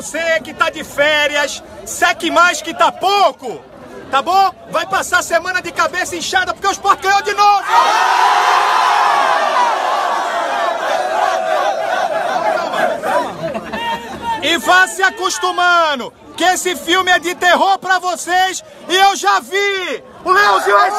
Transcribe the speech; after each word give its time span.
você 0.00 0.40
que 0.40 0.54
tá 0.54 0.70
de 0.70 0.82
férias, 0.82 1.62
seque 1.84 2.30
mais 2.30 2.62
que 2.62 2.72
tá 2.72 2.90
pouco, 2.90 3.62
tá 4.10 4.22
bom? 4.22 4.50
Vai 4.70 4.86
passar 4.86 5.18
a 5.18 5.22
semana 5.22 5.60
de 5.60 5.70
cabeça 5.70 6.16
inchada 6.16 6.54
porque 6.54 6.66
o 6.66 6.70
Sport 6.70 7.02
ganhou 7.02 7.20
de 7.20 7.34
novo! 7.34 7.64
E 14.42 14.56
vá 14.56 14.88
se 14.88 15.02
acostumando, 15.02 16.10
que 16.34 16.44
esse 16.44 16.74
filme 16.76 17.10
é 17.10 17.18
de 17.18 17.34
terror 17.34 17.78
pra 17.78 17.98
vocês 17.98 18.64
e 18.88 18.96
eu 18.96 19.14
já 19.16 19.38
vi! 19.40 20.02
O 20.24 20.32
Leãozinho 20.32 20.78
é 20.78 20.90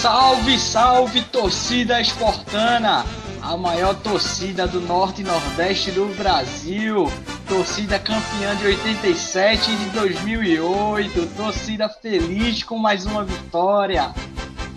Salve, 0.00 0.58
salve, 0.58 1.20
torcida 1.20 2.00
esportana! 2.00 3.04
A 3.42 3.54
maior 3.54 3.94
torcida 3.96 4.66
do 4.66 4.80
Norte 4.80 5.20
e 5.20 5.24
Nordeste 5.24 5.90
do 5.90 6.06
Brasil. 6.16 7.12
Torcida 7.46 7.98
campeã 7.98 8.56
de 8.56 8.64
87 8.64 9.70
e 9.70 9.76
de 9.76 9.90
2008. 9.90 11.26
Torcida 11.36 11.86
feliz 11.86 12.62
com 12.62 12.78
mais 12.78 13.04
uma 13.04 13.24
vitória. 13.24 14.14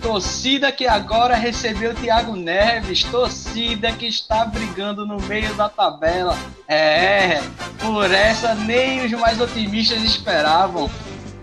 Torcida 0.02 0.74
que 0.74 0.88
agora 0.88 1.36
recebeu 1.36 1.96
Thiago 1.96 2.36
Neves. 2.36 3.06
Torcida 3.06 3.94
que 3.94 4.08
está 4.08 4.44
brigando 4.44 5.06
no 5.06 5.22
meio 5.22 5.54
da 5.54 5.70
tabela. 5.70 6.38
É, 6.68 7.42
por 7.80 8.12
essa 8.12 8.56
nem 8.56 9.06
os 9.06 9.12
mais 9.14 9.40
otimistas 9.40 10.04
esperavam. 10.04 10.92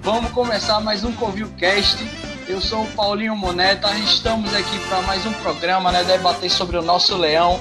Vamos 0.03 0.31
começar 0.33 0.81
mais 0.81 1.03
um 1.03 1.13
Covilcast 1.13 2.30
eu 2.51 2.61
sou 2.61 2.83
o 2.83 2.87
Paulinho 2.89 3.37
Moneta, 3.37 3.89
estamos 3.99 4.53
aqui 4.53 4.77
para 4.89 5.01
mais 5.03 5.25
um 5.25 5.33
programa, 5.35 5.93
né, 5.93 6.03
debater 6.03 6.51
sobre 6.51 6.77
o 6.77 6.83
nosso 6.83 7.17
leão, 7.17 7.61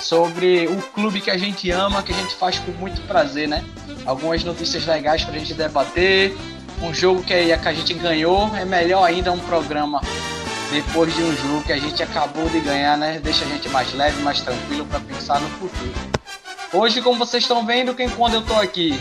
sobre 0.00 0.66
o 0.66 0.80
clube 0.80 1.20
que 1.20 1.30
a 1.30 1.36
gente 1.36 1.70
ama, 1.70 2.02
que 2.02 2.10
a 2.10 2.14
gente 2.14 2.34
faz 2.36 2.58
com 2.58 2.72
muito 2.72 3.02
prazer, 3.02 3.46
né? 3.46 3.62
Algumas 4.06 4.42
notícias 4.42 4.86
legais 4.86 5.24
para 5.24 5.34
a 5.34 5.38
gente 5.38 5.52
debater, 5.52 6.34
um 6.80 6.92
jogo 6.94 7.22
que 7.22 7.34
a 7.34 7.72
gente 7.74 7.92
ganhou, 7.92 8.50
é 8.56 8.64
melhor 8.64 9.04
ainda 9.04 9.30
um 9.30 9.38
programa 9.40 10.00
depois 10.70 11.14
de 11.14 11.22
um 11.22 11.36
jogo 11.36 11.62
que 11.64 11.72
a 11.74 11.78
gente 11.78 12.02
acabou 12.02 12.48
de 12.48 12.60
ganhar, 12.60 12.96
né? 12.96 13.20
Deixa 13.22 13.44
a 13.44 13.48
gente 13.48 13.68
mais 13.68 13.92
leve, 13.92 14.22
mais 14.22 14.40
tranquilo 14.40 14.86
para 14.86 15.00
pensar 15.00 15.38
no 15.38 15.50
futuro. 15.50 15.92
Hoje, 16.72 17.02
como 17.02 17.18
vocês 17.18 17.44
estão 17.44 17.66
vendo, 17.66 17.94
quem 17.94 18.08
quando 18.08 18.34
eu 18.34 18.42
tô 18.42 18.54
aqui 18.54 18.98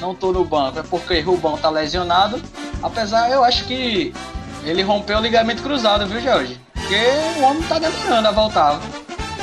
não 0.00 0.14
tô 0.14 0.32
no 0.32 0.44
banco 0.44 0.78
é 0.78 0.82
porque 0.84 1.18
Rubão 1.18 1.58
tá 1.58 1.68
lesionado. 1.68 2.40
Apesar, 2.80 3.28
eu 3.32 3.42
acho 3.42 3.64
que 3.64 4.14
ele 4.64 4.82
rompeu 4.82 5.18
o 5.18 5.20
ligamento 5.20 5.62
cruzado, 5.62 6.06
viu, 6.06 6.20
Jorge? 6.20 6.60
Porque 6.74 6.96
o 7.38 7.42
homem 7.42 7.62
tá 7.62 7.78
demorando 7.78 8.28
a 8.28 8.30
voltar. 8.30 8.80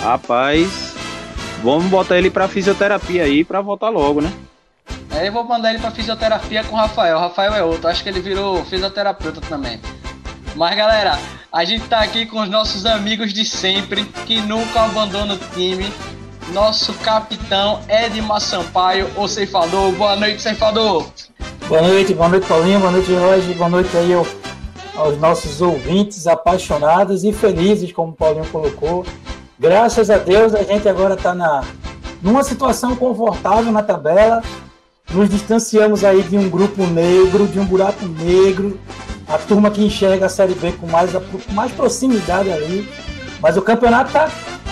Rapaz, 0.01 0.95
vamos 1.63 1.85
botar 1.85 2.17
ele 2.17 2.29
pra 2.29 2.47
fisioterapia 2.47 3.23
aí 3.23 3.43
pra 3.43 3.61
voltar 3.61 3.89
logo, 3.89 4.21
né? 4.21 4.31
É, 5.11 5.27
eu 5.27 5.31
vou 5.31 5.43
mandar 5.43 5.69
ele 5.69 5.79
pra 5.79 5.91
fisioterapia 5.91 6.63
com 6.63 6.75
o 6.75 6.79
Rafael. 6.79 7.17
O 7.17 7.19
Rafael 7.21 7.53
é 7.53 7.63
outro, 7.63 7.87
acho 7.87 8.03
que 8.03 8.09
ele 8.09 8.19
virou 8.19 8.65
fisioterapeuta 8.65 9.39
também. 9.41 9.79
Mas 10.55 10.75
galera, 10.75 11.17
a 11.51 11.63
gente 11.63 11.87
tá 11.87 11.99
aqui 11.99 12.25
com 12.25 12.41
os 12.41 12.49
nossos 12.49 12.85
amigos 12.85 13.33
de 13.33 13.45
sempre, 13.45 14.03
que 14.25 14.41
nunca 14.41 14.83
abandonam 14.83 15.35
o 15.35 15.39
time. 15.53 15.91
Nosso 16.53 16.93
capitão 16.95 17.81
Edmar 17.89 18.39
Sampaio, 18.39 19.09
o 19.15 19.27
ceifador. 19.27 19.91
Boa 19.93 20.15
noite, 20.15 20.41
ceifador. 20.41 21.09
Boa 21.67 21.81
noite, 21.81 22.13
boa 22.13 22.29
noite, 22.29 22.45
Paulinho. 22.45 22.79
Boa 22.79 22.91
noite, 22.91 23.07
Jorge. 23.07 23.53
Boa 23.53 23.69
noite 23.69 23.97
aí, 23.97 24.11
eu 24.11 24.27
aos 24.95 25.17
nossos 25.17 25.61
ouvintes 25.61 26.27
apaixonados 26.27 27.23
e 27.23 27.33
felizes, 27.33 27.91
como 27.91 28.11
o 28.11 28.15
Paulinho 28.15 28.45
colocou. 28.47 29.05
Graças 29.59 30.09
a 30.09 30.17
Deus 30.17 30.53
a 30.53 30.63
gente 30.63 30.87
agora 30.87 31.13
está 31.13 31.33
na 31.33 31.63
numa 32.21 32.43
situação 32.43 32.95
confortável 32.95 33.71
na 33.71 33.83
tabela. 33.83 34.41
Nos 35.11 35.29
distanciamos 35.29 36.03
aí 36.03 36.23
de 36.23 36.37
um 36.37 36.49
grupo 36.49 36.85
negro, 36.87 37.47
de 37.47 37.59
um 37.59 37.65
buraco 37.65 38.05
negro, 38.05 38.79
a 39.27 39.37
turma 39.37 39.69
que 39.69 39.83
enxerga 39.83 40.25
a 40.25 40.29
Série 40.29 40.55
B 40.55 40.71
com 40.73 40.87
mais, 40.87 41.11
mais 41.51 41.71
proximidade 41.71 42.51
ali. 42.51 42.89
Mas 43.39 43.55
o 43.55 43.61
campeonato 43.61 44.07
está 44.07 44.31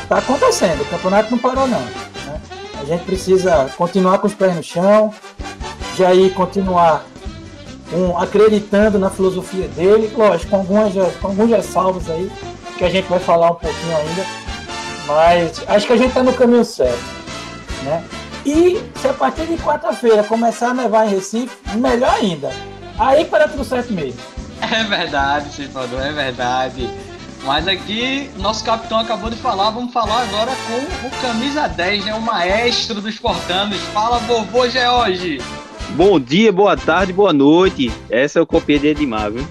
tá 0.10 0.18
acontecendo, 0.18 0.82
o 0.82 0.86
campeonato 0.86 1.30
não 1.32 1.38
parou 1.38 1.68
não. 1.68 1.80
Né? 1.80 2.42
A 2.82 2.86
gente 2.86 3.04
precisa 3.04 3.70
continuar 3.78 4.18
com 4.18 4.28
os 4.28 4.34
pés 4.34 4.56
no 4.56 4.64
chão, 4.64 5.14
já 5.96 6.14
ir 6.14 6.34
continuar 6.34 7.06
um, 7.94 8.18
acreditando 8.18 8.98
na 8.98 9.10
filosofia 9.10 9.68
dele, 9.70 10.12
lógico, 10.16 10.52
com, 10.52 10.58
algumas, 10.58 10.94
com 11.20 11.28
alguns 11.28 11.50
ressalvos 11.50 12.10
aí, 12.10 12.32
que 12.78 12.84
a 12.84 12.90
gente 12.90 13.08
vai 13.08 13.20
falar 13.20 13.52
um 13.52 13.56
pouquinho 13.56 13.98
ainda, 13.98 14.26
mas 15.08 15.64
acho 15.68 15.88
que 15.88 15.94
a 15.94 15.98
gente 15.98 16.10
está 16.10 16.24
no 16.24 16.34
caminho 16.34 16.66
certo. 16.66 17.04
Né? 17.84 18.04
E 18.46 18.82
se 19.00 19.08
a 19.08 19.14
partir 19.14 19.46
de 19.46 19.58
quarta-feira 19.58 20.24
começar 20.24 20.70
a 20.70 20.74
nevar 20.74 21.08
em 21.08 21.12
Recife, 21.12 21.56
melhor 21.76 22.14
ainda. 22.14 22.52
Aí 22.98 23.26
para 23.26 23.48
tudo 23.48 23.64
certo 23.64 23.92
mesmo. 23.94 24.20
É 24.62 24.84
verdade, 24.84 25.54
Cifrador, 25.54 26.02
é 26.02 26.12
verdade. 26.12 26.90
Mas 27.44 27.68
aqui, 27.68 28.30
nosso 28.38 28.64
capitão 28.64 29.00
acabou 29.00 29.30
de 29.30 29.36
falar, 29.36 29.70
vamos 29.72 29.92
falar 29.92 30.22
agora 30.22 30.52
com 30.68 31.08
o 31.08 31.22
camisa 31.22 31.68
10, 31.68 32.06
né? 32.06 32.14
O 32.14 32.22
maestro 32.22 33.02
dos 33.02 33.20
portanos. 33.20 33.78
Fala, 33.94 34.20
vovô 34.20 34.70
George! 34.70 35.42
Bom 35.96 36.20
dia, 36.20 36.52
boa 36.52 36.76
tarde, 36.76 37.14
boa 37.14 37.32
noite. 37.32 37.92
Essa 38.10 38.40
eu 38.40 38.48
copiei 38.48 38.80
de 38.80 38.88
Edmar, 38.88 39.32
viu? 39.32 39.48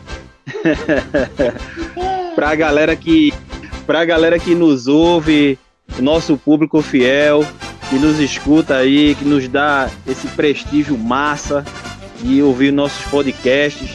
pra 2.34 2.52
galera 2.56 2.96
que 2.96 3.32
pra 3.86 4.04
galera 4.04 4.40
que 4.40 4.52
nos 4.52 4.88
ouve, 4.88 5.56
nosso 6.00 6.36
público 6.36 6.82
fiel, 6.82 7.44
que 7.88 7.94
nos 7.94 8.18
escuta 8.18 8.74
aí, 8.74 9.14
que 9.14 9.24
nos 9.24 9.46
dá 9.46 9.88
esse 10.04 10.26
prestígio 10.28 10.98
massa 10.98 11.64
de 12.20 12.42
ouvir 12.42 12.72
nossos 12.72 13.04
podcasts 13.04 13.90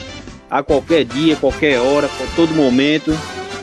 a 0.50 0.64
qualquer 0.64 1.03
dia, 1.03 1.35
qualquer 1.35 1.81
hora, 1.81 2.08
a 2.08 2.35
todo 2.35 2.56
momento. 2.56 3.12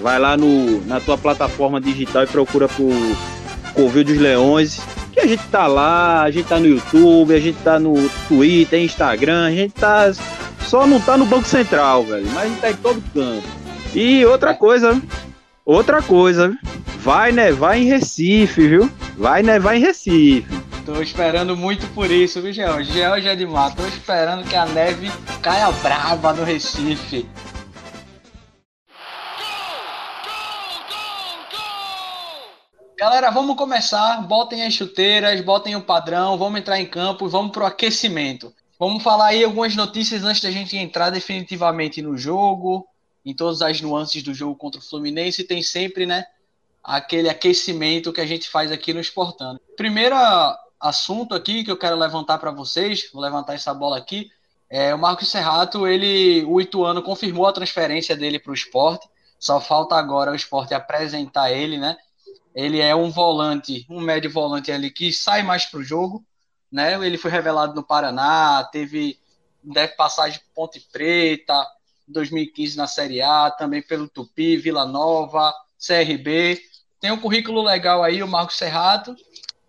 Vai 0.03 0.19
lá 0.19 0.37
no, 0.37 0.84
na 0.84 1.01
tua 1.01 1.16
plataforma 1.16 1.81
digital 1.81 2.25
e 2.25 2.27
procura 2.27 2.69
por 2.69 2.93
Covil 3.72 4.05
dos 4.05 4.19
Leões 4.19 4.78
a 5.24 5.26
gente 5.26 5.46
tá 5.48 5.66
lá, 5.66 6.22
a 6.22 6.30
gente 6.30 6.46
tá 6.46 6.60
no 6.60 6.66
YouTube, 6.66 7.34
a 7.34 7.40
gente 7.40 7.58
tá 7.62 7.78
no 7.78 8.08
Twitter, 8.28 8.80
Instagram, 8.82 9.46
a 9.46 9.50
gente 9.50 9.72
tá. 9.72 10.12
Só 10.60 10.86
não 10.86 11.00
tá 11.00 11.16
no 11.16 11.26
Banco 11.26 11.46
Central, 11.46 12.04
velho. 12.04 12.26
Mas 12.32 12.44
a 12.44 12.46
gente 12.46 12.60
tá 12.60 12.70
em 12.70 12.76
todo 12.76 13.02
canto. 13.12 13.46
E 13.94 14.24
outra 14.24 14.54
coisa, 14.54 15.00
outra 15.64 16.02
coisa, 16.02 16.56
vai 16.98 17.32
nevar 17.32 17.78
em 17.78 17.84
Recife, 17.84 18.68
viu? 18.68 18.90
Vai 19.16 19.42
nevar 19.42 19.76
em 19.76 19.80
Recife. 19.80 20.46
Tô 20.84 21.00
esperando 21.00 21.56
muito 21.56 21.86
por 21.88 22.10
isso, 22.10 22.42
viu, 22.42 22.52
Gel? 22.52 22.82
Gel 22.82 23.20
já 23.20 23.34
de 23.34 23.46
mato. 23.46 23.76
Tô 23.76 23.86
esperando 23.86 24.44
que 24.44 24.54
a 24.54 24.66
neve 24.66 25.10
caia 25.41 25.70
brava 25.82 26.34
no 26.34 26.44
Recife. 26.44 27.26
Galera, 33.04 33.31
vamos 33.31 33.54
começar. 33.59 34.26
Botem 34.26 34.65
as 34.65 34.72
chuteiras, 34.72 35.38
botem 35.42 35.76
o 35.76 35.82
padrão, 35.82 36.38
vamos 36.38 36.59
entrar 36.59 36.81
em 36.81 36.87
campo, 36.87 37.28
vamos 37.28 37.53
pro 37.53 37.66
aquecimento. 37.66 38.50
Vamos 38.78 39.03
falar 39.03 39.26
aí 39.26 39.44
algumas 39.44 39.76
notícias 39.76 40.25
antes 40.25 40.41
da 40.41 40.50
gente 40.50 40.75
entrar 40.75 41.10
definitivamente 41.10 42.00
no 42.00 42.16
jogo, 42.16 42.88
em 43.22 43.34
todas 43.34 43.60
as 43.60 43.78
nuances 43.82 44.22
do 44.22 44.32
jogo 44.32 44.56
contra 44.56 44.81
o 44.81 44.82
Fluminense. 44.82 45.44
Tem 45.44 45.62
sempre, 45.62 46.06
né, 46.06 46.25
aquele 46.82 47.28
aquecimento 47.28 48.10
que 48.10 48.22
a 48.22 48.26
gente 48.26 48.48
faz 48.48 48.72
aqui 48.72 48.94
no 48.94 49.00
Esportando. 49.00 49.60
Primeiro 49.76 50.16
assunto 50.80 51.34
aqui 51.34 51.62
que 51.62 51.71
eu 51.71 51.77
quero 51.77 51.97
levantar 51.97 52.39
para 52.39 52.53
vocês, 52.53 53.10
vou 53.12 53.21
levantar 53.21 53.53
essa 53.53 53.74
bola 53.74 53.98
aqui, 53.98 54.30
é 54.71 54.95
o 54.95 54.98
Marcos 54.98 55.28
Serrato, 55.28 55.86
ele, 55.86 56.42
o 56.47 56.59
Ituano 56.59 57.03
confirmou 57.03 57.47
a 57.47 57.53
transferência 57.53 58.16
dele 58.16 58.39
para 58.39 58.53
o 58.53 58.54
esporte, 58.54 59.06
só 59.39 59.60
falta 59.60 59.95
agora 59.95 60.33
o 60.33 60.34
esporte 60.34 60.72
apresentar 60.72 61.53
ele, 61.53 61.77
né? 61.77 61.98
Ele 62.54 62.80
é 62.80 62.95
um 62.95 63.10
volante, 63.10 63.84
um 63.91 64.01
médio 64.01 64.30
volante 64.30 64.71
ali 64.71 64.91
que 64.91 65.12
sai 65.12 65.42
mais 65.42 65.66
para 65.66 65.80
o 65.80 65.84
jogo. 65.84 66.24
Né? 66.71 66.95
Ele 67.04 67.18
foi 67.18 67.30
revelado 67.30 67.74
no 67.74 67.83
Paraná, 67.83 68.62
teve 68.71 69.18
deve 69.65 69.95
passagem 69.95 70.41
por 70.41 70.66
Ponte 70.66 70.80
Preta, 70.92 71.66
2015 72.06 72.77
na 72.77 72.86
Série 72.86 73.22
A, 73.22 73.51
também 73.51 73.80
pelo 73.80 74.09
Tupi, 74.09 74.56
Vila 74.56 74.84
Nova, 74.84 75.53
CRB. 75.78 76.60
Tem 77.01 77.10
um 77.10 77.21
currículo 77.21 77.62
legal 77.62 78.03
aí, 78.03 78.22
o 78.22 78.28
Marcos 78.28 78.56
Serrato. 78.56 79.16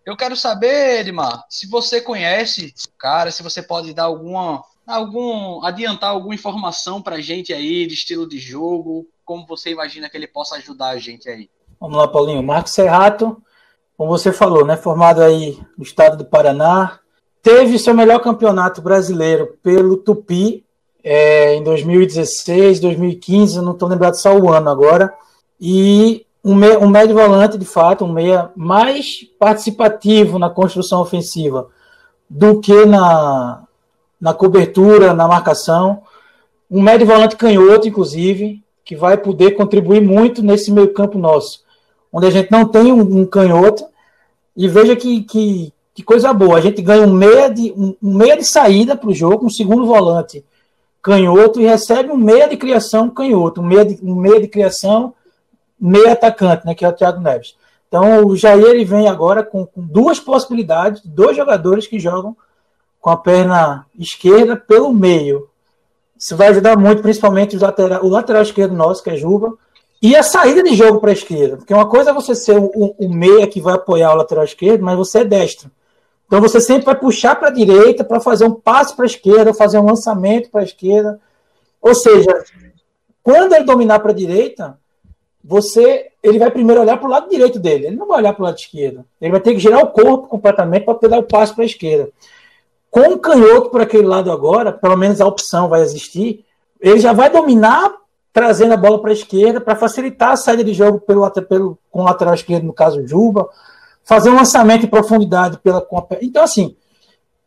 Eu 0.05 0.15
quero 0.15 0.35
saber, 0.35 0.99
Edmar, 0.99 1.45
se 1.49 1.67
você 1.67 1.99
conhece 1.99 2.73
o 2.87 2.97
cara, 2.97 3.31
se 3.31 3.41
você 3.41 3.61
pode 3.63 3.93
dar 3.93 4.03
alguma, 4.03 4.63
algum, 4.85 5.63
adiantar 5.65 6.11
alguma 6.11 6.35
informação 6.35 7.01
para 7.01 7.15
a 7.15 7.21
gente 7.21 7.53
aí 7.53 7.87
de 7.87 7.93
estilo 7.93 8.27
de 8.27 8.37
jogo, 8.37 9.09
como 9.23 9.47
você 9.47 9.71
imagina 9.71 10.09
que 10.09 10.15
ele 10.15 10.27
possa 10.27 10.55
ajudar 10.57 10.89
a 10.89 10.99
gente 10.99 11.27
aí. 11.27 11.49
Vamos 11.85 11.99
lá, 11.99 12.07
Paulinho. 12.07 12.41
Marcos 12.41 12.73
Serrato 12.73 13.39
como 13.95 14.09
você 14.09 14.31
falou, 14.31 14.65
né? 14.65 14.75
Formado 14.75 15.21
aí 15.21 15.55
no 15.77 15.83
estado 15.83 16.17
do 16.17 16.25
Paraná. 16.25 16.97
Teve 17.43 17.77
seu 17.77 17.93
melhor 17.93 18.19
campeonato 18.21 18.81
brasileiro 18.81 19.55
pelo 19.61 19.97
Tupi 19.97 20.65
é, 21.03 21.53
em 21.53 21.63
2016, 21.63 22.79
2015, 22.79 23.61
não 23.61 23.73
estou 23.73 23.87
lembrado 23.87 24.15
só 24.15 24.35
o 24.35 24.51
ano 24.51 24.67
agora. 24.67 25.13
E 25.61 26.25
um, 26.43 26.55
meia, 26.55 26.79
um 26.79 26.89
médio 26.89 27.13
volante, 27.13 27.55
de 27.55 27.65
fato, 27.65 28.03
um 28.03 28.11
meia 28.11 28.49
mais 28.55 29.23
participativo 29.37 30.39
na 30.39 30.49
construção 30.49 31.01
ofensiva 31.01 31.67
do 32.27 32.59
que 32.61 32.83
na, 32.83 33.61
na 34.19 34.33
cobertura, 34.33 35.13
na 35.13 35.27
marcação. 35.27 36.01
Um 36.69 36.81
médio 36.81 37.05
volante 37.05 37.35
canhoto, 37.35 37.87
inclusive, 37.87 38.63
que 38.83 38.95
vai 38.95 39.17
poder 39.17 39.51
contribuir 39.51 40.01
muito 40.01 40.41
nesse 40.41 40.71
meio 40.71 40.91
campo 40.91 41.19
nosso, 41.19 41.64
onde 42.15 42.27
a 42.27 42.31
gente 42.31 42.49
não 42.49 42.65
tem 42.65 42.93
um, 42.93 43.01
um 43.01 43.25
canhoto. 43.25 43.85
E 44.55 44.69
veja 44.69 44.95
que, 44.95 45.23
que, 45.23 45.73
que, 45.93 46.01
coisa 46.01 46.31
boa, 46.31 46.57
a 46.57 46.61
gente 46.61 46.81
ganha 46.81 47.05
um 47.05 47.11
meia 47.11 47.49
de, 47.49 47.73
um, 47.73 47.93
um 48.01 48.15
meia 48.15 48.37
de 48.37 48.45
saída 48.45 48.95
para 48.95 49.09
o 49.09 49.13
jogo, 49.13 49.45
um 49.45 49.49
segundo 49.49 49.85
volante 49.85 50.45
canhoto 51.03 51.59
e 51.61 51.65
recebe 51.65 52.09
um 52.09 52.17
meia 52.17 52.47
de 52.47 52.55
criação 52.55 53.09
canhoto, 53.09 53.59
um 53.59 53.65
meia 53.65 53.85
de, 53.85 53.99
um 54.01 54.15
meia 54.15 54.39
de 54.39 54.47
criação 54.47 55.13
meia 55.79 56.13
atacante, 56.13 56.65
né, 56.65 56.73
que 56.73 56.85
é 56.85 56.87
o 56.87 56.93
Thiago 56.93 57.19
Neves. 57.19 57.55
Então 57.87 58.25
o 58.25 58.35
Jair 58.35 58.65
ele 58.65 58.85
vem 58.85 59.09
agora 59.09 59.43
com, 59.43 59.65
com 59.65 59.81
duas 59.81 60.19
possibilidades, 60.19 61.01
dois 61.03 61.35
jogadores 61.35 61.85
que 61.85 61.99
jogam 61.99 62.35
com 62.99 63.09
a 63.09 63.17
perna 63.17 63.85
esquerda 63.99 64.55
pelo 64.55 64.91
meio. 64.93 65.49
Isso 66.17 66.35
vai 66.35 66.47
ajudar 66.47 66.77
muito, 66.77 67.01
principalmente 67.01 67.57
lateral, 67.57 68.03
o 68.03 68.09
lateral 68.09 68.41
esquerdo 68.41 68.73
nosso, 68.73 69.03
que 69.03 69.09
é 69.09 69.17
Juba, 69.17 69.53
e 70.01 70.15
a 70.15 70.23
saída 70.23 70.61
de 70.61 70.75
jogo 70.75 70.99
para 70.99 71.09
a 71.09 71.13
esquerda. 71.13 71.57
Porque 71.57 71.73
uma 71.73 71.87
coisa 71.87 72.11
é 72.11 72.13
você 72.13 72.35
ser 72.35 72.57
o, 72.57 72.95
o 72.97 73.09
meia 73.09 73.47
que 73.47 73.61
vai 73.61 73.75
apoiar 73.75 74.13
o 74.13 74.17
lateral 74.17 74.43
esquerdo, 74.43 74.83
mas 74.83 74.97
você 74.97 75.19
é 75.19 75.25
destro. 75.25 75.71
Então 76.27 76.41
você 76.41 76.59
sempre 76.59 76.85
vai 76.85 76.95
puxar 76.95 77.35
para 77.35 77.49
a 77.49 77.51
direita 77.51 78.03
para 78.03 78.19
fazer 78.19 78.45
um 78.45 78.53
passe 78.53 78.95
para 78.95 79.05
a 79.05 79.07
esquerda, 79.07 79.53
fazer 79.53 79.77
um 79.77 79.85
lançamento 79.85 80.49
para 80.49 80.61
a 80.61 80.63
esquerda. 80.63 81.19
Ou 81.81 81.93
seja, 81.93 82.43
quando 83.21 83.53
ele 83.53 83.63
dominar 83.63 83.99
para 83.99 84.11
a 84.11 84.15
direita, 84.15 84.77
você 85.43 86.07
ele 86.23 86.39
vai 86.39 86.49
primeiro 86.49 86.81
olhar 86.81 86.97
para 86.97 87.07
o 87.07 87.11
lado 87.11 87.29
direito 87.29 87.59
dele. 87.59 87.87
Ele 87.87 87.95
não 87.95 88.07
vai 88.07 88.17
olhar 88.17 88.33
para 88.33 88.41
o 88.41 88.45
lado 88.45 88.57
esquerdo. 88.57 89.05
Ele 89.21 89.31
vai 89.31 89.39
ter 89.39 89.53
que 89.53 89.59
girar 89.59 89.83
o 89.83 89.91
corpo 89.91 90.27
completamente 90.27 90.85
para 90.85 90.95
poder 90.95 91.09
dar 91.09 91.19
o 91.19 91.23
passe 91.23 91.53
para 91.53 91.63
a 91.63 91.67
esquerda. 91.67 92.09
Com 92.89 93.13
o 93.13 93.19
canhoto 93.19 93.69
por 93.69 93.81
aquele 93.81 94.07
lado 94.07 94.31
agora, 94.31 94.71
pelo 94.71 94.97
menos 94.97 95.21
a 95.21 95.27
opção 95.27 95.69
vai 95.69 95.81
existir, 95.81 96.43
ele 96.79 96.99
já 96.99 97.13
vai 97.13 97.29
dominar 97.29 97.93
trazendo 98.35 98.73
a 98.73 98.77
bola 98.77 99.01
para 99.01 99.11
a 99.11 99.13
esquerda 99.13 99.61
para 99.61 99.77
facilitar 99.77 100.31
a 100.31 100.35
saída 100.35 100.61
de 100.61 100.73
jogo 100.73 100.99
pelo, 100.99 101.31
pelo, 101.31 101.79
com 101.89 102.01
o 102.01 102.03
lateral 102.03 102.33
esquerdo, 102.33 102.65
no 102.65 102.73
caso 102.73 103.07
Juba, 103.07 103.47
fazer 104.03 104.29
um 104.29 104.35
lançamento 104.35 104.85
em 104.85 104.89
profundidade 104.89 105.57
pela 105.59 105.87
Então, 106.21 106.43
assim, 106.43 106.75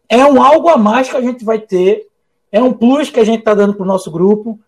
é 0.09 0.25
um 0.25 0.43
algo 0.43 0.71
a 0.71 0.79
mais 0.79 1.11
que 1.11 1.15
a 1.15 1.21
gente 1.21 1.45
vai 1.45 1.59
ter, 1.59 2.07
é 2.51 2.63
um 2.63 2.73
plus 2.73 3.11
que 3.11 3.21
a 3.21 3.25
gente 3.25 3.41
está 3.41 3.53
dando 3.53 3.75
para 3.75 3.83
o 3.83 3.87
nosso 3.87 4.11
grupo. 4.11 4.59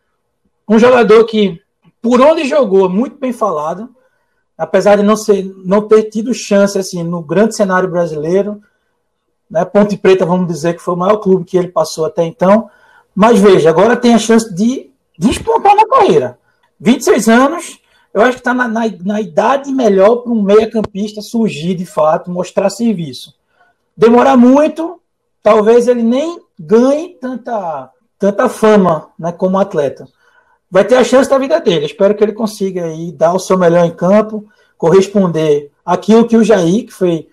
Um 0.69 0.79
jogador 0.79 1.25
que, 1.25 1.59
por 2.03 2.21
onde 2.21 2.45
jogou, 2.45 2.87
muito 2.91 3.17
bem 3.17 3.33
falado, 3.33 3.89
apesar 4.59 4.97
de 4.97 5.03
não, 5.03 5.17
ser, 5.17 5.51
não 5.65 5.89
ter 5.89 6.03
tido 6.11 6.35
chance 6.35 6.77
assim, 6.79 7.03
no 7.03 7.23
grande 7.23 7.57
cenário 7.57 7.91
brasileiro. 7.91 8.61
Né, 9.51 9.65
Ponte 9.65 9.97
Preta, 9.97 10.27
vamos 10.27 10.47
dizer 10.49 10.75
que 10.75 10.83
foi 10.83 10.93
o 10.93 10.99
maior 10.99 11.17
clube 11.17 11.47
que 11.47 11.57
ele 11.57 11.69
passou 11.69 12.05
até 12.05 12.27
então. 12.27 12.69
Mas 13.15 13.39
veja, 13.39 13.71
agora 13.71 13.97
tem 13.97 14.13
a 14.13 14.19
chance 14.19 14.55
de 14.55 14.90
despontar 15.21 15.77
na 15.77 15.87
carreira. 15.87 16.39
26 16.81 17.29
anos, 17.29 17.79
eu 18.13 18.23
acho 18.23 18.33
que 18.33 18.39
está 18.39 18.55
na, 18.55 18.67
na, 18.67 18.81
na, 19.05 19.21
idade 19.21 19.71
melhor 19.71 20.17
para 20.17 20.33
um 20.33 20.41
meia-campista 20.41 21.21
surgir 21.21 21.75
de 21.75 21.85
fato, 21.85 22.31
mostrar 22.31 22.71
serviço. 22.71 23.35
Demorar 23.95 24.39
muito, 24.39 24.99
talvez 25.43 25.87
ele 25.87 26.03
nem 26.03 26.41
ganhe 26.59 27.11
tanta, 27.21 27.91
tanta 28.19 28.49
fama 28.49 29.11
né, 29.19 29.31
como 29.31 29.59
atleta. 29.59 30.09
Vai 30.71 30.85
ter 30.85 30.97
a 30.97 31.05
chance 31.05 31.29
da 31.29 31.37
vida 31.37 31.61
dele. 31.61 31.85
Espero 31.85 32.15
que 32.15 32.25
ele 32.25 32.33
consiga 32.33 32.87
aí 32.87 33.13
dar 33.13 33.35
o 33.35 33.39
seu 33.39 33.59
melhor 33.59 33.85
em 33.85 33.95
campo, 33.95 34.49
corresponder 34.79 35.71
aquilo 35.85 36.27
que 36.27 36.37
o 36.37 36.45
Jair, 36.45 36.87
que 36.87 36.93
foi, 36.93 37.29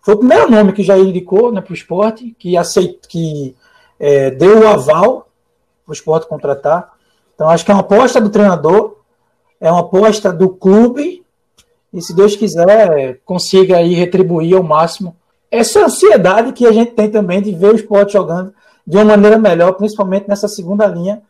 foi 0.00 0.14
o 0.14 0.18
primeiro 0.18 0.48
nome 0.48 0.72
que 0.72 0.82
o 0.82 0.84
Jair 0.84 1.04
indicou 1.04 1.50
né, 1.50 1.60
para 1.60 1.72
o 1.72 1.74
esporte, 1.74 2.36
que, 2.38 2.56
aceit, 2.56 3.00
que 3.08 3.56
é, 3.98 4.30
deu 4.30 4.60
o 4.60 4.68
aval 4.68 5.28
para 5.84 5.90
o 5.90 5.92
esporte 5.92 6.28
contratar. 6.28 6.91
Então, 7.34 7.48
acho 7.48 7.64
que 7.64 7.70
é 7.70 7.74
uma 7.74 7.80
aposta 7.80 8.20
do 8.20 8.30
treinador 8.30 9.02
é 9.62 9.70
uma 9.70 9.80
aposta 9.80 10.32
do 10.32 10.48
clube 10.48 11.24
e, 11.92 12.02
se 12.02 12.12
Deus 12.12 12.34
quiser, 12.34 13.20
consiga 13.24 13.76
aí 13.76 13.94
retribuir 13.94 14.56
ao 14.56 14.62
máximo 14.62 15.16
essa 15.48 15.84
ansiedade 15.84 16.52
que 16.52 16.66
a 16.66 16.72
gente 16.72 16.90
tem 16.92 17.08
também 17.08 17.40
de 17.40 17.54
ver 17.54 17.72
o 17.72 17.76
esporte 17.76 18.14
jogando 18.14 18.52
de 18.84 18.96
uma 18.96 19.04
maneira 19.04 19.38
melhor, 19.38 19.74
principalmente 19.74 20.28
nessa 20.28 20.48
segunda 20.48 20.84
linha 20.86 21.22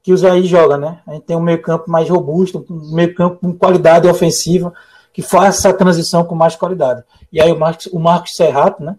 que 0.00 0.12
o 0.12 0.16
Jair 0.16 0.44
joga, 0.44 0.76
né? 0.76 1.00
A 1.04 1.14
gente 1.14 1.24
tem 1.24 1.36
um 1.36 1.42
meio-campo 1.42 1.90
mais 1.90 2.08
robusto, 2.08 2.64
um 2.70 2.94
meio-campo 2.94 3.38
com 3.40 3.52
qualidade 3.52 4.06
ofensiva, 4.06 4.72
que 5.12 5.20
faça 5.20 5.68
essa 5.68 5.76
transição 5.76 6.24
com 6.24 6.36
mais 6.36 6.54
qualidade. 6.54 7.02
E 7.32 7.40
aí 7.40 7.50
o 7.50 7.58
Marcos, 7.58 7.86
o 7.86 7.98
Marcos 7.98 8.36
Serrato, 8.36 8.82
né? 8.82 8.96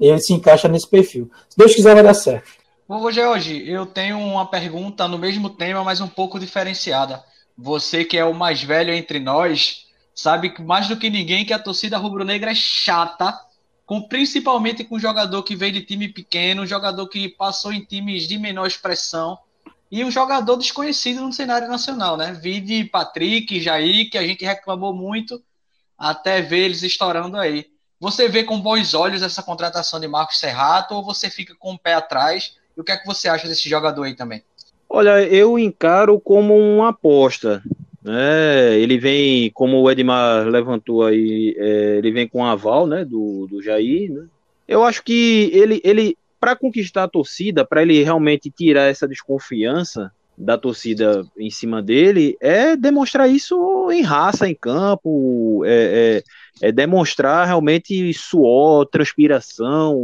Ele 0.00 0.20
se 0.20 0.32
encaixa 0.32 0.68
nesse 0.68 0.88
perfil. 0.88 1.30
Se 1.50 1.58
Deus 1.58 1.74
quiser, 1.74 1.94
vai 1.94 2.02
dar 2.02 2.14
certo. 2.14 2.50
Bom, 2.88 3.10
George, 3.10 3.68
eu 3.68 3.86
tenho 3.86 4.18
uma 4.18 4.46
pergunta 4.46 5.08
no 5.08 5.18
mesmo 5.18 5.50
tema, 5.50 5.82
mas 5.82 6.00
um 6.00 6.08
pouco 6.08 6.38
diferenciada 6.38 7.24
você 7.56 8.04
que 8.04 8.16
é 8.16 8.24
o 8.24 8.34
mais 8.34 8.62
velho 8.62 8.92
entre 8.92 9.18
nós, 9.18 9.86
sabe 10.14 10.50
que 10.50 10.62
mais 10.62 10.88
do 10.88 10.96
que 10.96 11.10
ninguém 11.10 11.44
que 11.44 11.52
a 11.52 11.58
torcida 11.58 11.98
rubro-negra 11.98 12.50
é 12.50 12.54
chata, 12.54 13.38
com 13.84 14.02
principalmente 14.02 14.84
com 14.84 14.98
jogador 14.98 15.42
que 15.42 15.56
veio 15.56 15.72
de 15.72 15.82
time 15.82 16.08
pequeno, 16.08 16.66
jogador 16.66 17.06
que 17.08 17.28
passou 17.28 17.72
em 17.72 17.84
times 17.84 18.26
de 18.26 18.38
menor 18.38 18.66
expressão 18.66 19.38
e 19.90 20.04
um 20.04 20.10
jogador 20.10 20.56
desconhecido 20.56 21.20
no 21.20 21.32
cenário 21.32 21.68
nacional, 21.68 22.16
né? 22.16 22.32
Vide 22.32 22.84
Patrick, 22.84 23.60
Jair, 23.60 24.10
que 24.10 24.16
a 24.16 24.26
gente 24.26 24.44
reclamou 24.44 24.94
muito 24.94 25.42
até 25.98 26.40
ver 26.40 26.64
eles 26.64 26.82
estourando 26.82 27.36
aí. 27.36 27.70
Você 28.00 28.28
vê 28.28 28.42
com 28.42 28.60
bons 28.60 28.94
olhos 28.94 29.22
essa 29.22 29.42
contratação 29.42 30.00
de 30.00 30.08
Marcos 30.08 30.38
Serrato 30.38 30.94
ou 30.94 31.04
você 31.04 31.28
fica 31.28 31.54
com 31.54 31.74
o 31.74 31.78
pé 31.78 31.94
atrás? 31.94 32.56
E 32.76 32.80
o 32.80 32.84
que 32.84 32.92
é 32.92 32.96
que 32.96 33.06
você 33.06 33.28
acha 33.28 33.48
desse 33.48 33.68
jogador 33.68 34.04
aí 34.04 34.14
também? 34.14 34.42
Olha, 34.88 35.22
eu 35.22 35.58
encaro 35.58 36.20
como 36.20 36.56
uma 36.56 36.90
aposta. 36.90 37.62
Né? 38.02 38.78
Ele 38.78 38.98
vem, 38.98 39.50
como 39.50 39.80
o 39.80 39.90
Edmar 39.90 40.46
levantou 40.46 41.04
aí, 41.04 41.54
é, 41.56 41.96
ele 41.98 42.10
vem 42.10 42.28
com 42.28 42.44
aval 42.44 42.86
né, 42.86 43.04
do, 43.04 43.46
do 43.48 43.62
Jair. 43.62 44.12
Né? 44.12 44.26
Eu 44.66 44.84
acho 44.84 45.02
que 45.02 45.50
ele, 45.52 45.80
ele 45.84 46.16
para 46.40 46.56
conquistar 46.56 47.04
a 47.04 47.08
torcida, 47.08 47.64
para 47.64 47.82
ele 47.82 48.02
realmente 48.02 48.50
tirar 48.50 48.90
essa 48.90 49.06
desconfiança 49.06 50.10
da 50.36 50.58
torcida 50.58 51.24
em 51.38 51.50
cima 51.50 51.80
dele, 51.80 52.36
é 52.40 52.74
demonstrar 52.74 53.30
isso 53.30 53.88
em 53.92 54.02
raça, 54.02 54.48
em 54.48 54.54
campo, 54.54 55.62
é, 55.64 56.22
é, 56.60 56.68
é 56.68 56.72
demonstrar 56.72 57.46
realmente 57.46 58.12
suor, 58.12 58.86
transpiração, 58.86 59.96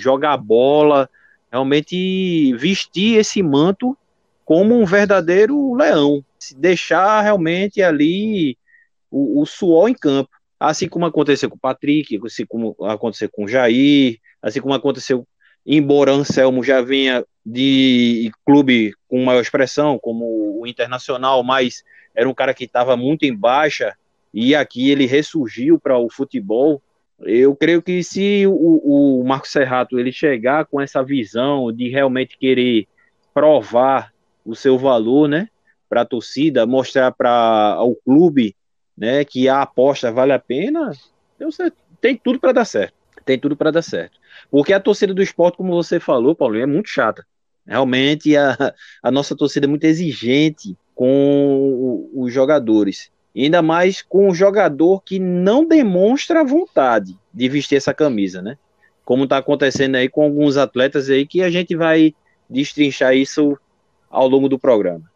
jogar 0.00 0.36
bola, 0.36 1.08
realmente 1.50 2.54
vestir 2.54 3.18
esse 3.18 3.42
manto 3.42 3.96
como 4.44 4.78
um 4.78 4.84
verdadeiro 4.84 5.74
leão, 5.74 6.24
se 6.38 6.54
deixar 6.54 7.20
realmente 7.22 7.82
ali 7.82 8.56
o, 9.10 9.42
o 9.42 9.46
suor 9.46 9.88
em 9.88 9.94
campo. 9.94 10.30
Assim 10.58 10.88
como 10.88 11.04
aconteceu 11.04 11.50
com 11.50 11.56
o 11.56 11.60
Patrick, 11.60 12.18
assim 12.24 12.46
como 12.46 12.76
aconteceu 12.82 13.28
com 13.28 13.44
o 13.44 13.48
Jair, 13.48 14.18
assim 14.40 14.60
como 14.60 14.74
aconteceu, 14.74 15.26
embora 15.66 16.12
Anselmo 16.12 16.62
já 16.62 16.80
vinha 16.80 17.24
de 17.44 18.30
clube 18.44 18.94
com 19.08 19.24
maior 19.24 19.40
expressão, 19.40 19.98
como 19.98 20.60
o 20.60 20.66
Internacional, 20.66 21.42
mas 21.42 21.84
era 22.14 22.28
um 22.28 22.34
cara 22.34 22.54
que 22.54 22.64
estava 22.64 22.96
muito 22.96 23.24
em 23.24 23.34
baixa, 23.34 23.94
e 24.32 24.54
aqui 24.54 24.90
ele 24.90 25.06
ressurgiu 25.06 25.78
para 25.78 25.98
o 25.98 26.10
futebol. 26.10 26.82
Eu 27.20 27.56
creio 27.56 27.80
que 27.80 28.02
se 28.02 28.46
o, 28.46 29.20
o 29.20 29.24
Marco 29.24 29.48
Serrato 29.48 29.98
ele 29.98 30.12
chegar 30.12 30.66
com 30.66 30.80
essa 30.80 31.02
visão 31.02 31.72
de 31.72 31.88
realmente 31.88 32.36
querer 32.36 32.86
provar 33.32 34.12
o 34.44 34.54
seu 34.54 34.78
valor, 34.78 35.28
né, 35.28 35.48
para 35.88 36.02
a 36.02 36.06
torcida, 36.06 36.66
mostrar 36.66 37.12
para 37.12 37.78
o 37.82 37.94
clube, 37.94 38.54
né, 38.96 39.24
que 39.24 39.48
a 39.48 39.62
aposta 39.62 40.12
vale 40.12 40.32
a 40.32 40.38
pena, 40.38 40.92
tem 42.00 42.16
tudo 42.16 42.38
para 42.38 42.52
dar 42.52 42.64
certo. 42.64 42.94
Tem 43.24 43.38
tudo 43.38 43.56
para 43.56 43.70
dar 43.70 43.82
certo. 43.82 44.18
Porque 44.50 44.72
a 44.72 44.80
torcida 44.80 45.12
do 45.12 45.22
esporte, 45.22 45.56
como 45.56 45.74
você 45.74 45.98
falou, 45.98 46.34
Paulo, 46.34 46.56
é 46.56 46.66
muito 46.66 46.88
chata. 46.88 47.26
Realmente 47.66 48.36
a, 48.36 48.74
a 49.02 49.10
nossa 49.10 49.34
torcida 49.34 49.66
é 49.66 49.68
muito 49.68 49.84
exigente 49.84 50.76
com 50.94 52.08
os 52.14 52.32
jogadores. 52.32 53.10
Ainda 53.44 53.62
mais 53.62 54.02
com 54.02 54.28
o 54.28 54.34
jogador 54.34 55.02
que 55.02 55.18
não 55.18 55.66
demonstra 55.66 56.44
vontade 56.44 57.18
de 57.32 57.48
vestir 57.48 57.76
essa 57.76 57.92
camisa, 57.92 58.40
né? 58.40 58.56
Como 59.04 59.24
está 59.24 59.38
acontecendo 59.38 59.96
aí 59.96 60.08
com 60.08 60.22
alguns 60.22 60.56
atletas 60.56 61.10
aí 61.10 61.26
que 61.26 61.42
a 61.42 61.50
gente 61.50 61.76
vai 61.76 62.14
destrinchar 62.48 63.14
isso 63.14 63.58
ao 64.10 64.26
longo 64.26 64.48
do 64.48 64.58
programa. 64.58 65.10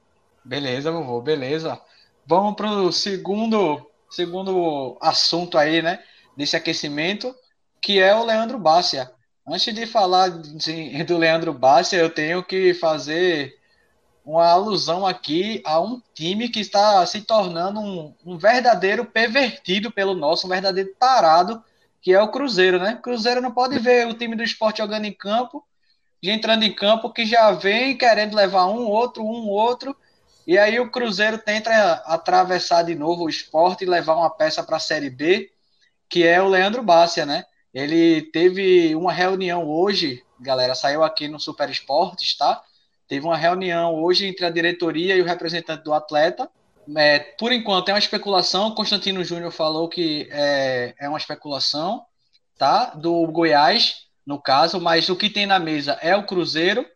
Beleza, 0.44 0.90
vovô, 0.90 1.20
beleza. 1.20 1.80
Vamos 2.26 2.54
para 2.54 2.70
o 2.70 2.92
segundo, 2.92 3.84
segundo 4.10 4.96
assunto 5.00 5.58
aí, 5.58 5.82
né? 5.82 6.00
desse 6.40 6.56
aquecimento, 6.56 7.34
que 7.80 8.00
é 8.00 8.14
o 8.14 8.24
Leandro 8.24 8.58
Bácia. 8.58 9.10
Antes 9.46 9.74
de 9.74 9.86
falar 9.86 10.28
de, 10.28 11.04
do 11.04 11.18
Leandro 11.18 11.52
Bácia, 11.52 11.96
eu 11.98 12.08
tenho 12.08 12.42
que 12.42 12.72
fazer 12.74 13.54
uma 14.30 14.46
alusão 14.46 15.04
aqui 15.04 15.60
a 15.64 15.80
um 15.80 16.00
time 16.14 16.48
que 16.48 16.60
está 16.60 17.04
se 17.04 17.22
tornando 17.22 17.80
um, 17.80 18.14
um, 18.24 18.38
verdadeiro 18.38 19.04
pervertido 19.04 19.90
pelo 19.90 20.14
nosso, 20.14 20.46
um 20.46 20.50
verdadeiro 20.50 20.94
tarado, 20.98 21.62
que 22.00 22.12
é 22.12 22.22
o 22.22 22.30
Cruzeiro, 22.30 22.78
né? 22.78 22.98
Cruzeiro 23.02 23.40
não 23.40 23.50
pode 23.50 23.76
ver 23.80 24.06
o 24.06 24.14
time 24.14 24.36
do 24.36 24.42
esporte 24.44 24.78
jogando 24.78 25.04
em 25.04 25.12
campo, 25.12 25.66
e 26.22 26.30
entrando 26.30 26.62
em 26.62 26.72
campo, 26.72 27.12
que 27.12 27.26
já 27.26 27.50
vem 27.50 27.96
querendo 27.96 28.36
levar 28.36 28.66
um, 28.66 28.86
outro, 28.86 29.24
um, 29.24 29.48
outro, 29.48 29.96
e 30.46 30.56
aí 30.56 30.78
o 30.78 30.90
Cruzeiro 30.90 31.38
tenta 31.38 31.72
atravessar 32.06 32.84
de 32.84 32.94
novo 32.94 33.24
o 33.24 33.28
esporte 33.28 33.82
e 33.82 33.88
levar 33.88 34.14
uma 34.14 34.30
peça 34.30 34.62
para 34.62 34.76
a 34.76 34.80
Série 34.80 35.10
B, 35.10 35.50
que 36.08 36.24
é 36.24 36.40
o 36.40 36.48
Leandro 36.48 36.84
Bácia, 36.84 37.26
né? 37.26 37.44
Ele 37.74 38.22
teve 38.22 38.94
uma 38.94 39.12
reunião 39.12 39.68
hoje, 39.68 40.22
galera, 40.38 40.76
saiu 40.76 41.02
aqui 41.02 41.26
no 41.26 41.40
Super 41.40 41.68
Esportes, 41.68 42.36
tá? 42.36 42.62
Teve 43.10 43.26
uma 43.26 43.36
reunião 43.36 44.00
hoje 44.00 44.24
entre 44.24 44.46
a 44.46 44.50
diretoria 44.50 45.16
e 45.16 45.20
o 45.20 45.24
representante 45.24 45.82
do 45.82 45.92
atleta. 45.92 46.48
É, 46.96 47.18
por 47.18 47.52
enquanto 47.52 47.88
é 47.88 47.92
uma 47.92 47.98
especulação. 47.98 48.72
Constantino 48.72 49.24
Júnior 49.24 49.50
falou 49.50 49.88
que 49.88 50.28
é, 50.30 50.94
é 50.96 51.08
uma 51.08 51.18
especulação, 51.18 52.04
tá? 52.56 52.86
Do 52.94 53.26
Goiás, 53.26 54.06
no 54.24 54.40
caso, 54.40 54.80
mas 54.80 55.08
o 55.08 55.16
que 55.16 55.28
tem 55.28 55.44
na 55.44 55.58
mesa 55.58 55.98
é 56.00 56.14
o 56.14 56.24
Cruzeiro 56.24 56.86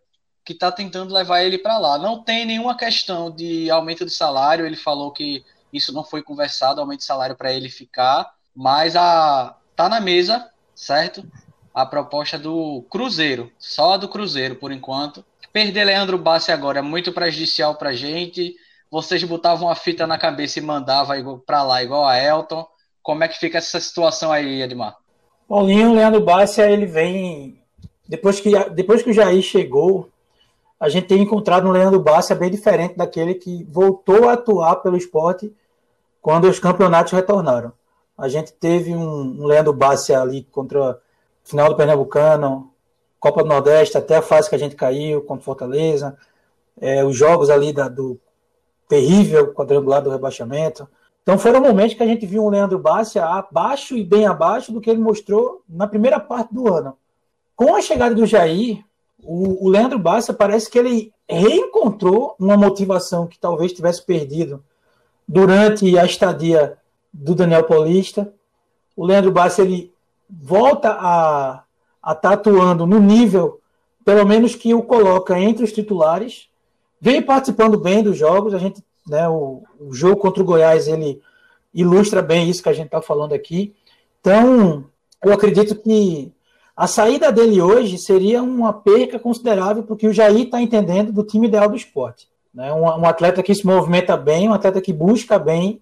que 0.45 0.53
está 0.53 0.71
tentando 0.71 1.13
levar 1.13 1.43
ele 1.43 1.59
para 1.59 1.79
lá. 1.79 1.99
Não 1.99 2.23
tem 2.23 2.45
nenhuma 2.47 2.77
questão 2.77 3.29
de 3.29 3.69
aumento 3.69 4.05
de 4.05 4.13
salário. 4.13 4.65
Ele 4.65 4.77
falou 4.77 5.11
que 5.11 5.45
isso 5.73 5.93
não 5.93 6.05
foi 6.05 6.23
conversado, 6.23 6.81
aumento 6.81 7.01
de 7.01 7.07
salário 7.07 7.35
para 7.35 7.53
ele 7.53 7.69
ficar, 7.69 8.33
mas 8.55 8.95
a 8.95 9.59
tá 9.75 9.89
na 9.89 10.01
mesa 10.01 10.49
certo? 10.75 11.27
A 11.73 11.85
proposta 11.85 12.39
do 12.39 12.83
Cruzeiro, 12.91 13.51
só 13.59 13.97
do 13.97 14.09
Cruzeiro 14.09 14.57
por 14.57 14.71
enquanto. 14.73 15.25
Perder 15.55 15.85
Leandro 15.85 16.19
Bassi 16.19 16.51
agora 16.51 16.81
é 16.81 16.83
muito 16.83 17.13
prejudicial 17.13 17.77
pra 17.77 17.93
gente. 17.93 18.57
Vocês 18.91 19.23
botavam 19.23 19.69
uma 19.69 19.77
fita 19.77 20.05
na 20.05 20.19
cabeça 20.19 20.59
e 20.59 20.63
mandavam 20.63 21.39
para 21.47 21.63
lá 21.63 21.81
igual 21.81 22.05
a 22.05 22.19
Elton. 22.19 22.67
Como 23.01 23.23
é 23.23 23.29
que 23.29 23.39
fica 23.39 23.59
essa 23.59 23.79
situação 23.79 24.33
aí, 24.33 24.63
Edmar? 24.63 24.97
Paulinho, 25.49 25.95
Leandro 25.95 26.21
Bassi, 26.21 26.61
ele 26.61 26.87
vem 26.87 27.63
depois 28.09 28.41
que 28.41 28.51
depois 28.71 29.05
que 29.05 29.11
o 29.11 29.13
Jair 29.13 29.41
chegou, 29.43 30.11
a 30.81 30.89
gente 30.89 31.07
tem 31.07 31.23
encontrado 31.23 31.69
um 31.69 31.71
Leandro 31.71 32.01
Bassi 32.01 32.35
bem 32.35 32.51
diferente 32.51 32.97
daquele 32.97 33.35
que 33.35 33.63
voltou 33.71 34.29
a 34.29 34.33
atuar 34.33 34.77
pelo 34.83 34.97
esporte 34.97 35.55
quando 36.21 36.49
os 36.49 36.59
campeonatos 36.59 37.13
retornaram. 37.13 37.73
A 38.19 38.27
gente 38.27 38.53
teve 38.53 38.93
um, 38.93 39.43
um 39.43 39.47
Leandro 39.47 39.73
Bassi 39.73 40.13
ali 40.13 40.43
contra 40.51 40.81
o 40.91 40.97
final 41.45 41.69
do 41.69 41.77
Pernambucano, 41.77 42.74
Copa 43.25 43.43
do 43.43 43.49
Nordeste, 43.49 43.97
até 43.97 44.17
a 44.17 44.23
fase 44.23 44.51
que 44.51 44.55
a 44.55 44.59
gente 44.59 44.77
caiu 44.77 45.23
contra 45.23 45.43
Fortaleza, 45.43 46.15
é, 46.79 47.03
os 47.03 47.17
jogos 47.17 47.49
ali 47.49 47.73
da, 47.73 47.89
do 47.89 48.21
terrível 48.87 49.55
quadrangular 49.55 50.03
do 50.03 50.11
rebaixamento. 50.11 50.87
Então 51.23 51.39
foram 51.39 51.63
momentos 51.63 51.95
que 51.95 52.03
a 52.03 52.07
gente 52.07 52.27
viu 52.27 52.45
um 52.45 52.51
Leandro 52.51 52.79
Bassi 52.79 53.19
abaixo 53.19 53.97
e 53.97 54.05
bem 54.05 54.27
abaixo 54.27 54.71
do 54.71 54.79
que 54.79 54.91
ele 54.91 55.01
mostrou 55.01 55.63
na 55.67 55.87
primeira 55.87 56.21
parte 56.21 56.53
do 56.53 56.71
ano. 56.71 56.99
Com 57.57 57.75
a 57.75 57.81
chegada 57.81 58.15
do 58.15 58.27
Jair, 58.27 58.85
o, 59.23 59.65
o 59.65 59.71
Leandro 59.71 59.99
Bassi 59.99 60.31
parece 60.35 60.71
que 60.71 60.79
ele 60.79 61.11
reencontrou 61.27 62.37
uma 62.39 62.59
motivação 62.59 63.27
que 63.27 63.39
talvez 63.39 63.73
tivesse 63.73 64.05
perdido 64.05 64.63
durante 65.27 65.99
a 65.99 66.05
estadia 66.05 66.77
do 67.11 67.35
Daniel 67.35 67.65
Paulista. 67.65 68.31
O 68.95 69.07
Leandro 69.07 69.33
Bassi 69.33 69.63
ele 69.63 69.95
volta 70.29 70.91
a 70.91 71.64
estar 72.13 72.29
tá 72.29 72.33
atuando 72.33 72.87
no 72.87 73.01
nível, 73.01 73.61
pelo 74.05 74.25
menos 74.27 74.55
que 74.55 74.75
o 74.75 74.83
coloca 74.83 75.39
entre 75.39 75.65
os 75.65 75.73
titulares. 75.73 76.49
Vem 77.01 77.23
participando 77.23 77.79
bem 77.79 78.03
dos 78.03 78.17
jogos. 78.17 78.55
A 78.55 78.59
gente, 78.59 78.83
né, 79.07 79.29
o, 79.29 79.63
o 79.81 79.93
jogo 79.93 80.17
contra 80.17 80.43
o 80.43 80.47
Goiás 80.47 80.89
ele 80.89 81.21
ilustra 81.73 82.23
bem 82.23 82.49
isso 82.49 82.63
que 82.63 82.69
a 82.69 82.73
gente 82.73 82.87
está 82.87 83.03
falando 83.03 83.33
aqui. 83.33 83.75
Então, 84.21 84.85
eu 85.23 85.33
acredito 85.33 85.75
que 85.75 86.33
a 86.77 86.87
saída 86.87 87.31
dele 87.31 87.61
hoje 87.61 87.99
seria 87.99 88.43
uma 88.43 88.73
perca 88.73 89.19
considerável, 89.19 89.83
porque 89.83 90.07
o 90.07 90.13
Jair 90.13 90.47
está 90.47 90.61
entendendo 90.61 91.13
do 91.13 91.23
time 91.23 91.47
ideal 91.47 91.69
do 91.69 91.77
esporte. 91.77 92.29
Né? 92.53 92.73
Um, 92.73 92.83
um, 92.83 93.07
atleta 93.07 93.43
que 93.43 93.55
se 93.55 93.67
movimenta 93.67 94.17
bem, 94.17 94.49
um 94.49 94.53
atleta 94.53 94.81
que 94.81 94.93
busca 94.93 95.39
bem 95.39 95.81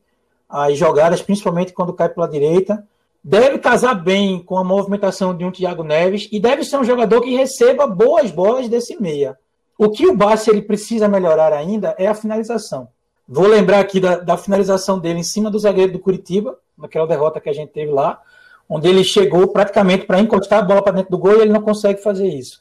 as 0.48 0.76
jogadas, 0.76 1.22
principalmente 1.22 1.72
quando 1.72 1.92
cai 1.92 2.08
pela 2.08 2.28
direita. 2.28 2.86
Deve 3.24 3.58
casar 3.58 3.94
bem 3.94 4.42
com 4.42 4.58
a 4.58 4.64
movimentação 4.64 5.36
de 5.36 5.44
um 5.44 5.52
Thiago 5.52 5.84
Neves 5.84 6.28
e 6.32 6.40
deve 6.40 6.64
ser 6.64 6.76
um 6.76 6.84
jogador 6.84 7.20
que 7.20 7.36
receba 7.36 7.86
boas 7.86 8.30
bolas 8.30 8.68
desse 8.68 9.00
meia. 9.00 9.38
O 9.78 9.90
que 9.90 10.06
o 10.06 10.16
Bassi 10.16 10.50
ele 10.50 10.62
precisa 10.62 11.08
melhorar 11.08 11.52
ainda 11.52 11.94
é 11.98 12.06
a 12.06 12.14
finalização. 12.14 12.88
Vou 13.28 13.46
lembrar 13.46 13.78
aqui 13.78 14.00
da, 14.00 14.16
da 14.16 14.36
finalização 14.36 14.98
dele 14.98 15.20
em 15.20 15.24
cima 15.24 15.50
do 15.50 15.58
zagueiro 15.58 15.92
do 15.92 15.98
Curitiba, 16.00 16.58
naquela 16.76 17.06
derrota 17.06 17.40
que 17.40 17.48
a 17.48 17.52
gente 17.52 17.70
teve 17.70 17.92
lá, 17.92 18.20
onde 18.68 18.88
ele 18.88 19.04
chegou 19.04 19.48
praticamente 19.48 20.04
para 20.04 20.20
encostar 20.20 20.58
a 20.58 20.62
bola 20.62 20.82
para 20.82 20.92
dentro 20.92 21.10
do 21.10 21.18
gol 21.18 21.36
e 21.36 21.42
ele 21.42 21.52
não 21.52 21.62
consegue 21.62 22.02
fazer 22.02 22.26
isso. 22.26 22.60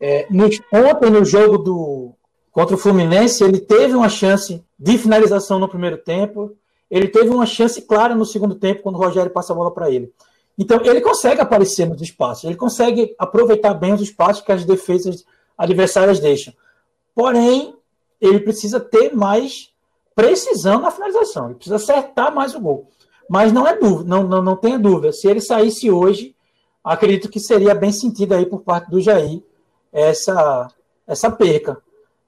É, 0.00 0.26
no, 0.30 0.46
ontem, 0.72 1.10
no 1.10 1.24
jogo 1.24 1.58
do, 1.58 2.12
contra 2.50 2.74
o 2.74 2.78
Fluminense, 2.78 3.44
ele 3.44 3.60
teve 3.60 3.94
uma 3.94 4.08
chance 4.08 4.64
de 4.78 4.98
finalização 4.98 5.58
no 5.58 5.68
primeiro 5.68 5.98
tempo, 5.98 6.56
ele 6.92 7.08
teve 7.08 7.30
uma 7.30 7.46
chance 7.46 7.80
clara 7.80 8.14
no 8.14 8.26
segundo 8.26 8.54
tempo, 8.54 8.82
quando 8.82 8.96
o 8.96 8.98
Rogério 8.98 9.32
passa 9.32 9.54
a 9.54 9.56
bola 9.56 9.70
para 9.70 9.90
ele. 9.90 10.12
Então, 10.58 10.78
ele 10.84 11.00
consegue 11.00 11.40
aparecer 11.40 11.88
nos 11.88 12.02
espaços, 12.02 12.44
ele 12.44 12.54
consegue 12.54 13.14
aproveitar 13.18 13.72
bem 13.72 13.94
os 13.94 14.02
espaços 14.02 14.44
que 14.44 14.52
as 14.52 14.66
defesas 14.66 15.24
adversárias 15.56 16.20
deixam. 16.20 16.52
Porém, 17.14 17.74
ele 18.20 18.40
precisa 18.40 18.78
ter 18.78 19.16
mais 19.16 19.72
precisão 20.14 20.82
na 20.82 20.90
finalização, 20.90 21.46
ele 21.46 21.54
precisa 21.54 21.76
acertar 21.76 22.34
mais 22.34 22.54
o 22.54 22.60
gol. 22.60 22.90
Mas 23.26 23.54
não 23.54 23.66
é 23.66 23.74
dúvida, 23.74 24.10
não, 24.10 24.24
não, 24.24 24.42
não 24.42 24.56
tenha 24.56 24.78
dúvida. 24.78 25.12
Se 25.12 25.26
ele 25.26 25.40
saísse 25.40 25.90
hoje, 25.90 26.36
acredito 26.84 27.30
que 27.30 27.40
seria 27.40 27.74
bem 27.74 27.90
sentido 27.90 28.34
aí 28.34 28.44
por 28.44 28.60
parte 28.60 28.90
do 28.90 29.00
Jair 29.00 29.42
essa, 29.90 30.68
essa 31.06 31.30
perca, 31.30 31.78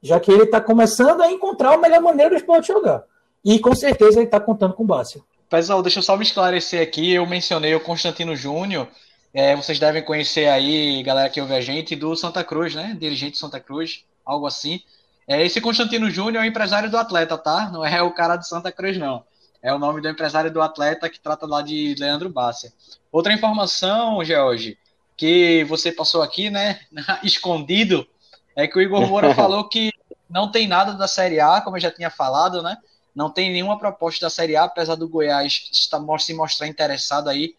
já 0.00 0.18
que 0.18 0.32
ele 0.32 0.44
está 0.44 0.58
começando 0.58 1.20
a 1.20 1.30
encontrar 1.30 1.74
a 1.74 1.78
melhor 1.78 2.00
maneira 2.00 2.30
do 2.30 2.36
esporte 2.36 2.68
jogar. 2.68 3.04
E 3.44 3.58
com 3.58 3.74
certeza 3.74 4.18
ele 4.18 4.26
está 4.26 4.40
contando 4.40 4.74
com 4.74 4.84
o 4.84 4.86
Bárcio. 4.86 5.24
Pessoal, 5.50 5.82
deixa 5.82 5.98
eu 5.98 6.02
só 6.02 6.16
me 6.16 6.24
esclarecer 6.24 6.82
aqui. 6.82 7.12
Eu 7.12 7.26
mencionei 7.26 7.74
o 7.74 7.80
Constantino 7.80 8.34
Júnior. 8.34 8.88
É, 9.32 9.54
vocês 9.54 9.78
devem 9.78 10.02
conhecer 10.02 10.48
aí, 10.48 11.02
galera 11.02 11.28
que 11.28 11.40
ouve 11.40 11.54
a 11.54 11.60
gente, 11.60 11.94
do 11.94 12.14
Santa 12.16 12.42
Cruz, 12.42 12.74
né? 12.74 12.96
Dirigente 12.98 13.36
Santa 13.36 13.60
Cruz, 13.60 14.04
algo 14.24 14.46
assim. 14.46 14.80
É, 15.26 15.44
esse 15.44 15.60
Constantino 15.60 16.10
Júnior 16.10 16.42
é 16.42 16.46
o 16.46 16.48
empresário 16.48 16.90
do 16.90 16.96
atleta, 16.96 17.36
tá? 17.36 17.70
Não 17.70 17.84
é 17.84 18.00
o 18.02 18.12
cara 18.12 18.36
de 18.36 18.48
Santa 18.48 18.70
Cruz, 18.70 18.96
não. 18.96 19.24
É 19.62 19.72
o 19.74 19.78
nome 19.78 20.00
do 20.00 20.08
empresário 20.08 20.50
do 20.50 20.62
atleta 20.62 21.08
que 21.08 21.18
trata 21.18 21.46
lá 21.46 21.62
de 21.62 21.94
Leandro 21.98 22.28
Bárcia. 22.28 22.72
Outra 23.10 23.32
informação, 23.32 24.24
George, 24.24 24.78
que 25.16 25.64
você 25.64 25.90
passou 25.90 26.22
aqui, 26.22 26.50
né? 26.50 26.80
Escondido, 27.22 28.06
é 28.54 28.66
que 28.66 28.78
o 28.78 28.82
Igor 28.82 29.06
Moura 29.06 29.32
falou 29.34 29.68
que 29.68 29.90
não 30.28 30.50
tem 30.50 30.68
nada 30.68 30.92
da 30.92 31.08
Série 31.08 31.40
A, 31.40 31.60
como 31.60 31.76
eu 31.76 31.80
já 31.80 31.90
tinha 31.90 32.10
falado, 32.10 32.62
né? 32.62 32.76
Não 33.14 33.30
tem 33.30 33.52
nenhuma 33.52 33.78
proposta 33.78 34.26
da 34.26 34.30
Série 34.30 34.56
A, 34.56 34.64
apesar 34.64 34.96
do 34.96 35.08
Goiás 35.08 35.70
se 35.72 36.34
mostrar 36.34 36.66
interessado 36.66 37.28
aí, 37.28 37.54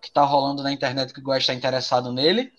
que 0.00 0.08
está 0.08 0.22
rolando 0.22 0.62
na 0.62 0.72
internet 0.72 1.12
que 1.12 1.20
o 1.20 1.22
Goiás 1.22 1.42
está 1.42 1.54
interessado 1.54 2.12
nele. 2.12 2.52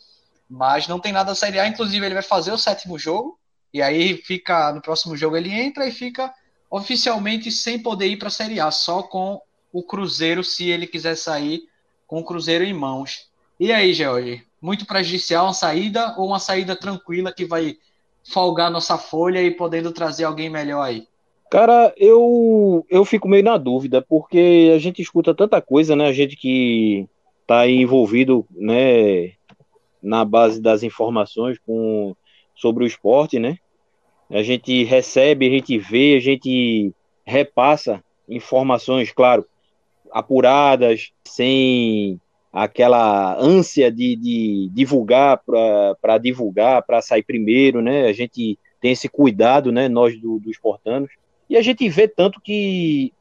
Mas 0.50 0.88
não 0.88 1.00
tem 1.00 1.12
nada 1.12 1.30
da 1.30 1.36
Série 1.36 1.60
A, 1.60 1.68
inclusive 1.68 2.04
ele 2.04 2.16
vai 2.16 2.24
fazer 2.24 2.52
o 2.52 2.58
sétimo 2.58 2.98
jogo, 2.98 3.40
e 3.72 3.82
aí 3.82 4.18
fica, 4.18 4.74
no 4.74 4.82
próximo 4.82 5.16
jogo 5.16 5.38
ele 5.38 5.52
entra 5.52 5.86
e 5.86 5.92
fica 5.92 6.34
oficialmente 6.72 7.52
sem 7.52 7.78
poder 7.78 8.08
ir 8.08 8.18
para 8.18 8.30
a 8.30 8.32
Série 8.32 8.60
A, 8.60 8.72
só 8.72 9.04
com 9.04 9.40
o 9.72 9.84
Cruzeiro, 9.84 10.44
se 10.44 10.70
ele 10.70 10.88
quiser 10.88 11.16
sair 11.16 11.62
com 12.08 12.20
o 12.20 12.26
Cruzeiro 12.26 12.64
em 12.64 12.74
mãos. 12.74 13.30
E 13.60 13.72
aí, 13.72 13.94
George? 13.94 14.44
Muito 14.60 14.86
prejudicial 14.86 15.46
uma 15.46 15.54
saída 15.54 16.16
ou 16.18 16.28
uma 16.28 16.40
saída 16.40 16.76
tranquila 16.76 17.32
que 17.32 17.46
vai 17.46 17.78
folgar 18.24 18.72
nossa 18.72 18.98
folha 18.98 19.42
e 19.42 19.52
podendo 19.52 19.92
trazer 19.92 20.24
alguém 20.24 20.50
melhor 20.50 20.82
aí? 20.82 21.08
Cara, 21.50 21.92
eu, 21.98 22.86
eu 22.90 23.04
fico 23.04 23.28
meio 23.28 23.44
na 23.44 23.58
dúvida, 23.58 24.02
porque 24.08 24.72
a 24.76 24.78
gente 24.78 25.02
escuta 25.02 25.34
tanta 25.34 25.60
coisa, 25.60 25.96
né? 25.96 26.06
A 26.06 26.14
gente 26.14 26.36
que 26.36 27.08
está 27.42 27.68
envolvido, 27.68 28.46
né, 28.52 29.32
na 30.02 30.24
base 30.24 30.62
das 30.62 30.84
informações 30.84 31.58
com, 31.66 32.16
sobre 32.56 32.84
o 32.84 32.88
esporte, 32.88 33.40
né? 33.40 33.58
A 34.30 34.44
gente 34.44 34.84
recebe, 34.84 35.48
a 35.48 35.50
gente 35.50 35.76
vê, 35.80 36.16
a 36.16 36.20
gente 36.20 36.94
repassa 37.26 38.04
informações, 38.28 39.12
claro, 39.12 39.44
apuradas, 40.12 41.12
sem 41.26 42.22
aquela 42.54 43.36
ânsia 43.40 43.92
de, 43.92 44.16
de 44.16 44.70
divulgar 44.72 45.42
para 45.44 46.18
divulgar, 46.20 46.84
para 46.84 47.02
sair 47.02 47.24
primeiro, 47.24 47.82
né? 47.82 48.06
A 48.06 48.14
gente 48.14 48.58
tem 48.80 48.92
esse 48.92 49.10
cuidado, 49.10 49.72
né? 49.72 49.90
Nós 49.90 50.16
do, 50.20 50.40
dos 50.40 50.60
portanos. 50.60 51.10
E 51.50 51.58
a 51.58 51.62
gente 51.62 51.88
vê 51.90 52.08
tanto 52.08 52.40
que 52.40 53.12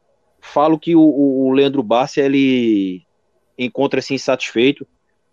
falo 0.41 0.79
que 0.79 0.95
o, 0.95 1.01
o 1.01 1.53
Leandro 1.53 1.83
Bárcia, 1.83 2.23
ele 2.23 3.03
encontra-se 3.57 4.15
insatisfeito, 4.15 4.87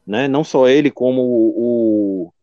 né? 0.05 0.27
Não 0.27 0.43
só 0.43 0.67
ele, 0.67 0.89
como 0.89 1.21
o, 1.21 2.33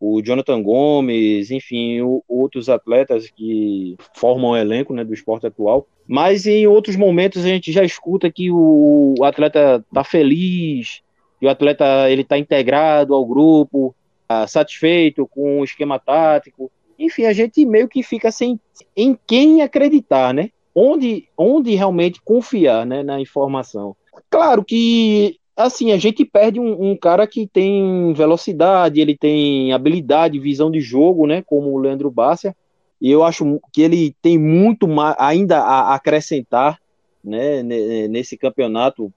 o 0.00 0.22
Jonathan 0.22 0.62
Gomes, 0.62 1.50
enfim, 1.50 2.00
o, 2.00 2.24
outros 2.26 2.68
atletas 2.68 3.30
que 3.30 3.96
formam 4.14 4.52
o 4.52 4.56
elenco 4.56 4.94
né, 4.94 5.04
do 5.04 5.12
esporte 5.12 5.46
atual. 5.46 5.86
Mas 6.06 6.46
em 6.46 6.66
outros 6.66 6.96
momentos 6.96 7.44
a 7.44 7.48
gente 7.48 7.70
já 7.70 7.84
escuta 7.84 8.30
que 8.30 8.50
o, 8.50 9.14
atleta 9.22 9.84
está 9.86 10.02
feliz, 10.02 11.02
que 11.38 11.46
o 11.46 11.50
atleta 11.50 12.10
ele 12.10 12.22
está 12.22 12.38
integrado 12.38 13.14
ao 13.14 13.26
grupo, 13.26 13.94
tá 14.26 14.46
satisfeito 14.46 15.26
com 15.26 15.60
o 15.60 15.64
esquema 15.64 15.98
tático. 15.98 16.70
Enfim, 17.00 17.24
a 17.24 17.32
gente 17.32 17.64
meio 17.64 17.88
que 17.88 18.02
fica 18.02 18.30
sem 18.30 18.60
em 18.94 19.18
quem 19.26 19.62
acreditar, 19.62 20.34
né? 20.34 20.50
Onde, 20.74 21.26
onde 21.36 21.74
realmente 21.74 22.20
confiar 22.22 22.84
né, 22.84 23.02
na 23.02 23.18
informação. 23.18 23.96
Claro 24.28 24.62
que 24.62 25.40
assim, 25.56 25.92
a 25.92 25.96
gente 25.96 26.24
perde 26.24 26.60
um, 26.60 26.90
um, 26.90 26.96
cara 26.96 27.26
que 27.26 27.46
tem 27.46 28.12
velocidade, 28.14 29.00
ele 29.00 29.16
tem 29.16 29.72
habilidade, 29.72 30.38
visão 30.38 30.70
de 30.70 30.80
jogo, 30.80 31.26
né, 31.26 31.42
como 31.42 31.70
o 31.70 31.78
Leandro 31.78 32.10
Bárcia, 32.10 32.56
e 33.00 33.10
eu 33.10 33.22
acho 33.22 33.60
que 33.72 33.82
ele 33.82 34.14
tem 34.22 34.38
muito 34.38 34.86
ainda 35.18 35.58
a 35.58 35.94
acrescentar, 35.94 36.78
né, 37.22 37.62
nesse 37.62 38.38
campeonato, 38.38 39.12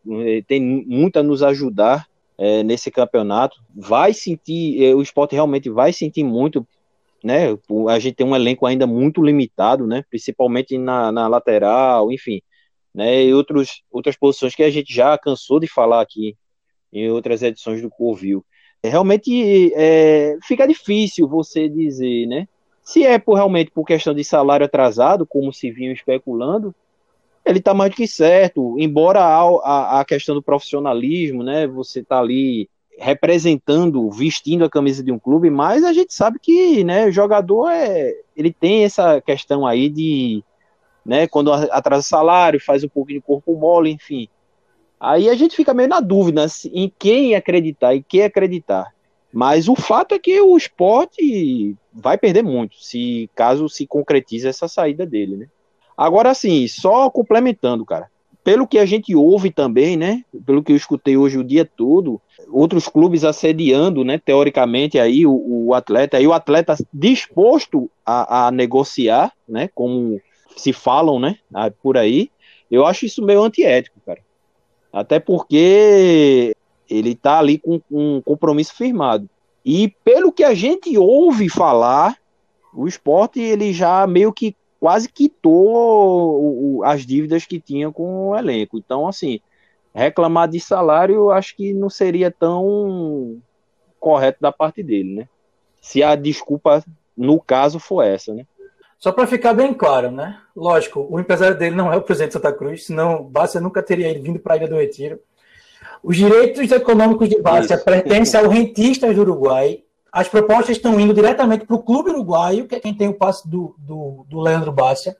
tem 0.47 0.61
muito 0.61 1.17
a 1.17 1.23
nos 1.23 1.41
ajudar 1.41 2.07
é, 2.37 2.61
nesse 2.63 2.91
campeonato, 2.91 3.61
vai 3.73 4.13
sentir, 4.13 4.83
é, 4.83 4.93
o 4.93 5.01
esporte 5.01 5.35
realmente 5.35 5.69
vai 5.69 5.93
sentir 5.93 6.23
muito, 6.23 6.67
né, 7.23 7.57
a 7.89 7.99
gente 7.99 8.15
tem 8.15 8.27
um 8.27 8.35
elenco 8.35 8.65
ainda 8.65 8.85
muito 8.85 9.23
limitado, 9.23 9.87
né, 9.87 10.03
principalmente 10.09 10.77
na, 10.77 11.11
na 11.11 11.27
lateral, 11.27 12.11
enfim, 12.11 12.41
né, 12.93 13.23
e 13.23 13.33
outros, 13.33 13.81
outras 13.91 14.15
posições 14.17 14.53
que 14.53 14.63
a 14.63 14.69
gente 14.69 14.93
já 14.93 15.17
cansou 15.17 15.59
de 15.59 15.67
falar 15.67 16.01
aqui 16.01 16.35
em 16.91 17.09
outras 17.09 17.41
edições 17.41 17.81
do 17.81 17.89
Covil. 17.89 18.45
É, 18.83 18.89
realmente 18.89 19.73
é, 19.75 20.37
fica 20.43 20.67
difícil 20.67 21.27
você 21.27 21.69
dizer, 21.69 22.27
né? 22.27 22.47
Se 22.83 23.05
é 23.05 23.17
por, 23.17 23.35
realmente 23.35 23.71
por 23.71 23.85
questão 23.85 24.13
de 24.13 24.23
salário 24.25 24.65
atrasado, 24.65 25.25
como 25.25 25.53
se 25.53 25.71
vinham 25.71 25.93
especulando, 25.93 26.75
ele 27.45 27.59
está 27.59 27.73
mais 27.73 27.91
do 27.91 27.95
que 27.95 28.05
certo. 28.05 28.75
Embora 28.77 29.21
a, 29.21 29.41
a, 29.41 29.99
a 30.01 30.05
questão 30.05 30.35
do 30.35 30.43
profissionalismo, 30.43 31.43
né? 31.43 31.65
Você 31.65 32.01
está 32.01 32.19
ali 32.19 32.69
representando, 32.97 34.09
vestindo 34.11 34.65
a 34.65 34.69
camisa 34.69 35.03
de 35.03 35.11
um 35.11 35.19
clube, 35.19 35.49
mas 35.49 35.83
a 35.83 35.93
gente 35.93 36.13
sabe 36.13 36.39
que, 36.39 36.83
né? 36.83 37.07
O 37.07 37.11
jogador 37.11 37.69
é, 37.69 38.13
ele 38.35 38.51
tem 38.51 38.83
essa 38.83 39.19
questão 39.21 39.65
aí 39.65 39.89
de 39.89 40.43
né? 41.05 41.27
Quando 41.27 41.51
atrasa 41.51 42.03
salário, 42.03 42.59
faz 42.59 42.83
um 42.83 42.89
pouco 42.89 43.11
de 43.11 43.19
corpo 43.19 43.55
mole, 43.55 43.91
enfim. 43.91 44.27
Aí 44.99 45.29
a 45.29 45.35
gente 45.35 45.55
fica 45.55 45.73
meio 45.73 45.89
na 45.89 45.99
dúvida 45.99 46.45
em 46.71 46.91
quem 46.97 47.35
acreditar 47.35 47.93
e 47.93 48.01
quem 48.01 48.23
acreditar. 48.23 48.93
Mas 49.31 49.67
o 49.67 49.75
fato 49.75 50.15
é 50.15 50.19
que 50.19 50.39
o 50.39 50.55
esporte 50.55 51.75
vai 51.91 52.17
perder 52.17 52.43
muito, 52.43 52.75
se 52.79 53.29
caso 53.35 53.67
se 53.67 53.85
concretize 53.85 54.47
essa 54.47 54.67
saída 54.67 55.05
dele, 55.05 55.35
né? 55.35 55.47
Agora, 55.97 56.29
assim, 56.29 56.67
só 56.67 57.09
complementando, 57.09 57.85
cara. 57.85 58.09
Pelo 58.43 58.67
que 58.67 58.77
a 58.77 58.85
gente 58.85 59.15
ouve 59.15 59.49
também, 59.49 59.95
né? 59.95 60.23
Pelo 60.45 60.61
que 60.61 60.71
eu 60.71 60.75
escutei 60.75 61.15
hoje 61.15 61.37
o 61.37 61.43
dia 61.43 61.63
todo, 61.63 62.21
outros 62.49 62.87
clubes 62.87 63.23
assediando, 63.23 64.03
né? 64.03 64.17
Teoricamente 64.17 64.99
aí 64.99 65.25
o, 65.25 65.67
o 65.67 65.73
atleta, 65.73 66.19
e 66.19 66.27
o 66.27 66.33
atleta 66.33 66.75
disposto 66.93 67.89
a, 68.05 68.47
a 68.47 68.51
negociar, 68.51 69.31
né? 69.47 69.69
Como 69.73 70.19
se 70.55 70.73
falam, 70.73 71.19
né, 71.19 71.37
por 71.81 71.97
aí, 71.97 72.29
eu 72.69 72.85
acho 72.85 73.05
isso 73.05 73.23
meio 73.23 73.43
antiético, 73.43 73.99
cara. 74.05 74.19
Até 74.91 75.19
porque 75.19 76.55
ele 76.89 77.15
tá 77.15 77.39
ali 77.39 77.57
com, 77.57 77.79
com 77.79 78.17
um 78.17 78.21
compromisso 78.21 78.75
firmado. 78.75 79.29
E 79.65 79.93
pelo 80.03 80.31
que 80.31 80.43
a 80.43 80.53
gente 80.53 80.97
ouve 80.97 81.49
falar, 81.49 82.17
o 82.73 82.87
esporte 82.87 83.39
ele 83.39 83.73
já 83.73 84.05
meio 84.05 84.31
que 84.31 84.55
quase 84.83 85.07
quitou 85.07 86.83
as 86.83 87.05
dívidas 87.05 87.45
que 87.45 87.57
tinha 87.57 87.89
com 87.89 88.31
o 88.31 88.35
elenco. 88.35 88.77
Então, 88.77 89.07
assim, 89.07 89.39
reclamar 89.95 90.49
de 90.49 90.59
salário 90.59 91.31
acho 91.31 91.55
que 91.55 91.71
não 91.73 91.89
seria 91.89 92.29
tão 92.29 93.37
correto 93.97 94.39
da 94.41 94.51
parte 94.51 94.83
dele, 94.83 95.15
né? 95.15 95.27
Se 95.79 96.03
a 96.03 96.17
desculpa, 96.17 96.83
no 97.15 97.39
caso, 97.39 97.79
for 97.79 98.01
essa, 98.01 98.33
né? 98.33 98.45
Só 98.99 99.13
para 99.13 99.25
ficar 99.25 99.53
bem 99.53 99.73
claro, 99.73 100.11
né? 100.11 100.37
Lógico, 100.53 101.07
o 101.09 101.17
empresário 101.17 101.57
dele 101.57 101.77
não 101.77 101.93
é 101.93 101.95
o 101.95 102.01
presidente 102.01 102.31
de 102.31 102.33
Santa 102.33 102.51
Cruz, 102.51 102.85
senão 102.85 103.23
Bárcia 103.23 103.61
nunca 103.61 103.81
teria 103.81 104.13
vindo 104.21 104.37
para 104.37 104.55
a 104.55 104.57
Ilha 104.57 104.67
do 104.67 104.75
Retiro. 104.75 105.17
Os 106.03 106.17
direitos 106.17 106.69
econômicos 106.69 107.29
de 107.29 107.41
Bárcia 107.41 107.77
pertencem 107.77 108.37
ao 108.37 108.49
rentista 108.49 109.13
do 109.13 109.21
Uruguai. 109.21 109.81
As 110.13 110.29
propostas 110.29 110.77
estão 110.77 110.99
indo 110.99 111.11
diretamente 111.11 111.65
para 111.65 111.75
o 111.75 111.81
Clube 111.81 112.11
Uruguaio, 112.11 112.67
que 112.67 112.75
é 112.75 112.79
quem 112.79 112.93
tem 112.93 113.07
o 113.07 113.15
passe 113.15 113.49
do, 113.49 113.73
do, 113.79 114.23
do 114.29 114.39
Leandro 114.39 114.71
Bárcia. 114.71 115.17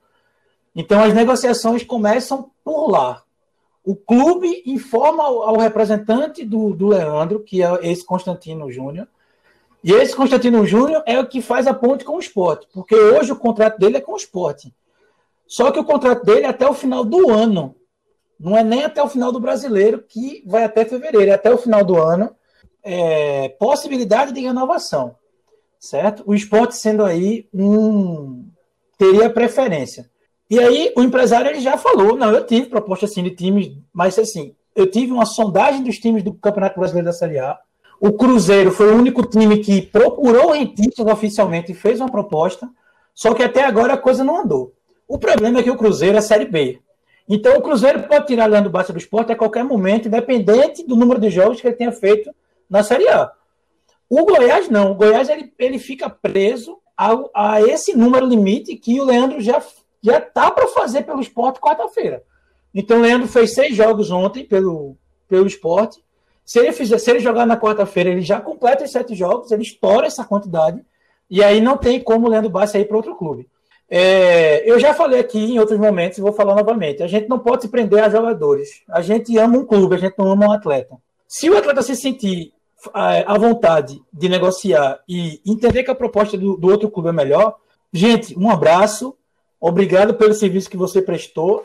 Então, 0.76 1.02
as 1.02 1.16
negociações 1.16 1.84
começam 1.84 2.52
por 2.64 2.92
lá. 2.92 3.24
O 3.84 3.96
clube 3.96 4.62
informa 4.68 5.24
ao, 5.24 5.42
ao 5.42 5.58
representante 5.58 6.46
do, 6.46 6.76
do 6.76 6.88
Leandro, 6.88 7.40
que 7.40 7.64
é 7.64 7.80
esse 7.82 8.06
Constantino 8.06 8.72
Júnior, 8.72 9.08
e 9.84 9.92
esse 9.92 10.16
Constantino 10.16 10.64
Júnior 10.64 11.02
é 11.08 11.20
o 11.20 11.28
que 11.28 11.42
faz 11.42 11.66
a 11.66 11.74
ponte 11.74 12.06
com 12.06 12.16
o 12.16 12.20
esporte, 12.20 12.68
porque 12.72 12.96
hoje 12.96 13.32
o 13.32 13.36
contrato 13.36 13.80
dele 13.80 13.98
é 13.98 14.02
com 14.02 14.14
o 14.14 14.18
esporte. 14.18 14.72
Só 15.48 15.72
que 15.72 15.80
o 15.80 15.84
contrato 15.84 16.24
dele 16.24 16.46
é 16.46 16.50
até 16.50 16.68
o 16.70 16.74
final 16.74 17.04
do 17.04 17.32
ano. 17.32 17.76
Não 18.40 18.56
é 18.56 18.64
nem 18.64 18.84
até 18.84 19.02
o 19.02 19.10
final 19.10 19.32
do 19.32 19.40
brasileiro, 19.40 20.04
que 20.08 20.44
vai 20.46 20.64
até 20.64 20.86
fevereiro, 20.86 21.32
é 21.32 21.34
até 21.34 21.52
o 21.52 21.58
final 21.58 21.84
do 21.84 22.00
ano. 22.00 22.34
É, 22.84 23.50
possibilidade 23.60 24.34
de 24.34 24.42
renovação. 24.42 25.16
Certo? 25.80 26.24
O 26.26 26.34
esporte 26.34 26.76
sendo 26.76 27.04
aí 27.04 27.48
um. 27.54 28.48
teria 28.98 29.30
preferência. 29.30 30.10
E 30.50 30.60
aí 30.60 30.94
o 30.96 31.02
empresário 31.02 31.50
ele 31.50 31.60
já 31.60 31.78
falou: 31.78 32.16
não, 32.16 32.32
eu 32.32 32.46
tive 32.46 32.68
proposta 32.68 33.06
assim 33.06 33.24
de 33.24 33.32
times, 33.32 33.72
mas 33.94 34.18
assim, 34.20 34.56
eu 34.76 34.90
tive 34.90 35.12
uma 35.12 35.26
sondagem 35.26 35.84
dos 35.84 35.98
times 35.98 36.24
do 36.24 36.34
Campeonato 36.34 36.80
Brasileiro 36.80 37.08
da 37.08 37.14
Série 37.14 37.40
A 37.40 37.60
o 38.06 38.12
Cruzeiro 38.12 38.70
foi 38.70 38.92
o 38.92 38.98
único 38.98 39.26
time 39.26 39.60
que 39.60 39.82
procurou 39.82 40.52
rentistas 40.52 41.06
oficialmente 41.06 41.72
e 41.72 41.76
fez 41.76 42.02
uma 42.02 42.12
proposta, 42.12 42.70
só 43.16 43.34
que 43.34 43.42
até 43.42 43.64
agora 43.64 43.94
a 43.94 43.98
coisa 43.98 44.26
não 44.26 44.42
andou. 44.42 44.74
O 45.08 45.18
problema 45.18 45.60
é 45.60 45.64
que 45.64 45.72
o 45.72 45.78
Cruzeiro 45.78 46.18
é 46.18 46.20
Série 46.20 46.44
B. 46.44 46.82
Então 47.30 47.56
o 47.56 47.62
Cruzeiro 47.62 48.04
pode 48.04 48.28
tirar 48.28 48.48
Leandro 48.48 48.70
Bassa 48.70 48.92
do 48.92 49.00
esporte 49.00 49.32
a 49.32 49.38
qualquer 49.38 49.64
momento, 49.64 50.10
independente 50.10 50.86
do 50.86 50.98
número 50.98 51.18
de 51.18 51.30
jogos 51.30 51.62
que 51.62 51.68
ele 51.68 51.78
tenha 51.78 51.94
feito 51.94 52.30
na 52.74 52.84
Série 52.84 53.08
A. 53.08 53.32
O 54.10 54.26
Goiás 54.26 54.68
não. 54.68 54.92
O 54.92 54.96
Goiás 54.96 55.30
ele, 55.30 55.54
ele 55.60 55.78
fica 55.78 56.10
preso 56.10 56.80
a, 56.98 57.12
a 57.34 57.62
esse 57.62 57.96
número 57.96 58.26
limite 58.26 58.76
que 58.76 59.00
o 59.00 59.06
Leandro 59.06 59.40
já 59.40 59.62
já 60.02 60.20
tá 60.20 60.52
para 60.52 60.68
fazer 60.68 61.04
pelo 61.04 61.22
esporte 61.22 61.62
quarta-feira. 61.62 62.24
Então 62.74 62.98
o 62.98 63.02
Leandro 63.02 63.28
fez 63.28 63.54
seis 63.54 63.74
jogos 63.74 64.12
ontem 64.12 64.44
pelo, 64.44 64.98
pelo 65.30 65.48
esporte 65.48 66.04
se 66.46 66.60
ele, 66.60 66.74
fizer, 66.74 66.98
se 66.98 67.10
ele 67.10 67.20
jogar 67.20 67.46
na 67.46 67.58
quarta-feira, 67.58 68.10
ele 68.10 68.22
já 68.22 68.42
completa 68.42 68.84
os 68.84 68.92
sete 68.92 69.16
jogos, 69.16 69.52
ele 69.52 69.62
estoura 69.62 70.08
essa 70.08 70.26
quantidade, 70.26 70.84
e 71.30 71.42
aí 71.42 71.62
não 71.62 71.78
tem 71.78 72.02
como 72.02 72.28
o 72.28 72.30
Leandro 72.30 72.50
Bassi 72.50 72.84
para 72.84 72.98
outro 72.98 73.16
clube. 73.16 73.48
É, 73.90 74.70
eu 74.70 74.80
já 74.80 74.94
falei 74.94 75.20
aqui 75.20 75.40
em 75.40 75.60
outros 75.60 75.80
momentos 75.80 76.18
e 76.18 76.22
vou 76.22 76.34
falar 76.34 76.56
novamente. 76.56 77.04
A 77.04 77.08
gente 77.08 77.30
não 77.30 77.40
pode 77.40 77.62
se 77.62 77.70
prender 77.70 78.04
a 78.04 78.10
jogadores. 78.10 78.82
A 78.90 79.02
gente 79.02 79.38
ama 79.38 79.58
um 79.58 79.66
clube, 79.66 79.96
a 79.96 80.00
gente 80.00 80.18
não 80.18 80.32
ama 80.32 80.48
um 80.48 80.52
atleta. 80.52 80.98
Se 81.28 81.50
o 81.50 81.58
atleta 81.58 81.82
se 81.82 81.96
sentir 81.96 82.53
à 82.94 83.38
vontade 83.38 84.02
de 84.12 84.28
negociar 84.28 85.00
e 85.08 85.42
entender 85.46 85.84
que 85.84 85.92
a 85.92 85.96
proposta 85.96 86.38
do, 86.38 86.58
do 86.58 86.68
outro 86.70 86.90
clube 86.90 87.10
é 87.10 87.14
melhor, 87.14 87.58
gente, 87.92 88.38
um 88.38 88.50
abraço, 88.50 89.16
obrigado 89.60 90.14
pelo 90.16 90.34
serviço 90.34 90.70
que 90.70 90.78
você 90.78 91.02
prestou 91.02 91.64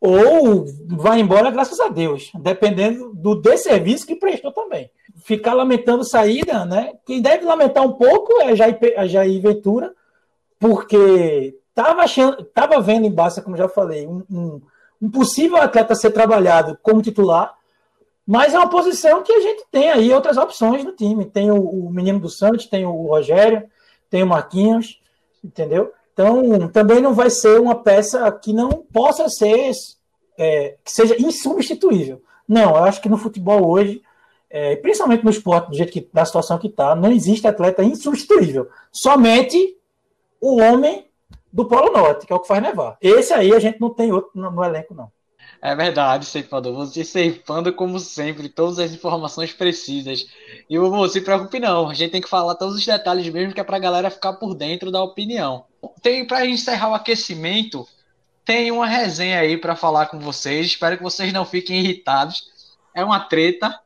ou 0.00 0.64
vai 0.86 1.20
embora 1.20 1.50
graças 1.50 1.80
a 1.80 1.88
Deus, 1.88 2.30
dependendo 2.34 3.12
do 3.14 3.34
desserviço 3.34 4.06
que 4.06 4.14
prestou 4.14 4.52
também. 4.52 4.90
Ficar 5.24 5.54
lamentando 5.54 6.04
saída, 6.04 6.64
né? 6.64 6.92
Quem 7.04 7.20
deve 7.20 7.44
lamentar 7.44 7.84
um 7.84 7.92
pouco 7.92 8.40
é 8.40 8.54
Jair, 8.54 8.78
a 8.96 9.06
Jair 9.06 9.42
Ventura, 9.42 9.92
porque 10.58 11.56
estava 11.68 12.02
achando, 12.02 12.44
tava 12.44 12.80
vendo 12.80 13.06
em 13.06 13.12
Barça, 13.12 13.42
como 13.42 13.56
já 13.56 13.68
falei, 13.68 14.06
um, 14.06 14.22
um, 14.30 14.60
um, 15.02 15.10
possível 15.10 15.56
atleta 15.56 15.94
ser 15.94 16.10
trabalhado 16.10 16.78
como 16.82 17.02
titular, 17.02 17.54
mas 18.28 18.52
é 18.52 18.58
uma 18.58 18.68
posição 18.68 19.22
que 19.22 19.32
a 19.32 19.40
gente 19.40 19.64
tem 19.72 19.88
aí 19.88 20.12
outras 20.12 20.36
opções 20.36 20.84
no 20.84 20.92
time. 20.92 21.24
Tem 21.24 21.50
o, 21.50 21.56
o 21.56 21.90
menino 21.90 22.20
do 22.20 22.28
Santos, 22.28 22.66
tem 22.66 22.84
o 22.84 23.06
Rogério, 23.06 23.64
tem 24.10 24.22
o 24.22 24.26
Marquinhos, 24.26 25.00
entendeu? 25.42 25.94
Então, 26.12 26.68
também 26.68 27.00
não 27.00 27.14
vai 27.14 27.30
ser 27.30 27.58
uma 27.58 27.74
peça 27.74 28.30
que 28.32 28.52
não 28.52 28.68
possa 28.92 29.30
ser, 29.30 29.70
é, 30.36 30.76
que 30.84 30.92
seja 30.92 31.16
insubstituível. 31.18 32.22
Não, 32.46 32.76
eu 32.76 32.84
acho 32.84 33.00
que 33.00 33.08
no 33.08 33.16
futebol 33.16 33.66
hoje, 33.66 34.02
é, 34.50 34.76
principalmente 34.76 35.24
no 35.24 35.30
esporte, 35.30 35.70
do 35.70 35.76
jeito 35.76 35.90
que, 35.90 36.06
da 36.12 36.26
situação 36.26 36.58
que 36.58 36.66
está, 36.66 36.94
não 36.94 37.10
existe 37.10 37.46
atleta 37.46 37.82
insubstituível. 37.82 38.68
Somente 38.92 39.74
o 40.38 40.60
homem 40.60 41.08
do 41.50 41.64
Polo 41.64 41.90
Norte, 41.90 42.26
que 42.26 42.32
é 42.34 42.36
o 42.36 42.40
que 42.40 42.46
faz 42.46 42.62
nevar. 42.62 42.98
Esse 43.00 43.32
aí 43.32 43.54
a 43.54 43.58
gente 43.58 43.80
não 43.80 43.88
tem 43.88 44.12
outro 44.12 44.32
no, 44.34 44.50
no 44.50 44.62
elenco, 44.62 44.92
não. 44.92 45.10
É 45.60 45.74
verdade, 45.74 46.24
ceifador. 46.24 46.74
Você 46.74 47.02
ceifando 47.02 47.72
como 47.72 47.98
sempre, 47.98 48.48
todas 48.48 48.78
as 48.78 48.92
informações 48.92 49.52
precisas. 49.52 50.26
E 50.70 50.78
não 50.78 51.08
se 51.08 51.20
preocupe 51.20 51.58
não, 51.58 51.90
a 51.90 51.94
gente 51.94 52.12
tem 52.12 52.20
que 52.20 52.28
falar 52.28 52.54
todos 52.54 52.76
os 52.76 52.86
detalhes 52.86 53.28
mesmo, 53.28 53.52
que 53.52 53.60
é 53.60 53.64
pra 53.64 53.78
galera 53.78 54.10
ficar 54.10 54.34
por 54.34 54.54
dentro 54.54 54.90
da 54.90 55.02
opinião. 55.02 55.64
Tem 56.00 56.24
pra 56.26 56.46
encerrar 56.46 56.90
o 56.90 56.94
aquecimento, 56.94 57.86
tem 58.44 58.70
uma 58.70 58.86
resenha 58.86 59.40
aí 59.40 59.56
para 59.56 59.76
falar 59.76 60.06
com 60.06 60.18
vocês. 60.18 60.66
Espero 60.66 60.96
que 60.96 61.02
vocês 61.02 61.32
não 61.32 61.44
fiquem 61.44 61.80
irritados. 61.80 62.48
É 62.94 63.04
uma 63.04 63.20
treta. 63.20 63.78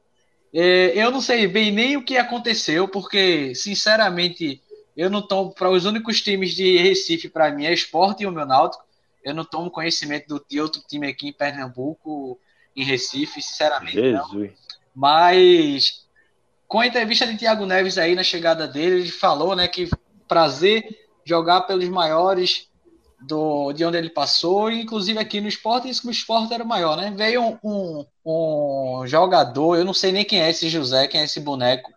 É, 0.55 0.93
eu 0.95 1.11
não 1.11 1.21
sei 1.21 1.47
bem 1.47 1.73
nem 1.73 1.97
o 1.97 2.05
que 2.05 2.17
aconteceu, 2.19 2.87
porque, 2.87 3.55
sinceramente, 3.55 4.63
eu 4.97 5.09
não 5.09 5.27
tomo 5.27 5.53
para 5.53 5.71
os 5.71 5.85
únicos 5.85 6.21
times 6.21 6.55
de 6.55 6.77
Recife 6.77 7.29
para 7.29 7.51
mim 7.51 7.65
é 7.65 7.73
Esporte 7.73 8.23
e 8.23 8.27
o 8.27 8.31
meu 8.31 8.47
Náutico. 8.47 8.85
Eu 9.25 9.35
não 9.35 9.45
tomo 9.45 9.71
conhecimento 9.71 10.27
do, 10.29 10.45
de 10.49 10.61
outro 10.61 10.83
time 10.89 11.09
aqui 11.09 11.29
em 11.29 11.33
Pernambuco, 11.33 12.39
em 12.75 12.85
Recife, 12.85 13.41
sinceramente. 13.43 13.95
Jesus. 13.95 14.51
Não. 14.51 14.51
Mas 14.95 16.07
com 16.69 16.81
a 16.81 16.87
entrevista 16.87 17.27
de 17.27 17.37
Thiago 17.37 17.67
Neves 17.67 17.99
aí 17.99 18.15
na 18.15 18.23
chegada 18.23 18.67
dele, 18.67 19.03
ele 19.03 19.11
falou, 19.11 19.55
né, 19.55 19.69
que 19.69 19.91
prazer 20.27 20.87
jogar 21.25 21.63
pelos 21.63 21.89
maiores 21.89 22.69
do, 23.21 23.73
de 23.73 23.85
onde 23.85 23.97
ele 23.97 24.11
passou, 24.11 24.71
inclusive 24.71 25.19
aqui 25.19 25.41
no 25.41 25.49
esporte, 25.49 25.89
isso 25.89 26.03
que 26.03 26.09
o 26.09 26.11
esporte 26.11 26.53
era 26.53 26.65
o 26.65 26.67
maior, 26.67 26.97
né? 26.97 27.13
Veio 27.17 27.43
um, 27.43 27.59
um, 27.63 28.07
um, 28.25 29.07
jogador, 29.07 29.77
eu 29.77 29.85
não 29.85 29.95
sei 29.95 30.13
nem 30.13 30.25
quem 30.25 30.41
é 30.41 30.51
esse 30.51 30.69
José, 30.69 31.07
quem 31.07 31.21
é 31.21 31.25
esse 31.25 31.41
boneco, 31.41 31.93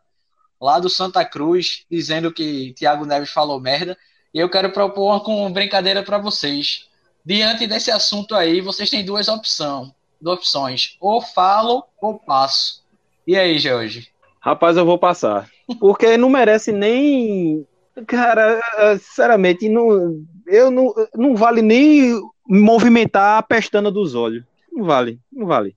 lá 0.62 0.80
do 0.80 0.90
Santa 0.90 1.24
Cruz, 1.26 1.86
dizendo 1.90 2.32
que 2.32 2.74
Thiago 2.74 3.06
Neves 3.06 3.30
falou 3.30 3.60
merda, 3.60 3.98
e 4.34 4.40
eu 4.40 4.50
quero 4.50 4.72
propor 4.72 5.12
uma 5.12 5.20
com 5.24 5.52
brincadeira 5.52 6.04
para 6.04 6.18
vocês. 6.18 6.88
Diante 7.26 7.66
desse 7.66 7.90
assunto 7.90 8.36
aí, 8.36 8.62
vocês 8.62 8.90
têm 8.90 9.04
duas 9.04 9.28
opções, 9.28 9.92
duas 10.22 10.38
opções, 10.38 10.96
ou 11.00 11.22
falo 11.22 11.84
ou 12.00 12.20
passo. 12.20 12.84
E 13.26 13.36
aí, 13.36 13.58
Jorge? 13.58 14.10
Rapaz, 14.40 14.78
eu 14.78 14.86
vou 14.86 15.00
passar. 15.00 15.50
Porque 15.80 16.16
não 16.18 16.30
merece 16.30 16.72
nem 16.72 17.66
Cara, 18.08 18.62
sinceramente, 19.00 19.70
não, 19.70 20.22
eu 20.48 20.70
não, 20.70 20.94
não 21.16 21.36
vale 21.36 21.62
nem 21.62 22.20
movimentar 22.46 23.38
a 23.38 23.44
pestana 23.44 23.90
dos 23.90 24.16
olhos. 24.16 24.44
Não 24.72 24.84
vale, 24.84 25.20
não 25.32 25.48
vale. 25.48 25.76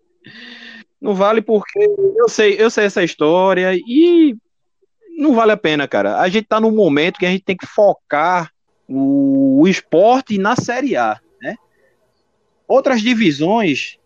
Não 1.01 1.15
vale 1.15 1.41
porque 1.41 1.79
eu 2.17 2.29
sei, 2.29 2.57
eu 2.61 2.71
sei 2.71 2.87
essa 2.87 3.05
história 3.05 3.73
e 3.73 4.37
não 5.17 5.33
vale 5.33 5.53
a 5.53 5.57
pena, 5.57 5.87
cara. 5.87 6.19
A 6.19 6.29
gente 6.29 6.49
tá 6.49 6.61
num 6.61 6.73
momento 6.73 7.19
que 7.19 7.27
a 7.27 7.31
gente 7.31 7.45
tem 7.45 7.57
que 7.57 7.67
focar 7.67 8.51
o, 8.89 9.61
o 9.61 9.69
esporte 9.69 10.39
na 10.39 10.57
Série 10.57 10.97
A? 10.97 11.21
Outras 12.69 13.01
divisões, 13.01 13.97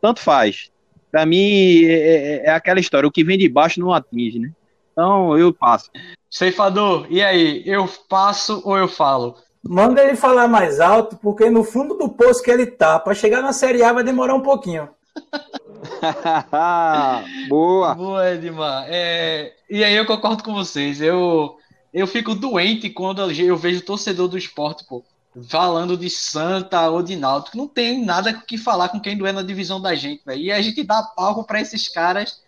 tanto 0.00 0.20
faz. 0.20 0.70
Para 1.10 1.26
mim 1.26 1.84
é, 1.84 1.92
é, 1.92 2.46
é, 2.46 2.50
aquela 2.50 2.80
história, 2.80 3.06
o 3.06 3.12
que 3.12 3.22
vem 3.22 3.38
de 3.38 3.48
baixo 3.48 3.80
não 3.80 3.92
atinge, 3.92 4.38
né? 4.38 4.50
Então 4.92 5.38
eu 5.38 5.52
passo. 5.52 5.90
Ceifador, 6.30 7.06
e 7.10 7.22
aí? 7.22 7.62
Eu 7.66 7.88
passo 8.08 8.62
ou 8.64 8.76
eu 8.76 8.88
falo? 8.88 9.36
Manda 9.62 10.02
ele 10.02 10.16
falar 10.16 10.48
mais 10.48 10.80
alto, 10.80 11.16
porque 11.16 11.50
no 11.50 11.62
fundo 11.62 11.94
do 11.94 12.08
poço 12.08 12.42
que 12.42 12.50
ele 12.50 12.66
tá, 12.66 12.98
para 12.98 13.14
chegar 13.14 13.42
na 13.42 13.52
Série 13.52 13.82
A 13.82 13.92
vai 13.92 14.02
demorar 14.02 14.34
um 14.34 14.40
pouquinho. 14.40 14.88
Boa! 17.48 17.94
Boa, 17.94 18.32
Edmar. 18.32 18.86
É... 18.88 19.52
E 19.68 19.84
aí 19.84 19.94
eu 19.94 20.06
concordo 20.06 20.42
com 20.42 20.54
vocês. 20.54 21.00
Eu, 21.00 21.56
eu 21.92 22.06
fico 22.06 22.34
doente 22.34 22.90
quando 22.90 23.20
eu 23.20 23.56
vejo 23.56 23.84
torcedor 23.84 24.28
do 24.28 24.38
esporte, 24.38 24.84
pô, 24.86 25.04
falando 25.48 25.96
de 25.96 26.10
Santa 26.10 26.88
ou 26.90 27.02
de 27.02 27.16
Náutico. 27.16 27.56
Não 27.56 27.68
tem 27.68 28.04
nada 28.04 28.32
que 28.32 28.58
falar 28.58 28.88
com 28.88 29.00
quem 29.00 29.16
doer 29.16 29.32
na 29.32 29.42
divisão 29.42 29.80
da 29.80 29.94
gente, 29.94 30.22
velho. 30.24 30.40
E 30.40 30.52
a 30.52 30.60
gente 30.60 30.82
dá 30.82 31.02
palco 31.02 31.44
para 31.44 31.60
esses 31.60 31.88
caras 31.88 32.42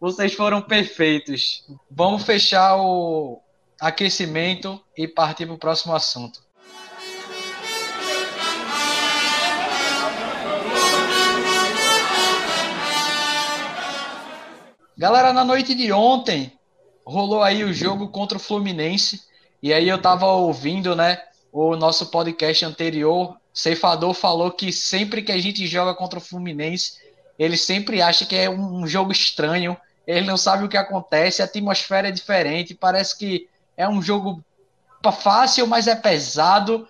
vocês 0.00 0.32
foram 0.32 0.62
perfeitos. 0.62 1.64
Vamos 1.90 2.22
fechar 2.22 2.76
o 2.76 3.40
aquecimento 3.80 4.80
e 4.96 5.08
partir 5.08 5.46
para 5.46 5.54
o 5.54 5.58
próximo 5.58 5.94
assunto. 5.94 6.40
Galera, 14.96 15.32
na 15.32 15.44
noite 15.44 15.74
de 15.74 15.92
ontem 15.92 16.52
rolou 17.04 17.42
aí 17.42 17.62
o 17.64 17.72
jogo 17.72 18.08
contra 18.08 18.36
o 18.36 18.40
Fluminense 18.40 19.22
e 19.62 19.72
aí 19.72 19.88
eu 19.88 20.00
tava 20.00 20.26
ouvindo, 20.26 20.94
né, 20.94 21.20
o 21.52 21.76
nosso 21.76 22.06
podcast 22.10 22.64
anterior, 22.64 23.36
Ceifador 23.52 24.14
falou 24.14 24.50
que 24.50 24.72
sempre 24.72 25.22
que 25.22 25.32
a 25.32 25.38
gente 25.38 25.66
joga 25.66 25.94
contra 25.94 26.18
o 26.18 26.22
Fluminense, 26.22 26.98
ele 27.38 27.56
sempre 27.56 28.02
acha 28.02 28.26
que 28.26 28.36
é 28.36 28.48
um 28.48 28.86
jogo 28.86 29.12
estranho, 29.12 29.76
ele 30.06 30.26
não 30.26 30.36
sabe 30.36 30.64
o 30.64 30.68
que 30.68 30.76
acontece, 30.76 31.42
a 31.42 31.44
atmosfera 31.44 32.08
é 32.08 32.12
diferente, 32.12 32.74
parece 32.74 33.18
que 33.18 33.48
é 33.76 33.88
um 33.88 34.00
jogo 34.02 34.42
fácil, 35.22 35.66
mas 35.66 35.86
é 35.86 35.94
pesado. 35.94 36.86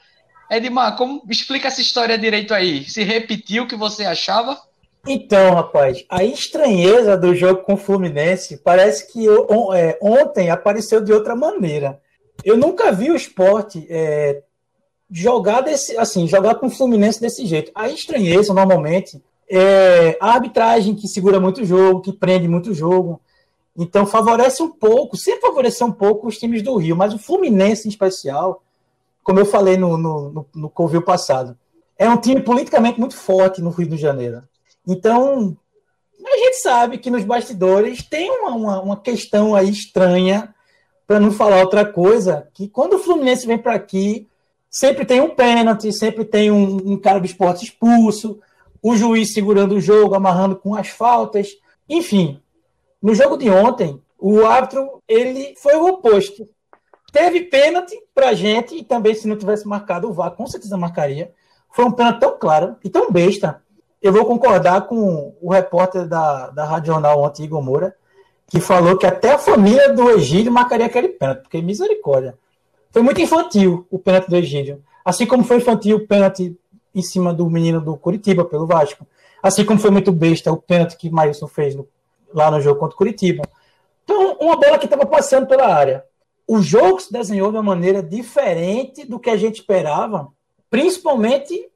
Edmar, 0.51 0.97
como 0.97 1.23
explica 1.29 1.69
essa 1.69 1.81
história 1.81 2.17
direito 2.17 2.55
aí? 2.55 2.85
Se 2.85 3.03
repetiu 3.03 3.65
o 3.65 3.67
que 3.69 3.77
você 3.77 4.05
achava? 4.05 4.59
Então, 5.07 5.55
rapaz, 5.55 6.05
a 6.09 6.25
estranheza 6.25 7.17
do 7.17 7.35
jogo 7.35 7.63
com 7.63 7.75
o 7.75 7.79
Fluminense 7.79 8.57
parece 8.59 9.13
que 9.13 9.27
é, 9.75 9.99
ontem 10.01 10.51
apareceu 10.51 11.03
de 11.03 11.13
outra 11.13 11.37
maneira. 11.37 12.01
Eu 12.45 12.57
nunca 12.57 12.93
vi 12.93 13.11
o 13.11 13.17
esporte 13.17 13.87
é, 13.91 14.43
jogar 15.11 15.63
desse, 15.63 15.97
assim, 15.97 16.27
jogar 16.27 16.57
com 16.57 16.67
o 16.67 16.71
Fluminense 16.71 17.21
desse 17.21 17.47
jeito. 17.47 17.71
A 17.75 17.89
estranheza, 17.89 18.53
normalmente, 18.53 19.23
é, 19.49 20.17
a 20.21 20.33
arbitragem 20.33 20.95
que 20.95 21.09
segura 21.09 21.41
muito 21.41 21.63
o 21.63 21.65
jogo, 21.65 22.03
que 22.03 22.13
prende 22.13 22.47
muito 22.47 22.71
o 22.71 22.75
jogo. 22.75 23.21
Então 23.77 24.05
favorece 24.05 24.63
um 24.63 24.71
pouco, 24.71 25.17
sempre 25.17 25.41
favoreceu 25.41 25.87
um 25.87 25.93
pouco 25.93 26.27
os 26.27 26.37
times 26.37 26.63
do 26.63 26.77
Rio, 26.77 26.97
mas 26.97 27.15
o 27.15 27.19
Fluminense 27.19 27.87
em 27.87 27.91
especial, 27.91 28.63
como 29.23 29.39
eu 29.39 29.47
falei 29.47 29.77
no, 29.77 29.97
no, 29.97 30.31
no, 30.31 30.47
no 30.55 30.69
Covil 30.69 31.03
passado, 31.03 31.57
é 31.97 32.09
um 32.09 32.17
time 32.17 32.41
politicamente 32.41 32.99
muito 32.99 33.17
forte 33.17 33.63
no 33.63 33.71
Rio 33.71 33.89
de 33.89 33.97
Janeiro. 33.97 34.43
Então, 34.87 35.57
a 36.27 36.37
gente 36.37 36.57
sabe 36.57 36.99
que 36.99 37.11
nos 37.11 37.25
bastidores 37.25 38.03
tem 38.03 38.31
uma, 38.31 38.51
uma, 38.51 38.83
uma 38.83 38.97
questão 38.97 39.55
aí 39.55 39.71
estranha, 39.71 40.55
para 41.07 41.19
não 41.19 41.33
falar 41.33 41.63
outra 41.63 41.91
coisa, 41.91 42.49
que 42.53 42.69
quando 42.69 42.95
o 42.95 42.99
Fluminense 42.99 43.47
vem 43.47 43.57
para 43.57 43.75
aqui, 43.75 44.28
sempre 44.71 45.05
tem 45.05 45.21
um 45.21 45.31
pênalti, 45.31 45.93
sempre 45.93 46.25
tem 46.25 46.51
um, 46.51 46.93
um 46.93 47.01
cara 47.01 47.19
do 47.19 47.27
esporte 47.27 47.65
expulso, 47.65 48.41
o 48.83 48.97
juiz 48.97 49.33
segurando 49.33 49.77
o 49.77 49.81
jogo, 49.81 50.15
amarrando 50.15 50.57
com 50.57 50.75
as 50.75 50.89
faltas. 50.89 51.49
Enfim, 51.89 52.41
no 53.03 53.15
jogo 53.15 53.37
de 53.37 53.51
ontem, 53.51 54.01
o 54.19 54.45
árbitro 54.45 55.03
ele 55.09 55.55
foi 55.57 55.77
o 55.77 55.87
oposto. 55.87 56.49
Teve 57.13 57.43
pênalti 57.43 57.97
para 58.15 58.35
gente, 58.35 58.77
e 58.77 58.85
também 58.85 59.15
se 59.15 59.27
não 59.27 59.37
tivesse 59.37 59.67
marcado 59.67 60.09
o 60.09 60.13
VAR, 60.13 60.33
com 60.33 60.47
certeza 60.47 60.77
marcaria. 60.77 61.33
Foi 61.71 61.85
um 61.85 61.93
pênalti 61.93 62.21
tão 62.21 62.39
claro 62.39 62.77
e 62.85 62.91
tão 62.91 63.11
besta. 63.11 63.63
Eu 64.01 64.13
vou 64.13 64.25
concordar 64.25 64.83
com 64.87 65.35
o 65.41 65.51
repórter 65.51 66.07
da, 66.07 66.51
da 66.51 66.65
Rádio 66.65 66.93
Jornal 66.93 67.21
ontem, 67.23 67.45
Igor 67.45 67.63
Moura, 67.63 67.97
que 68.47 68.61
falou 68.61 68.97
que 68.97 69.07
até 69.07 69.33
a 69.33 69.39
família 69.39 69.93
do 69.93 70.11
Egílio 70.11 70.53
marcaria 70.53 70.87
aquele 70.87 71.09
pênalti, 71.09 71.43
porque 71.43 71.61
misericórdia. 71.63 72.39
Foi 72.91 73.03
muito 73.03 73.21
infantil 73.21 73.87
o 73.91 73.99
pênalti 73.99 74.29
do 74.29 74.37
Egílio. 74.37 74.83
Assim 75.05 75.27
como 75.27 75.45
foi 75.45 75.59
infantil 75.59 75.99
o 75.99 76.07
pênalti 76.07 76.57
em 76.95 77.03
cima 77.03 77.33
do 77.33 77.49
menino 77.49 77.81
do 77.81 77.97
Curitiba, 77.97 78.45
pelo 78.45 78.67
Vasco. 78.67 79.07
Assim 79.43 79.65
como 79.65 79.79
foi 79.79 79.91
muito 79.91 80.11
besta 80.13 80.53
o 80.53 80.57
pênalti 80.57 80.97
que 80.97 81.11
Maílson 81.11 81.47
fez 81.47 81.75
no, 81.75 81.89
lá 82.35 82.51
no 82.51 82.61
jogo 82.61 82.81
contra 82.81 82.95
o 82.95 82.99
Curitiba. 82.99 83.43
Então, 84.05 84.37
uma 84.41 84.57
bola 84.57 84.79
que 84.79 84.87
estava 84.87 85.07
passando 85.07 85.47
pela 85.47 85.67
área. 85.67 86.05
O 86.47 86.63
jogo 86.63 86.99
se 86.99 87.13
desenhou 87.13 87.51
de 87.51 87.59
uma 87.59 87.63
maneira 87.63 88.03
diferente 88.03 89.05
do 89.05 89.21
que 89.21 89.29
a 89.29 89.37
gente 89.37 89.57
esperava, 89.57 90.29
principalmente 90.71 91.71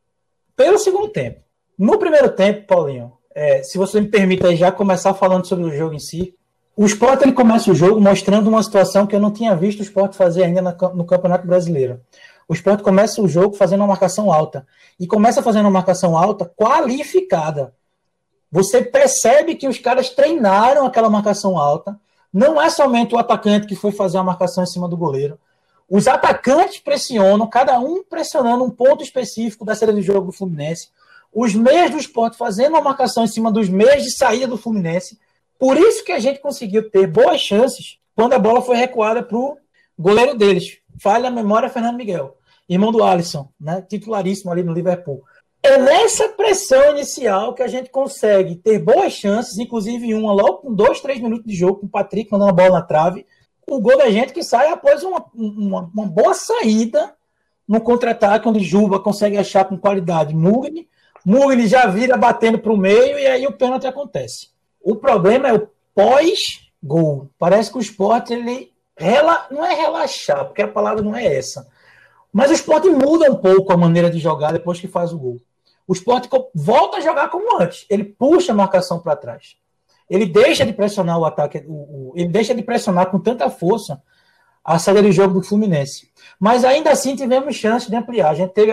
pelo 0.57 0.79
segundo 0.79 1.09
tempo. 1.09 1.41
No 1.79 1.99
primeiro 1.99 2.31
tempo, 2.31 2.67
Paulinho, 2.67 3.13
é, 3.35 3.63
se 3.63 3.77
você 3.77 4.01
me 4.01 4.09
permite 4.09 4.57
já 4.57 4.73
começar 4.73 5.15
falando 5.15 5.47
sobre 5.47 5.67
o 5.67 5.77
jogo 5.77 5.95
em 5.95 5.99
si, 5.99 6.35
o 6.77 6.87
Sport 6.87 7.23
ele 7.23 7.33
começa 7.33 7.71
o 7.71 7.75
jogo 7.75 8.01
mostrando 8.01 8.49
uma 8.49 8.63
situação 8.63 9.07
que 9.07 9.15
eu 9.15 9.21
não 9.21 9.31
tinha 9.31 9.55
visto 9.55 9.81
o 9.81 9.83
Sport 9.83 10.15
fazer 10.15 10.45
ainda 10.45 10.63
no 10.63 11.05
Campeonato 11.05 11.47
Brasileiro. 11.47 12.01
O 12.49 12.55
esporte 12.55 12.83
começa 12.83 13.23
o 13.23 13.29
jogo 13.29 13.57
fazendo 13.57 13.81
uma 13.81 13.87
marcação 13.87 14.33
alta. 14.33 14.67
E 14.99 15.07
começa 15.07 15.43
fazendo 15.43 15.65
uma 15.65 15.71
marcação 15.71 16.17
alta 16.17 16.45
qualificada. 16.45 17.75
Você 18.51 18.83
percebe 18.83 19.55
que 19.55 19.67
os 19.67 19.79
caras 19.79 20.11
treinaram 20.11 20.85
aquela 20.85 21.09
marcação 21.09 21.57
alta. 21.57 21.99
Não 22.33 22.61
é 22.61 22.69
somente 22.69 23.15
o 23.15 23.19
atacante 23.19 23.67
que 23.67 23.75
foi 23.75 23.93
fazer 23.93 24.19
a 24.19 24.23
marcação 24.23 24.65
em 24.65 24.67
cima 24.67 24.89
do 24.89 24.97
goleiro. 24.97 25.39
Os 25.89 26.07
atacantes 26.07 26.79
pressionam, 26.79 27.47
cada 27.47 27.79
um 27.79 28.03
pressionando 28.05 28.65
um 28.65 28.71
ponto 28.71 29.03
específico 29.03 29.65
da 29.65 29.75
série 29.75 29.93
de 29.93 30.03
jogo 30.03 30.27
do 30.27 30.33
Fluminense. 30.33 30.91
Os 31.33 31.55
meios 31.55 31.91
do 31.91 31.99
esporte 31.99 32.37
fazendo 32.37 32.73
uma 32.73 32.83
marcação 32.83 33.25
em 33.25 33.29
cima 33.29 33.51
dos 33.51 33.69
meios 33.69 34.03
de 34.03 34.11
saída 34.11 34.47
do 34.47 34.59
Fluminense. 34.59 35.19
Por 35.63 35.79
isso 35.79 36.05
que 36.05 36.11
a 36.11 36.19
gente 36.19 36.41
conseguiu 36.41 36.91
ter 36.91 37.07
boas 37.07 37.41
chances 37.41 37.97
quando 38.17 38.33
a 38.33 38.39
bola 38.41 38.61
foi 38.61 38.75
recuada 38.75 39.23
para 39.23 39.39
o 39.39 39.57
goleiro 39.97 40.37
deles, 40.37 40.79
falha 41.01 41.29
a 41.29 41.31
memória 41.31 41.69
Fernando 41.69 41.99
Miguel, 41.99 42.37
irmão 42.69 42.91
do 42.91 43.05
Alisson, 43.05 43.49
né, 43.61 43.81
titularíssimo 43.81 44.51
ali 44.51 44.65
no 44.65 44.73
Liverpool. 44.73 45.23
É 45.63 45.79
nessa 45.79 46.31
pressão 46.31 46.91
inicial 46.91 47.55
que 47.55 47.63
a 47.63 47.69
gente 47.69 47.91
consegue 47.91 48.57
ter 48.57 48.81
boas 48.81 49.13
chances, 49.13 49.57
inclusive 49.57 50.13
uma 50.15 50.33
logo 50.33 50.55
com 50.55 50.75
dois, 50.75 51.01
três 51.01 51.21
minutos 51.21 51.47
de 51.47 51.55
jogo, 51.55 51.79
com 51.79 51.87
o 51.87 51.91
Patrick 51.91 52.33
mandando 52.33 52.51
a 52.51 52.55
bola 52.55 52.81
na 52.81 52.83
trave. 52.83 53.25
O 53.71 53.81
gol 53.81 53.97
da 53.97 54.11
gente 54.11 54.33
que 54.33 54.43
sai 54.43 54.67
após 54.67 55.05
uma, 55.05 55.25
uma, 55.33 55.89
uma 55.95 56.07
boa 56.07 56.35
saída 56.35 57.15
no 57.69 57.81
contra-ataque, 57.81 58.49
onde 58.49 58.59
Juba 58.59 58.99
consegue 58.99 59.39
achar 59.39 59.65
com 59.65 59.79
qualidade 59.79 60.35
Mugni. 60.35 60.89
Mugni 61.25 61.69
já 61.69 61.87
vira 61.87 62.17
batendo 62.17 62.59
para 62.59 62.73
o 62.73 62.77
meio 62.77 63.17
e 63.17 63.29
aí 63.29 63.47
o 63.47 63.57
pênalti 63.57 63.87
acontece. 63.87 64.52
O 64.83 64.97
problema 64.97 65.49
é 65.49 65.53
o 65.55 65.69
pós-gol. 65.95 67.31
Parece 67.39 67.71
que 67.71 67.79
o 67.79 67.81
esporte 67.81 68.33
ele 68.33 68.73
rela, 68.97 69.47
não 69.51 69.65
é 69.65 69.75
relaxar, 69.75 70.45
porque 70.45 70.63
a 70.63 70.69
palavra 70.69 71.03
não 71.03 71.15
é 71.15 71.25
essa. 71.25 71.69
Mas 72.33 72.51
o 72.51 72.55
esporte 72.55 72.89
muda 72.89 73.31
um 73.31 73.37
pouco 73.37 73.73
a 73.73 73.77
maneira 73.77 74.11
de 74.11 74.19
jogar 74.19 74.53
depois 74.53 74.81
que 74.81 74.89
faz 74.89 75.13
o 75.13 75.19
gol. 75.19 75.41
O 75.87 75.93
esporte 75.93 76.29
volta 76.55 76.97
a 76.97 77.01
jogar 77.01 77.29
como 77.29 77.61
antes. 77.61 77.85
Ele 77.91 78.05
puxa 78.05 78.53
a 78.53 78.55
marcação 78.55 79.01
para 79.01 79.17
trás. 79.17 79.57
Ele 80.09 80.27
deixa 80.27 80.65
de 80.65 80.73
pressionar 80.73 81.19
o 81.19 81.25
ataque, 81.25 81.65
o, 81.67 81.73
o, 81.73 82.13
ele 82.15 82.29
deixa 82.29 82.55
de 82.55 82.63
pressionar 82.63 83.11
com 83.11 83.19
tanta 83.19 83.49
força 83.51 84.03
a 84.65 84.79
saída 84.79 85.03
de 85.03 85.13
jogo 85.13 85.35
do 85.35 85.43
Fluminense. 85.43 86.11
Mas 86.39 86.65
ainda 86.65 86.91
assim 86.91 87.17
tivemos 87.17 87.57
chance 87.57 87.91
de 87.91 87.97
ampliar. 87.97 88.31
A 88.31 88.35
gente 88.35 88.53
teve 88.53 88.73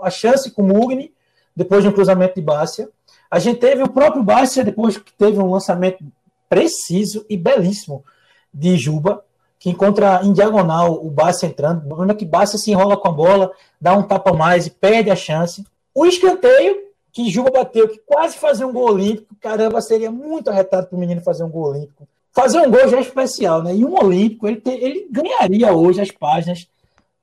a 0.00 0.10
chance 0.10 0.50
com 0.50 0.62
o 0.62 0.66
Mugni, 0.66 1.14
depois 1.54 1.82
de 1.82 1.88
um 1.88 1.92
cruzamento 1.92 2.34
de 2.34 2.42
Bárcia. 2.42 2.88
A 3.30 3.38
gente 3.38 3.60
teve 3.60 3.82
o 3.82 3.88
próprio 3.88 4.22
Bárcia, 4.22 4.64
depois 4.64 4.96
que 4.96 5.12
teve 5.12 5.38
um 5.38 5.50
lançamento 5.50 6.04
preciso 6.48 7.24
e 7.28 7.36
belíssimo 7.36 8.04
de 8.52 8.76
Juba, 8.76 9.22
que 9.58 9.70
encontra 9.70 10.20
em 10.22 10.32
diagonal 10.32 11.04
o 11.04 11.10
Bárcia 11.10 11.46
entrando. 11.46 11.84
O 11.84 11.88
problema 11.88 12.12
é 12.12 12.14
que 12.16 12.24
Bárcia 12.24 12.58
se 12.58 12.70
enrola 12.70 12.96
com 12.96 13.08
a 13.08 13.12
bola, 13.12 13.50
dá 13.80 13.92
um 13.94 14.02
tapa 14.02 14.32
mais 14.32 14.66
e 14.66 14.70
perde 14.70 15.10
a 15.10 15.16
chance. 15.16 15.66
O 15.94 16.06
escanteio, 16.06 16.76
que 17.12 17.28
Juba 17.28 17.50
bateu, 17.50 17.88
que 17.88 17.98
quase 17.98 18.36
fazia 18.36 18.66
um 18.66 18.72
gol 18.72 18.92
olímpico. 18.92 19.34
Caramba, 19.40 19.80
seria 19.80 20.10
muito 20.10 20.48
arretado 20.48 20.86
para 20.86 20.96
o 20.96 21.00
menino 21.00 21.20
fazer 21.20 21.42
um 21.42 21.50
gol 21.50 21.70
olímpico. 21.70 22.08
Fazer 22.32 22.60
um 22.60 22.70
gol 22.70 22.88
já 22.88 22.98
é 22.98 23.00
especial, 23.00 23.62
né? 23.62 23.74
E 23.74 23.84
um 23.84 23.98
olímpico, 23.98 24.46
ele, 24.46 24.60
te, 24.60 24.70
ele 24.70 25.08
ganharia 25.10 25.72
hoje 25.72 26.00
as 26.00 26.10
páginas 26.10 26.68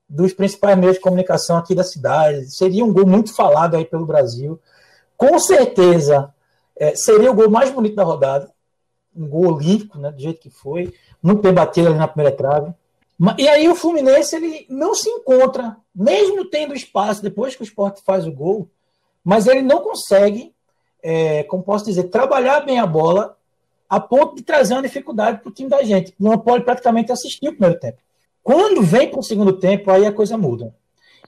dos 0.08 0.32
principais 0.32 0.76
meios 0.76 0.96
de 0.96 1.00
comunicação 1.00 1.56
aqui 1.56 1.74
da 1.74 1.82
cidade. 1.82 2.50
Seria 2.50 2.84
um 2.84 2.92
gol 2.92 3.06
muito 3.06 3.34
falado 3.34 3.76
aí 3.76 3.84
pelo 3.84 4.04
Brasil. 4.04 4.60
Com 5.16 5.38
certeza, 5.38 6.32
é, 6.76 6.94
seria 6.94 7.30
o 7.30 7.34
gol 7.34 7.50
mais 7.50 7.70
bonito 7.70 7.96
da 7.96 8.04
rodada. 8.04 8.50
Um 9.14 9.26
gol 9.28 9.54
olímpico, 9.54 9.98
né? 9.98 10.10
Do 10.10 10.20
jeito 10.20 10.40
que 10.40 10.50
foi. 10.50 10.92
Muito 11.22 11.40
bem 11.40 11.52
batido 11.52 11.88
ali 11.88 11.96
na 11.96 12.08
primeira 12.08 12.36
trave. 12.36 12.74
E 13.38 13.48
aí 13.48 13.66
o 13.68 13.74
Fluminense 13.74 14.36
ele 14.36 14.66
não 14.68 14.94
se 14.94 15.08
encontra, 15.08 15.76
mesmo 15.94 16.44
tendo 16.44 16.74
espaço 16.74 17.22
depois 17.22 17.56
que 17.56 17.62
o 17.62 17.64
esporte 17.64 18.02
faz 18.04 18.26
o 18.26 18.32
gol, 18.32 18.68
mas 19.24 19.46
ele 19.46 19.62
não 19.62 19.80
consegue, 19.80 20.54
é, 21.02 21.42
como 21.44 21.62
posso 21.62 21.86
dizer, 21.86 22.04
trabalhar 22.04 22.60
bem 22.60 22.78
a 22.78 22.86
bola 22.86 23.36
a 23.88 23.98
ponto 23.98 24.36
de 24.36 24.42
trazer 24.42 24.74
uma 24.74 24.82
dificuldade 24.82 25.40
para 25.40 25.48
o 25.48 25.52
time 25.52 25.70
da 25.70 25.82
gente. 25.82 26.14
Não 26.18 26.36
pode 26.38 26.64
praticamente 26.64 27.10
assistir 27.10 27.48
o 27.48 27.52
primeiro 27.52 27.78
tempo. 27.80 27.98
Quando 28.42 28.82
vem 28.82 29.08
para 29.10 29.20
o 29.20 29.22
segundo 29.22 29.58
tempo, 29.58 29.90
aí 29.90 30.04
a 30.04 30.12
coisa 30.12 30.36
muda. 30.36 30.74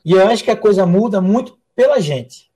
E 0.04 0.12
eu 0.12 0.26
acho 0.28 0.44
que 0.44 0.50
a 0.50 0.56
coisa 0.56 0.84
muda 0.84 1.20
muito 1.20 1.58
pela 1.74 2.00
gente. 2.00 2.47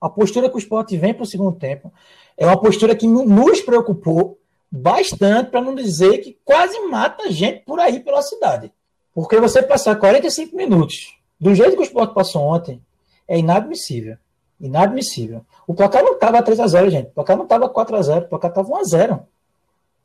A 0.00 0.08
postura 0.08 0.48
que 0.48 0.56
o 0.56 0.58
esporte 0.58 0.96
vem 0.96 1.12
para 1.12 1.24
o 1.24 1.26
segundo 1.26 1.58
tempo 1.58 1.92
é 2.36 2.46
uma 2.46 2.58
postura 2.58 2.96
que 2.96 3.06
nos 3.06 3.60
preocupou 3.60 4.38
bastante, 4.70 5.50
para 5.50 5.60
não 5.60 5.74
dizer 5.74 6.18
que 6.18 6.38
quase 6.44 6.78
mata 6.86 7.30
gente 7.30 7.64
por 7.64 7.80
aí 7.80 8.00
pela 8.00 8.22
cidade. 8.22 8.72
Porque 9.12 9.38
você 9.38 9.62
passar 9.62 9.96
45 9.96 10.56
minutos 10.56 11.16
do 11.38 11.54
jeito 11.54 11.72
que 11.72 11.80
o 11.80 11.82
esporte 11.82 12.14
passou 12.14 12.42
ontem 12.42 12.80
é 13.26 13.38
inadmissível. 13.38 14.16
Inadmissível. 14.60 15.44
O 15.66 15.74
placar 15.74 16.04
não 16.04 16.14
estava 16.14 16.42
3 16.42 16.60
a 16.60 16.66
0 16.66 16.90
gente. 16.90 17.08
O 17.08 17.12
placar 17.12 17.36
não 17.36 17.44
estava 17.44 17.68
4 17.68 17.96
a 17.96 18.02
0 18.02 18.24
O 18.26 18.28
placar 18.28 18.50
estava 18.50 18.68
1 18.68 18.76
a 18.76 18.84
0 18.84 19.22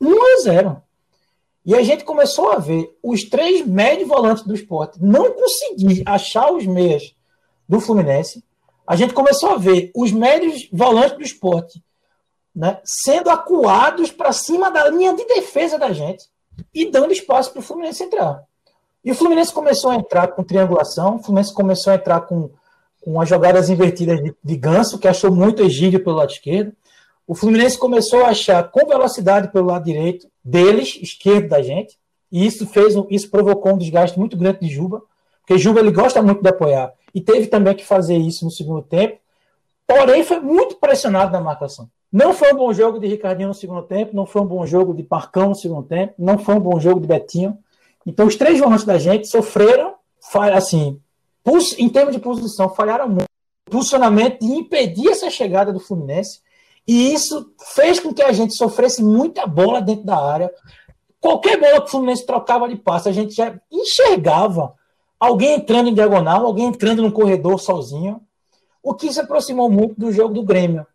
1 0.00 0.12
a 0.12 0.40
0 0.42 0.82
E 1.64 1.74
a 1.74 1.82
gente 1.82 2.04
começou 2.04 2.52
a 2.52 2.58
ver 2.58 2.90
os 3.02 3.24
três 3.24 3.66
médios 3.66 4.08
volantes 4.08 4.44
do 4.44 4.54
esporte 4.54 5.02
não 5.02 5.32
conseguir 5.32 6.02
achar 6.06 6.50
os 6.52 6.66
meias 6.66 7.14
do 7.68 7.80
Fluminense. 7.80 8.42
A 8.86 8.94
gente 8.96 9.14
começou 9.14 9.50
a 9.50 9.56
ver 9.56 9.90
os 9.94 10.12
médios 10.12 10.68
volantes 10.72 11.16
do 11.16 11.22
esporte 11.22 11.82
né, 12.56 12.80
sendo 12.84 13.28
acuados 13.28 14.10
para 14.10 14.32
cima 14.32 14.70
da 14.70 14.88
linha 14.88 15.14
de 15.14 15.26
defesa 15.26 15.78
da 15.78 15.92
gente 15.92 16.24
e 16.74 16.90
dando 16.90 17.12
espaço 17.12 17.52
para 17.52 17.60
o 17.60 17.62
Fluminense 17.62 18.02
entrar. 18.02 18.42
E 19.04 19.10
o 19.10 19.14
Fluminense 19.14 19.52
começou 19.52 19.90
a 19.90 19.96
entrar 19.96 20.28
com 20.28 20.42
triangulação, 20.42 21.16
o 21.16 21.22
Fluminense 21.22 21.52
começou 21.52 21.92
a 21.92 21.96
entrar 21.96 22.22
com, 22.22 22.50
com 23.02 23.20
as 23.20 23.28
jogadas 23.28 23.68
invertidas 23.68 24.22
de, 24.22 24.34
de 24.42 24.56
Ganso, 24.56 24.98
que 24.98 25.06
achou 25.06 25.30
muito 25.30 25.62
Egídio 25.62 26.02
pelo 26.02 26.16
lado 26.16 26.30
esquerdo. 26.30 26.72
O 27.26 27.34
Fluminense 27.34 27.76
começou 27.76 28.24
a 28.24 28.30
achar 28.30 28.70
com 28.70 28.86
velocidade 28.86 29.48
pelo 29.52 29.66
lado 29.66 29.84
direito 29.84 30.26
deles, 30.42 30.98
esquerdo 31.02 31.48
da 31.48 31.60
gente, 31.60 31.98
e 32.32 32.46
isso 32.46 32.66
fez 32.66 32.94
isso 33.10 33.30
provocou 33.30 33.74
um 33.74 33.78
desgaste 33.78 34.18
muito 34.18 34.36
grande 34.36 34.60
de 34.60 34.68
Juba, 34.68 35.02
porque 35.46 35.58
Juba 35.58 35.78
ele 35.78 35.92
gosta 35.92 36.20
muito 36.20 36.42
de 36.42 36.48
apoiar 36.48 36.92
e 37.14 37.20
teve 37.20 37.46
também 37.46 37.72
que 37.72 37.84
fazer 37.84 38.16
isso 38.16 38.44
no 38.44 38.50
segundo 38.50 38.82
tempo. 38.82 39.20
Porém, 39.86 40.24
foi 40.24 40.40
muito 40.40 40.74
pressionado 40.74 41.30
na 41.30 41.40
marcação. 41.40 41.88
Não 42.12 42.34
foi 42.34 42.52
um 42.52 42.56
bom 42.56 42.72
jogo 42.72 42.98
de 42.98 43.06
Ricardinho 43.06 43.48
no 43.48 43.54
segundo 43.54 43.82
tempo, 43.82 44.16
não 44.16 44.26
foi 44.26 44.42
um 44.42 44.46
bom 44.46 44.66
jogo 44.66 44.92
de 44.92 45.04
Parcão 45.04 45.50
no 45.50 45.54
segundo 45.54 45.84
tempo, 45.84 46.14
não 46.18 46.36
foi 46.36 46.56
um 46.56 46.60
bom 46.60 46.80
jogo 46.80 47.00
de 47.00 47.06
Betinho. 47.06 47.56
Então, 48.04 48.26
os 48.26 48.34
três 48.34 48.58
volantes 48.58 48.84
da 48.84 48.98
gente 48.98 49.28
sofreram, 49.28 49.94
assim, 50.52 51.00
em 51.78 51.88
termos 51.88 52.14
de 52.14 52.20
posição, 52.20 52.68
falharam 52.68 53.08
muito. 53.08 53.26
Posicionamento 53.70 54.40
de 54.40 54.46
impedir 54.46 55.08
essa 55.08 55.30
chegada 55.30 55.72
do 55.72 55.80
Fluminense. 55.80 56.40
E 56.86 57.12
isso 57.12 57.52
fez 57.74 58.00
com 58.00 58.12
que 58.12 58.22
a 58.22 58.32
gente 58.32 58.54
sofresse 58.54 59.02
muita 59.02 59.46
bola 59.46 59.80
dentro 59.80 60.04
da 60.04 60.16
área. 60.16 60.52
Qualquer 61.20 61.58
bola 61.58 61.80
que 61.80 61.88
o 61.88 61.90
Fluminense 61.90 62.26
trocava 62.26 62.68
de 62.68 62.76
passe, 62.76 63.08
a 63.08 63.12
gente 63.12 63.34
já 63.34 63.56
enxergava 63.70 64.74
alguém 65.18 65.54
entrando 65.54 65.88
em 65.88 65.94
diagonal, 65.94 66.44
alguém 66.44 66.66
entrando 66.66 67.02
no 67.02 67.12
corredor 67.12 67.60
sozinho. 67.60 68.20
O 68.82 68.94
que 68.94 69.12
se 69.12 69.20
aproximou 69.20 69.68
muito 69.70 69.98
do 69.98 70.12
jogo 70.12 70.34
do 70.34 70.44
Grêmio. 70.44 70.86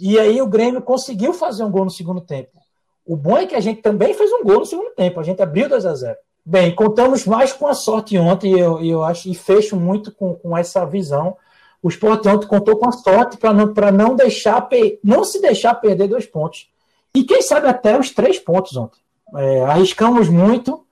E 0.00 0.18
aí 0.18 0.40
o 0.40 0.46
Grêmio 0.46 0.80
conseguiu 0.80 1.34
fazer 1.34 1.62
um 1.62 1.70
gol 1.70 1.84
no 1.84 1.90
segundo 1.90 2.20
tempo. 2.20 2.58
O 3.04 3.16
bom 3.16 3.36
é 3.36 3.46
que 3.46 3.54
a 3.54 3.60
gente 3.60 3.82
também 3.82 4.14
fez 4.14 4.32
um 4.32 4.42
gol 4.42 4.60
no 4.60 4.66
segundo 4.66 4.90
tempo. 4.94 5.20
A 5.20 5.22
gente 5.22 5.42
abriu 5.42 5.68
2 5.68 5.84
a 5.84 5.94
0 5.94 6.16
Bem, 6.44 6.74
contamos 6.74 7.26
mais 7.26 7.52
com 7.52 7.66
a 7.66 7.74
sorte 7.74 8.16
ontem, 8.16 8.54
e 8.54 8.58
eu, 8.58 8.82
eu 8.82 9.04
acho, 9.04 9.28
e 9.28 9.34
fecho 9.34 9.76
muito 9.76 10.10
com, 10.12 10.34
com 10.34 10.56
essa 10.56 10.86
visão. 10.86 11.36
O 11.82 11.88
Sport 11.88 12.26
ontem 12.26 12.46
contou 12.46 12.76
com 12.76 12.88
a 12.88 12.92
sorte 12.92 13.36
para 13.36 13.52
não, 13.52 13.72
não 13.92 14.16
deixar 14.16 14.68
não 15.04 15.22
se 15.22 15.40
deixar 15.40 15.74
perder 15.74 16.08
dois 16.08 16.26
pontos. 16.26 16.70
E 17.14 17.24
quem 17.24 17.42
sabe 17.42 17.68
até 17.68 17.98
os 17.98 18.10
três 18.10 18.38
pontos 18.38 18.76
ontem. 18.76 19.00
É, 19.36 19.62
arriscamos 19.62 20.28
muito. 20.28 20.84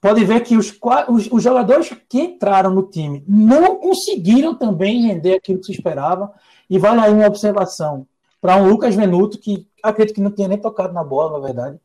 Pode 0.00 0.24
ver 0.24 0.40
que 0.42 0.56
os, 0.56 0.74
os, 1.08 1.28
os, 1.30 1.42
jogadores 1.42 1.94
que 2.08 2.20
entraram 2.20 2.70
no 2.70 2.84
time 2.84 3.22
não 3.28 3.76
conseguiram 3.76 4.54
também 4.54 5.02
render 5.02 5.34
aquilo 5.34 5.58
que 5.58 5.66
se 5.66 5.72
esperava. 5.72 6.32
E 6.68 6.78
vale 6.78 7.00
aí 7.00 7.12
uma 7.12 7.26
observação 7.26 8.06
para 8.40 8.56
um 8.56 8.70
Lucas 8.70 8.94
Venuto, 8.94 9.38
que 9.38 9.66
acredito 9.82 10.14
que 10.14 10.20
não 10.20 10.30
tinha 10.30 10.48
nem 10.48 10.56
tocado 10.56 10.94
na 10.94 11.04
bola, 11.04 11.38
na 11.38 11.46
verdade, 11.46 11.78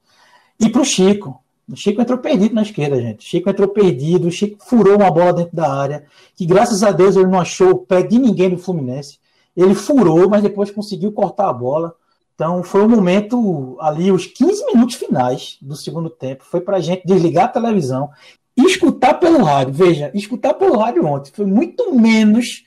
e 0.59 0.69
para 0.69 0.81
o 0.81 0.85
Chico. 0.85 1.41
O 1.67 1.75
Chico 1.75 1.99
entrou 1.99 2.19
perdido 2.19 2.53
na 2.53 2.61
esquerda, 2.61 3.01
gente. 3.01 3.25
O 3.25 3.29
Chico 3.29 3.49
entrou 3.49 3.67
perdido, 3.67 4.27
o 4.27 4.31
Chico 4.31 4.63
furou 4.63 4.95
uma 4.95 5.09
bola 5.09 5.33
dentro 5.33 5.55
da 5.55 5.73
área, 5.73 6.05
que 6.35 6.45
graças 6.45 6.83
a 6.83 6.91
Deus 6.91 7.15
ele 7.15 7.27
não 7.27 7.39
achou 7.39 7.71
o 7.71 7.77
pé 7.77 8.03
de 8.03 8.19
ninguém 8.19 8.51
do 8.51 8.57
Fluminense. 8.57 9.19
Ele 9.57 9.73
furou, 9.73 10.29
mas 10.29 10.43
depois 10.43 10.69
conseguiu 10.69 11.11
cortar 11.11 11.49
a 11.49 11.53
bola. 11.53 11.95
Então 12.35 12.61
foi 12.63 12.83
um 12.83 12.89
momento 12.89 13.77
ali, 13.79 14.11
os 14.11 14.25
15 14.27 14.65
minutos 14.65 14.95
finais 14.95 15.57
do 15.61 15.75
segundo 15.75 16.09
tempo, 16.09 16.43
foi 16.43 16.59
para 16.59 16.77
a 16.77 16.81
gente 16.81 17.07
desligar 17.07 17.45
a 17.45 17.49
televisão 17.49 18.09
e 18.55 18.63
escutar 18.65 19.15
pelo 19.15 19.43
rádio. 19.43 19.73
Veja, 19.73 20.11
escutar 20.13 20.53
pelo 20.53 20.77
rádio 20.77 21.05
ontem 21.05 21.31
foi 21.33 21.45
muito 21.45 21.95
menos 21.95 22.63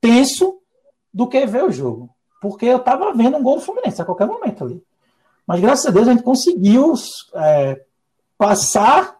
tenso 0.00 0.58
do 1.12 1.26
que 1.26 1.46
ver 1.46 1.64
o 1.64 1.70
jogo. 1.70 2.08
Porque 2.40 2.64
eu 2.64 2.78
estava 2.78 3.12
vendo 3.12 3.36
um 3.36 3.42
gol 3.42 3.56
do 3.56 3.62
Fluminense 3.62 4.00
a 4.00 4.04
qualquer 4.04 4.26
momento 4.26 4.64
ali. 4.64 4.82
Mas 5.46 5.60
graças 5.60 5.86
a 5.86 5.90
Deus 5.90 6.08
a 6.08 6.12
gente 6.12 6.22
conseguiu 6.22 6.94
é, 7.34 7.82
passar 8.38 9.18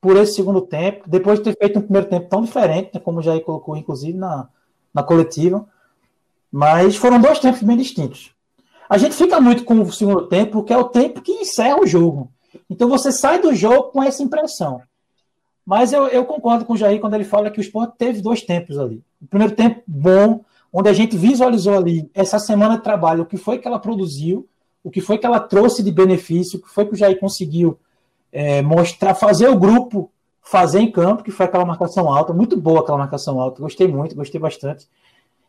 por 0.00 0.16
esse 0.16 0.34
segundo 0.34 0.60
tempo, 0.60 1.08
depois 1.08 1.40
de 1.40 1.46
ter 1.46 1.58
feito 1.58 1.80
um 1.80 1.82
primeiro 1.82 2.08
tempo 2.08 2.28
tão 2.28 2.42
diferente, 2.42 2.90
né, 2.94 3.00
como 3.00 3.18
o 3.18 3.22
Jair 3.22 3.42
colocou, 3.42 3.76
inclusive, 3.76 4.16
na, 4.16 4.48
na 4.94 5.02
coletiva. 5.02 5.66
Mas 6.52 6.94
foram 6.94 7.20
dois 7.20 7.40
tempos 7.40 7.62
bem 7.62 7.76
distintos. 7.76 8.35
A 8.88 8.98
gente 8.98 9.14
fica 9.14 9.40
muito 9.40 9.64
com 9.64 9.80
o 9.80 9.92
segundo 9.92 10.26
tempo, 10.26 10.52
porque 10.52 10.72
é 10.72 10.78
o 10.78 10.84
tempo 10.84 11.20
que 11.20 11.32
encerra 11.32 11.80
o 11.80 11.86
jogo. 11.86 12.30
Então 12.68 12.88
você 12.88 13.12
sai 13.12 13.40
do 13.40 13.54
jogo 13.54 13.90
com 13.90 14.02
essa 14.02 14.22
impressão. 14.22 14.80
Mas 15.64 15.92
eu, 15.92 16.06
eu 16.08 16.24
concordo 16.24 16.64
com 16.64 16.74
o 16.74 16.76
Jair 16.76 17.00
quando 17.00 17.14
ele 17.14 17.24
fala 17.24 17.50
que 17.50 17.58
o 17.58 17.60
Sport 17.60 17.94
teve 17.98 18.22
dois 18.22 18.42
tempos 18.42 18.78
ali. 18.78 19.02
O 19.20 19.26
primeiro 19.26 19.54
tempo 19.54 19.82
bom, 19.86 20.44
onde 20.72 20.88
a 20.88 20.92
gente 20.92 21.16
visualizou 21.16 21.74
ali 21.74 22.08
essa 22.14 22.38
semana 22.38 22.76
de 22.76 22.84
trabalho, 22.84 23.22
o 23.22 23.26
que 23.26 23.36
foi 23.36 23.58
que 23.58 23.66
ela 23.66 23.78
produziu, 23.78 24.48
o 24.84 24.90
que 24.90 25.00
foi 25.00 25.18
que 25.18 25.26
ela 25.26 25.40
trouxe 25.40 25.82
de 25.82 25.90
benefício, 25.90 26.58
o 26.58 26.62
que 26.62 26.68
foi 26.68 26.86
que 26.86 26.94
o 26.94 26.96
Jair 26.96 27.18
conseguiu 27.18 27.78
é, 28.30 28.62
mostrar, 28.62 29.14
fazer 29.14 29.48
o 29.48 29.58
grupo 29.58 30.10
fazer 30.46 30.78
em 30.78 30.90
campo, 30.90 31.24
que 31.24 31.32
foi 31.32 31.44
aquela 31.46 31.64
marcação 31.64 32.08
alta, 32.08 32.32
muito 32.32 32.56
boa 32.56 32.80
aquela 32.80 32.98
marcação 32.98 33.40
alta, 33.40 33.60
gostei 33.60 33.88
muito, 33.88 34.14
gostei 34.14 34.40
bastante. 34.40 34.86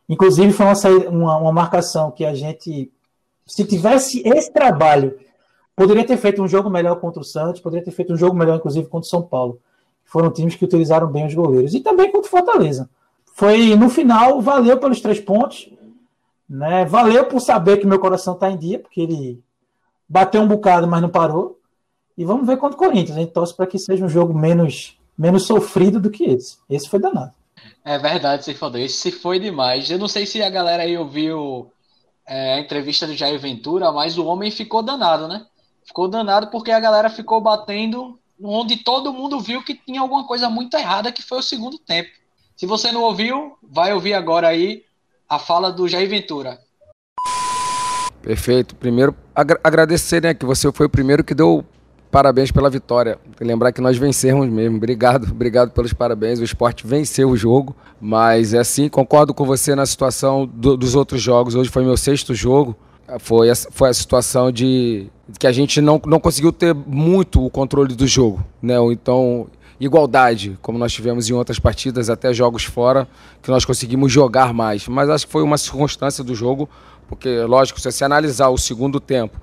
Inclusive, 0.09 0.51
foi 0.51 0.65
uma, 0.65 1.09
uma, 1.09 1.37
uma 1.37 1.51
marcação 1.51 2.09
que 2.09 2.25
a 2.25 2.33
gente, 2.33 2.91
se 3.47 3.63
tivesse 3.65 4.21
esse 4.27 4.51
trabalho, 4.51 5.17
poderia 5.75 6.05
ter 6.05 6.17
feito 6.17 6.41
um 6.43 6.47
jogo 6.47 6.69
melhor 6.69 6.99
contra 6.99 7.21
o 7.21 7.25
Santos, 7.25 7.61
poderia 7.61 7.85
ter 7.85 7.91
feito 7.91 8.13
um 8.13 8.17
jogo 8.17 8.35
melhor, 8.35 8.57
inclusive, 8.57 8.87
contra 8.87 9.07
o 9.07 9.09
São 9.09 9.21
Paulo. 9.21 9.59
Foram 10.03 10.31
times 10.31 10.55
que 10.55 10.65
utilizaram 10.65 11.07
bem 11.07 11.25
os 11.25 11.33
goleiros. 11.33 11.73
E 11.73 11.79
também 11.79 12.11
contra 12.11 12.27
o 12.27 12.31
Fortaleza. 12.31 12.89
Foi, 13.33 13.75
no 13.75 13.89
final, 13.89 14.41
valeu 14.41 14.77
pelos 14.77 15.01
três 15.01 15.19
pontos. 15.19 15.69
Né? 16.49 16.85
Valeu 16.85 17.25
por 17.25 17.39
saber 17.39 17.77
que 17.77 17.85
meu 17.85 17.99
coração 17.99 18.33
está 18.33 18.49
em 18.49 18.57
dia, 18.57 18.79
porque 18.79 19.01
ele 19.01 19.41
bateu 20.07 20.41
um 20.41 20.47
bocado, 20.47 20.87
mas 20.87 21.01
não 21.01 21.09
parou. 21.09 21.59
E 22.17 22.25
vamos 22.25 22.47
ver 22.47 22.57
contra 22.57 22.75
o 22.75 22.79
Corinthians. 22.79 23.17
A 23.17 23.19
gente 23.19 23.31
torce 23.31 23.55
para 23.55 23.67
que 23.67 23.77
seja 23.77 24.03
um 24.03 24.09
jogo 24.09 24.33
menos, 24.33 24.97
menos 25.17 25.43
sofrido 25.43 25.99
do 25.99 26.09
que 26.09 26.23
esse. 26.23 26.57
Esse 26.69 26.89
foi 26.89 26.99
danado. 26.99 27.33
É 27.83 27.97
verdade, 27.99 28.43
você 28.43 28.53
falou. 28.53 28.77
Esse 28.77 29.11
foi 29.11 29.39
demais. 29.39 29.89
Eu 29.89 29.99
não 29.99 30.07
sei 30.07 30.25
se 30.25 30.41
a 30.41 30.49
galera 30.49 30.83
aí 30.83 30.97
ouviu 30.97 31.71
é, 32.27 32.55
a 32.55 32.59
entrevista 32.59 33.07
do 33.07 33.15
Jair 33.15 33.39
Ventura, 33.39 33.91
mas 33.91 34.17
o 34.17 34.25
homem 34.25 34.51
ficou 34.51 34.83
danado, 34.83 35.27
né? 35.27 35.45
Ficou 35.85 36.07
danado 36.07 36.47
porque 36.47 36.71
a 36.71 36.79
galera 36.79 37.09
ficou 37.09 37.39
batendo 37.39 38.19
onde 38.41 38.77
todo 38.77 39.13
mundo 39.13 39.39
viu 39.39 39.63
que 39.63 39.73
tinha 39.73 40.01
alguma 40.01 40.25
coisa 40.27 40.49
muito 40.49 40.75
errada, 40.75 41.11
que 41.11 41.23
foi 41.23 41.39
o 41.39 41.43
segundo 41.43 41.79
tempo. 41.79 42.09
Se 42.55 42.65
você 42.65 42.91
não 42.91 43.01
ouviu, 43.01 43.57
vai 43.63 43.93
ouvir 43.93 44.13
agora 44.13 44.49
aí 44.49 44.83
a 45.29 45.39
fala 45.39 45.71
do 45.71 45.87
Jair 45.87 46.09
Ventura. 46.09 46.59
Perfeito. 48.21 48.75
Primeiro, 48.75 49.15
agra 49.33 49.59
agradecer, 49.63 50.21
né, 50.21 50.33
que 50.33 50.45
você 50.45 50.71
foi 50.71 50.85
o 50.85 50.89
primeiro 50.89 51.23
que 51.23 51.33
deu 51.33 51.63
parabéns 52.17 52.51
pela 52.51 52.67
vitória. 52.67 53.19
Lembrar 53.39 53.71
que 53.71 53.79
nós 53.79 53.95
vencemos 53.95 54.49
mesmo. 54.49 54.77
Obrigado, 54.77 55.25
obrigado 55.29 55.69
pelos 55.69 55.93
parabéns. 55.93 56.39
O 56.39 56.43
esporte 56.43 56.87
venceu 56.87 57.29
o 57.29 57.37
jogo, 57.37 57.75
mas 58.01 58.55
é 58.55 58.57
assim, 58.57 58.89
concordo 58.89 59.35
com 59.35 59.45
você 59.45 59.75
na 59.75 59.85
situação 59.85 60.49
do, 60.51 60.75
dos 60.75 60.95
outros 60.95 61.21
jogos. 61.21 61.53
Hoje 61.53 61.69
foi 61.69 61.83
meu 61.83 61.95
sexto 61.95 62.33
jogo. 62.33 62.75
Foi 63.19 63.51
a, 63.51 63.55
foi 63.55 63.89
a 63.89 63.93
situação 63.93 64.51
de 64.51 65.11
que 65.37 65.45
a 65.45 65.51
gente 65.51 65.79
não, 65.79 66.01
não 66.07 66.19
conseguiu 66.19 66.51
ter 66.51 66.73
muito 66.73 67.45
o 67.45 67.51
controle 67.51 67.93
do 67.93 68.07
jogo, 68.07 68.43
né? 68.59 68.79
Ou 68.79 68.91
então 68.91 69.45
igualdade, 69.79 70.57
como 70.59 70.79
nós 70.79 70.91
tivemos 70.91 71.29
em 71.29 71.33
outras 71.33 71.59
partidas, 71.59 72.09
até 72.09 72.33
jogos 72.33 72.63
fora, 72.63 73.07
que 73.43 73.51
nós 73.51 73.63
conseguimos 73.63 74.11
jogar 74.11 74.55
mais. 74.55 74.87
Mas 74.87 75.07
acho 75.07 75.27
que 75.27 75.31
foi 75.31 75.43
uma 75.43 75.57
circunstância 75.59 76.23
do 76.23 76.33
jogo, 76.33 76.67
porque, 77.07 77.41
lógico, 77.43 77.79
se 77.79 77.91
você 77.91 78.03
analisar 78.03 78.49
o 78.49 78.57
segundo 78.57 78.99
tempo, 78.99 79.39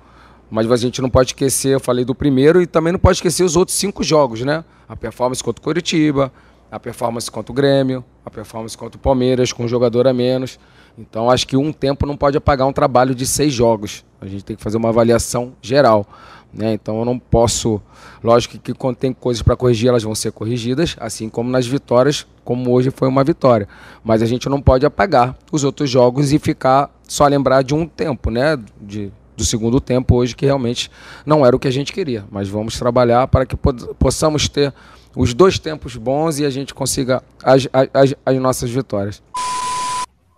mas 0.49 0.71
a 0.71 0.77
gente 0.77 1.01
não 1.01 1.09
pode 1.09 1.29
esquecer, 1.29 1.73
eu 1.73 1.79
falei 1.79 2.05
do 2.05 2.15
primeiro, 2.15 2.61
e 2.61 2.67
também 2.67 2.93
não 2.93 2.99
pode 2.99 3.17
esquecer 3.17 3.43
os 3.43 3.55
outros 3.55 3.77
cinco 3.77 4.03
jogos, 4.03 4.41
né? 4.41 4.63
A 4.87 4.95
performance 4.95 5.43
contra 5.43 5.59
o 5.59 5.63
Curitiba, 5.63 6.31
a 6.71 6.79
performance 6.79 7.29
contra 7.29 7.51
o 7.51 7.55
Grêmio, 7.55 8.03
a 8.25 8.29
performance 8.29 8.77
contra 8.77 8.97
o 8.97 8.99
Palmeiras, 8.99 9.51
com 9.53 9.63
um 9.63 9.67
jogador 9.67 10.07
a 10.07 10.13
menos. 10.13 10.59
Então 10.97 11.29
acho 11.29 11.47
que 11.47 11.57
um 11.57 11.73
tempo 11.73 12.05
não 12.05 12.15
pode 12.15 12.37
apagar 12.37 12.67
um 12.67 12.73
trabalho 12.73 13.13
de 13.13 13.25
seis 13.25 13.53
jogos. 13.53 14.05
A 14.21 14.27
gente 14.27 14.43
tem 14.43 14.55
que 14.55 14.63
fazer 14.63 14.77
uma 14.77 14.89
avaliação 14.89 15.53
geral. 15.61 16.07
Né? 16.53 16.73
Então 16.73 16.99
eu 16.99 17.05
não 17.05 17.19
posso. 17.19 17.81
Lógico 18.23 18.57
que 18.57 18.73
quando 18.73 18.95
tem 18.95 19.11
coisas 19.11 19.41
para 19.43 19.55
corrigir, 19.55 19.89
elas 19.89 20.03
vão 20.03 20.15
ser 20.15 20.31
corrigidas, 20.31 20.95
assim 20.99 21.27
como 21.27 21.49
nas 21.49 21.67
vitórias, 21.67 22.25
como 22.43 22.71
hoje 22.71 22.91
foi 22.91 23.07
uma 23.07 23.23
vitória. 23.23 23.67
Mas 24.03 24.21
a 24.21 24.25
gente 24.25 24.47
não 24.47 24.61
pode 24.61 24.85
apagar 24.85 25.37
os 25.51 25.63
outros 25.63 25.89
jogos 25.89 26.31
e 26.31 26.39
ficar 26.39 26.89
só 27.07 27.27
lembrar 27.27 27.61
de 27.61 27.75
um 27.75 27.85
tempo, 27.85 28.31
né? 28.31 28.57
De, 28.79 29.11
do 29.35 29.45
segundo 29.45 29.79
tempo 29.79 30.15
hoje, 30.15 30.35
que 30.35 30.45
realmente 30.45 30.89
não 31.25 31.45
era 31.45 31.55
o 31.55 31.59
que 31.59 31.67
a 31.67 31.71
gente 31.71 31.91
queria. 31.91 32.25
Mas 32.31 32.47
vamos 32.47 32.77
trabalhar 32.77 33.27
para 33.27 33.45
que 33.45 33.55
possamos 33.99 34.47
ter 34.47 34.73
os 35.15 35.33
dois 35.33 35.57
tempos 35.57 35.95
bons 35.95 36.39
e 36.39 36.45
a 36.45 36.49
gente 36.49 36.73
consiga 36.73 37.23
as, 37.43 37.67
as, 37.71 38.15
as 38.25 38.35
nossas 38.37 38.69
vitórias. 38.69 39.21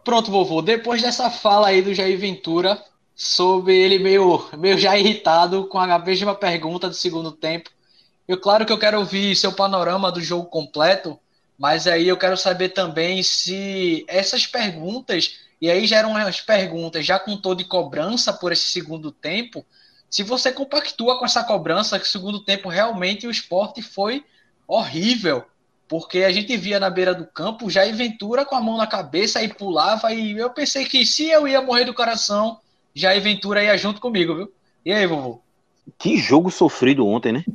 Pronto, 0.04 0.32
vovô. 0.32 0.62
Depois 0.62 1.02
dessa 1.02 1.30
fala 1.30 1.68
aí 1.68 1.82
do 1.82 1.94
Jair 1.94 2.18
Ventura, 2.18 2.82
sobre 3.16 3.76
ele 3.76 3.98
meio, 3.98 4.46
meio 4.58 4.78
já 4.78 4.98
irritado 4.98 5.66
com 5.66 5.80
a 5.80 6.00
mesma 6.00 6.36
pergunta 6.36 6.88
do 6.88 6.94
segundo 6.94 7.32
tempo. 7.32 7.70
Eu, 8.28 8.38
claro 8.40 8.66
que 8.66 8.72
eu 8.72 8.78
quero 8.78 9.00
ouvir 9.00 9.36
seu 9.36 9.52
panorama 9.52 10.12
do 10.12 10.22
jogo 10.22 10.46
completo, 10.46 11.20
mas 11.58 11.88
aí 11.88 12.08
eu 12.08 12.16
quero 12.16 12.38
saber 12.38 12.70
também 12.70 13.24
se 13.24 14.06
essas 14.08 14.46
perguntas, 14.46 15.40
e 15.62 15.70
aí 15.70 15.88
já 15.88 15.98
eram 15.98 16.16
as 16.16 16.42
perguntas, 16.42 17.06
já 17.06 17.20
contou 17.20 17.56
de 17.56 17.64
cobrança 17.64 18.32
por 18.32 18.52
esse 18.52 18.66
segundo 18.66 19.12
tempo, 19.12 19.66
se 20.10 20.24
você 20.24 20.52
compactua 20.52 21.20
com 21.20 21.26
essa 21.26 21.44
cobrança, 21.44 22.00
que 22.00 22.06
o 22.06 22.10
segundo 22.10 22.40
tempo 22.40 22.70
realmente 22.70 23.28
o 23.28 23.32
esporte 23.32 23.82
foi 23.82 24.24
horrível, 24.68 25.44
porque 25.88 26.20
a 26.20 26.32
gente 26.32 26.56
via 26.56 26.80
na 26.80 26.90
beira 26.90 27.14
do 27.14 27.26
campo 27.26 27.70
já 27.70 27.86
Ventura 27.92 28.46
com 28.46 28.56
a 28.56 28.62
mão 28.62 28.78
na 28.78 28.88
cabeça 28.88 29.42
e 29.42 29.54
pulava, 29.54 30.14
e 30.14 30.38
eu 30.38 30.50
pensei 30.50 30.86
que 30.86 31.06
se 31.06 31.30
eu 31.30 31.48
ia 31.48 31.62
morrer 31.62 31.86
do 31.86 31.94
coração, 31.94 32.60
Jair 32.94 33.22
Ventura 33.22 33.64
ia 33.64 33.78
junto 33.78 34.02
comigo, 34.02 34.36
viu? 34.36 34.52
E 34.86 34.92
aí, 34.92 35.06
vovô? 35.06 35.42
Que 35.98 36.18
jogo 36.18 36.50
sofrido 36.50 37.06
ontem, 37.06 37.32
né? 37.32 37.46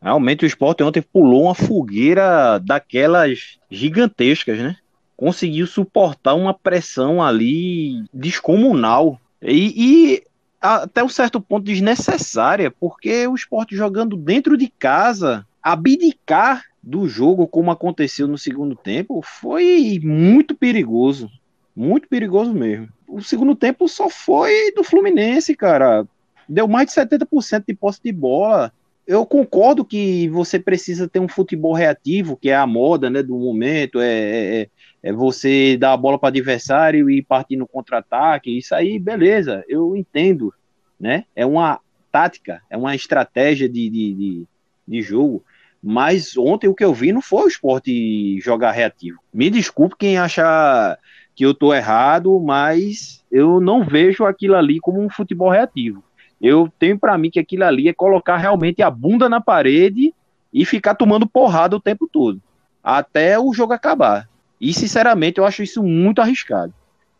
Realmente 0.00 0.44
o 0.44 0.46
esporte 0.46 0.82
ontem 0.82 1.00
pulou 1.00 1.44
uma 1.44 1.54
fogueira 1.54 2.58
daquelas 2.58 3.58
gigantescas, 3.70 4.58
né? 4.58 4.76
Conseguiu 5.16 5.66
suportar 5.66 6.34
uma 6.34 6.54
pressão 6.54 7.22
ali 7.22 8.04
descomunal. 8.12 9.20
E, 9.42 9.74
e 9.76 10.22
até 10.60 11.04
um 11.04 11.08
certo 11.08 11.40
ponto 11.40 11.64
desnecessária, 11.64 12.70
porque 12.70 13.26
o 13.26 13.34
esporte 13.34 13.76
jogando 13.76 14.16
dentro 14.16 14.56
de 14.56 14.68
casa, 14.68 15.46
abdicar 15.62 16.64
do 16.82 17.08
jogo, 17.08 17.46
como 17.46 17.70
aconteceu 17.70 18.26
no 18.26 18.38
segundo 18.38 18.74
tempo, 18.74 19.22
foi 19.22 20.00
muito 20.02 20.54
perigoso. 20.54 21.30
Muito 21.76 22.08
perigoso 22.08 22.52
mesmo 22.52 22.88
o 23.14 23.22
segundo 23.22 23.54
tempo 23.54 23.86
só 23.86 24.10
foi 24.10 24.72
do 24.72 24.82
Fluminense, 24.82 25.54
cara. 25.54 26.06
Deu 26.48 26.66
mais 26.66 26.88
de 26.88 26.94
70% 26.94 27.64
de 27.66 27.74
posse 27.74 28.00
de 28.02 28.12
bola. 28.12 28.72
Eu 29.06 29.24
concordo 29.24 29.84
que 29.84 30.28
você 30.30 30.58
precisa 30.58 31.08
ter 31.08 31.20
um 31.20 31.28
futebol 31.28 31.74
reativo, 31.74 32.36
que 32.36 32.50
é 32.50 32.56
a 32.56 32.66
moda 32.66 33.08
né, 33.08 33.22
do 33.22 33.38
momento, 33.38 34.00
é, 34.00 34.62
é, 34.62 34.68
é, 35.04 35.12
você 35.12 35.76
dar 35.76 35.92
a 35.92 35.96
bola 35.98 36.18
para 36.18 36.28
o 36.28 36.28
adversário 36.28 37.10
e 37.10 37.22
partir 37.22 37.56
no 37.56 37.68
contra-ataque. 37.68 38.56
Isso 38.56 38.74
aí, 38.74 38.98
beleza, 38.98 39.62
eu 39.68 39.94
entendo. 39.94 40.52
Né? 40.98 41.26
É 41.36 41.44
uma 41.44 41.78
tática, 42.10 42.62
é 42.70 42.76
uma 42.76 42.94
estratégia 42.94 43.68
de, 43.68 43.90
de, 43.90 44.14
de, 44.14 44.46
de 44.88 45.02
jogo. 45.02 45.44
Mas 45.82 46.38
ontem 46.38 46.68
o 46.68 46.74
que 46.74 46.82
eu 46.82 46.94
vi 46.94 47.12
não 47.12 47.20
foi 47.20 47.44
o 47.44 47.48
esporte 47.48 48.40
jogar 48.40 48.72
reativo. 48.72 49.18
Me 49.30 49.50
desculpe 49.50 49.96
quem 49.98 50.16
achar 50.16 50.98
que 51.36 51.44
eu 51.44 51.50
estou 51.50 51.74
errado, 51.74 52.40
mas 52.40 53.22
eu 53.30 53.60
não 53.60 53.84
vejo 53.84 54.24
aquilo 54.24 54.56
ali 54.56 54.80
como 54.80 55.02
um 55.02 55.10
futebol 55.10 55.50
reativo. 55.50 56.02
Eu 56.40 56.72
tenho 56.78 56.98
para 56.98 57.18
mim 57.18 57.30
que 57.30 57.38
aquilo 57.38 57.64
ali 57.64 57.88
é 57.88 57.92
colocar 57.92 58.38
realmente 58.38 58.80
a 58.80 58.90
bunda 58.90 59.28
na 59.28 59.40
parede 59.40 60.14
e 60.50 60.64
ficar 60.64 60.94
tomando 60.94 61.26
porrada 61.26 61.76
o 61.76 61.80
tempo 61.80 62.08
todo, 62.10 62.40
até 62.82 63.38
o 63.38 63.52
jogo 63.52 63.74
acabar. 63.74 64.28
E 64.60 64.72
sinceramente 64.72 65.38
eu 65.38 65.44
acho 65.44 65.62
isso 65.62 65.82
muito 65.82 66.20
arriscado, 66.20 66.72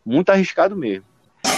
muito 0.05 0.29
arriscado 0.29 0.75
mesmo. 0.75 1.05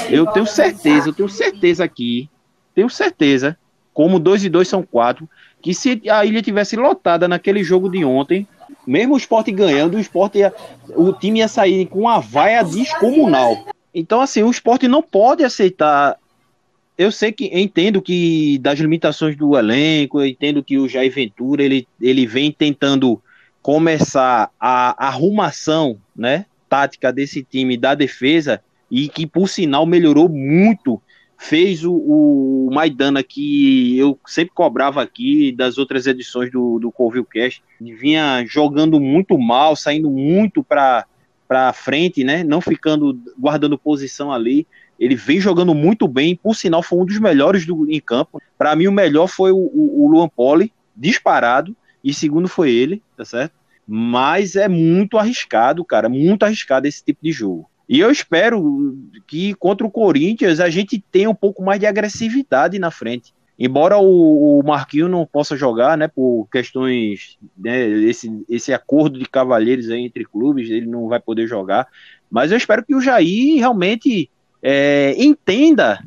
Eu 0.10 0.26
tenho 0.28 0.46
certeza, 0.46 1.10
eu 1.10 1.14
tenho 1.14 1.30
certeza 1.30 1.84
aqui, 1.84 2.30
tenho 2.76 2.90
certeza, 2.90 3.58
como 3.94 4.20
dois 4.20 4.44
e 4.44 4.50
dois 4.50 4.68
são 4.68 4.84
quatro, 4.84 5.28
que 5.62 5.74
se 5.74 6.02
a 6.10 6.26
ilha 6.26 6.42
tivesse 6.42 6.76
lotada 6.76 7.28
naquele 7.28 7.64
jogo 7.64 7.90
de 7.90 8.06
ontem, 8.06 8.48
mesmo 8.86 9.16
o 9.16 9.18
esporte 9.18 9.52
ganhando, 9.52 9.98
o 9.98 10.00
esporte 10.00 10.38
ia, 10.40 10.54
o 10.90 11.12
time 11.12 11.40
ia 11.40 11.48
sair 11.48 11.86
com 11.88 12.02
uma 12.02 12.20
vaia 12.20 12.64
descomunal. 12.64 13.66
Então, 13.94 14.22
assim, 14.22 14.44
o 14.44 14.52
esporte 14.52 14.88
não 14.88 15.02
pode 15.02 15.44
aceitar. 15.44 16.18
Eu 16.98 17.12
sei 17.12 17.32
que 17.32 17.46
entendo 17.46 18.02
que 18.02 18.58
das 18.60 18.80
limitações 18.80 19.36
do 19.36 19.58
elenco, 19.58 20.22
eu 20.22 20.26
entendo 20.26 20.64
que 20.64 20.78
o 20.78 20.88
Jair 20.88 21.12
Ventura 21.12 21.64
ele, 21.64 21.88
ele 22.02 22.26
vem 22.26 22.52
tentando 22.52 23.22
começar 23.68 24.50
a 24.58 25.08
arrumação, 25.08 26.00
né, 26.16 26.46
tática 26.70 27.12
desse 27.12 27.44
time 27.44 27.76
da 27.76 27.96
defesa 27.96 28.62
e 28.90 29.10
que 29.10 29.28
por 29.28 29.50
sinal 29.50 29.86
melhorou 29.86 30.30
muito 30.30 31.02
fez 31.38 31.84
o, 31.84 31.92
o 31.92 32.70
Maidana 32.72 33.22
que 33.22 33.98
eu 33.98 34.18
sempre 34.26 34.54
cobrava 34.54 35.02
aqui 35.02 35.52
das 35.52 35.78
outras 35.78 36.08
edições 36.08 36.50
do, 36.50 36.80
do 36.80 37.26
Cast, 37.26 37.62
vinha 37.82 38.46
jogando 38.48 39.02
muito 39.02 39.38
mal, 39.38 39.76
saindo 39.76 40.10
muito 40.10 40.64
para 40.64 41.06
para 41.46 41.74
frente, 41.74 42.24
né? 42.24 42.46
Não 42.46 42.62
ficando 42.62 43.20
guardando 43.38 43.78
posição 43.78 44.32
ali. 44.32 44.66
Ele 44.98 45.16
vem 45.16 45.42
jogando 45.42 45.74
muito 45.74 46.08
bem, 46.08 46.38
por 46.38 46.56
sinal 46.56 46.82
foi 46.82 47.00
um 47.00 47.06
dos 47.06 47.20
melhores 47.20 47.66
do, 47.66 47.90
em 47.90 48.00
campo. 48.00 48.42
Para 48.58 48.76
mim 48.78 48.88
o 48.88 48.92
melhor 48.94 49.28
foi 49.28 49.52
o, 49.52 49.58
o, 49.58 50.06
o 50.06 50.08
Luan 50.10 50.30
Poli, 50.30 50.74
disparado, 50.96 51.76
e 52.04 52.14
segundo 52.14 52.48
foi 52.48 52.72
ele, 52.72 53.02
tá 53.16 53.26
certo? 53.26 53.54
Mas 53.88 54.56
é 54.56 54.68
muito 54.68 55.18
arriscado, 55.18 55.84
cara, 55.86 56.10
muito 56.10 56.44
arriscado 56.44 56.88
esse 56.88 57.04
tipo 57.04 57.20
de 57.24 57.32
jogo. 57.32 57.70
E 57.88 58.00
eu 58.00 58.12
espero 58.12 58.98
que 59.26 59.54
contra 59.54 59.88
o 59.88 59.92
Corinthians 59.92 60.60
a 60.60 60.70
gente 60.70 61.04
tenha 61.12 61.30
um 61.30 61.36
pouco 61.36 61.64
mais 61.64 61.80
de 61.80 61.86
agressividade 61.86 62.78
na 62.78 62.92
frente. 62.92 63.34
Embora 63.58 63.98
o, 63.98 64.60
o 64.60 64.64
Marquinhos 64.64 65.10
não 65.10 65.26
possa 65.26 65.56
jogar, 65.56 65.98
né, 65.98 66.08
por 66.08 66.48
questões, 66.52 67.40
né, 67.58 67.88
esse, 67.88 68.46
esse 68.48 68.72
acordo 68.72 69.18
de 69.18 69.26
cavalheiros 69.26 69.90
aí 69.90 70.02
entre 70.02 70.26
clubes, 70.26 70.70
ele 70.70 70.86
não 70.86 71.08
vai 71.08 71.20
poder 71.20 71.48
jogar. 71.48 71.88
Mas 72.30 72.52
eu 72.52 72.58
espero 72.58 72.86
que 72.86 72.94
o 72.94 73.02
Jair 73.02 73.58
realmente 73.58 74.30
é, 74.62 75.16
entenda 75.18 76.04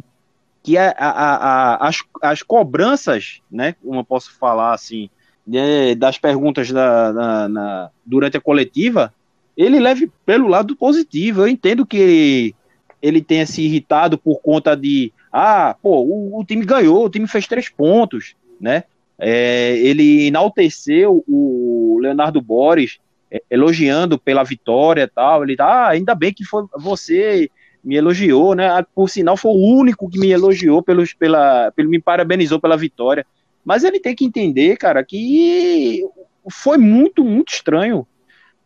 que 0.62 0.76
a, 0.76 0.90
a, 0.90 1.34
a, 1.34 1.88
as, 1.88 1.98
as 2.22 2.42
cobranças, 2.42 3.40
né, 3.50 3.74
como 3.82 3.98
eu 3.98 4.04
posso 4.04 4.32
falar 4.38 4.74
assim, 4.74 5.10
né, 5.46 5.94
das 5.94 6.18
perguntas 6.18 6.70
da, 6.70 7.12
na, 7.12 7.48
na, 7.48 7.90
durante 8.04 8.36
a 8.36 8.40
coletiva, 8.40 9.12
ele 9.56 9.78
leve 9.78 10.10
pelo 10.24 10.48
lado 10.48 10.76
positivo. 10.76 11.42
Eu 11.42 11.48
entendo 11.48 11.84
que 11.84 12.54
ele 13.02 13.20
tenha 13.20 13.46
se 13.46 13.62
irritado 13.62 14.18
por 14.18 14.40
conta 14.40 14.76
de, 14.76 15.12
ah, 15.32 15.74
pô, 15.82 16.00
o, 16.02 16.38
o 16.38 16.44
time 16.44 16.64
ganhou, 16.64 17.04
o 17.04 17.10
time 17.10 17.26
fez 17.26 17.46
três 17.46 17.68
pontos, 17.68 18.34
né? 18.60 18.84
É, 19.18 19.76
ele 19.76 20.26
enalteceu 20.26 21.22
o 21.28 21.98
Leonardo 22.00 22.40
Boris, 22.40 22.98
é, 23.30 23.42
elogiando 23.50 24.18
pela 24.18 24.42
vitória 24.42 25.02
e 25.02 25.08
tal. 25.08 25.44
Ele 25.44 25.56
tá, 25.56 25.66
ah, 25.66 25.88
ainda 25.90 26.14
bem 26.14 26.32
que 26.32 26.44
foi 26.44 26.64
você 26.76 27.50
me 27.82 27.96
elogiou, 27.96 28.54
né? 28.54 28.68
Ah, 28.68 28.84
por 28.94 29.08
sinal, 29.08 29.36
foi 29.36 29.52
o 29.52 29.78
único 29.78 30.08
que 30.08 30.18
me 30.18 30.30
elogiou 30.30 30.82
pelos, 30.82 31.12
pela, 31.12 31.70
pelo, 31.72 31.88
me 31.88 32.00
parabenizou 32.00 32.58
pela 32.60 32.76
vitória. 32.76 33.26
Mas 33.64 33.84
ele 33.84 34.00
tem 34.00 34.14
que 34.14 34.24
entender, 34.24 34.76
cara, 34.76 35.04
que 35.04 36.04
foi 36.50 36.78
muito, 36.78 37.24
muito 37.24 37.52
estranho 37.52 38.06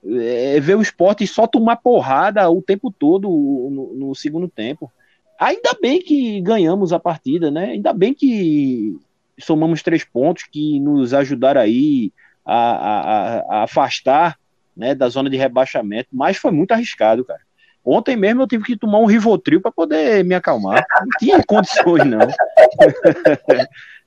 é, 0.07 0.61
ver 0.61 0.77
o 0.77 0.83
esporte 0.83 1.27
só 1.27 1.47
tomar 1.47 1.77
porrada 1.77 2.49
o 2.51 2.63
tempo 2.63 2.91
todo 2.91 3.29
no, 3.29 3.95
no, 3.95 4.15
segundo 4.15 4.49
tempo. 4.49 4.93
Ainda 5.39 5.77
bem 5.81 6.01
que 6.01 6.41
ganhamos 6.41 6.93
a 6.93 7.01
partida, 7.01 7.51
né? 7.51 7.71
Ainda 7.71 7.93
bem 7.93 8.15
que 8.15 8.97
somamos 9.39 9.83
três 9.83 10.05
pontos 10.05 10.45
que 10.45 10.79
nos 10.79 11.13
ajudaram 11.13 11.61
aí 11.61 12.13
a, 12.45 12.57
a, 12.57 13.39
a 13.39 13.63
afastar 13.65 14.39
né, 14.77 14.95
da 14.95 15.09
zona 15.09 15.31
de 15.31 15.37
rebaixamento, 15.37 16.09
mas 16.13 16.37
foi 16.37 16.51
muito 16.51 16.73
arriscado, 16.73 17.25
cara. 17.25 17.41
Ontem 17.85 18.17
mesmo 18.17 18.43
eu 18.43 18.47
tive 18.47 18.65
que 18.65 18.77
tomar 18.77 18.99
um 18.99 19.05
Rivotril 19.05 19.61
para 19.61 19.71
poder 19.71 20.25
me 20.25 20.35
acalmar. 20.35 20.85
Não 21.01 21.09
tinha 21.19 21.43
condições, 21.45 22.05
não. 22.05 22.19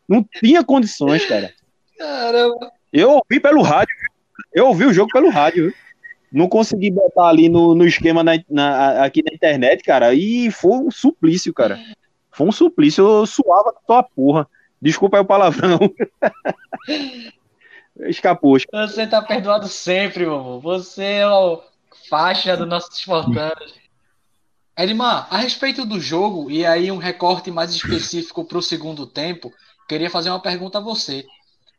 não 0.07 0.23
tinha 0.23 0.63
condições, 0.63 1.25
cara. 1.25 1.53
Caramba. 1.97 2.71
Eu 2.93 3.11
ouvi 3.11 3.39
pelo 3.39 3.61
rádio. 3.61 3.95
Eu 4.53 4.67
ouvi 4.67 4.85
o 4.85 4.93
jogo 4.93 5.11
pelo 5.11 5.29
rádio. 5.29 5.73
Não 6.31 6.47
consegui 6.47 6.91
botar 6.91 7.27
ali 7.27 7.49
no, 7.49 7.73
no 7.75 7.85
esquema 7.85 8.23
na, 8.23 8.33
na, 8.49 9.03
aqui 9.03 9.23
na 9.23 9.33
internet, 9.33 9.83
cara. 9.83 10.13
E 10.13 10.51
foi 10.51 10.77
um 10.77 10.91
suplício, 10.91 11.53
cara. 11.53 11.79
Foi 12.31 12.47
um 12.47 12.51
suplício. 12.51 13.03
Eu 13.03 13.25
suava 13.25 13.73
tua 13.85 14.03
porra. 14.03 14.47
Desculpa 14.81 15.17
aí 15.17 15.21
o 15.23 15.25
palavrão. 15.25 15.79
Escapou. 18.01 18.57
Você 18.59 19.07
tá 19.07 19.21
perdoado 19.21 19.67
sempre, 19.67 20.25
meu 20.25 20.59
Você 20.59 21.03
é 21.03 21.27
o 21.27 21.61
faixa 22.09 22.55
do 22.55 22.65
nosso 22.65 22.91
Esfortanos. 22.91 23.75
Edmar, 24.77 25.27
a 25.31 25.37
respeito 25.37 25.83
do 25.83 25.99
jogo, 25.99 26.51
e 26.51 26.63
aí 26.63 26.91
um 26.91 26.97
recorte 26.97 27.49
mais 27.49 27.71
específico 27.71 28.45
para 28.45 28.59
o 28.59 28.61
segundo 28.61 29.07
tempo, 29.07 29.51
queria 29.87 30.09
fazer 30.09 30.29
uma 30.29 30.41
pergunta 30.41 30.77
a 30.77 30.81
você. 30.81 31.25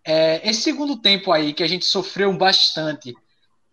É, 0.04 0.48
esse 0.48 0.62
segundo 0.62 0.96
tempo 0.96 1.30
aí, 1.30 1.52
que 1.52 1.62
a 1.62 1.68
gente 1.68 1.84
sofreu 1.84 2.32
bastante, 2.32 3.14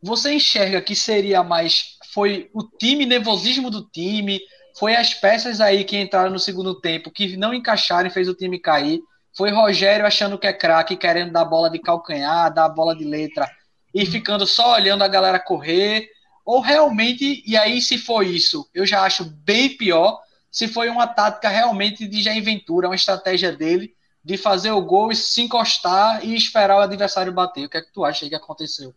você 0.02 0.34
enxerga 0.34 0.82
que 0.82 0.96
seria 0.96 1.44
mais. 1.44 1.98
Foi 2.14 2.50
o 2.54 2.64
time, 2.64 3.06
nervosismo 3.06 3.70
do 3.70 3.84
time, 3.84 4.40
foi 4.78 4.96
as 4.96 5.14
peças 5.14 5.62
aí 5.62 5.84
que 5.84 5.98
entraram 5.98 6.32
no 6.32 6.40
segundo 6.40 6.80
tempo 6.80 7.12
que 7.12 7.38
não 7.38 7.54
encaixaram 7.54 8.08
e 8.08 8.12
fez 8.12 8.28
o 8.28 8.36
time 8.36 8.60
cair. 8.60 9.02
Foi 9.36 9.52
Rogério 9.52 10.06
achando 10.06 10.38
que 10.38 10.48
é 10.48 10.54
craque, 10.54 10.96
querendo 10.96 11.32
dar 11.32 11.46
bola 11.46 11.70
de 11.70 11.80
calcanhar, 11.80 12.54
dar 12.54 12.70
bola 12.70 12.96
de 12.96 13.04
letra 13.04 13.50
e 13.94 14.06
ficando 14.06 14.46
só 14.46 14.74
olhando 14.74 15.04
a 15.04 15.08
galera 15.08 15.40
correr. 15.40 16.10
Ou 16.46 16.60
realmente, 16.60 17.44
e 17.48 17.58
aí 17.58 17.82
se 17.82 17.98
foi 17.98 18.28
isso, 18.28 18.70
eu 18.74 18.86
já 18.86 19.02
acho 19.02 19.24
bem 19.24 19.76
pior, 19.76 20.22
se 20.52 20.68
foi 20.68 20.90
uma 20.90 21.08
tática 21.08 21.50
realmente 21.50 22.08
de 22.08 22.22
Jair 22.22 22.44
Ventura, 22.44 22.88
uma 22.88 22.96
estratégia 22.96 23.52
dele 23.52 23.95
de 24.26 24.38
fazer 24.38 24.72
o 24.72 24.82
gol 24.82 25.12
e 25.12 25.16
se 25.16 25.42
encostar 25.42 26.26
e 26.26 26.36
esperar 26.36 26.78
o 26.78 26.82
adversário 26.82 27.32
bater. 27.32 27.66
O 27.66 27.70
que 27.70 27.78
é 27.78 27.82
que 27.82 27.94
tu 27.94 28.04
acha 28.04 28.28
que 28.28 28.34
aconteceu? 28.34 28.92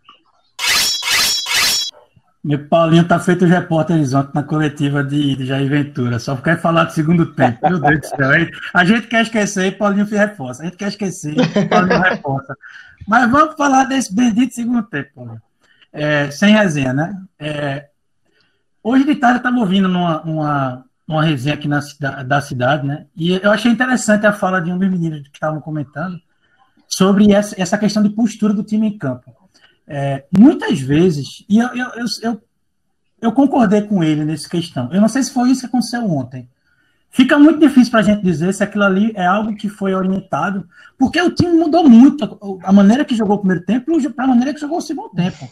Meu 2.43 2.67
Paulinho 2.67 3.07
tá 3.07 3.21
feito 3.21 3.45
os 3.45 3.51
repórteres 3.51 4.15
ontem 4.15 4.31
na 4.33 4.43
coletiva 4.43 5.05
de, 5.05 5.37
de 5.37 5.45
Jair 5.45 5.69
Ventura. 5.69 6.19
Só 6.19 6.35
quer 6.37 6.59
falar 6.59 6.85
do 6.85 6.93
segundo 6.93 7.35
tempo. 7.35 7.59
Meu 7.69 7.79
Deus 7.79 8.01
do 8.01 8.07
céu. 8.07 8.31
A 8.73 8.85
gente 8.87 9.07
quer 9.07 9.23
esquecer, 9.23 9.77
Paulinho 9.77 10.07
reforça. 10.07 10.63
A 10.63 10.65
gente 10.65 10.79
quer 10.79 10.89
esquecer, 10.89 11.35
Paulinho 11.69 12.01
reforça. 12.01 12.57
Mas 13.07 13.31
vamos 13.31 13.55
falar 13.55 13.85
desse 13.85 14.15
bendito 14.15 14.55
segundo 14.55 14.83
tempo, 14.85 15.11
Paulinho. 15.15 15.43
É, 15.93 16.31
sem 16.31 16.55
resenha, 16.55 16.95
né? 16.95 17.21
É, 17.39 17.89
hoje 18.83 19.05
de 19.05 19.17
tarde 19.17 19.37
eu 19.37 19.41
estava 19.41 19.59
ouvindo 19.59 19.89
numa, 19.89 20.23
uma, 20.23 20.85
uma 21.09 21.25
resenha 21.25 21.55
aqui 21.55 21.67
na, 21.67 21.81
da, 21.99 22.23
da 22.23 22.41
cidade, 22.41 22.87
né? 22.87 23.07
E 23.17 23.33
eu 23.33 23.51
achei 23.51 23.73
interessante 23.73 24.27
a 24.27 24.33
fala 24.33 24.61
de 24.61 24.71
um 24.71 24.79
dos 24.79 24.91
meninos 24.91 25.23
que 25.23 25.31
estavam 25.35 25.61
comentando 25.61 26.21
sobre 26.87 27.33
essa, 27.33 27.55
essa 27.61 27.79
questão 27.79 28.03
de 28.03 28.11
postura 28.11 28.53
do 28.53 28.63
time 28.63 28.89
em 28.89 28.99
campo. 28.99 29.35
É, 29.87 30.27
muitas 30.37 30.79
vezes, 30.81 31.47
e 31.49 31.59
eu, 31.59 31.69
eu, 31.69 32.05
eu, 32.23 32.43
eu, 33.23 33.33
concordei 33.33 33.83
com 33.83 34.05
ele 34.05 34.23
nessa 34.23 34.49
questão. 34.49 34.93
Eu 34.93 35.01
não 35.01 35.09
sei 35.09 35.23
se 35.23 35.33
foi 35.33 35.51
isso 35.51 35.63
que 35.63 35.67
aconteceu 35.67 36.05
ontem. 36.05 36.47
Fica 37.11 37.39
muito 37.39 37.59
difícil 37.59 37.91
para 37.91 38.01
a 38.01 38.03
gente 38.03 38.23
dizer 38.23 38.53
se 38.53 38.63
aquilo 38.63 38.85
ali 38.85 39.13
é 39.17 39.25
algo 39.25 39.57
que 39.57 39.67
foi 39.67 39.95
orientado, 39.95 40.69
porque 40.99 41.19
o 41.21 41.31
time 41.31 41.53
mudou 41.53 41.89
muito 41.89 42.39
a 42.63 42.71
maneira 42.71 43.03
que 43.03 43.17
jogou 43.17 43.37
o 43.37 43.39
primeiro 43.39 43.65
tempo 43.65 43.87
para 44.15 44.25
a 44.27 44.29
maneira 44.29 44.53
que 44.53 44.61
jogou 44.61 44.77
o 44.77 44.83
segundo 44.83 45.09
tempo. 45.15 45.51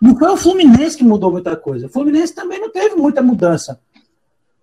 Não 0.00 0.14
foi 0.14 0.28
o 0.28 0.36
Fluminense 0.36 0.98
que 0.98 1.04
mudou 1.04 1.32
muita 1.32 1.56
coisa. 1.56 1.86
O 1.86 1.88
Fluminense 1.88 2.34
também 2.34 2.60
não 2.60 2.70
teve 2.70 2.96
muita 2.96 3.22
mudança. 3.22 3.80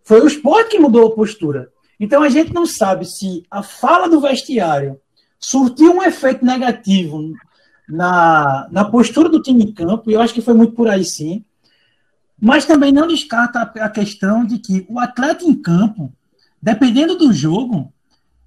Foi 0.08 0.22
o 0.22 0.28
esporte 0.28 0.70
que 0.70 0.80
mudou 0.80 1.06
a 1.06 1.14
postura. 1.14 1.68
Então 2.00 2.24
a 2.24 2.30
gente 2.30 2.54
não 2.54 2.66
sabe 2.66 3.04
se 3.04 3.44
a 3.52 3.62
fala 3.62 4.08
do 4.08 4.22
vestiário 4.22 4.98
surtiu 5.38 5.92
um 5.92 6.02
efeito 6.02 6.46
negativo 6.46 7.34
na, 7.90 8.70
na 8.72 8.86
postura 8.86 9.28
do 9.28 9.42
time 9.42 9.66
em 9.66 9.74
campo, 9.74 10.10
e 10.10 10.14
eu 10.14 10.22
acho 10.22 10.34
que 10.34 10.42
foi 10.42 10.54
muito 10.54 10.72
por 10.72 10.88
aí 10.88 11.04
sim. 11.04 11.44
Mas 12.40 12.64
também 12.64 12.94
não 12.94 13.06
descarta 13.06 13.60
a 13.62 13.90
questão 13.90 14.46
de 14.46 14.60
que 14.60 14.86
o 14.88 14.98
atleta 14.98 15.44
em 15.44 15.54
campo, 15.54 16.14
dependendo 16.62 17.18
do 17.18 17.34
jogo, 17.34 17.92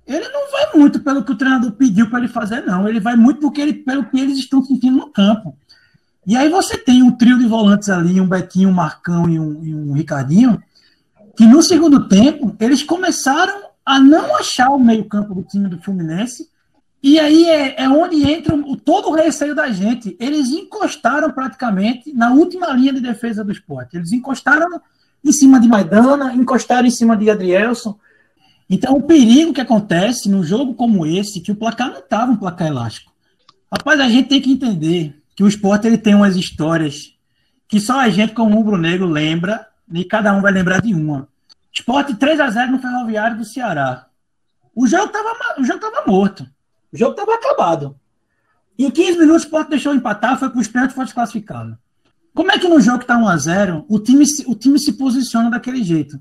ele 0.07 0.27
não 0.31 0.51
vai 0.51 0.75
muito 0.75 1.01
pelo 1.01 1.23
que 1.23 1.33
o 1.33 1.37
treinador 1.37 1.73
pediu 1.73 2.09
para 2.09 2.21
ele 2.21 2.29
fazer, 2.29 2.65
não. 2.65 2.89
Ele 2.89 3.01
vai 3.01 3.17
muito 3.17 3.39
porque 3.39 3.61
ele, 3.61 3.75
pelo 3.75 4.09
que 4.09 4.19
eles 4.19 4.39
estão 4.39 4.65
sentindo 4.65 4.97
no 4.97 5.11
campo. 5.11 5.55
E 6.27 6.37
aí 6.37 6.49
você 6.49 6.79
tem 6.79 7.03
um 7.03 7.11
trio 7.11 7.39
de 7.39 7.47
volantes 7.47 7.91
ali, 7.91 8.19
um 8.19 8.27
Betinho, 8.27 8.71
um 8.71 8.73
Marcão 8.73 9.29
e 9.29 9.39
um, 9.39 9.63
e 9.63 9.75
um 9.75 9.93
Ricardinho, 9.93 10.59
que 11.41 11.47
no 11.47 11.63
segundo 11.63 12.07
tempo 12.07 12.55
eles 12.61 12.83
começaram 12.83 13.63
a 13.83 13.99
não 13.99 14.37
achar 14.37 14.69
o 14.69 14.79
meio-campo 14.79 15.35
do 15.35 15.43
time 15.43 15.71
do 15.71 15.81
Fluminense 15.81 16.47
e 17.03 17.19
aí 17.19 17.47
é, 17.49 17.83
é 17.83 17.89
onde 17.89 18.31
entra 18.31 18.55
o, 18.55 18.77
todo 18.77 19.09
o 19.09 19.15
receio 19.15 19.55
da 19.55 19.71
gente. 19.71 20.15
Eles 20.21 20.51
encostaram 20.51 21.31
praticamente 21.31 22.13
na 22.13 22.31
última 22.31 22.71
linha 22.75 22.93
de 22.93 23.01
defesa 23.01 23.43
do 23.43 23.51
esporte. 23.51 23.97
Eles 23.97 24.13
encostaram 24.13 24.83
em 25.25 25.33
cima 25.33 25.59
de 25.59 25.67
Maidana, 25.67 26.35
encostaram 26.35 26.87
em 26.87 26.91
cima 26.91 27.17
de 27.17 27.31
Adrielson. 27.31 27.99
Então, 28.69 28.95
o 28.95 29.03
perigo 29.03 29.55
que 29.55 29.63
acontece 29.63 30.29
num 30.29 30.45
jogo 30.45 30.75
como 30.75 31.07
esse, 31.07 31.41
que 31.41 31.53
o 31.53 31.57
placar 31.57 31.89
não 31.89 32.01
estava 32.01 32.33
um 32.33 32.37
placar 32.37 32.69
elástico. 32.69 33.11
Rapaz, 33.73 33.99
a 33.99 34.11
gente 34.11 34.29
tem 34.29 34.43
que 34.43 34.53
entender 34.53 35.19
que 35.35 35.43
o 35.43 35.49
esporte 35.49 35.87
ele 35.87 35.97
tem 35.97 36.15
umas 36.15 36.37
histórias 36.37 37.15
que 37.67 37.81
só 37.81 37.99
a 37.99 38.11
gente, 38.11 38.35
como 38.35 38.57
rubro-negro, 38.57 39.07
lembra, 39.07 39.70
e 39.93 40.05
cada 40.05 40.33
um 40.33 40.41
vai 40.41 40.53
lembrar 40.53 40.81
de 40.81 40.95
uma. 40.95 41.29
Esporte 41.73 42.15
3 42.15 42.41
a 42.41 42.51
0 42.51 42.73
no 42.73 42.79
Ferroviário 42.79 43.37
do 43.37 43.45
Ceará. 43.45 44.07
O 44.75 44.87
jogo 44.87 45.07
estava 45.07 46.07
morto. 46.07 46.47
O 46.93 46.97
jogo 46.97 47.13
estava 47.13 47.35
acabado. 47.35 47.97
Em 48.79 48.91
15 48.91 49.19
minutos, 49.19 49.43
o 49.43 49.47
Sport 49.47 49.69
deixou 49.69 49.95
empatar, 49.95 50.39
foi 50.39 50.49
para 50.49 50.61
os 50.61 50.69
pênaltis 50.69 50.95
foi 50.95 51.05
desclassificado. 51.05 51.77
Como 52.35 52.51
é 52.51 52.59
que 52.59 52.69
no 52.69 52.81
jogo 52.81 52.99
que 52.99 53.05
está 53.05 53.17
1x0, 53.19 53.85
o 53.89 53.99
time, 53.99 54.25
o 54.47 54.55
time 54.55 54.79
se 54.79 54.95
posiciona 54.95 55.51
daquele 55.51 55.83
jeito? 55.83 56.19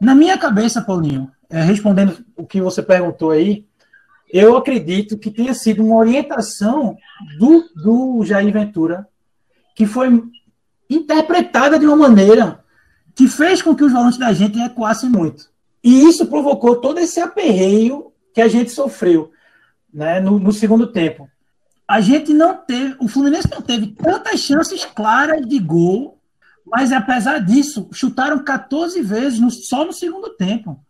Na 0.00 0.14
minha 0.14 0.38
cabeça, 0.38 0.82
Paulinho, 0.82 1.30
é, 1.50 1.62
respondendo 1.62 2.24
o 2.36 2.46
que 2.46 2.60
você 2.60 2.82
perguntou 2.82 3.30
aí, 3.30 3.66
eu 4.32 4.56
acredito 4.56 5.18
que 5.18 5.30
tenha 5.30 5.54
sido 5.54 5.84
uma 5.84 5.96
orientação 5.96 6.96
do, 7.38 7.64
do 7.74 8.24
Jair 8.24 8.52
Ventura 8.52 9.08
que 9.74 9.86
foi 9.86 10.22
interpretada 10.88 11.78
de 11.78 11.86
uma 11.86 11.96
maneira 11.96 12.63
que 13.14 13.28
fez 13.28 13.62
com 13.62 13.74
que 13.74 13.84
os 13.84 13.92
volantes 13.92 14.18
da 14.18 14.32
gente 14.32 14.58
recuassem 14.58 15.08
muito. 15.08 15.48
E 15.82 16.04
isso 16.04 16.26
provocou 16.26 16.76
todo 16.76 16.98
esse 16.98 17.20
aperreio 17.20 18.12
que 18.32 18.40
a 18.40 18.48
gente 18.48 18.70
sofreu 18.70 19.30
né, 19.92 20.18
no, 20.18 20.38
no, 20.38 20.52
segundo 20.52 20.86
tempo. 20.86 21.28
A 21.86 22.00
gente 22.00 22.32
não 22.32 22.56
teve, 22.56 22.96
o 22.98 23.06
Fluminense 23.06 23.48
não 23.50 23.60
teve 23.60 23.88
tantas 23.88 24.40
chances 24.40 24.84
claras 24.84 25.46
de 25.46 25.58
gol, 25.58 26.18
mas 26.64 26.90
apesar 26.90 27.38
disso, 27.38 27.88
chutaram 27.92 28.42
14 28.42 29.00
vezes 29.02 29.38
no, 29.38 29.50
só 29.50 29.84
no 29.84 29.92
segundo 29.92 30.30
tempo. 30.30 30.80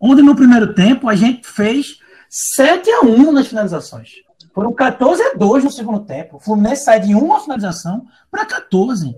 Onde 0.00 0.22
no 0.22 0.36
primeiro 0.36 0.72
tempo 0.72 1.08
a 1.08 1.16
gente 1.16 1.46
fez 1.46 1.98
7 2.30 2.88
a 2.90 3.00
1 3.00 3.32
nas 3.32 3.48
finalizações. 3.48 4.10
Foram 4.54 4.72
14 4.72 5.22
a 5.22 5.34
2 5.34 5.64
no 5.64 5.70
segundo 5.70 6.00
tempo. 6.00 6.36
O 6.36 6.40
Fluminense 6.40 6.84
sai 6.84 7.00
de 7.00 7.14
uma 7.14 7.40
finalização 7.40 8.06
para 8.30 8.46
14. 8.46 9.14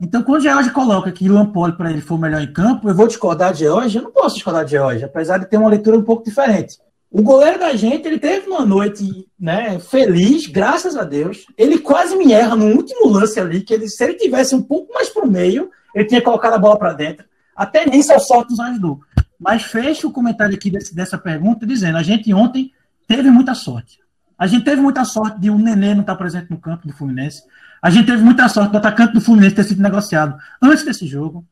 Então, 0.00 0.22
quando 0.22 0.38
o 0.38 0.42
George 0.42 0.70
coloca 0.70 1.10
que 1.10 1.28
Luan 1.28 1.46
Poli 1.46 1.76
para 1.76 1.90
ele 1.90 2.00
foi 2.00 2.16
o 2.16 2.20
melhor 2.20 2.40
em 2.40 2.52
campo, 2.52 2.88
eu 2.88 2.94
vou 2.94 3.08
discordar 3.08 3.52
de 3.52 3.60
George. 3.60 3.96
Eu 3.96 4.04
não 4.04 4.12
posso 4.12 4.36
discordar 4.36 4.64
de 4.64 4.72
George, 4.72 5.04
apesar 5.04 5.38
de 5.38 5.46
ter 5.46 5.56
uma 5.56 5.68
leitura 5.68 5.98
um 5.98 6.04
pouco 6.04 6.24
diferente. 6.24 6.78
O 7.10 7.22
goleiro 7.22 7.58
da 7.58 7.74
gente, 7.74 8.06
ele 8.06 8.18
teve 8.18 8.48
uma 8.48 8.64
noite 8.64 9.26
né, 9.40 9.78
feliz, 9.80 10.46
graças 10.46 10.96
a 10.96 11.04
Deus. 11.04 11.46
Ele 11.56 11.78
quase 11.78 12.16
me 12.16 12.32
erra 12.32 12.54
no 12.54 12.66
último 12.66 13.08
lance 13.08 13.40
ali, 13.40 13.62
que 13.62 13.74
ele, 13.74 13.88
se 13.88 14.04
ele 14.04 14.14
tivesse 14.14 14.54
um 14.54 14.62
pouco 14.62 14.92
mais 14.92 15.08
para 15.08 15.24
o 15.24 15.30
meio, 15.30 15.70
ele 15.94 16.04
tinha 16.04 16.22
colocado 16.22 16.54
a 16.54 16.58
bola 16.58 16.78
para 16.78 16.92
dentro. 16.92 17.24
Até 17.56 17.86
nem 17.86 18.02
só 18.02 18.18
sorte 18.18 18.50
nos 18.50 18.60
ajudou. 18.60 19.00
Mas 19.40 19.62
fecho 19.62 20.08
o 20.08 20.12
comentário 20.12 20.54
aqui 20.54 20.70
desse, 20.70 20.94
dessa 20.94 21.16
pergunta 21.16 21.66
dizendo: 21.66 21.96
a 21.96 22.02
gente 22.02 22.32
ontem 22.32 22.72
teve 23.06 23.30
muita 23.30 23.54
sorte. 23.54 23.98
A 24.38 24.46
gente 24.46 24.64
teve 24.64 24.80
muita 24.80 25.04
sorte 25.04 25.40
de 25.40 25.50
um 25.50 25.58
Nenê 25.58 25.94
não 25.94 26.02
estar 26.02 26.14
presente 26.14 26.50
no 26.50 26.58
campo 26.58 26.86
do 26.86 26.92
Fluminense. 26.92 27.42
A 27.82 27.90
gente 27.90 28.06
teve 28.06 28.22
muita 28.22 28.48
sorte 28.48 28.72
do 28.72 28.78
atacante 28.78 29.14
do 29.14 29.20
Fluminense 29.20 29.54
ter 29.54 29.64
sido 29.64 29.82
negociado 29.82 30.36
antes 30.60 30.84
desse 30.84 31.06
jogo. 31.06 31.44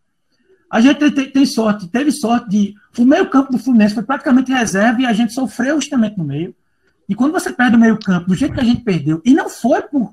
A 0.71 0.81
gente 0.81 1.11
tem, 1.11 1.31
tem, 1.31 1.47
sorte, 1.47 1.87
teve 1.89 2.11
sorte 2.11 2.49
de. 2.49 2.75
O 2.99 3.05
meio-campo 3.05 3.53
do 3.53 3.59
Fluminense 3.59 3.95
foi 3.95 4.03
praticamente 4.03 4.53
reserva 4.53 5.01
e 5.01 5.07
a 5.07 5.13
gente 5.13 5.33
sofreu 5.33 5.77
justamente 5.81 6.19
no 6.19 6.25
meio. 6.25 6.55
E 7.09 7.15
quando 7.15 7.33
você 7.33 7.53
perde 7.53 7.77
o 7.77 7.79
meio-campo 7.79 8.29
do 8.29 8.35
jeito 8.35 8.55
que 8.55 8.61
a 8.61 8.65
gente 8.65 8.83
perdeu, 8.83 9.23
e 9.25 9.33
não 9.33 9.49
foi 9.49 9.83
por, 9.83 10.13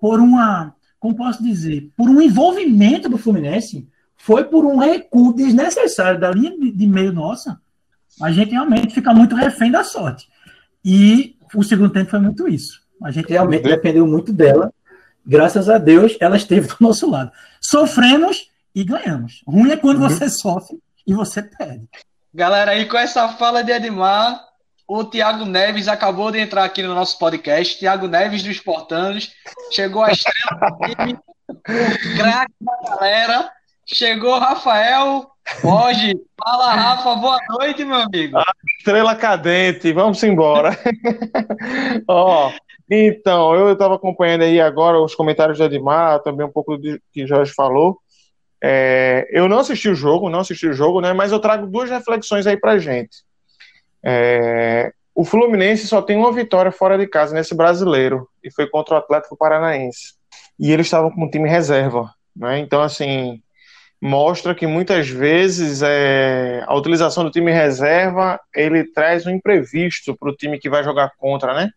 por 0.00 0.20
uma. 0.20 0.74
Como 1.00 1.14
posso 1.14 1.42
dizer? 1.42 1.90
Por 1.96 2.10
um 2.10 2.20
envolvimento 2.20 3.08
do 3.08 3.16
Fluminense, 3.16 3.88
foi 4.16 4.44
por 4.44 4.66
um 4.66 4.76
recuo 4.76 5.32
desnecessário 5.32 6.20
da 6.20 6.30
linha 6.30 6.58
de, 6.58 6.72
de 6.72 6.86
meio 6.86 7.12
nossa. 7.12 7.58
A 8.20 8.30
gente 8.32 8.50
realmente 8.50 8.92
fica 8.92 9.14
muito 9.14 9.36
refém 9.36 9.70
da 9.70 9.84
sorte. 9.84 10.28
E 10.84 11.36
o 11.54 11.62
segundo 11.62 11.90
tempo 11.90 12.10
foi 12.10 12.18
muito 12.18 12.48
isso. 12.48 12.80
A 13.02 13.10
gente 13.10 13.28
realmente 13.28 13.62
dependeu 13.62 14.06
muito 14.06 14.32
dela. 14.32 14.72
Graças 15.28 15.68
a 15.68 15.76
Deus, 15.76 16.16
ela 16.20 16.36
esteve 16.36 16.66
do 16.66 16.76
nosso 16.80 17.10
lado. 17.10 17.30
Sofremos 17.60 18.48
e 18.74 18.82
ganhamos. 18.82 19.42
Ruim 19.46 19.70
é 19.70 19.76
quando 19.76 20.00
uhum. 20.00 20.08
você 20.08 20.30
sofre 20.30 20.78
e 21.06 21.12
você 21.12 21.42
perde. 21.42 21.86
Galera, 22.32 22.70
aí 22.70 22.86
com 22.86 22.96
essa 22.96 23.28
fala 23.30 23.62
de 23.62 23.70
Edmar, 23.70 24.42
o 24.86 25.04
Tiago 25.04 25.44
Neves 25.44 25.86
acabou 25.86 26.30
de 26.30 26.38
entrar 26.38 26.64
aqui 26.64 26.82
no 26.82 26.94
nosso 26.94 27.18
podcast. 27.18 27.78
Tiago 27.78 28.08
Neves 28.08 28.42
dos 28.42 28.58
Portanos 28.58 29.30
chegou 29.70 30.02
a 30.02 30.12
estrela 30.12 30.70
do 30.70 30.94
time, 30.94 31.18
o 31.48 32.16
craque 32.16 32.54
da 32.60 32.90
galera. 32.90 33.52
Chegou 33.86 34.38
Rafael 34.38 35.30
Pode. 35.62 36.14
Fala, 36.42 36.74
Rafa. 36.74 37.14
Boa 37.16 37.38
noite, 37.48 37.84
meu 37.84 37.96
amigo. 37.96 38.38
A 38.38 38.44
estrela 38.78 39.16
cadente. 39.16 39.92
Vamos 39.92 40.22
embora. 40.22 40.78
Ó, 42.06 42.52
então, 42.90 43.54
eu 43.54 43.72
estava 43.72 43.94
acompanhando 43.94 44.42
aí 44.42 44.60
agora 44.60 45.00
os 45.00 45.14
comentários 45.14 45.58
de 45.58 45.64
Edmar, 45.64 46.22
também 46.22 46.46
um 46.46 46.50
pouco 46.50 46.76
do 46.76 47.00
que 47.12 47.26
Jorge 47.26 47.52
falou. 47.52 47.98
É, 48.62 49.28
eu 49.30 49.48
não 49.48 49.58
assisti 49.58 49.88
o 49.88 49.94
jogo, 49.94 50.30
não 50.30 50.40
assisti 50.40 50.66
o 50.66 50.72
jogo, 50.72 51.00
né? 51.00 51.12
Mas 51.12 51.30
eu 51.30 51.38
trago 51.38 51.66
duas 51.66 51.90
reflexões 51.90 52.46
aí 52.46 52.56
pra 52.56 52.78
gente. 52.78 53.18
É, 54.04 54.92
o 55.14 55.24
Fluminense 55.24 55.86
só 55.86 56.00
tem 56.00 56.16
uma 56.16 56.32
vitória 56.32 56.70
fora 56.70 56.96
de 56.96 57.06
casa 57.06 57.34
nesse 57.34 57.54
brasileiro, 57.54 58.28
e 58.42 58.50
foi 58.52 58.68
contra 58.68 58.94
o 58.94 58.98
Atlético 58.98 59.36
Paranaense. 59.36 60.14
E 60.58 60.72
eles 60.72 60.86
estavam 60.86 61.10
com 61.10 61.24
um 61.24 61.30
time 61.30 61.48
reserva, 61.48 62.12
né? 62.34 62.58
Então, 62.58 62.80
assim, 62.80 63.42
mostra 64.00 64.54
que 64.54 64.66
muitas 64.66 65.08
vezes 65.08 65.82
é, 65.82 66.62
a 66.66 66.74
utilização 66.74 67.24
do 67.24 67.30
time 67.30 67.52
reserva 67.52 68.40
ele 68.54 68.84
traz 68.92 69.26
um 69.26 69.30
imprevisto 69.30 70.16
para 70.16 70.30
o 70.30 70.36
time 70.36 70.58
que 70.58 70.70
vai 70.70 70.84
jogar 70.84 71.10
contra, 71.18 71.52
né? 71.52 71.70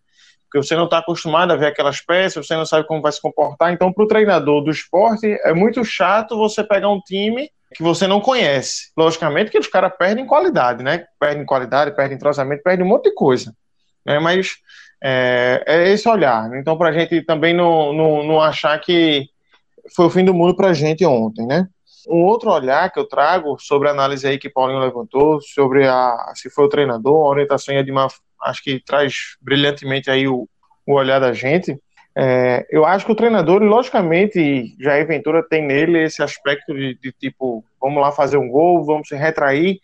Porque 0.52 0.68
você 0.68 0.76
não 0.76 0.84
está 0.84 0.98
acostumado 0.98 1.52
a 1.52 1.56
ver 1.56 1.68
aquelas 1.68 2.02
peças, 2.02 2.46
você 2.46 2.54
não 2.58 2.66
sabe 2.66 2.86
como 2.86 3.02
vai 3.02 3.12
se 3.14 3.22
comportar. 3.22 3.72
Então, 3.72 3.94
para 3.94 4.04
o 4.04 4.08
treinador 4.08 4.62
do 4.62 4.70
esporte, 4.70 5.40
é 5.46 5.54
muito 5.54 5.82
chato 5.86 6.36
você 6.36 6.62
pegar 6.62 6.90
um 6.90 7.00
time 7.00 7.50
que 7.74 7.82
você 7.82 8.06
não 8.06 8.20
conhece. 8.20 8.92
Logicamente 8.98 9.50
que 9.50 9.58
os 9.58 9.68
caras 9.68 9.94
perdem 9.98 10.26
qualidade, 10.26 10.84
né? 10.84 11.06
Perdem 11.18 11.46
qualidade, 11.46 11.96
perdem 11.96 12.18
entrosamento, 12.18 12.64
perdem 12.64 12.86
um 12.86 12.90
monte 12.90 13.06
de 13.06 13.16
coisa. 13.16 13.56
Né? 14.06 14.20
Mas 14.20 14.58
é, 15.02 15.64
é 15.66 15.90
esse 15.94 16.10
olhar. 16.10 16.54
Então, 16.58 16.78
para 16.78 16.90
a 16.90 16.92
gente 16.92 17.22
também 17.22 17.54
não, 17.54 17.94
não, 17.94 18.22
não 18.22 18.42
achar 18.42 18.78
que 18.82 19.30
foi 19.96 20.08
o 20.08 20.10
fim 20.10 20.26
do 20.26 20.34
mundo 20.34 20.54
para 20.54 20.68
a 20.68 20.74
gente 20.74 21.06
ontem, 21.06 21.48
né? 21.48 21.66
Um 22.10 22.26
outro 22.26 22.50
olhar 22.50 22.92
que 22.92 23.00
eu 23.00 23.08
trago 23.08 23.58
sobre 23.58 23.88
a 23.88 23.92
análise 23.92 24.28
aí 24.28 24.38
que 24.38 24.50
Paulinho 24.50 24.80
levantou, 24.80 25.40
sobre 25.40 25.88
a 25.88 26.34
se 26.36 26.50
foi 26.50 26.66
o 26.66 26.70
treinador, 26.70 27.26
a 27.26 27.30
orientação 27.30 27.82
de 27.82 27.92
uma, 27.92 28.08
acho 28.44 28.64
que 28.64 28.80
traz 28.84 29.36
brilhantemente 29.42 30.10
aí 30.10 30.28
o, 30.28 30.48
o 30.86 30.94
olhar 30.94 31.20
da 31.20 31.34
gente. 31.34 31.78
É, 32.16 32.66
eu 32.70 32.86
acho 32.86 33.06
que 33.06 33.12
o 33.12 33.16
treinador, 33.16 33.62
logicamente, 33.64 34.76
Jair 34.80 35.08
Ventura 35.08 35.42
tem 35.48 35.66
nele 35.66 36.04
esse 36.04 36.22
aspecto 36.22 36.74
de, 36.74 36.98
de, 37.02 37.12
tipo, 37.14 37.64
vamos 37.80 38.02
lá 38.02 38.12
fazer 38.12 38.38
um 38.38 38.50
gol, 38.50 38.84
vamos 38.84 39.08
se 39.08 39.16
retrair. 39.16 39.80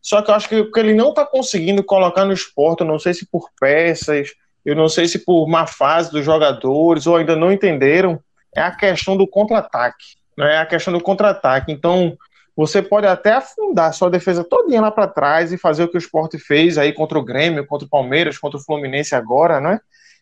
Só 0.00 0.20
que 0.20 0.30
eu 0.30 0.34
acho 0.34 0.48
que 0.48 0.56
o 0.56 0.70
que 0.70 0.80
ele 0.80 0.94
não 0.94 1.10
está 1.10 1.24
conseguindo 1.24 1.82
colocar 1.82 2.24
no 2.24 2.32
esporte, 2.32 2.84
não 2.84 2.98
sei 2.98 3.14
se 3.14 3.26
por 3.26 3.48
peças, 3.58 4.30
eu 4.64 4.76
não 4.76 4.88
sei 4.88 5.06
se 5.08 5.24
por 5.24 5.48
má 5.48 5.66
fase 5.66 6.10
dos 6.10 6.24
jogadores, 6.24 7.06
ou 7.06 7.16
ainda 7.16 7.36
não 7.36 7.52
entenderam, 7.52 8.20
é 8.54 8.60
a 8.60 8.74
questão 8.74 9.16
do 9.16 9.26
contra-ataque 9.26 10.22
né, 10.36 10.58
a 10.58 10.66
questão 10.66 10.92
do 10.92 11.00
contra-ataque. 11.00 11.72
Então, 11.72 12.16
você 12.56 12.82
pode 12.82 13.06
até 13.06 13.32
afundar 13.32 13.92
sua 13.94 14.10
defesa 14.10 14.44
todinha 14.44 14.80
lá 14.80 14.90
para 14.90 15.06
trás 15.06 15.52
e 15.52 15.58
fazer 15.58 15.84
o 15.84 15.88
que 15.88 15.96
o 15.96 15.98
esporte 15.98 16.38
fez 16.38 16.76
aí 16.76 16.92
contra 16.92 17.18
o 17.18 17.24
Grêmio, 17.24 17.66
contra 17.66 17.86
o 17.86 17.90
Palmeiras, 17.90 18.38
contra 18.38 18.58
o 18.58 18.62
Fluminense 18.62 19.14
agora, 19.14 19.60
né? 19.60 19.80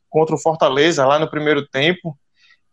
Contra 0.08 0.34
o 0.34 0.38
Fortaleza 0.38 1.04
lá 1.04 1.18
no 1.18 1.28
primeiro 1.28 1.66
tempo. 1.66 2.16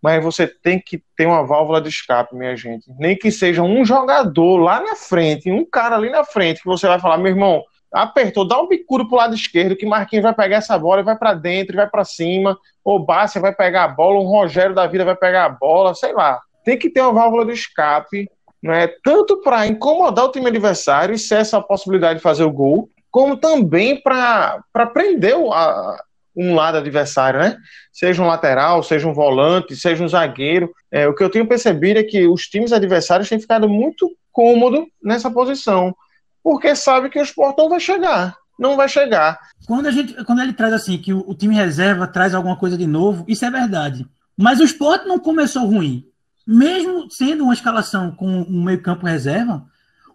Mas 0.01 0.23
você 0.23 0.47
tem 0.47 0.79
que 0.79 1.01
ter 1.15 1.25
uma 1.25 1.43
válvula 1.43 1.81
de 1.81 1.89
escape, 1.89 2.35
minha 2.35 2.55
gente. 2.55 2.85
Nem 2.99 3.17
que 3.17 3.31
seja 3.31 3.63
um 3.63 3.83
jogador 3.83 4.57
lá 4.57 4.79
na 4.79 4.95
frente, 4.95 5.51
um 5.51 5.65
cara 5.65 5.95
ali 5.95 6.09
na 6.09 6.23
frente, 6.23 6.61
que 6.61 6.67
você 6.67 6.87
vai 6.87 6.99
falar, 6.99 7.17
meu 7.17 7.31
irmão, 7.31 7.63
apertou, 7.91 8.47
dá 8.47 8.61
um 8.61 8.67
bicudo 8.67 9.07
pro 9.07 9.17
lado 9.17 9.33
esquerdo, 9.33 9.75
que 9.75 9.87
Marquinhos 9.87 10.23
vai 10.23 10.35
pegar 10.35 10.57
essa 10.57 10.77
bola 10.77 11.01
e 11.01 11.03
vai 11.03 11.17
para 11.17 11.33
dentro, 11.33 11.73
e 11.73 11.77
vai 11.77 11.89
para 11.89 12.03
cima, 12.03 12.55
ou 12.83 13.03
Bárcia 13.03 13.41
vai 13.41 13.55
pegar 13.55 13.85
a 13.85 13.87
bola, 13.87 14.19
um 14.19 14.27
Rogério 14.27 14.75
da 14.75 14.85
vida 14.85 15.03
vai 15.03 15.15
pegar 15.15 15.45
a 15.45 15.49
bola, 15.49 15.95
sei 15.95 16.13
lá 16.13 16.39
tem 16.67 16.77
que 16.77 16.89
ter 16.89 16.99
uma 16.99 17.13
válvula 17.13 17.45
de 17.45 17.53
escape, 17.53 18.29
é 18.65 18.87
tanto 19.03 19.41
para 19.41 19.67
incomodar 19.67 20.25
o 20.25 20.31
time 20.31 20.47
adversário 20.47 21.13
e 21.13 21.19
ser 21.19 21.35
essa 21.35 21.61
possibilidade 21.61 22.19
de 22.19 22.23
fazer 22.23 22.43
o 22.43 22.51
gol, 22.51 22.89
como 23.11 23.37
também 23.37 24.01
para 24.01 24.61
prender 24.93 25.35
a, 25.35 25.97
um 26.35 26.53
lado 26.53 26.77
adversário, 26.77 27.39
né? 27.39 27.57
Seja 27.91 28.21
um 28.21 28.27
lateral, 28.27 28.83
seja 28.83 29.07
um 29.07 29.13
volante, 29.13 29.75
seja 29.75 30.03
um 30.03 30.07
zagueiro. 30.07 30.71
É, 30.91 31.07
o 31.07 31.15
que 31.15 31.23
eu 31.23 31.29
tenho 31.29 31.47
percebido 31.47 31.99
é 31.99 32.03
que 32.03 32.27
os 32.27 32.43
times 32.43 32.71
adversários 32.71 33.27
têm 33.29 33.39
ficado 33.39 33.67
muito 33.67 34.11
cômodo 34.31 34.87
nessa 35.03 35.31
posição, 35.31 35.95
porque 36.43 36.75
sabe 36.75 37.09
que 37.09 37.19
o 37.19 37.23
esporte 37.23 37.57
não 37.57 37.69
vai 37.69 37.79
chegar. 37.79 38.35
Não 38.59 38.75
vai 38.75 38.89
chegar. 38.89 39.39
Quando, 39.67 39.87
a 39.87 39.91
gente, 39.91 40.13
quando 40.25 40.41
ele 40.41 40.53
traz 40.53 40.73
assim, 40.73 40.97
que 40.97 41.13
o, 41.13 41.23
o 41.27 41.35
time 41.35 41.55
reserva 41.55 42.07
traz 42.07 42.33
alguma 42.33 42.57
coisa 42.57 42.77
de 42.77 42.87
novo, 42.87 43.23
isso 43.27 43.45
é 43.45 43.51
verdade. 43.51 44.05
Mas 44.35 44.59
o 44.59 44.63
esporte 44.63 45.07
não 45.07 45.19
começou 45.19 45.65
ruim 45.65 46.06
mesmo 46.47 47.11
sendo 47.11 47.43
uma 47.43 47.53
escalação 47.53 48.11
com 48.11 48.25
um 48.25 48.63
meio-campo 48.63 49.05
reserva, 49.05 49.65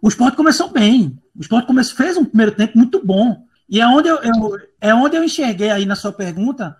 o 0.01 0.07
esporte 0.07 0.35
começou 0.35 0.69
bem. 0.69 1.17
O 1.35 1.41
esporte 1.41 1.67
começou, 1.67 1.95
fez 1.95 2.17
um 2.17 2.25
primeiro 2.25 2.53
tempo 2.53 2.77
muito 2.77 3.05
bom. 3.05 3.45
E 3.69 3.79
é 3.79 3.87
onde 3.87 4.09
eu, 4.09 4.17
eu 4.17 4.59
é 4.81 4.93
onde 4.93 5.15
eu 5.15 5.23
enxerguei 5.23 5.69
aí 5.69 5.85
na 5.85 5.95
sua 5.95 6.11
pergunta 6.11 6.75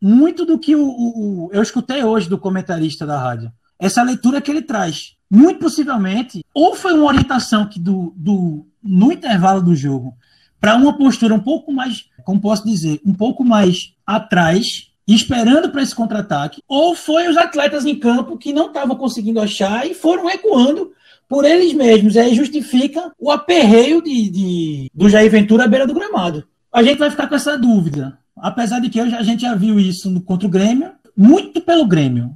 muito 0.00 0.44
do 0.44 0.58
que 0.58 0.76
o, 0.76 0.86
o, 0.86 1.50
eu 1.52 1.62
escutei 1.62 2.04
hoje 2.04 2.28
do 2.28 2.38
comentarista 2.38 3.04
da 3.06 3.18
rádio. 3.18 3.50
Essa 3.78 4.02
leitura 4.02 4.40
que 4.40 4.50
ele 4.50 4.62
traz. 4.62 5.16
Muito 5.30 5.60
possivelmente, 5.60 6.44
ou 6.54 6.74
foi 6.74 6.94
uma 6.94 7.04
orientação 7.04 7.66
que 7.66 7.78
do, 7.78 8.14
do 8.16 8.66
no 8.82 9.12
intervalo 9.12 9.60
do 9.60 9.74
jogo 9.74 10.16
para 10.60 10.74
uma 10.74 10.96
postura 10.96 11.34
um 11.34 11.40
pouco 11.40 11.72
mais, 11.72 12.06
como 12.24 12.40
posso 12.40 12.64
dizer, 12.64 13.00
um 13.04 13.12
pouco 13.12 13.44
mais 13.44 13.94
atrás 14.06 14.87
esperando 15.14 15.70
para 15.70 15.82
esse 15.82 15.94
contra-ataque, 15.94 16.62
ou 16.68 16.94
foi 16.94 17.28
os 17.28 17.36
atletas 17.36 17.86
em 17.86 17.98
campo 17.98 18.36
que 18.36 18.52
não 18.52 18.66
estavam 18.66 18.94
conseguindo 18.96 19.40
achar 19.40 19.86
e 19.86 19.94
foram 19.94 20.26
recuando 20.26 20.92
por 21.26 21.44
eles 21.44 21.72
mesmos. 21.72 22.14
E 22.14 22.18
aí 22.18 22.34
justifica 22.34 23.10
o 23.18 23.30
aperreio 23.30 24.02
de, 24.02 24.28
de, 24.28 24.90
do 24.94 25.08
Jair 25.08 25.30
Ventura 25.30 25.64
à 25.64 25.68
beira 25.68 25.86
do 25.86 25.94
gramado. 25.94 26.44
A 26.70 26.82
gente 26.82 26.98
vai 26.98 27.10
ficar 27.10 27.26
com 27.26 27.34
essa 27.34 27.56
dúvida. 27.56 28.18
Apesar 28.36 28.80
de 28.80 28.88
que 28.88 29.00
a 29.00 29.22
gente 29.22 29.42
já 29.42 29.54
viu 29.54 29.80
isso 29.80 30.10
no, 30.10 30.20
contra 30.20 30.46
o 30.46 30.50
Grêmio, 30.50 30.92
muito 31.16 31.60
pelo 31.60 31.86
Grêmio. 31.86 32.34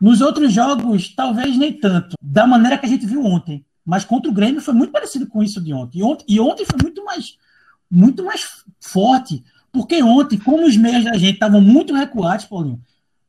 Nos 0.00 0.20
outros 0.20 0.52
jogos, 0.52 1.14
talvez 1.14 1.56
nem 1.56 1.72
tanto, 1.72 2.16
da 2.20 2.46
maneira 2.46 2.76
que 2.76 2.86
a 2.86 2.88
gente 2.88 3.06
viu 3.06 3.24
ontem. 3.24 3.64
Mas 3.84 4.04
contra 4.04 4.30
o 4.30 4.34
Grêmio 4.34 4.60
foi 4.60 4.74
muito 4.74 4.90
parecido 4.90 5.26
com 5.26 5.42
isso 5.42 5.60
de 5.60 5.72
ontem. 5.72 5.98
E 5.98 6.02
ontem, 6.02 6.24
e 6.26 6.40
ontem 6.40 6.64
foi 6.64 6.78
muito 6.82 7.04
mais, 7.04 7.36
muito 7.90 8.24
mais 8.24 8.64
forte 8.80 9.44
porque 9.74 10.00
ontem, 10.04 10.38
como 10.38 10.64
os 10.64 10.76
meios 10.76 11.04
da 11.04 11.18
gente 11.18 11.34
estavam 11.34 11.60
muito 11.60 11.92
recuados, 11.92 12.44
Paulinho, 12.44 12.80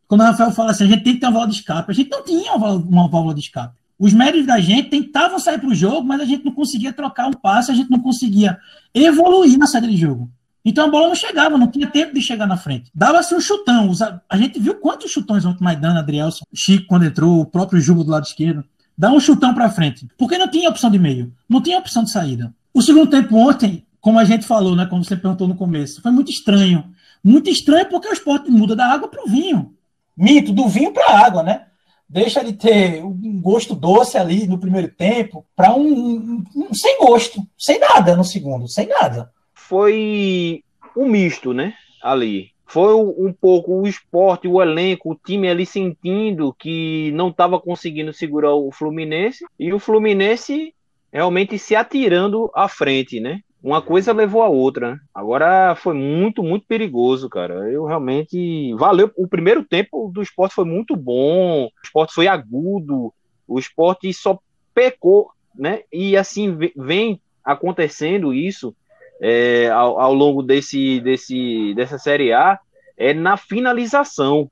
quando 0.07 0.21
o 0.21 0.23
Rafael 0.25 0.51
fala 0.51 0.69
assim, 0.69 0.83
a 0.83 0.87
gente 0.87 1.03
tem 1.03 1.13
que 1.15 1.19
ter 1.19 1.25
uma 1.25 1.31
válvula 1.31 1.51
de 1.51 1.59
escape, 1.59 1.91
a 1.91 1.93
gente 1.95 2.11
não 2.11 2.23
tinha 2.23 2.53
uma 2.53 3.07
válvula 3.09 3.33
de 3.33 3.41
escape. 3.41 3.75
Os 3.97 4.13
médios 4.13 4.45
da 4.45 4.59
gente 4.59 4.89
tentavam 4.89 5.39
sair 5.39 5.57
para 5.57 5.69
o 5.69 5.73
jogo, 5.73 6.05
mas 6.05 6.21
a 6.21 6.25
gente 6.25 6.45
não 6.45 6.51
conseguia 6.51 6.93
trocar 6.93 7.27
um 7.27 7.33
passe, 7.33 7.71
a 7.71 7.73
gente 7.73 7.89
não 7.89 7.99
conseguia 7.99 8.59
evoluir 8.93 9.57
na 9.57 9.65
saída 9.65 9.87
de 9.87 9.97
jogo. 9.97 10.29
Então 10.63 10.85
a 10.85 10.91
bola 10.91 11.07
não 11.07 11.15
chegava, 11.15 11.57
não 11.57 11.67
tinha 11.67 11.87
tempo 11.87 12.13
de 12.13 12.21
chegar 12.21 12.45
na 12.45 12.57
frente. 12.57 12.91
Dava-se 12.93 13.33
um 13.33 13.41
chutão. 13.41 13.91
A 14.29 14.37
gente 14.37 14.59
viu 14.59 14.75
quantos 14.75 15.11
chutões 15.11 15.45
ontem 15.45 15.63
Maidana, 15.63 15.99
Adrielson, 15.99 16.43
Chico 16.53 16.85
quando 16.87 17.05
entrou, 17.05 17.39
o 17.39 17.45
próprio 17.45 17.81
Jugo 17.81 18.03
do 18.03 18.11
lado 18.11 18.25
esquerdo. 18.25 18.63
Dá 18.97 19.11
um 19.11 19.19
chutão 19.19 19.53
para 19.53 19.69
frente. 19.69 20.07
Porque 20.17 20.37
não 20.37 20.47
tinha 20.47 20.69
opção 20.69 20.91
de 20.91 20.99
meio. 20.99 21.33
Não 21.49 21.61
tinha 21.61 21.79
opção 21.79 22.03
de 22.03 22.11
saída. 22.11 22.53
O 22.73 22.81
segundo 22.81 23.09
tempo 23.09 23.35
ontem, 23.35 23.85
como 24.05 24.19
a 24.19 24.23
gente 24.23 24.45
falou, 24.45 24.75
né? 24.75 24.85
Como 24.85 25.03
você 25.03 25.15
perguntou 25.15 25.47
no 25.47 25.55
começo, 25.55 25.99
foi 25.99 26.11
muito 26.11 26.29
estranho. 26.29 26.93
Muito 27.23 27.49
estranho 27.49 27.89
porque 27.89 28.07
o 28.07 28.13
esporte 28.13 28.51
muda 28.51 28.75
da 28.75 28.85
água 28.85 29.07
para 29.07 29.23
o 29.23 29.27
vinho. 29.27 29.73
Mito, 30.15 30.53
do 30.53 30.67
vinho 30.67 30.93
para 30.93 31.07
a 31.07 31.25
água, 31.25 31.41
né? 31.41 31.65
Deixa 32.07 32.43
de 32.43 32.53
ter 32.53 33.03
um 33.03 33.41
gosto 33.41 33.73
doce 33.73 34.15
ali 34.15 34.45
no 34.45 34.59
primeiro 34.59 34.89
tempo 34.89 35.43
para 35.55 35.73
um, 35.73 35.87
um, 35.87 36.43
um, 36.55 36.71
sem 36.71 36.99
gosto, 36.99 37.41
sem 37.57 37.79
nada 37.79 38.15
no 38.15 38.23
segundo, 38.23 38.67
sem 38.67 38.85
nada. 38.85 39.31
Foi 39.55 40.63
um 40.95 41.09
misto, 41.09 41.51
né? 41.51 41.73
Ali 41.99 42.51
foi 42.63 42.93
um 42.93 43.33
pouco 43.33 43.71
o 43.73 43.87
esporte, 43.87 44.47
o 44.47 44.61
elenco, 44.61 45.13
o 45.13 45.15
time 45.15 45.49
ali 45.49 45.65
sentindo 45.65 46.53
que 46.53 47.11
não 47.13 47.29
estava 47.29 47.59
conseguindo 47.59 48.13
segurar 48.13 48.53
o 48.53 48.71
Fluminense 48.71 49.43
e 49.59 49.73
o 49.73 49.79
Fluminense 49.79 50.75
realmente 51.11 51.57
se 51.57 51.75
atirando 51.75 52.51
à 52.53 52.67
frente, 52.67 53.19
né? 53.19 53.39
Uma 53.65 53.81
coisa 53.81 54.13
levou 54.13 54.43
a 54.43 54.47
outra. 54.47 54.91
Né? 54.91 54.99
Agora 55.11 55.73
foi 55.75 55.95
muito, 55.95 56.43
muito 56.43 56.67
perigoso, 56.67 57.27
cara. 57.27 57.67
Eu 57.71 57.83
realmente. 57.85 58.71
Valeu. 58.75 59.11
O 59.17 59.27
primeiro 59.27 59.63
tempo 59.63 60.11
do 60.13 60.21
esporte 60.21 60.53
foi 60.53 60.65
muito 60.65 60.95
bom. 60.95 61.65
O 61.65 61.71
esporte 61.83 62.13
foi 62.13 62.27
agudo. 62.27 63.11
O 63.47 63.57
esporte 63.57 64.13
só 64.13 64.37
pecou, 64.71 65.31
né? 65.55 65.81
E 65.91 66.15
assim 66.15 66.55
vem 66.75 67.19
acontecendo 67.43 68.35
isso 68.35 68.75
é, 69.19 69.67
ao, 69.71 69.99
ao, 69.99 70.13
longo 70.13 70.43
desse, 70.43 70.99
desse, 70.99 71.73
dessa 71.73 71.97
Série 71.97 72.31
A 72.33 72.59
é 72.95 73.15
na 73.15 73.35
finalização. 73.35 74.47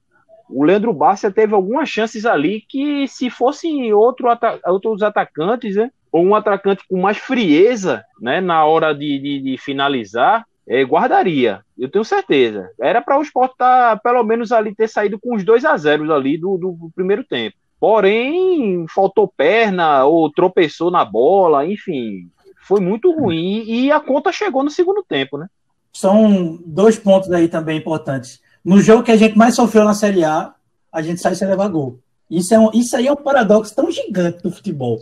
O 0.49 0.63
Leandro 0.63 0.91
Bárcia 0.91 1.29
teve 1.31 1.53
algumas 1.53 1.87
chances 1.87 2.25
ali 2.25 2.63
que, 2.67 3.07
se 3.07 3.29
fossem 3.29 3.93
outro 3.93 4.27
outros 4.65 5.03
atacantes, 5.03 5.75
né, 5.75 5.91
ou 6.13 6.23
um 6.23 6.35
atacante 6.35 6.83
com 6.87 7.01
mais 7.01 7.17
frieza 7.17 8.05
né, 8.21 8.39
na 8.39 8.63
hora 8.63 8.93
de, 8.93 9.17
de, 9.17 9.39
de 9.41 9.57
finalizar, 9.57 10.45
é, 10.67 10.83
guardaria, 10.83 11.61
eu 11.75 11.89
tenho 11.89 12.05
certeza. 12.05 12.69
Era 12.79 13.01
para 13.01 13.17
o 13.17 13.23
estar, 13.23 13.49
tá, 13.57 13.97
pelo 13.97 14.23
menos, 14.23 14.51
ali 14.51 14.75
ter 14.75 14.87
saído 14.87 15.19
com 15.19 15.35
os 15.35 15.43
2 15.43 15.65
a 15.65 15.75
0 15.75 16.13
ali 16.13 16.37
do, 16.37 16.55
do 16.55 16.91
primeiro 16.95 17.23
tempo. 17.23 17.57
Porém, 17.79 18.85
faltou 18.93 19.27
perna 19.27 20.05
ou 20.05 20.31
tropeçou 20.31 20.91
na 20.91 21.03
bola, 21.03 21.65
enfim, 21.65 22.29
foi 22.61 22.79
muito 22.79 23.11
ruim 23.11 23.63
e 23.67 23.91
a 23.91 23.99
conta 23.99 24.31
chegou 24.31 24.63
no 24.63 24.69
segundo 24.69 25.03
tempo, 25.03 25.37
né? 25.37 25.47
São 25.91 26.59
dois 26.63 26.97
pontos 26.97 27.29
aí 27.31 27.47
também 27.47 27.79
importantes. 27.79 28.39
No 28.63 28.79
jogo 28.79 29.03
que 29.03 29.11
a 29.11 29.17
gente 29.17 29.37
mais 29.37 29.55
sofreu 29.55 29.83
na 29.83 29.95
Série 29.95 30.23
A, 30.23 30.53
a 30.91 31.01
gente 31.01 31.19
sai 31.19 31.33
sem 31.35 31.47
levar 31.47 31.67
gol. 31.67 31.99
Isso, 32.29 32.53
é 32.53 32.59
um, 32.59 32.69
isso 32.71 32.95
aí 32.95 33.07
é 33.07 33.11
um 33.11 33.17
paradoxo 33.17 33.75
tão 33.75 33.91
gigante 33.91 34.41
do 34.41 34.51
futebol. 34.51 34.99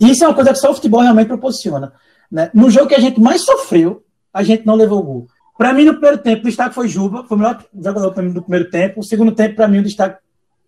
Isso 0.00 0.24
é 0.24 0.28
uma 0.28 0.34
coisa 0.34 0.52
que 0.52 0.58
só 0.58 0.70
o 0.70 0.74
futebol 0.74 1.00
realmente 1.00 1.28
proporciona. 1.28 1.92
Né? 2.30 2.50
No 2.52 2.70
jogo 2.70 2.88
que 2.88 2.94
a 2.94 3.00
gente 3.00 3.20
mais 3.20 3.42
sofreu, 3.42 4.02
a 4.32 4.42
gente 4.42 4.66
não 4.66 4.74
levou 4.74 5.02
gol. 5.02 5.26
Para 5.56 5.72
mim, 5.72 5.84
no 5.84 5.92
primeiro 5.92 6.18
tempo, 6.18 6.42
o 6.42 6.46
destaque 6.46 6.74
foi 6.74 6.88
Juba, 6.88 7.24
foi 7.24 7.36
o 7.36 7.40
melhor 7.40 7.64
jogador 7.72 8.12
para 8.12 8.22
mim 8.22 8.32
do 8.32 8.42
primeiro 8.42 8.70
tempo. 8.70 9.00
O 9.00 9.04
segundo 9.04 9.32
tempo, 9.32 9.54
para 9.54 9.68
mim, 9.68 9.78
o 9.78 9.84
destaque 9.84 10.18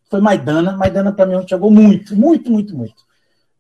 foi 0.09 0.21
Maidana. 0.21 0.77
Maidana, 0.77 1.13
para 1.13 1.27
mim, 1.27 1.45
jogou 1.49 1.71
muito, 1.71 2.15
muito, 2.15 2.51
muito, 2.51 2.77
muito. 2.77 2.95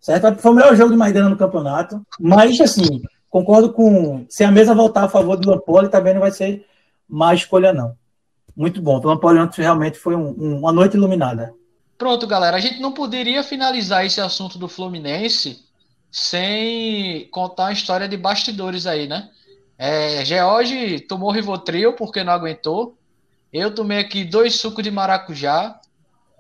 Certo? 0.00 0.36
Foi 0.40 0.52
o 0.52 0.54
melhor 0.54 0.76
jogo 0.76 0.92
de 0.92 0.96
Maidana 0.96 1.28
no 1.28 1.36
campeonato. 1.36 2.00
Mas, 2.20 2.60
assim, 2.60 3.02
concordo 3.28 3.72
com. 3.72 4.24
Se 4.28 4.44
a 4.44 4.52
mesa 4.52 4.72
voltar 4.72 5.04
a 5.04 5.08
favor 5.08 5.36
do 5.36 5.50
Lampoli, 5.50 5.88
também 5.88 6.14
não 6.14 6.20
vai 6.20 6.30
ser 6.30 6.64
má 7.08 7.34
escolha, 7.34 7.72
não. 7.72 7.94
Muito 8.56 8.80
bom. 8.80 9.00
O 9.00 9.06
Lampoli 9.08 9.40
ontem 9.40 9.62
realmente 9.62 9.98
foi 9.98 10.14
um, 10.14 10.28
um, 10.38 10.58
uma 10.60 10.72
noite 10.72 10.96
iluminada. 10.96 11.52
Pronto, 11.98 12.26
galera. 12.26 12.56
A 12.56 12.60
gente 12.60 12.80
não 12.80 12.92
poderia 12.92 13.42
finalizar 13.42 14.04
esse 14.04 14.20
assunto 14.20 14.58
do 14.58 14.68
Fluminense 14.68 15.64
sem 16.10 17.28
contar 17.30 17.68
a 17.68 17.72
história 17.72 18.08
de 18.08 18.16
bastidores 18.16 18.86
aí, 18.86 19.06
né? 19.06 19.30
É, 19.78 20.24
George 20.24 21.00
tomou 21.00 21.30
Rivotril 21.30 21.94
porque 21.94 22.24
não 22.24 22.32
aguentou. 22.32 22.96
Eu 23.52 23.74
tomei 23.74 23.98
aqui 23.98 24.24
dois 24.24 24.54
sucos 24.56 24.82
de 24.82 24.90
maracujá. 24.90 25.78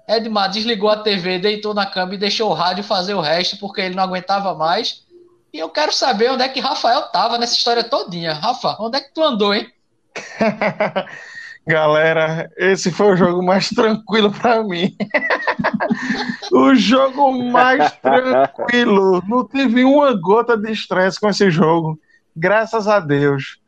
Edmar 0.08 0.50
desligou 0.50 0.88
a 0.88 0.98
TV, 0.98 1.38
deitou 1.38 1.74
na 1.74 1.84
cama 1.84 2.14
e 2.14 2.18
deixou 2.18 2.50
o 2.50 2.54
rádio 2.54 2.84
fazer 2.84 3.14
o 3.14 3.20
resto 3.20 3.58
porque 3.58 3.80
ele 3.80 3.94
não 3.94 4.04
aguentava 4.04 4.54
mais. 4.54 5.04
E 5.52 5.58
eu 5.58 5.68
quero 5.68 5.92
saber 5.92 6.30
onde 6.30 6.42
é 6.42 6.48
que 6.48 6.60
Rafael 6.60 7.02
tava 7.10 7.38
nessa 7.38 7.54
história 7.54 7.82
todinha. 7.82 8.32
Rafa, 8.32 8.76
onde 8.78 8.98
é 8.98 9.00
que 9.00 9.12
tu 9.12 9.22
andou, 9.22 9.54
hein? 9.54 9.70
Galera, 11.66 12.48
esse 12.56 12.92
foi 12.92 13.12
o 13.12 13.16
jogo 13.16 13.42
mais 13.42 13.70
tranquilo 13.70 14.30
para 14.30 14.62
mim. 14.62 14.96
o 16.52 16.76
jogo 16.76 17.42
mais 17.50 17.90
tranquilo. 17.96 19.20
Não 19.26 19.44
tive 19.44 19.82
uma 19.82 20.14
gota 20.14 20.56
de 20.56 20.70
estresse 20.70 21.18
com 21.18 21.28
esse 21.28 21.50
jogo. 21.50 21.98
Graças 22.36 22.86
a 22.86 23.00
Deus. 23.00 23.58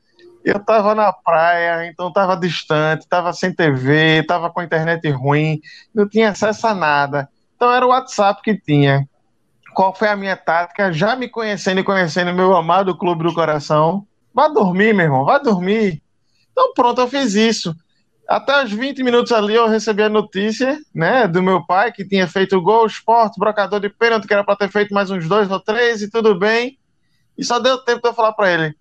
Eu 0.44 0.61
tava 0.61 0.94
na 0.94 1.12
praia, 1.12 1.88
então 1.88 2.12
tava 2.12 2.36
distante, 2.36 3.09
tava 3.09 3.32
sem 3.32 3.53
TV, 3.53 4.22
tava 4.22 4.49
com 4.49 4.61
a 4.61 4.64
internet 4.64 5.11
ruim, 5.11 5.61
não 5.92 6.09
tinha 6.09 6.30
acesso 6.30 6.68
a 6.68 6.74
nada. 6.74 7.28
Então 7.57 7.72
era 7.72 7.84
o 7.84 7.88
WhatsApp 7.88 8.40
que 8.42 8.57
tinha. 8.57 9.09
Qual 9.74 9.92
foi 9.92 10.07
a 10.07 10.16
minha 10.16 10.36
tática? 10.36 10.92
Já 10.92 11.16
me 11.16 11.28
conhecendo 11.28 11.80
e 11.80 11.84
conhecendo 11.84 12.32
meu 12.32 12.55
amado 12.57 12.96
clube 12.96 13.24
do 13.24 13.34
coração. 13.34 14.07
Vá 14.32 14.46
dormir, 14.46 14.94
meu 14.94 15.07
irmão, 15.07 15.24
vá 15.24 15.38
dormir. 15.38 16.01
Então 16.53 16.72
pronto, 16.72 17.01
eu 17.01 17.09
fiz 17.09 17.34
isso. 17.34 17.74
Até 18.29 18.62
os 18.62 18.70
20 18.70 19.03
minutos 19.03 19.33
ali 19.33 19.55
eu 19.55 19.66
recebi 19.66 20.03
a 20.03 20.09
notícia, 20.09 20.79
né, 20.95 21.26
do 21.26 21.43
meu 21.43 21.64
pai 21.64 21.91
que 21.91 22.05
tinha 22.05 22.29
feito 22.29 22.61
gol, 22.61 22.87
esporte, 22.87 23.41
brocador 23.41 23.81
de 23.81 23.89
pênalti, 23.89 24.26
que 24.26 24.35
era 24.35 24.45
para 24.45 24.55
ter 24.55 24.70
feito 24.70 24.93
mais 24.93 25.11
uns 25.11 25.26
dois 25.26 25.51
ou 25.51 25.59
três 25.59 26.03
e 26.03 26.11
tudo 26.11 26.39
bem. 26.39 26.79
E 27.39 27.43
só 27.43 27.59
deu 27.59 27.79
tempo 27.79 28.03
de 28.03 28.09
eu 28.09 28.12
falar 28.12 28.35
para 28.35 28.53
ele: 28.53 28.76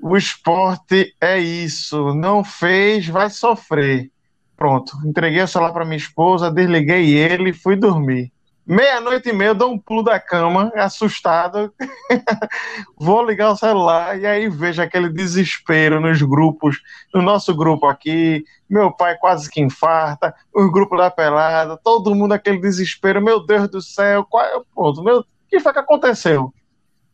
o 0.00 0.16
esporte 0.16 1.14
é 1.20 1.38
isso, 1.38 2.14
não 2.14 2.42
fez, 2.42 3.06
vai 3.06 3.28
sofrer. 3.28 4.10
Pronto, 4.56 4.96
entreguei 5.04 5.42
o 5.42 5.48
celular 5.48 5.74
para 5.74 5.84
minha 5.84 5.98
esposa, 5.98 6.50
desliguei 6.50 7.14
ele, 7.14 7.52
fui 7.52 7.76
dormir. 7.76 8.32
Meia-noite 8.68 9.28
e 9.28 9.32
meia, 9.32 9.50
eu 9.50 9.54
dou 9.54 9.72
um 9.72 9.78
pulo 9.78 10.02
da 10.02 10.18
cama, 10.18 10.72
assustado. 10.74 11.72
Vou 12.98 13.24
ligar 13.24 13.52
o 13.52 13.56
celular 13.56 14.18
e 14.18 14.26
aí 14.26 14.48
vejo 14.48 14.82
aquele 14.82 15.08
desespero 15.08 16.00
nos 16.00 16.20
grupos, 16.20 16.82
no 17.14 17.22
nosso 17.22 17.54
grupo 17.54 17.86
aqui. 17.86 18.44
Meu 18.68 18.90
pai 18.90 19.16
quase 19.18 19.48
que 19.48 19.60
infarta, 19.60 20.34
o 20.52 20.68
grupo 20.68 20.96
da 20.96 21.08
pelada, 21.08 21.76
todo 21.76 22.12
mundo 22.12 22.32
aquele 22.32 22.58
desespero. 22.58 23.22
Meu 23.22 23.46
Deus 23.46 23.68
do 23.68 23.80
céu, 23.80 24.24
qual 24.24 24.44
é 24.44 24.56
o 24.56 24.64
ponto? 24.74 25.00
Meu, 25.00 25.20
o 25.20 25.24
que 25.48 25.60
foi 25.60 25.72
que 25.72 25.78
aconteceu? 25.78 26.52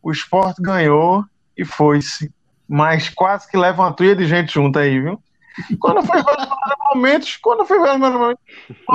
O 0.01 0.11
esporte 0.11 0.59
ganhou 0.59 1.23
e 1.55 1.63
foi-se. 1.63 2.33
Mas 2.67 3.09
quase 3.09 3.47
que 3.47 3.57
leva 3.57 3.83
uma 3.83 3.93
tuia 3.93 4.15
de 4.15 4.25
gente 4.25 4.55
junto 4.55 4.79
aí, 4.79 4.99
viu? 4.99 5.21
Quando 5.79 6.01
foi 6.01 6.17
ver 6.17 6.31
os 6.31 6.95
momentos, 6.95 7.37
quando 7.37 7.63
foi 7.63 7.79
ver 7.79 7.91
os 7.91 7.99
momentos, 7.99 8.43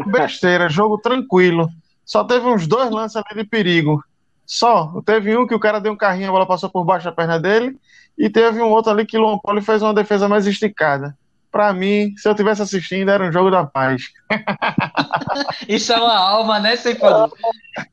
besteira, 0.08 0.68
jogo 0.68 0.98
tranquilo 0.98 1.70
só 2.08 2.24
teve 2.24 2.46
uns 2.46 2.66
dois 2.66 2.90
lances 2.90 3.16
ali 3.16 3.42
de 3.42 3.46
perigo. 3.46 4.02
Só. 4.46 5.02
Teve 5.04 5.36
um 5.36 5.46
que 5.46 5.54
o 5.54 5.60
cara 5.60 5.78
deu 5.78 5.92
um 5.92 5.96
carrinho, 5.96 6.30
a 6.30 6.32
bola 6.32 6.46
passou 6.46 6.70
por 6.70 6.82
baixo 6.82 7.04
da 7.04 7.12
perna 7.12 7.38
dele. 7.38 7.78
E 8.16 8.30
teve 8.30 8.62
um 8.62 8.70
outro 8.70 8.90
ali 8.90 9.04
que 9.04 9.18
o 9.18 9.20
Luan 9.20 9.38
Poli 9.38 9.60
fez 9.60 9.82
uma 9.82 9.92
defesa 9.92 10.26
mais 10.26 10.46
esticada. 10.46 11.14
Para 11.52 11.70
mim, 11.74 12.14
se 12.16 12.26
eu 12.26 12.34
tivesse 12.34 12.62
assistindo, 12.62 13.10
era 13.10 13.22
um 13.22 13.30
jogo 13.30 13.50
da 13.50 13.64
paz. 13.66 14.04
Isso 15.68 15.92
é 15.92 15.96
uma 15.96 16.16
alma, 16.16 16.58
né, 16.58 16.76
Ceifador? 16.76 17.30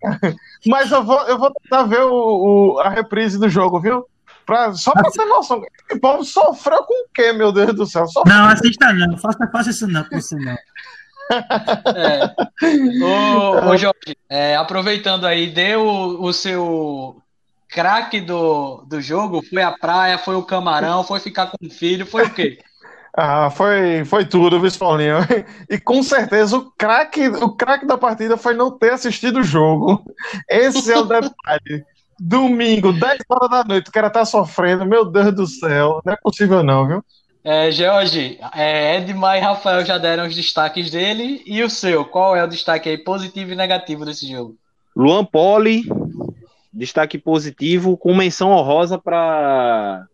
Mas 0.65 0.89
eu 0.91 1.03
vou, 1.03 1.19
eu 1.27 1.37
vou 1.37 1.51
tentar 1.51 1.83
ver 1.83 2.01
o, 2.01 2.75
o, 2.75 2.79
a 2.79 2.89
reprise 2.89 3.37
do 3.37 3.49
jogo, 3.49 3.81
viu? 3.81 4.05
Pra, 4.45 4.73
só 4.73 4.93
pra 4.93 5.11
ter 5.11 5.25
noção. 5.25 5.61
O 5.91 5.99
povo 5.99 6.23
sofreu 6.23 6.83
com 6.83 7.03
o 7.03 7.07
quê, 7.13 7.33
meu 7.33 7.51
Deus 7.51 7.75
do 7.75 7.85
céu? 7.85 8.07
Sofreu. 8.07 8.33
Não, 8.33 8.47
assista 8.47 8.93
não. 8.93 9.17
Faça, 9.17 9.47
faça 9.51 9.69
isso 9.71 9.87
não, 9.87 10.05
por 10.05 10.19
isso 10.19 10.37
não. 10.37 10.55
É. 11.95 12.35
Ô, 13.03 13.71
ô 13.71 13.77
Jorge, 13.77 14.17
é, 14.29 14.55
aproveitando 14.55 15.25
aí, 15.25 15.47
deu 15.47 15.81
o, 15.85 16.25
o 16.25 16.33
seu 16.33 17.21
craque 17.69 18.21
do, 18.21 18.83
do 18.87 19.01
jogo? 19.01 19.43
Foi 19.43 19.61
a 19.61 19.71
praia, 19.71 20.17
foi 20.17 20.35
o 20.35 20.43
camarão, 20.43 21.03
foi 21.03 21.19
ficar 21.19 21.47
com 21.47 21.65
o 21.65 21.69
filho, 21.69 22.05
foi 22.05 22.25
o 22.25 22.29
quê? 22.33 22.59
Ah, 23.17 23.49
foi, 23.49 24.03
foi 24.03 24.25
tudo, 24.25 24.59
viu, 24.59 24.69
Paulinho? 24.77 25.19
E 25.69 25.79
com 25.79 26.03
certeza 26.03 26.57
o 26.57 26.69
craque 26.71 27.29
o 27.29 27.49
craque 27.49 27.85
da 27.85 27.97
partida 27.97 28.35
foi 28.35 28.53
não 28.53 28.69
ter 28.69 28.91
assistido 28.91 29.39
o 29.39 29.43
jogo. 29.43 30.03
Esse 30.49 30.91
é 30.91 30.97
o 30.99 31.05
detalhe. 31.05 31.85
Domingo, 32.19 32.91
10 32.91 33.19
horas 33.29 33.49
da 33.49 33.63
noite, 33.63 33.89
o 33.89 33.93
cara 33.93 34.09
tá 34.09 34.25
sofrendo, 34.25 34.85
meu 34.85 35.05
Deus 35.05 35.33
do 35.33 35.47
céu. 35.47 36.01
Não 36.05 36.11
é 36.11 36.17
possível, 36.17 36.61
não, 36.61 36.85
viu? 36.87 37.05
É, 37.47 37.69
George, 37.69 38.39
é, 38.55 38.97
Edmar 38.97 39.37
e 39.37 39.39
Rafael 39.39 39.85
já 39.85 39.99
deram 39.99 40.25
os 40.25 40.35
destaques 40.35 40.89
dele. 40.89 41.43
E 41.45 41.61
o 41.61 41.69
seu? 41.69 42.03
Qual 42.03 42.35
é 42.35 42.43
o 42.43 42.47
destaque 42.47 42.89
aí 42.89 42.97
positivo 42.97 43.51
e 43.51 43.55
negativo 43.55 44.03
desse 44.03 44.27
jogo? 44.27 44.57
Luan 44.95 45.23
Poli, 45.23 45.83
destaque 46.73 47.19
positivo, 47.19 47.95
com 47.97 48.15
menção 48.15 48.49
honrosa 48.49 48.97
para 48.97 50.07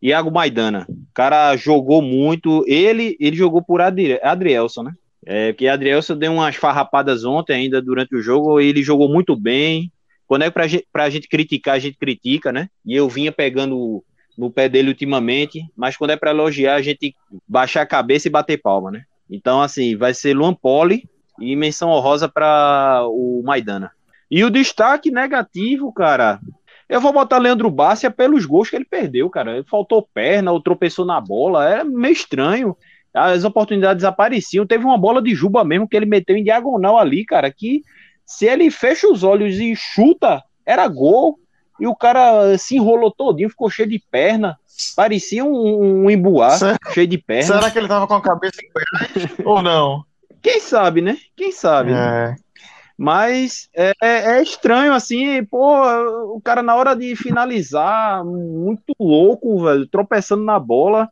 Iago 0.00 0.30
Maidana. 0.30 0.86
O 0.88 1.12
cara 1.12 1.56
jogou 1.56 2.00
muito. 2.00 2.64
Ele, 2.68 3.16
ele 3.18 3.34
jogou 3.34 3.60
por 3.60 3.80
Adri, 3.80 4.20
Adrielson, 4.22 4.84
né? 4.84 4.92
É, 5.26 5.52
porque 5.52 5.66
Adrielson 5.66 6.16
deu 6.16 6.32
umas 6.32 6.54
farrapadas 6.54 7.24
ontem 7.24 7.54
ainda 7.54 7.82
durante 7.82 8.14
o 8.14 8.22
jogo. 8.22 8.60
Ele 8.60 8.80
jogou 8.80 9.08
muito 9.08 9.34
bem. 9.34 9.90
Quando 10.24 10.42
é 10.42 10.50
pra 10.50 10.68
gente, 10.68 10.86
pra 10.92 11.10
gente 11.10 11.28
criticar, 11.28 11.74
a 11.74 11.80
gente 11.80 11.98
critica, 11.98 12.52
né? 12.52 12.68
E 12.86 12.94
eu 12.94 13.08
vinha 13.08 13.32
pegando 13.32 14.04
no 14.36 14.50
pé 14.50 14.68
dele 14.68 14.88
ultimamente, 14.88 15.64
mas 15.76 15.96
quando 15.96 16.10
é 16.10 16.16
para 16.16 16.30
elogiar, 16.30 16.74
a 16.74 16.82
gente 16.82 17.14
baixar 17.46 17.82
a 17.82 17.86
cabeça 17.86 18.28
e 18.28 18.30
bater 18.30 18.60
palma, 18.60 18.90
né? 18.90 19.02
Então, 19.28 19.62
assim, 19.62 19.96
vai 19.96 20.12
ser 20.12 20.34
Luan 20.34 20.54
Poli 20.54 21.08
e 21.40 21.54
menção 21.54 21.90
honrosa 21.90 22.28
para 22.28 23.02
o 23.06 23.42
Maidana. 23.44 23.92
E 24.30 24.44
o 24.44 24.50
destaque 24.50 25.10
negativo, 25.10 25.92
cara, 25.92 26.40
eu 26.88 27.00
vou 27.00 27.12
botar 27.12 27.38
Leandro 27.38 27.70
Bárcia 27.70 28.10
pelos 28.10 28.44
gols 28.44 28.68
que 28.68 28.76
ele 28.76 28.84
perdeu, 28.84 29.30
cara. 29.30 29.56
Ele 29.56 29.64
faltou 29.64 30.08
perna 30.12 30.50
ou 30.50 30.60
tropeçou 30.60 31.04
na 31.04 31.20
bola, 31.20 31.68
é 31.68 31.84
meio 31.84 32.12
estranho. 32.12 32.76
As 33.14 33.44
oportunidades 33.44 34.04
apareciam. 34.04 34.66
Teve 34.66 34.84
uma 34.84 34.98
bola 34.98 35.22
de 35.22 35.34
Juba 35.34 35.64
mesmo 35.64 35.88
que 35.88 35.96
ele 35.96 36.06
meteu 36.06 36.36
em 36.36 36.44
diagonal 36.44 36.98
ali, 36.98 37.24
cara, 37.24 37.50
que 37.50 37.82
se 38.26 38.46
ele 38.46 38.70
fecha 38.70 39.08
os 39.08 39.22
olhos 39.22 39.58
e 39.58 39.74
chuta, 39.74 40.42
era 40.64 40.86
gol 40.86 41.38
e 41.80 41.86
o 41.86 41.94
cara 41.94 42.56
se 42.58 42.76
enrolou 42.76 43.10
todinho, 43.10 43.48
ficou 43.48 43.70
cheio 43.70 43.88
de 43.88 43.98
perna, 44.10 44.58
parecia 44.94 45.44
um, 45.44 46.04
um 46.04 46.10
embuá, 46.10 46.50
será, 46.50 46.78
cheio 46.92 47.06
de 47.06 47.18
perna. 47.18 47.42
Será 47.42 47.70
que 47.70 47.78
ele 47.78 47.88
tava 47.88 48.06
com 48.06 48.14
a 48.14 48.22
cabeça 48.22 48.60
em 48.62 49.44
ou 49.44 49.62
não? 49.62 50.04
Quem 50.42 50.60
sabe, 50.60 51.00
né? 51.00 51.16
Quem 51.36 51.52
sabe. 51.52 51.92
É. 51.92 52.34
Mas 52.96 53.68
é, 53.74 53.92
é, 54.02 54.36
é, 54.36 54.42
estranho, 54.42 54.92
assim, 54.92 55.42
pô, 55.44 55.82
o 56.34 56.40
cara 56.42 56.62
na 56.62 56.74
hora 56.74 56.94
de 56.94 57.16
finalizar, 57.16 58.22
muito 58.22 58.94
louco, 59.00 59.64
velho, 59.64 59.86
tropeçando 59.86 60.44
na 60.44 60.58
bola. 60.58 61.08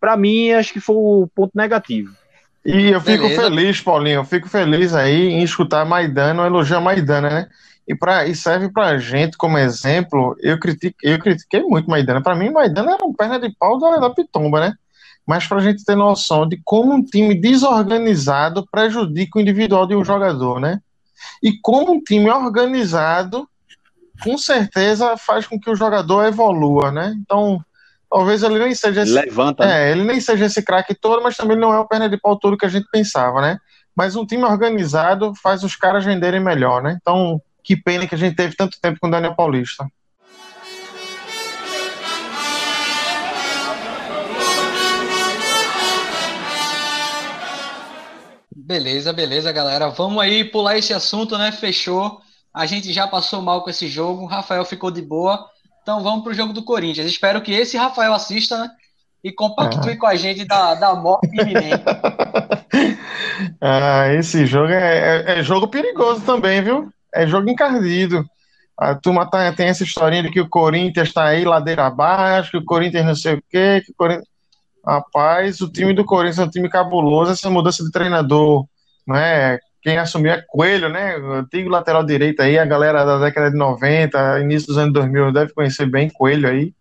Para 0.00 0.16
mim, 0.16 0.50
acho 0.50 0.72
que 0.72 0.80
foi 0.80 0.96
o 0.96 1.28
ponto 1.32 1.52
negativo. 1.54 2.12
E 2.66 2.90
eu 2.90 3.00
fico 3.00 3.22
Beleza. 3.22 3.42
feliz, 3.42 3.80
Paulinho, 3.80 4.16
eu 4.16 4.24
fico 4.24 4.48
feliz 4.48 4.92
aí 4.94 5.28
em 5.28 5.42
escutar 5.42 5.84
Maidana, 5.84 6.44
elogiar 6.44 6.80
Maidana, 6.80 7.30
né? 7.30 7.48
E, 7.88 7.94
pra, 7.94 8.26
e 8.26 8.34
serve 8.34 8.70
pra 8.70 8.98
gente 8.98 9.38
como 9.38 9.56
exemplo. 9.56 10.36
Eu, 10.40 10.60
critiquei, 10.60 11.14
eu 11.14 11.18
critiquei 11.18 11.62
muito 11.62 11.88
Maidana. 11.88 12.22
Para 12.22 12.36
mim, 12.36 12.50
Maidana 12.50 12.92
era 12.92 13.04
um 13.04 13.14
perna 13.14 13.40
de 13.40 13.50
pau 13.58 13.78
da, 13.78 13.96
da 13.96 14.10
pitomba, 14.10 14.60
né? 14.60 14.74
Mas 15.26 15.46
para 15.46 15.56
a 15.56 15.62
gente 15.62 15.84
ter 15.84 15.96
noção 15.96 16.46
de 16.46 16.60
como 16.62 16.92
um 16.92 17.02
time 17.02 17.34
desorganizado 17.34 18.66
prejudica 18.70 19.38
o 19.38 19.40
individual 19.40 19.86
de 19.86 19.96
um 19.96 20.04
jogador, 20.04 20.60
né? 20.60 20.80
E 21.42 21.58
como 21.62 21.92
um 21.92 22.02
time 22.02 22.30
organizado, 22.30 23.48
com 24.22 24.36
certeza, 24.36 25.16
faz 25.16 25.46
com 25.46 25.58
que 25.58 25.70
o 25.70 25.76
jogador 25.76 26.26
evolua, 26.26 26.90
né? 26.90 27.14
Então, 27.20 27.58
talvez 28.10 28.42
ele 28.42 28.58
nem 28.58 28.74
seja 28.74 29.02
esse. 29.02 29.12
Levanta. 29.12 29.64
É, 29.64 29.66
né? 29.66 29.92
ele 29.92 30.04
nem 30.04 30.20
seja 30.20 30.44
esse 30.44 30.62
craque 30.62 30.94
todo, 30.94 31.22
mas 31.22 31.38
também 31.38 31.56
não 31.56 31.72
é 31.72 31.78
o 31.78 31.88
perna 31.88 32.08
de 32.08 32.18
pau 32.18 32.38
todo 32.38 32.56
que 32.56 32.66
a 32.66 32.70
gente 32.70 32.86
pensava, 32.90 33.40
né? 33.40 33.58
Mas 33.96 34.14
um 34.14 34.26
time 34.26 34.44
organizado 34.44 35.34
faz 35.42 35.64
os 35.64 35.74
caras 35.74 36.04
renderem 36.04 36.40
melhor, 36.40 36.82
né? 36.82 36.98
Então, 37.00 37.40
que 37.68 37.76
pena 37.76 38.06
que 38.06 38.14
a 38.14 38.18
gente 38.18 38.34
teve 38.34 38.56
tanto 38.56 38.80
tempo 38.80 38.98
com 38.98 39.08
o 39.08 39.10
Daniel 39.10 39.34
Paulista. 39.34 39.86
Beleza, 48.56 49.12
beleza, 49.12 49.52
galera. 49.52 49.90
Vamos 49.90 50.22
aí 50.22 50.44
pular 50.44 50.78
esse 50.78 50.94
assunto, 50.94 51.36
né? 51.36 51.52
Fechou. 51.52 52.22
A 52.54 52.64
gente 52.64 52.90
já 52.90 53.06
passou 53.06 53.42
mal 53.42 53.62
com 53.62 53.68
esse 53.68 53.86
jogo. 53.86 54.22
O 54.22 54.26
Rafael 54.26 54.64
ficou 54.64 54.90
de 54.90 55.02
boa. 55.02 55.46
Então 55.82 56.02
vamos 56.02 56.24
pro 56.24 56.32
jogo 56.32 56.54
do 56.54 56.64
Corinthians. 56.64 57.06
Espero 57.06 57.42
que 57.42 57.52
esse 57.52 57.76
Rafael 57.76 58.14
assista, 58.14 58.56
né? 58.56 58.70
E 59.22 59.30
compactue 59.30 59.92
ah. 59.92 59.98
com 59.98 60.06
a 60.06 60.14
gente 60.14 60.46
da, 60.46 60.74
da 60.74 60.94
morte 60.94 61.28
iminente. 61.38 61.84
ah, 63.60 64.08
esse 64.14 64.46
jogo 64.46 64.72
é, 64.72 65.34
é, 65.36 65.38
é 65.40 65.42
jogo 65.42 65.68
perigoso 65.68 66.22
também, 66.22 66.62
viu? 66.62 66.90
É 67.14 67.26
jogo 67.26 67.48
encardido. 67.48 68.24
A 68.76 68.94
turma 68.94 69.28
tá, 69.28 69.52
tem 69.52 69.66
essa 69.66 69.82
historinha 69.82 70.22
de 70.22 70.30
que 70.30 70.40
o 70.40 70.48
Corinthians 70.48 71.08
está 71.08 71.24
aí 71.24 71.44
ladeira 71.44 71.86
abaixo, 71.86 72.52
que 72.52 72.58
o 72.58 72.64
Corinthians 72.64 73.04
não 73.04 73.14
sei 73.16 73.34
o 73.34 73.42
quê, 73.50 73.82
que 73.84 73.92
o 73.92 73.94
Corinthians... 73.96 74.28
Rapaz, 74.86 75.60
o 75.60 75.70
time 75.70 75.92
do 75.92 76.04
Corinthians 76.04 76.38
é 76.38 76.44
um 76.44 76.50
time 76.50 76.68
cabuloso, 76.68 77.32
essa 77.32 77.50
mudança 77.50 77.84
de 77.84 77.90
treinador, 77.90 78.64
né? 79.06 79.58
Quem 79.82 79.98
assumiu 79.98 80.32
é 80.32 80.42
Coelho, 80.48 80.88
né? 80.88 81.16
Antigo 81.16 81.68
lateral 81.68 82.04
direito 82.04 82.40
aí, 82.40 82.58
a 82.58 82.64
galera 82.64 83.04
da 83.04 83.18
década 83.18 83.50
de 83.50 83.56
90, 83.58 84.40
início 84.40 84.68
dos 84.68 84.78
anos 84.78 84.94
2000 84.94 85.32
deve 85.32 85.52
conhecer 85.52 85.84
bem 85.86 86.08
Coelho 86.08 86.48
aí. 86.48 86.72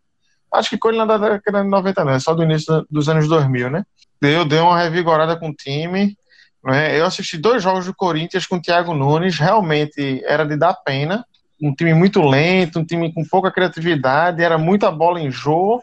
Acho 0.54 0.70
que 0.70 0.78
Coelho 0.78 0.98
não 0.98 1.06
é 1.06 1.08
da 1.08 1.18
década 1.18 1.64
de 1.64 1.70
90 1.70 2.06
não, 2.06 2.12
é 2.14 2.20
só 2.20 2.34
do 2.34 2.44
início 2.44 2.86
dos 2.90 3.10
anos 3.10 3.28
2000, 3.28 3.70
né? 3.70 3.84
Deu, 4.22 4.46
deu 4.46 4.64
uma 4.64 4.82
revigorada 4.82 5.38
com 5.38 5.50
o 5.50 5.54
time, 5.54 6.16
né? 6.64 7.00
Eu 7.00 7.06
assisti 7.06 7.38
dois 7.38 7.62
jogos 7.64 7.86
do 7.86 7.96
Corinthians 7.96 8.46
com 8.46 8.58
o 8.58 8.62
Thiago 8.62 8.94
Nunes, 8.94 9.38
realmente 9.38 10.22
era 10.26 10.46
de 10.46 10.58
dar 10.58 10.74
pena. 10.74 11.26
Um 11.62 11.74
time 11.74 11.94
muito 11.94 12.22
lento, 12.22 12.80
um 12.80 12.86
time 12.86 13.12
com 13.14 13.26
pouca 13.26 13.52
criatividade, 13.52 14.44
era 14.44 14.58
muita 14.58 14.92
bola 14.92 15.20
em 15.20 15.32
jogo 15.32 15.82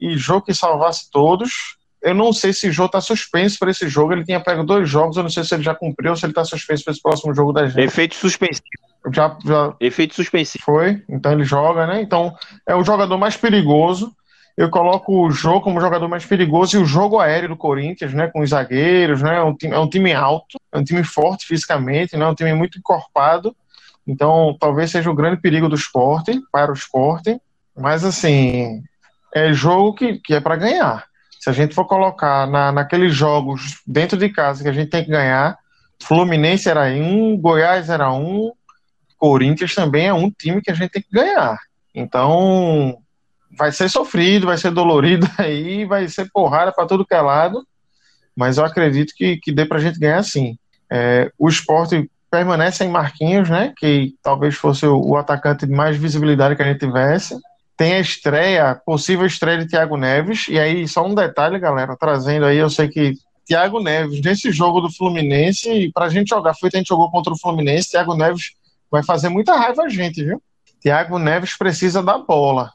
e 0.00 0.16
jogo 0.16 0.44
que 0.44 0.54
salvasse 0.54 1.10
todos. 1.10 1.76
Eu 2.02 2.14
não 2.14 2.34
sei 2.34 2.52
se 2.52 2.68
o 2.68 2.72
Jô 2.72 2.84
está 2.84 3.00
suspenso 3.00 3.58
para 3.58 3.70
esse 3.70 3.88
jogo. 3.88 4.12
Ele 4.12 4.24
tinha 4.24 4.38
pego 4.38 4.62
dois 4.62 4.88
jogos, 4.88 5.16
eu 5.16 5.22
não 5.22 5.30
sei 5.30 5.42
se 5.42 5.54
ele 5.54 5.62
já 5.62 5.74
cumpriu 5.74 6.10
ou 6.10 6.16
se 6.16 6.26
ele 6.26 6.32
está 6.32 6.44
suspenso 6.44 6.84
para 6.84 6.92
esse 6.92 7.00
próximo 7.00 7.34
jogo 7.34 7.52
da 7.52 7.66
gente. 7.66 7.80
Efeito 7.80 8.14
suspensivo. 8.14 8.62
Já, 9.10 9.38
já 9.42 9.74
Efeito 9.80 10.14
suspensivo. 10.14 10.64
Foi, 10.64 11.02
então 11.08 11.32
ele 11.32 11.44
joga, 11.44 11.86
né? 11.86 12.02
Então 12.02 12.34
é 12.68 12.74
o 12.74 12.84
jogador 12.84 13.16
mais 13.16 13.38
perigoso 13.38 14.12
eu 14.56 14.70
coloco 14.70 15.26
o 15.26 15.30
jogo 15.30 15.62
como 15.62 15.80
jogador 15.80 16.08
mais 16.08 16.24
perigoso 16.24 16.76
e 16.76 16.82
o 16.82 16.86
jogo 16.86 17.18
aéreo 17.18 17.50
do 17.50 17.56
Corinthians, 17.56 18.14
né, 18.14 18.28
com 18.28 18.40
os 18.40 18.50
zagueiros, 18.50 19.20
né, 19.20 19.36
é 19.36 19.42
um 19.42 19.54
time, 19.54 19.74
é 19.74 19.78
um 19.78 19.88
time 19.88 20.12
alto, 20.12 20.58
é 20.72 20.78
um 20.78 20.84
time 20.84 21.02
forte 21.02 21.46
fisicamente, 21.46 22.16
né, 22.16 22.24
é 22.24 22.28
um 22.28 22.34
time 22.34 22.54
muito 22.54 22.78
encorpado, 22.78 23.54
então 24.06 24.56
talvez 24.60 24.90
seja 24.90 25.10
o 25.10 25.14
grande 25.14 25.40
perigo 25.40 25.68
do 25.68 25.74
esporte, 25.74 26.40
para 26.52 26.70
o 26.70 26.74
esporte, 26.74 27.40
mas 27.76 28.04
assim, 28.04 28.82
é 29.34 29.52
jogo 29.52 29.94
que, 29.94 30.18
que 30.18 30.34
é 30.34 30.40
para 30.40 30.56
ganhar. 30.56 31.04
Se 31.40 31.50
a 31.50 31.52
gente 31.52 31.74
for 31.74 31.86
colocar 31.86 32.46
na, 32.46 32.70
naqueles 32.70 33.12
jogos 33.14 33.82
dentro 33.86 34.16
de 34.16 34.28
casa 34.28 34.62
que 34.62 34.68
a 34.68 34.72
gente 34.72 34.88
tem 34.88 35.04
que 35.04 35.10
ganhar, 35.10 35.58
Fluminense 36.02 36.68
era 36.68 36.84
um, 36.84 37.36
Goiás 37.36 37.90
era 37.90 38.12
um, 38.12 38.52
Corinthians 39.18 39.74
também 39.74 40.06
é 40.06 40.14
um 40.14 40.30
time 40.30 40.62
que 40.62 40.70
a 40.70 40.74
gente 40.74 40.90
tem 40.90 41.02
que 41.02 41.10
ganhar. 41.10 41.58
Então, 41.94 42.98
vai 43.56 43.72
ser 43.72 43.88
sofrido, 43.88 44.46
vai 44.46 44.58
ser 44.58 44.70
dolorido 44.70 45.28
aí, 45.38 45.84
vai 45.84 46.08
ser 46.08 46.28
porrada 46.32 46.72
para 46.72 46.86
todo 46.86 47.04
que 47.04 47.14
é 47.14 47.20
lado, 47.20 47.66
mas 48.36 48.58
eu 48.58 48.64
acredito 48.64 49.14
que, 49.16 49.36
que 49.36 49.52
dê 49.52 49.64
para 49.64 49.78
a 49.78 49.80
gente 49.80 49.98
ganhar 49.98 50.22
sim. 50.22 50.58
É, 50.90 51.30
o 51.38 51.48
esporte 51.48 52.10
permanece 52.30 52.84
em 52.84 52.88
Marquinhos, 52.88 53.48
né, 53.48 53.72
que 53.76 54.14
talvez 54.22 54.54
fosse 54.56 54.86
o, 54.86 55.00
o, 55.00 55.16
atacante 55.16 55.66
de 55.66 55.72
mais 55.72 55.96
visibilidade 55.96 56.56
que 56.56 56.62
a 56.62 56.66
gente 56.66 56.80
tivesse. 56.80 57.38
Tem 57.76 57.94
a 57.94 58.00
estreia, 58.00 58.74
possível 58.74 59.26
estreia 59.26 59.58
de 59.58 59.68
Thiago 59.68 59.96
Neves, 59.96 60.46
e 60.48 60.58
aí 60.58 60.86
só 60.86 61.06
um 61.06 61.14
detalhe, 61.14 61.58
galera, 61.58 61.96
trazendo 61.96 62.46
aí, 62.46 62.56
eu 62.56 62.70
sei 62.70 62.88
que 62.88 63.14
Thiago 63.46 63.80
Neves, 63.80 64.20
nesse 64.20 64.50
jogo 64.50 64.80
do 64.80 64.92
Fluminense, 64.92 65.90
para 65.92 66.06
a 66.06 66.08
gente 66.08 66.28
jogar, 66.28 66.54
foi 66.54 66.70
a 66.72 66.76
gente 66.76 66.88
jogou 66.88 67.10
contra 67.10 67.32
o 67.32 67.38
Fluminense, 67.38 67.90
Thiago 67.90 68.14
Neves 68.14 68.52
vai 68.90 69.02
fazer 69.02 69.28
muita 69.28 69.56
raiva 69.56 69.82
a 69.82 69.88
gente, 69.88 70.24
viu? 70.24 70.42
Thiago 70.80 71.18
Neves 71.18 71.56
precisa 71.56 72.02
da 72.02 72.18
bola. 72.18 72.72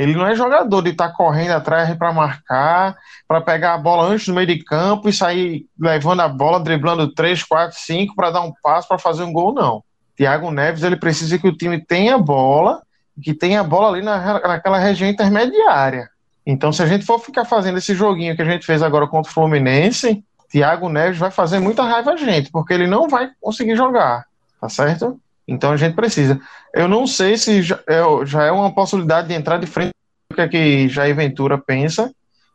Ele 0.00 0.14
não 0.14 0.26
é 0.26 0.34
jogador 0.34 0.80
de 0.80 0.92
estar 0.92 1.08
tá 1.08 1.14
correndo 1.14 1.50
atrás 1.50 1.94
para 1.94 2.10
marcar, 2.10 2.96
para 3.28 3.38
pegar 3.42 3.74
a 3.74 3.78
bola 3.78 4.08
antes 4.08 4.26
do 4.26 4.32
meio 4.32 4.46
de 4.46 4.64
campo 4.64 5.10
e 5.10 5.12
sair 5.12 5.66
levando 5.78 6.20
a 6.20 6.28
bola, 6.28 6.58
driblando 6.58 7.12
3, 7.12 7.44
4, 7.44 7.78
5 7.78 8.14
para 8.16 8.30
dar 8.30 8.40
um 8.40 8.50
passo 8.62 8.88
para 8.88 8.96
fazer 8.98 9.24
um 9.24 9.32
gol, 9.32 9.52
não. 9.52 9.84
Thiago 10.16 10.50
Neves 10.50 10.82
ele 10.84 10.96
precisa 10.96 11.38
que 11.38 11.46
o 11.46 11.54
time 11.54 11.84
tenha 11.84 12.16
bola, 12.16 12.80
que 13.22 13.34
tenha 13.34 13.62
bola 13.62 13.88
ali 13.88 14.02
na, 14.02 14.40
naquela 14.40 14.78
região 14.78 15.06
intermediária. 15.06 16.08
Então, 16.46 16.72
se 16.72 16.82
a 16.82 16.86
gente 16.86 17.04
for 17.04 17.18
ficar 17.18 17.44
fazendo 17.44 17.76
esse 17.76 17.94
joguinho 17.94 18.34
que 18.34 18.40
a 18.40 18.46
gente 18.46 18.64
fez 18.64 18.82
agora 18.82 19.06
contra 19.06 19.30
o 19.30 19.34
Fluminense, 19.34 20.24
Thiago 20.50 20.88
Neves 20.88 21.18
vai 21.18 21.30
fazer 21.30 21.58
muita 21.58 21.82
raiva 21.82 22.12
a 22.12 22.16
gente, 22.16 22.50
porque 22.50 22.72
ele 22.72 22.86
não 22.86 23.06
vai 23.06 23.28
conseguir 23.38 23.76
jogar, 23.76 24.24
tá 24.58 24.68
certo? 24.70 25.20
Então 25.50 25.72
a 25.72 25.76
gente 25.76 25.96
precisa. 25.96 26.40
Eu 26.72 26.86
não 26.86 27.08
sei 27.08 27.36
se 27.36 27.60
já 27.60 27.80
é, 27.88 28.00
já 28.24 28.44
é 28.44 28.52
uma 28.52 28.72
possibilidade 28.72 29.26
de 29.26 29.34
entrar 29.34 29.58
de 29.58 29.66
frente 29.66 29.92
o 30.30 30.34
que, 30.34 30.40
é 30.40 30.48
que 30.48 30.88
Jair 30.88 31.14
Ventura 31.14 31.58
pensa, 31.58 32.14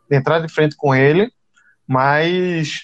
de 0.10 0.16
entrar 0.16 0.40
de 0.40 0.48
frente 0.48 0.78
com 0.78 0.96
ele, 0.96 1.30
mas 1.86 2.84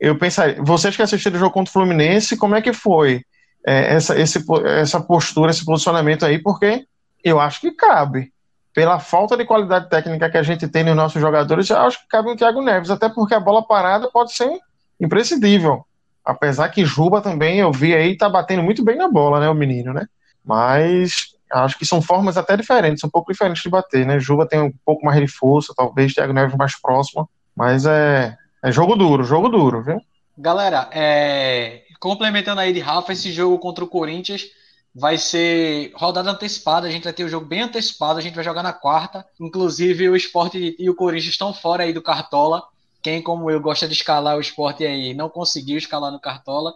eu 0.00 0.18
pensaria. 0.18 0.56
Vocês 0.62 0.96
que 0.96 1.02
assistiram 1.02 1.36
o 1.36 1.38
jogo 1.38 1.52
contra 1.52 1.68
o 1.68 1.72
Fluminense, 1.74 2.38
como 2.38 2.54
é 2.54 2.62
que 2.62 2.72
foi 2.72 3.22
é, 3.66 3.94
essa, 3.94 4.18
esse, 4.18 4.42
essa 4.64 4.98
postura, 4.98 5.50
esse 5.50 5.62
posicionamento 5.62 6.24
aí? 6.24 6.38
Porque 6.38 6.86
eu 7.22 7.38
acho 7.38 7.60
que 7.60 7.70
cabe. 7.72 8.32
Pela 8.72 8.98
falta 8.98 9.36
de 9.36 9.44
qualidade 9.44 9.90
técnica 9.90 10.30
que 10.30 10.38
a 10.38 10.42
gente 10.42 10.66
tem 10.68 10.82
nos 10.82 10.96
nossos 10.96 11.20
jogadores, 11.20 11.68
eu 11.68 11.76
acho 11.76 12.00
que 12.00 12.08
cabe 12.08 12.30
o 12.30 12.36
Thiago 12.36 12.62
Neves, 12.62 12.90
até 12.90 13.10
porque 13.10 13.34
a 13.34 13.40
bola 13.40 13.62
parada 13.62 14.10
pode 14.10 14.32
ser 14.32 14.50
imprescindível. 14.98 15.84
Apesar 16.24 16.68
que 16.70 16.84
Juba 16.84 17.20
também, 17.20 17.58
eu 17.58 17.70
vi 17.70 17.94
aí, 17.94 18.16
tá 18.16 18.28
batendo 18.28 18.62
muito 18.62 18.82
bem 18.82 18.96
na 18.96 19.08
bola, 19.08 19.40
né, 19.40 19.48
o 19.48 19.54
menino, 19.54 19.92
né? 19.92 20.06
Mas 20.44 21.34
acho 21.52 21.78
que 21.78 21.86
são 21.86 22.02
formas 22.02 22.36
até 22.36 22.56
diferentes, 22.56 23.04
um 23.04 23.10
pouco 23.10 23.30
diferentes 23.30 23.62
de 23.62 23.68
bater, 23.68 24.06
né? 24.06 24.18
Juba 24.18 24.46
tem 24.46 24.60
um 24.60 24.72
pouco 24.84 25.04
mais 25.04 25.20
de 25.20 25.28
força, 25.28 25.74
talvez 25.76 26.14
Thiago 26.14 26.32
Neves 26.32 26.56
mais 26.56 26.80
próximo, 26.80 27.28
mas 27.54 27.86
é, 27.86 28.36
é 28.62 28.72
jogo 28.72 28.96
duro, 28.96 29.24
jogo 29.24 29.48
duro, 29.48 29.82
viu? 29.82 30.00
Galera, 30.36 30.88
é, 30.92 31.82
complementando 32.00 32.60
aí 32.60 32.72
de 32.72 32.80
Rafa, 32.80 33.12
esse 33.12 33.30
jogo 33.30 33.58
contra 33.58 33.84
o 33.84 33.88
Corinthians 33.88 34.46
vai 34.94 35.18
ser 35.18 35.92
rodada 35.94 36.30
antecipada, 36.30 36.86
a 36.86 36.90
gente 36.90 37.04
vai 37.04 37.12
ter 37.12 37.24
o 37.24 37.28
jogo 37.28 37.46
bem 37.46 37.62
antecipado, 37.62 38.18
a 38.18 38.22
gente 38.22 38.34
vai 38.34 38.44
jogar 38.44 38.62
na 38.62 38.72
quarta. 38.72 39.26
Inclusive 39.40 40.08
o 40.08 40.16
esporte 40.16 40.76
e 40.78 40.88
o 40.88 40.94
Corinthians 40.94 41.32
estão 41.32 41.52
fora 41.52 41.82
aí 41.82 41.92
do 41.92 42.02
Cartola. 42.02 42.62
Quem, 43.04 43.20
como 43.20 43.50
eu, 43.50 43.60
gosta 43.60 43.86
de 43.86 43.92
escalar 43.92 44.34
o 44.34 44.40
esporte 44.40 44.82
aí, 44.82 45.12
não 45.12 45.28
conseguiu 45.28 45.76
escalar 45.76 46.10
no 46.10 46.18
Cartola. 46.18 46.72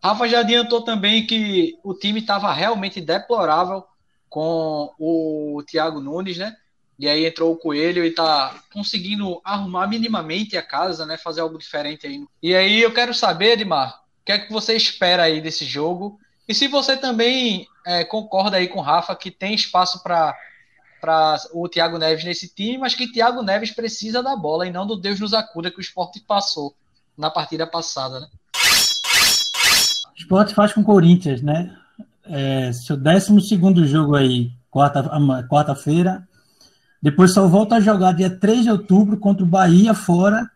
Rafa 0.00 0.28
já 0.28 0.38
adiantou 0.38 0.82
também 0.82 1.26
que 1.26 1.76
o 1.82 1.92
time 1.92 2.20
estava 2.20 2.52
realmente 2.52 3.00
deplorável 3.00 3.84
com 4.30 4.94
o 4.96 5.60
Thiago 5.66 6.00
Nunes, 6.00 6.38
né? 6.38 6.54
E 6.96 7.08
aí 7.08 7.26
entrou 7.26 7.52
o 7.52 7.56
Coelho 7.56 8.04
e 8.04 8.12
tá 8.12 8.54
conseguindo 8.72 9.40
arrumar 9.42 9.88
minimamente 9.88 10.56
a 10.56 10.62
casa, 10.62 11.04
né? 11.04 11.18
Fazer 11.18 11.40
algo 11.40 11.58
diferente 11.58 12.06
aí. 12.06 12.24
E 12.40 12.54
aí 12.54 12.80
eu 12.80 12.94
quero 12.94 13.12
saber, 13.12 13.54
Edmar, 13.54 13.96
o 13.96 14.24
que 14.24 14.30
é 14.30 14.38
que 14.38 14.52
você 14.52 14.76
espera 14.76 15.24
aí 15.24 15.40
desse 15.40 15.64
jogo? 15.64 16.20
E 16.48 16.54
se 16.54 16.68
você 16.68 16.96
também 16.96 17.66
é, 17.84 18.04
concorda 18.04 18.58
aí 18.58 18.68
com 18.68 18.78
o 18.78 18.82
Rafa 18.82 19.16
que 19.16 19.28
tem 19.28 19.54
espaço 19.54 20.04
para 20.04 20.38
para 21.04 21.36
o 21.52 21.68
Thiago 21.68 21.98
Neves 21.98 22.24
nesse 22.24 22.48
time, 22.48 22.78
mas 22.78 22.94
que 22.94 23.12
Thiago 23.12 23.42
Neves 23.42 23.70
precisa 23.70 24.22
da 24.22 24.34
bola 24.34 24.66
e 24.66 24.72
não 24.72 24.86
do 24.86 24.96
Deus 24.96 25.20
nos 25.20 25.34
acuda 25.34 25.70
que 25.70 25.76
o 25.76 25.82
esporte 25.82 26.18
passou 26.26 26.74
na 27.16 27.30
partida 27.30 27.66
passada, 27.66 28.20
né? 28.20 28.26
O 30.14 30.16
esporte 30.16 30.54
faz 30.54 30.72
com 30.72 30.80
o 30.80 30.84
Corinthians, 30.84 31.42
né? 31.42 31.76
É, 32.24 32.72
seu 32.72 32.96
12 32.96 33.86
jogo 33.86 34.16
aí, 34.16 34.50
quarta-feira. 34.70 35.42
Quarta 35.46 36.28
depois 37.02 37.34
só 37.34 37.46
volta 37.46 37.74
a 37.74 37.80
jogar 37.80 38.12
dia 38.12 38.30
3 38.30 38.62
de 38.62 38.70
outubro 38.70 39.18
contra 39.18 39.44
o 39.44 39.46
Bahia 39.46 39.92
fora. 39.92 40.50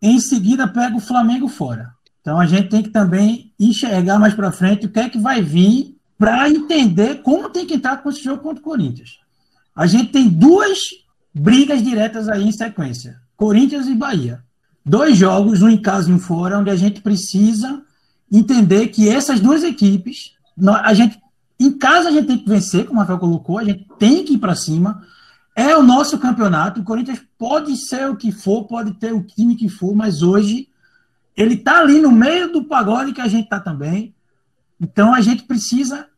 Em 0.00 0.20
seguida 0.20 0.68
pega 0.68 0.96
o 0.96 1.00
Flamengo 1.00 1.48
fora. 1.48 1.90
Então 2.20 2.38
a 2.38 2.46
gente 2.46 2.68
tem 2.68 2.84
que 2.84 2.90
também 2.90 3.52
enxergar 3.58 4.16
mais 4.20 4.32
para 4.32 4.52
frente 4.52 4.86
o 4.86 4.90
que 4.90 5.00
é 5.00 5.08
que 5.08 5.18
vai 5.18 5.42
vir 5.42 5.98
para 6.16 6.48
entender 6.48 7.16
como 7.22 7.50
tem 7.50 7.66
que 7.66 7.74
entrar 7.74 7.96
com 7.96 8.10
esse 8.10 8.22
jogo 8.22 8.44
contra 8.44 8.60
o 8.60 8.64
Corinthians. 8.64 9.18
A 9.78 9.86
gente 9.86 10.10
tem 10.10 10.28
duas 10.28 10.88
brigas 11.32 11.80
diretas 11.80 12.28
aí 12.28 12.42
em 12.42 12.50
sequência: 12.50 13.20
Corinthians 13.36 13.86
e 13.86 13.94
Bahia. 13.94 14.42
Dois 14.84 15.16
jogos, 15.16 15.62
um 15.62 15.68
em 15.68 15.80
casa 15.80 16.10
e 16.10 16.12
um 16.12 16.18
fora, 16.18 16.58
onde 16.58 16.68
a 16.68 16.74
gente 16.74 17.00
precisa 17.00 17.84
entender 18.30 18.88
que 18.88 19.08
essas 19.08 19.38
duas 19.38 19.62
equipes, 19.62 20.32
a 20.82 20.92
gente, 20.94 21.20
em 21.60 21.70
casa 21.78 22.08
a 22.08 22.12
gente 22.12 22.26
tem 22.26 22.38
que 22.38 22.48
vencer, 22.48 22.86
como 22.86 22.98
o 22.98 23.00
Rafael 23.02 23.20
colocou, 23.20 23.56
a 23.58 23.64
gente 23.64 23.86
tem 24.00 24.24
que 24.24 24.34
ir 24.34 24.38
para 24.38 24.56
cima. 24.56 25.06
É 25.54 25.76
o 25.76 25.82
nosso 25.82 26.18
campeonato. 26.18 26.80
O 26.80 26.84
Corinthians 26.84 27.22
pode 27.38 27.76
ser 27.76 28.10
o 28.10 28.16
que 28.16 28.32
for, 28.32 28.64
pode 28.64 28.94
ter 28.94 29.12
o 29.12 29.22
time 29.22 29.54
que 29.54 29.68
for, 29.68 29.94
mas 29.94 30.22
hoje 30.22 30.68
ele 31.36 31.54
está 31.54 31.78
ali 31.78 32.00
no 32.00 32.10
meio 32.10 32.52
do 32.52 32.64
pagode 32.64 33.12
que 33.12 33.20
a 33.20 33.28
gente 33.28 33.44
está 33.44 33.60
também. 33.60 34.12
Então 34.80 35.14
a 35.14 35.20
gente 35.20 35.44
precisa 35.44 36.08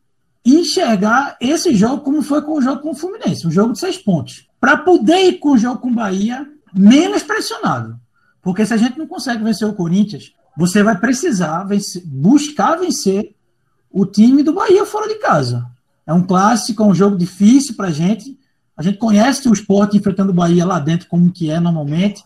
enxergar 0.45 1.37
esse 1.39 1.75
jogo 1.75 2.03
como 2.03 2.21
foi 2.21 2.41
com 2.41 2.53
o 2.53 2.61
jogo 2.61 2.81
com 2.81 2.91
o 2.91 2.95
Fluminense, 2.95 3.45
um 3.45 3.51
jogo 3.51 3.73
de 3.73 3.79
seis 3.79 3.97
pontos. 3.97 4.47
Para 4.59 4.77
poder 4.77 5.27
ir 5.27 5.39
com 5.39 5.51
o 5.51 5.57
jogo 5.57 5.79
com 5.79 5.89
o 5.89 5.93
Bahia 5.93 6.47
menos 6.73 7.23
pressionado. 7.23 7.99
Porque 8.41 8.65
se 8.65 8.73
a 8.73 8.77
gente 8.77 8.97
não 8.97 9.07
consegue 9.07 9.43
vencer 9.43 9.67
o 9.67 9.73
Corinthians, 9.73 10.33
você 10.57 10.81
vai 10.81 10.97
precisar 10.97 11.63
vencer, 11.63 12.03
buscar 12.05 12.75
vencer 12.75 13.35
o 13.91 14.05
time 14.05 14.41
do 14.41 14.53
Bahia 14.53 14.85
fora 14.85 15.07
de 15.07 15.15
casa. 15.15 15.65
É 16.05 16.13
um 16.13 16.23
clássico, 16.23 16.81
é 16.81 16.85
um 16.85 16.95
jogo 16.95 17.17
difícil 17.17 17.75
para 17.75 17.87
a 17.87 17.91
gente. 17.91 18.37
A 18.75 18.81
gente 18.81 18.97
conhece 18.97 19.47
o 19.47 19.53
esporte 19.53 19.97
enfrentando 19.97 20.31
o 20.31 20.35
Bahia 20.35 20.65
lá 20.65 20.79
dentro, 20.79 21.07
como 21.07 21.31
que 21.31 21.51
é 21.51 21.59
normalmente 21.59 22.23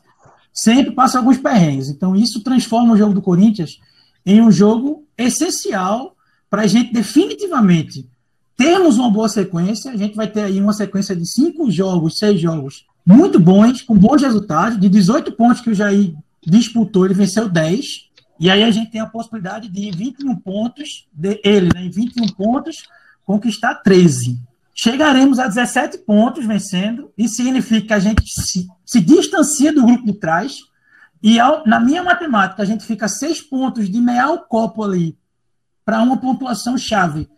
sempre 0.56 0.94
passa 0.94 1.18
alguns 1.18 1.38
perrengues. 1.38 1.90
Então, 1.90 2.16
isso 2.16 2.42
transforma 2.42 2.94
o 2.94 2.98
jogo 2.98 3.14
do 3.14 3.22
Corinthians 3.22 3.82
em 4.26 4.42
um 4.42 4.50
jogo 4.50 5.06
essencial 5.18 6.15
para 6.56 6.62
a 6.62 6.68
gente 6.68 6.94
definitivamente 6.94 8.10
termos 8.56 8.98
uma 8.98 9.12
boa 9.12 9.28
sequência. 9.28 9.92
A 9.92 9.98
gente 9.98 10.16
vai 10.16 10.26
ter 10.26 10.44
aí 10.44 10.62
uma 10.62 10.72
sequência 10.72 11.14
de 11.14 11.26
cinco 11.26 11.70
jogos, 11.70 12.18
seis 12.18 12.40
jogos 12.40 12.86
muito 13.06 13.38
bons, 13.38 13.82
com 13.82 13.94
bons 13.94 14.22
resultados. 14.22 14.80
De 14.80 14.88
18 14.88 15.34
pontos 15.34 15.60
que 15.60 15.70
o 15.70 15.74
Jair 15.74 16.16
disputou, 16.42 17.04
ele 17.04 17.14
venceu 17.14 17.50
10. 17.50 18.06
E 18.40 18.50
aí 18.50 18.64
a 18.64 18.72
gente 18.72 18.90
tem 18.90 19.02
a 19.02 19.06
possibilidade 19.06 19.68
de, 19.68 19.90
em 19.90 19.92
21 19.92 20.34
pontos, 20.38 21.06
de 21.12 21.42
ele, 21.44 21.70
né, 21.74 21.84
em 21.84 21.90
21 21.90 22.26
pontos, 22.30 22.84
conquistar 23.26 23.76
13 23.76 24.40
chegaremos 24.78 25.40
a 25.40 25.48
17 25.48 26.00
pontos 26.00 26.46
vencendo. 26.46 27.10
Isso 27.18 27.36
significa 27.36 27.88
que 27.88 27.94
a 27.94 28.00
gente 28.00 28.30
se, 28.30 28.68
se 28.86 29.00
distancia 29.00 29.72
do 29.72 29.86
grupo 29.86 30.06
de 30.06 30.14
trás. 30.14 30.58
E 31.24 31.40
ao, 31.40 31.66
na 31.66 31.80
minha 31.80 32.04
matemática, 32.04 32.62
a 32.62 32.66
gente 32.66 32.86
fica 32.86 33.08
seis 33.08 33.42
pontos 33.42 33.90
de 33.90 34.02
meia 34.02 34.38
copo 34.38 34.84
ali 34.84 35.18
para 35.86 36.02
uma 36.02 36.18
pontuação 36.18 36.78
chave 36.78 37.30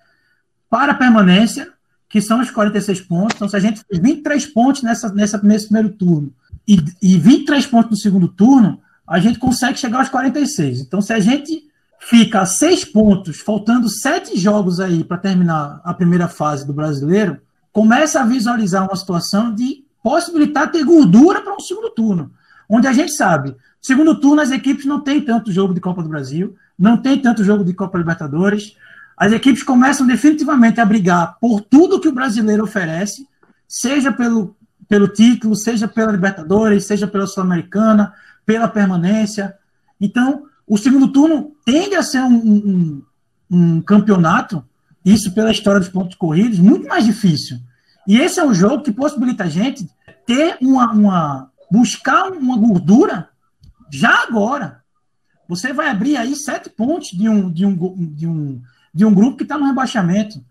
para 0.70 0.94
a 0.94 0.96
permanência, 0.96 1.70
que 2.10 2.22
são 2.22 2.40
os 2.40 2.50
46 2.50 3.02
pontos. 3.02 3.36
Então, 3.36 3.50
se 3.50 3.56
a 3.56 3.60
gente 3.60 3.82
fez 3.88 4.02
23 4.02 4.46
pontos 4.48 4.82
nessa, 4.82 5.14
nessa, 5.14 5.38
nesse 5.44 5.66
primeiro 5.66 5.90
turno 5.90 6.34
e, 6.68 6.78
e 7.02 7.18
23 7.18 7.66
pontos 7.68 7.92
no 7.92 7.98
segundo 7.98 8.28
turno, 8.28 8.82
a 9.06 9.20
gente 9.20 9.40
consegue 9.40 9.78
chegar 9.78 10.00
aos 10.00 10.10
46. 10.10 10.82
Então, 10.82 11.02
se 11.02 11.14
a 11.14 11.20
gente 11.20 11.68
fica 12.00 12.42
a 12.42 12.46
seis 12.46 12.86
pontos, 12.86 13.40
faltando 13.40 13.90
sete 13.90 14.38
jogos 14.38 14.80
aí 14.80 15.04
para 15.04 15.18
terminar 15.18 15.82
a 15.84 15.94
primeira 15.94 16.28
fase 16.28 16.66
do 16.66 16.74
brasileiro, 16.74 17.42
começa 17.72 18.22
a 18.22 18.26
visualizar 18.26 18.84
uma 18.84 18.96
situação 18.96 19.54
de 19.54 19.84
possibilitar 20.02 20.72
ter 20.72 20.84
gordura 20.84 21.42
para 21.42 21.56
um 21.56 21.60
segundo 21.60 21.90
turno, 21.90 22.32
onde 22.70 22.88
a 22.88 22.94
gente 22.94 23.12
sabe, 23.12 23.56
segundo 23.82 24.20
turno 24.20 24.42
as 24.42 24.52
equipes 24.52 24.86
não 24.86 25.02
têm 25.02 25.22
tanto 25.22 25.52
jogo 25.52 25.74
de 25.74 25.82
Copa 25.82 26.02
do 26.02 26.10
Brasil, 26.10 26.56
não 26.78 26.98
tem 26.98 27.20
tanto 27.20 27.44
jogo 27.44 27.64
de 27.64 27.74
Copa 27.74 27.98
Libertadores, 27.98 28.76
as 29.18 29.32
equipes 29.32 29.64
começam 29.64 30.06
definitivamente 30.06 30.80
a 30.80 30.86
brigar 30.86 31.38
por 31.40 31.62
tudo 31.62 32.00
que 32.00 32.08
o 32.08 32.14
brasileiro 32.14 32.64
oferece, 32.64 33.28
seja 33.68 34.12
pelo, 34.12 34.56
pelo 34.88 35.08
título, 35.08 35.56
seja 35.56 35.88
pela 35.88 36.12
Libertadores, 36.12 36.86
seja 36.86 37.08
pela 37.08 37.26
Sul-Americana, 37.26 38.14
pela 38.46 38.68
permanência. 38.68 39.56
Então, 40.00 40.44
o 40.68 40.78
segundo 40.78 41.08
turno 41.08 41.52
tende 41.66 41.96
a 41.96 42.04
ser 42.04 42.22
um, 42.22 42.36
um, 42.36 43.04
um 43.50 43.82
campeonato, 43.82 44.64
isso 45.04 45.34
pela 45.34 45.52
história 45.52 45.80
dos 45.80 45.90
pontos 45.90 46.16
corridos, 46.16 46.60
muito 46.60 46.88
mais 46.88 47.06
difícil. 47.06 47.58
E 48.08 48.18
esse 48.18 48.40
é 48.40 48.46
um 48.46 48.54
jogo 48.54 48.84
que 48.84 48.92
possibilita 48.92 49.46
a 49.46 49.50
gente 49.50 49.90
ter 50.26 50.58
uma, 50.62 50.92
uma 50.92 51.52
buscar 51.72 52.32
uma 52.32 52.58
gordura 52.58 53.30
já 53.92 54.24
agora. 54.24 54.84
Você 55.48 55.72
vai 55.72 55.90
abrir 55.90 56.18
aí 56.18 56.36
sete 56.36 56.70
pontos 56.70 57.10
de 57.10 57.28
um, 57.30 57.52
de 57.52 57.66
um, 57.66 57.96
de 58.14 58.28
um, 58.28 58.62
de 58.94 59.06
um 59.06 59.14
grupo 59.14 59.38
que 59.38 59.44
está 59.44 59.58
no 59.58 59.66
rebaixamento. 59.66 60.44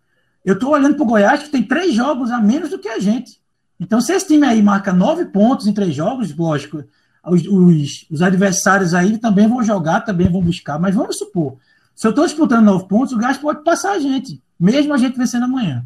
Eu 0.44 0.54
estou 0.54 0.70
olhando 0.70 0.94
para 0.94 1.02
o 1.02 1.06
Goiás, 1.06 1.42
que 1.42 1.50
tem 1.50 1.62
três 1.62 1.94
jogos 1.94 2.30
a 2.30 2.38
menos 2.38 2.70
do 2.70 2.78
que 2.78 2.88
a 2.88 2.98
gente. 2.98 3.40
Então, 3.78 4.00
se 4.00 4.12
esse 4.12 4.26
time 4.26 4.46
aí 4.46 4.62
marca 4.62 4.92
nove 4.92 5.26
pontos 5.26 5.66
em 5.66 5.72
três 5.72 5.94
jogos, 5.94 6.34
lógico, 6.34 6.82
os, 7.24 7.46
os, 7.46 8.06
os, 8.10 8.22
adversários 8.22 8.94
aí 8.94 9.18
também 9.18 9.46
vão 9.46 9.62
jogar, 9.62 10.00
também 10.00 10.30
vão 10.30 10.40
buscar, 10.40 10.78
mas 10.78 10.94
vamos 10.94 11.18
supor, 11.18 11.56
se 11.94 12.06
eu 12.06 12.10
estou 12.10 12.24
disputando 12.24 12.64
nove 12.64 12.86
pontos, 12.86 13.12
o 13.12 13.18
Gás 13.18 13.36
pode 13.36 13.64
passar 13.64 13.92
a 13.92 13.98
gente, 13.98 14.42
mesmo 14.58 14.94
a 14.94 14.96
gente 14.96 15.18
vencendo 15.18 15.44
amanhã. 15.44 15.84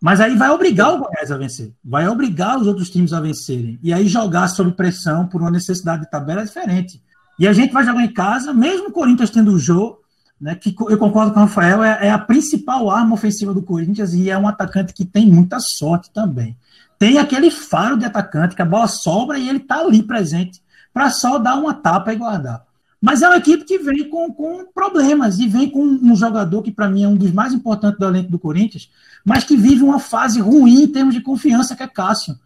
Mas 0.00 0.20
aí 0.20 0.36
vai 0.36 0.50
obrigar 0.50 0.92
o 0.92 0.98
Goiás 0.98 1.32
a 1.32 1.38
vencer, 1.38 1.72
vai 1.82 2.06
obrigar 2.06 2.60
os 2.60 2.66
outros 2.66 2.90
times 2.90 3.12
a 3.12 3.20
vencerem. 3.20 3.78
E 3.82 3.92
aí 3.92 4.06
jogar 4.06 4.48
sob 4.48 4.72
pressão 4.72 5.26
por 5.26 5.40
uma 5.40 5.50
necessidade 5.50 6.02
de 6.02 6.10
tabela 6.10 6.42
é 6.42 6.44
diferente. 6.44 7.02
E 7.38 7.48
a 7.48 7.52
gente 7.52 7.72
vai 7.72 7.84
jogar 7.84 8.04
em 8.04 8.12
casa, 8.12 8.52
mesmo 8.52 8.88
o 8.88 8.92
Corinthians 8.92 9.30
tendo 9.30 9.52
o 9.52 9.58
jogo, 9.58 9.98
né, 10.40 10.54
que 10.54 10.74
eu 10.88 10.98
concordo 10.98 11.32
com 11.32 11.40
o 11.40 11.42
Rafael, 11.44 11.82
é, 11.82 12.06
é 12.06 12.10
a 12.10 12.18
principal 12.18 12.90
arma 12.90 13.14
ofensiva 13.14 13.54
do 13.54 13.62
Corinthians 13.62 14.12
e 14.14 14.30
é 14.30 14.36
um 14.36 14.48
atacante 14.48 14.92
que 14.92 15.04
tem 15.04 15.26
muita 15.26 15.58
sorte 15.60 16.10
também. 16.12 16.56
Tem 16.98 17.18
aquele 17.18 17.50
faro 17.50 17.96
de 17.96 18.04
atacante 18.04 18.54
que 18.54 18.62
a 18.62 18.66
bola 18.66 18.86
sobra 18.86 19.38
e 19.38 19.48
ele 19.48 19.58
está 19.58 19.80
ali 19.80 20.02
presente 20.02 20.62
para 20.92 21.10
só 21.10 21.38
dar 21.38 21.56
uma 21.56 21.74
tapa 21.74 22.12
e 22.12 22.16
guardar. 22.16 22.64
Mas 23.00 23.20
é 23.20 23.28
uma 23.28 23.36
equipe 23.36 23.64
que 23.64 23.78
vem 23.78 24.08
com, 24.08 24.32
com 24.32 24.64
problemas 24.72 25.38
e 25.38 25.46
vem 25.46 25.68
com 25.68 25.82
um 25.82 26.16
jogador 26.16 26.62
que, 26.62 26.70
para 26.70 26.88
mim, 26.88 27.04
é 27.04 27.08
um 27.08 27.16
dos 27.16 27.32
mais 27.32 27.52
importantes 27.52 27.98
do 27.98 28.06
elenco 28.06 28.30
do 28.30 28.38
Corinthians, 28.38 28.88
mas 29.22 29.44
que 29.44 29.56
vive 29.56 29.82
uma 29.82 29.98
fase 29.98 30.40
ruim 30.40 30.84
em 30.84 30.88
termos 30.88 31.14
de 31.14 31.20
confiança, 31.20 31.76
que 31.76 31.82
é 31.82 31.86
Cássio. 31.86 32.38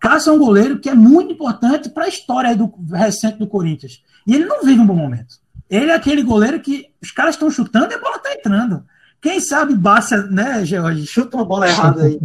Cássio 0.00 0.30
é 0.30 0.32
um 0.32 0.38
goleiro 0.38 0.78
que 0.78 0.88
é 0.88 0.94
muito 0.94 1.32
importante 1.32 1.90
para 1.90 2.06
a 2.06 2.08
história 2.08 2.56
do, 2.56 2.72
recente 2.90 3.38
do 3.38 3.46
Corinthians. 3.46 4.02
E 4.26 4.34
ele 4.34 4.44
não 4.44 4.62
vive 4.62 4.80
um 4.80 4.86
bom 4.86 4.96
momento. 4.96 5.36
Ele 5.68 5.90
é 5.90 5.94
aquele 5.94 6.22
goleiro 6.22 6.60
que 6.60 6.90
os 7.00 7.10
caras 7.10 7.34
estão 7.34 7.50
chutando 7.50 7.92
e 7.92 7.94
a 7.94 8.00
bola 8.00 8.16
está 8.16 8.32
entrando. 8.32 8.84
Quem 9.20 9.38
sabe 9.40 9.74
Bassa, 9.74 10.26
né, 10.26 10.64
George, 10.64 11.06
chuta 11.06 11.36
uma 11.36 11.44
bola 11.44 11.68
errada 11.68 12.04
aí 12.04 12.18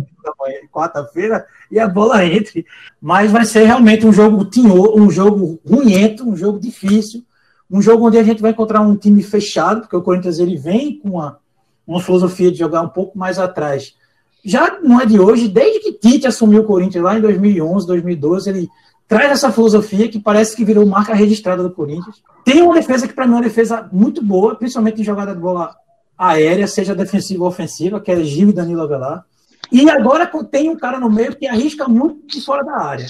quarta-feira 0.75 1.45
e 1.71 1.79
a 1.79 1.87
bola 1.87 2.25
entre. 2.25 2.65
Mas 3.01 3.31
vai 3.31 3.45
ser 3.45 3.65
realmente 3.65 4.05
um 4.05 4.11
jogo 4.11 4.45
tinhor, 4.45 4.99
um 4.99 5.09
jogo 5.09 5.59
ruimento, 5.65 6.27
um 6.27 6.35
jogo 6.35 6.59
difícil, 6.59 7.23
um 7.71 7.81
jogo 7.81 8.07
onde 8.07 8.17
a 8.17 8.23
gente 8.23 8.41
vai 8.41 8.51
encontrar 8.51 8.81
um 8.81 8.95
time 8.95 9.23
fechado, 9.23 9.81
porque 9.81 9.95
o 9.95 10.01
Corinthians 10.01 10.39
ele 10.39 10.57
vem 10.57 10.99
com 10.99 11.11
uma, 11.11 11.39
uma 11.87 12.01
filosofia 12.01 12.51
de 12.51 12.59
jogar 12.59 12.81
um 12.81 12.89
pouco 12.89 13.17
mais 13.17 13.39
atrás. 13.39 13.95
Já 14.43 14.79
não 14.83 15.01
é 15.01 15.05
de 15.05 15.19
hoje, 15.19 15.47
desde 15.47 15.79
que 15.79 15.93
Tite 15.93 16.27
assumiu 16.27 16.61
o 16.61 16.65
Corinthians 16.65 17.03
lá 17.03 17.17
em 17.17 17.21
2011, 17.21 17.87
2012, 17.87 18.49
ele 18.49 18.69
traz 19.07 19.31
essa 19.31 19.51
filosofia 19.51 20.09
que 20.09 20.19
parece 20.19 20.55
que 20.55 20.65
virou 20.65 20.85
marca 20.85 21.13
registrada 21.13 21.61
do 21.61 21.71
Corinthians. 21.71 22.21
Tem 22.43 22.61
uma 22.61 22.73
defesa 22.73 23.07
que 23.07 23.13
para 23.13 23.25
mim 23.25 23.33
é 23.33 23.35
uma 23.35 23.43
defesa 23.43 23.89
muito 23.91 24.23
boa, 24.23 24.55
principalmente 24.55 25.01
em 25.01 25.03
jogada 25.03 25.33
de 25.33 25.39
bola 25.39 25.75
aérea, 26.17 26.67
seja 26.67 26.95
defensiva 26.95 27.43
ou 27.43 27.49
ofensiva, 27.49 27.99
que 27.99 28.11
é 28.11 28.23
Gil 28.23 28.49
e 28.49 28.53
Danilo 28.53 28.81
Avelar. 28.81 29.25
E 29.71 29.89
agora 29.89 30.29
tem 30.49 30.69
um 30.69 30.77
cara 30.77 30.99
no 30.99 31.09
meio 31.09 31.35
que 31.35 31.47
arrisca 31.47 31.87
muito 31.87 32.27
de 32.27 32.41
fora 32.41 32.63
da 32.63 32.77
área. 32.77 33.07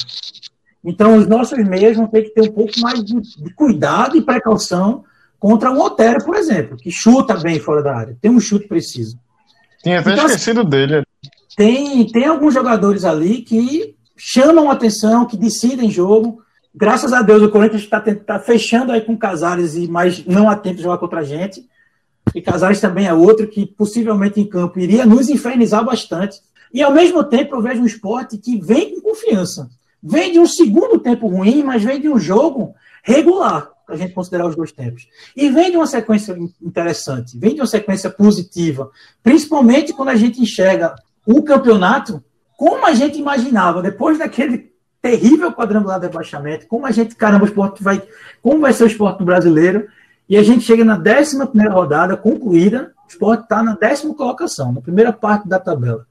Então, 0.84 1.18
os 1.18 1.28
nossos 1.28 1.58
meios 1.58 1.98
vão 1.98 2.08
ter 2.08 2.24
que 2.24 2.30
ter 2.30 2.42
um 2.42 2.52
pouco 2.52 2.80
mais 2.80 3.04
de, 3.04 3.20
de 3.20 3.54
cuidado 3.54 4.16
e 4.16 4.22
precaução 4.22 5.04
contra 5.40 5.72
o 5.72 5.80
Otero, 5.80 6.24
por 6.24 6.36
exemplo, 6.36 6.78
que 6.78 6.92
chuta 6.92 7.36
bem 7.36 7.60
fora 7.60 7.84
da 7.84 7.96
área, 7.96 8.18
tem 8.22 8.32
um 8.32 8.40
chute 8.40 8.68
preciso. 8.68 9.18
Tinha 9.84 10.00
até 10.00 10.14
então, 10.14 10.26
assim, 10.26 10.36
esquecido 10.36 10.62
assim, 10.62 10.70
dele. 10.70 11.04
Tem, 11.56 12.08
tem 12.08 12.26
alguns 12.26 12.54
jogadores 12.54 13.04
ali 13.04 13.42
que 13.42 13.95
chamam 14.16 14.70
atenção, 14.70 15.26
que 15.26 15.38
decidem 15.38 15.90
jogo. 15.90 16.42
Graças 16.74 17.14
a 17.14 17.22
Deus, 17.22 17.42
o 17.42 17.50
Corinthians 17.50 17.84
está 17.84 18.00
tá 18.00 18.40
fechando 18.40 18.92
aí 18.92 19.02
com 19.02 19.18
Casares 19.18 19.76
e 19.76 19.88
mais 19.88 20.26
não 20.26 20.50
há 20.50 20.56
tempo 20.56 20.78
de 20.78 20.84
jogar 20.84 20.98
contra 20.98 21.20
a 21.20 21.24
gente. 21.24 21.68
E 22.34 22.42
Casares 22.42 22.82
também 22.82 23.08
é 23.08 23.14
outro 23.14 23.48
que 23.48 23.66
possivelmente 23.66 24.40
em 24.40 24.46
campo 24.46 24.80
iria 24.80 25.06
nos 25.06 25.30
infernizar 25.30 25.84
bastante. 25.86 26.42
E 26.74 26.82
ao 26.82 26.92
mesmo 26.92 27.24
tempo 27.24 27.56
eu 27.56 27.62
vejo 27.62 27.82
um 27.82 27.86
esporte 27.86 28.38
que 28.38 28.60
vem 28.60 28.96
com 28.96 29.02
confiança. 29.02 29.70
Vem 30.02 30.34
de 30.34 30.40
um 30.40 30.46
segundo 30.46 31.00
tempo 31.00 31.28
ruim, 31.28 31.64
mas 31.64 31.84
vem 31.84 32.00
de 32.00 32.10
um 32.10 32.20
jogo 32.20 32.76
regular, 33.04 33.70
para 33.86 33.96
a 33.96 33.98
gente 33.98 34.14
considerar 34.14 34.48
os 34.48 34.56
dois 34.56 34.72
tempos. 34.72 35.08
E 35.36 35.50
vem 35.50 35.72
de 35.72 35.78
uma 35.78 35.88
sequência 35.88 36.38
interessante, 36.62 37.38
vem 37.38 37.56
de 37.56 37.62
uma 37.62 37.68
sequência 37.68 38.10
positiva, 38.10 38.92
principalmente 39.24 39.94
quando 39.94 40.10
a 40.10 40.16
gente 40.16 40.42
enxerga 40.42 40.96
o 41.26 41.42
campeonato 41.42 42.24
como 42.58 42.86
a 42.86 42.94
gente 42.94 43.20
imaginava, 43.20 43.82
depois 43.82 44.18
daquele 44.18 44.74
terrível 45.02 45.52
quadrangular 45.52 46.00
de 46.00 46.08
abaixamento, 46.08 46.68
como 46.68 46.86
a 46.86 46.92
gente, 46.92 47.16
caramba, 47.16 47.46
o 47.46 47.48
esporte 47.48 47.84
vai, 47.84 48.02
como 48.42 48.62
vai 48.62 48.74
ser 48.74 48.86
o 48.86 48.88
esporte 48.88 49.24
brasileiro, 49.24 49.88
e 50.28 50.36
a 50.36 50.42
gente 50.42 50.64
chega 50.64 50.84
na 50.84 50.98
11 50.98 51.38
rodada 51.70 52.18
concluída, 52.18 52.92
o 53.06 53.08
esporte 53.08 53.44
está 53.44 53.62
na 53.62 53.76
décima 53.76 54.16
colocação, 54.16 54.74
na 54.74 54.82
primeira 54.82 55.14
parte 55.14 55.48
da 55.48 55.60
tabela. 55.60 56.08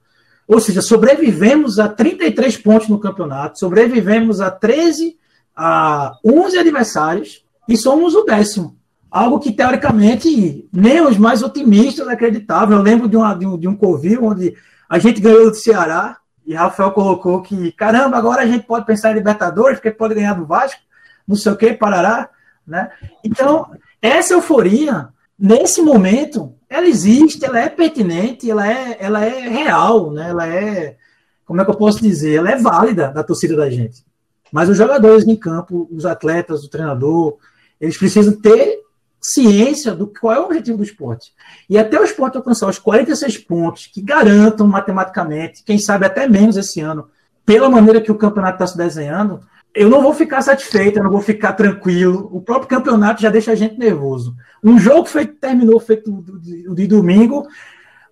Ou 0.47 0.59
seja, 0.59 0.81
sobrevivemos 0.81 1.79
a 1.79 1.89
33 1.89 2.57
pontos 2.57 2.87
no 2.87 2.99
campeonato, 2.99 3.59
sobrevivemos 3.59 4.39
a 4.39 4.49
13, 4.49 5.17
a 5.55 6.13
11 6.23 6.57
adversários 6.57 7.43
e 7.67 7.75
somos 7.75 8.13
o 8.15 8.23
décimo. 8.23 8.77
Algo 9.09 9.39
que, 9.39 9.51
teoricamente, 9.51 10.67
nem 10.71 11.01
os 11.01 11.17
mais 11.17 11.41
otimistas 11.41 12.07
acreditavam. 12.07 12.77
Eu 12.77 12.83
lembro 12.83 13.07
de, 13.07 13.17
uma, 13.17 13.33
de, 13.33 13.45
um, 13.45 13.57
de 13.57 13.67
um 13.67 13.75
Covil 13.75 14.23
onde 14.23 14.53
a 14.89 14.99
gente 14.99 15.19
ganhou 15.19 15.49
do 15.49 15.55
Ceará 15.55 16.17
e 16.45 16.53
Rafael 16.53 16.91
colocou 16.91 17.41
que, 17.41 17.71
caramba, 17.71 18.17
agora 18.17 18.43
a 18.43 18.45
gente 18.45 18.65
pode 18.65 18.85
pensar 18.85 19.11
em 19.11 19.15
Libertadores, 19.15 19.77
porque 19.77 19.91
pode 19.91 20.13
ganhar 20.13 20.33
do 20.33 20.45
Vasco, 20.45 20.79
não 21.27 21.35
sei 21.35 21.51
o 21.51 21.57
que, 21.57 21.73
Parará. 21.73 22.29
Né? 22.65 22.91
Então, 23.23 23.71
essa 24.01 24.33
euforia, 24.33 25.09
nesse 25.37 25.81
momento, 25.81 26.53
ela 26.69 26.87
existe, 26.87 27.43
ela 27.43 27.59
é 27.59 27.69
pertinente, 27.69 28.49
ela 28.49 28.71
é, 28.71 28.97
ela 28.99 29.25
é 29.25 29.47
real, 29.47 30.11
né? 30.11 30.29
Ela 30.29 30.47
é, 30.47 30.97
como 31.45 31.61
é 31.61 31.65
que 31.65 31.71
eu 31.71 31.75
posso 31.75 32.01
dizer? 32.01 32.35
Ela 32.35 32.51
é 32.51 32.57
válida 32.57 33.11
da 33.11 33.23
torcida 33.23 33.55
da 33.55 33.69
gente. 33.69 34.03
Mas 34.51 34.69
os 34.69 34.77
jogadores 34.77 35.27
em 35.27 35.35
campo, 35.35 35.87
os 35.91 36.05
atletas, 36.05 36.63
o 36.63 36.69
treinador, 36.69 37.37
eles 37.79 37.97
precisam 37.97 38.33
ter 38.39 38.79
ciência 39.25 39.93
do 39.93 40.07
qual 40.07 40.33
é 40.33 40.39
o 40.39 40.45
objetivo 40.45 40.77
do 40.77 40.83
esporte. 40.83 41.33
E 41.67 41.77
até 41.77 41.99
o 41.99 42.03
esporte 42.03 42.37
alcançar 42.37 42.69
os 42.69 42.77
46 42.77 43.39
pontos 43.39 43.87
que 43.87 44.01
garantam 44.01 44.67
matematicamente, 44.67 45.63
quem 45.63 45.79
sabe 45.79 46.05
até 46.05 46.27
menos 46.27 46.57
esse 46.57 46.79
ano, 46.79 47.07
pela 47.45 47.69
maneira 47.69 48.01
que 48.01 48.11
o 48.11 48.17
campeonato 48.17 48.55
está 48.55 48.67
se 48.67 48.77
desenhando, 48.77 49.41
eu 49.73 49.89
não 49.89 50.01
vou 50.01 50.13
ficar 50.13 50.41
satisfeito, 50.41 50.99
eu 50.99 51.03
não 51.03 51.11
vou 51.11 51.21
ficar 51.21 51.53
tranquilo. 51.53 52.29
O 52.31 52.39
próprio 52.39 52.69
campeonato 52.69 53.21
já 53.21 53.29
deixa 53.29 53.51
a 53.51 53.55
gente 53.55 53.77
nervoso. 53.77 54.35
Um 54.63 54.77
jogo 54.77 55.05
feito, 55.05 55.33
terminou 55.33 55.79
feito 55.79 56.11
de, 56.39 56.73
de 56.73 56.87
domingo, 56.87 57.47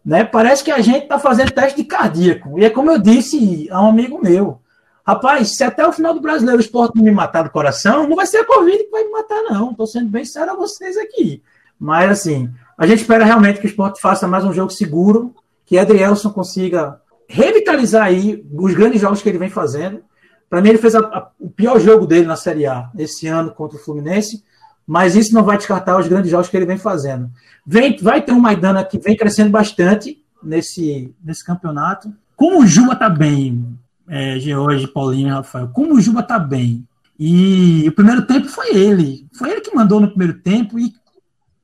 né? 0.03 0.23
Parece 0.23 0.63
que 0.63 0.71
a 0.71 0.81
gente 0.81 1.03
está 1.03 1.17
fazendo 1.17 1.51
teste 1.51 1.81
de 1.81 1.87
cardíaco. 1.87 2.59
E 2.59 2.65
é 2.65 2.69
como 2.69 2.91
eu 2.91 2.99
disse 2.99 3.67
a 3.71 3.81
um 3.81 3.89
amigo 3.89 4.19
meu. 4.21 4.59
Rapaz, 5.05 5.55
se 5.55 5.63
até 5.63 5.85
o 5.85 5.91
final 5.91 6.13
do 6.13 6.21
brasileiro 6.21 6.59
o 6.59 6.63
esporte 6.63 6.95
não 6.95 7.03
me 7.03 7.11
matar 7.11 7.43
do 7.43 7.49
coração, 7.49 8.07
não 8.07 8.15
vai 8.15 8.25
ser 8.25 8.37
a 8.37 8.45
Covid 8.45 8.77
que 8.77 8.89
vai 8.89 9.03
me 9.03 9.11
matar, 9.11 9.43
não. 9.43 9.71
Estou 9.71 9.87
sendo 9.87 10.09
bem 10.09 10.23
sério 10.23 10.53
a 10.53 10.55
vocês 10.55 10.97
aqui. 10.97 11.43
Mas, 11.79 12.09
assim, 12.09 12.49
a 12.77 12.87
gente 12.87 13.01
espera 13.01 13.25
realmente 13.25 13.59
que 13.59 13.65
o 13.65 13.69
esporte 13.69 13.99
faça 13.99 14.27
mais 14.27 14.45
um 14.45 14.53
jogo 14.53 14.71
seguro, 14.71 15.35
que 15.65 15.77
Adrielson 15.77 16.29
consiga 16.29 17.01
revitalizar 17.27 18.03
aí 18.03 18.45
os 18.53 18.73
grandes 18.73 19.01
jogos 19.01 19.21
que 19.21 19.27
ele 19.27 19.37
vem 19.37 19.49
fazendo 19.49 20.03
para 20.53 20.61
mim, 20.61 20.69
ele 20.69 20.77
fez 20.77 20.93
a, 20.93 20.99
a, 20.99 21.31
o 21.39 21.49
pior 21.49 21.79
jogo 21.79 22.05
dele 22.05 22.27
na 22.27 22.35
Série 22.35 22.67
A 22.67 22.91
esse 22.95 23.25
ano 23.25 23.49
contra 23.49 23.75
o 23.75 23.81
Fluminense, 23.81 24.43
mas 24.85 25.15
isso 25.15 25.33
não 25.33 25.43
vai 25.43 25.57
descartar 25.57 25.97
os 25.97 26.07
grandes 26.07 26.29
jogos 26.29 26.47
que 26.47 26.55
ele 26.55 26.67
vem 26.67 26.77
fazendo. 26.77 27.27
Vem, 27.65 27.97
vai 27.99 28.21
ter 28.21 28.33
um 28.33 28.39
Maidana 28.39 28.83
que 28.83 28.99
vem 28.99 29.17
crescendo 29.17 29.49
bastante 29.49 30.23
nesse, 30.43 31.11
nesse 31.23 31.43
campeonato. 31.43 32.13
Como 32.35 32.61
o 32.61 32.67
Juba 32.67 32.95
tá 32.95 33.09
bem, 33.09 33.65
é, 34.07 34.39
George, 34.39 34.87
Paulinho 34.87 35.33
Rafael, 35.33 35.69
como 35.69 35.95
o 35.95 36.01
Juba 36.01 36.23
tá 36.23 36.37
bem. 36.37 36.87
E 37.19 37.87
o 37.87 37.91
primeiro 37.91 38.23
tempo 38.23 38.47
foi 38.47 38.75
ele. 38.75 39.27
Foi 39.33 39.49
ele 39.51 39.61
que 39.61 39.75
mandou 39.75 39.99
no 39.99 40.09
primeiro 40.09 40.39
tempo 40.39 40.79
e 40.79 40.93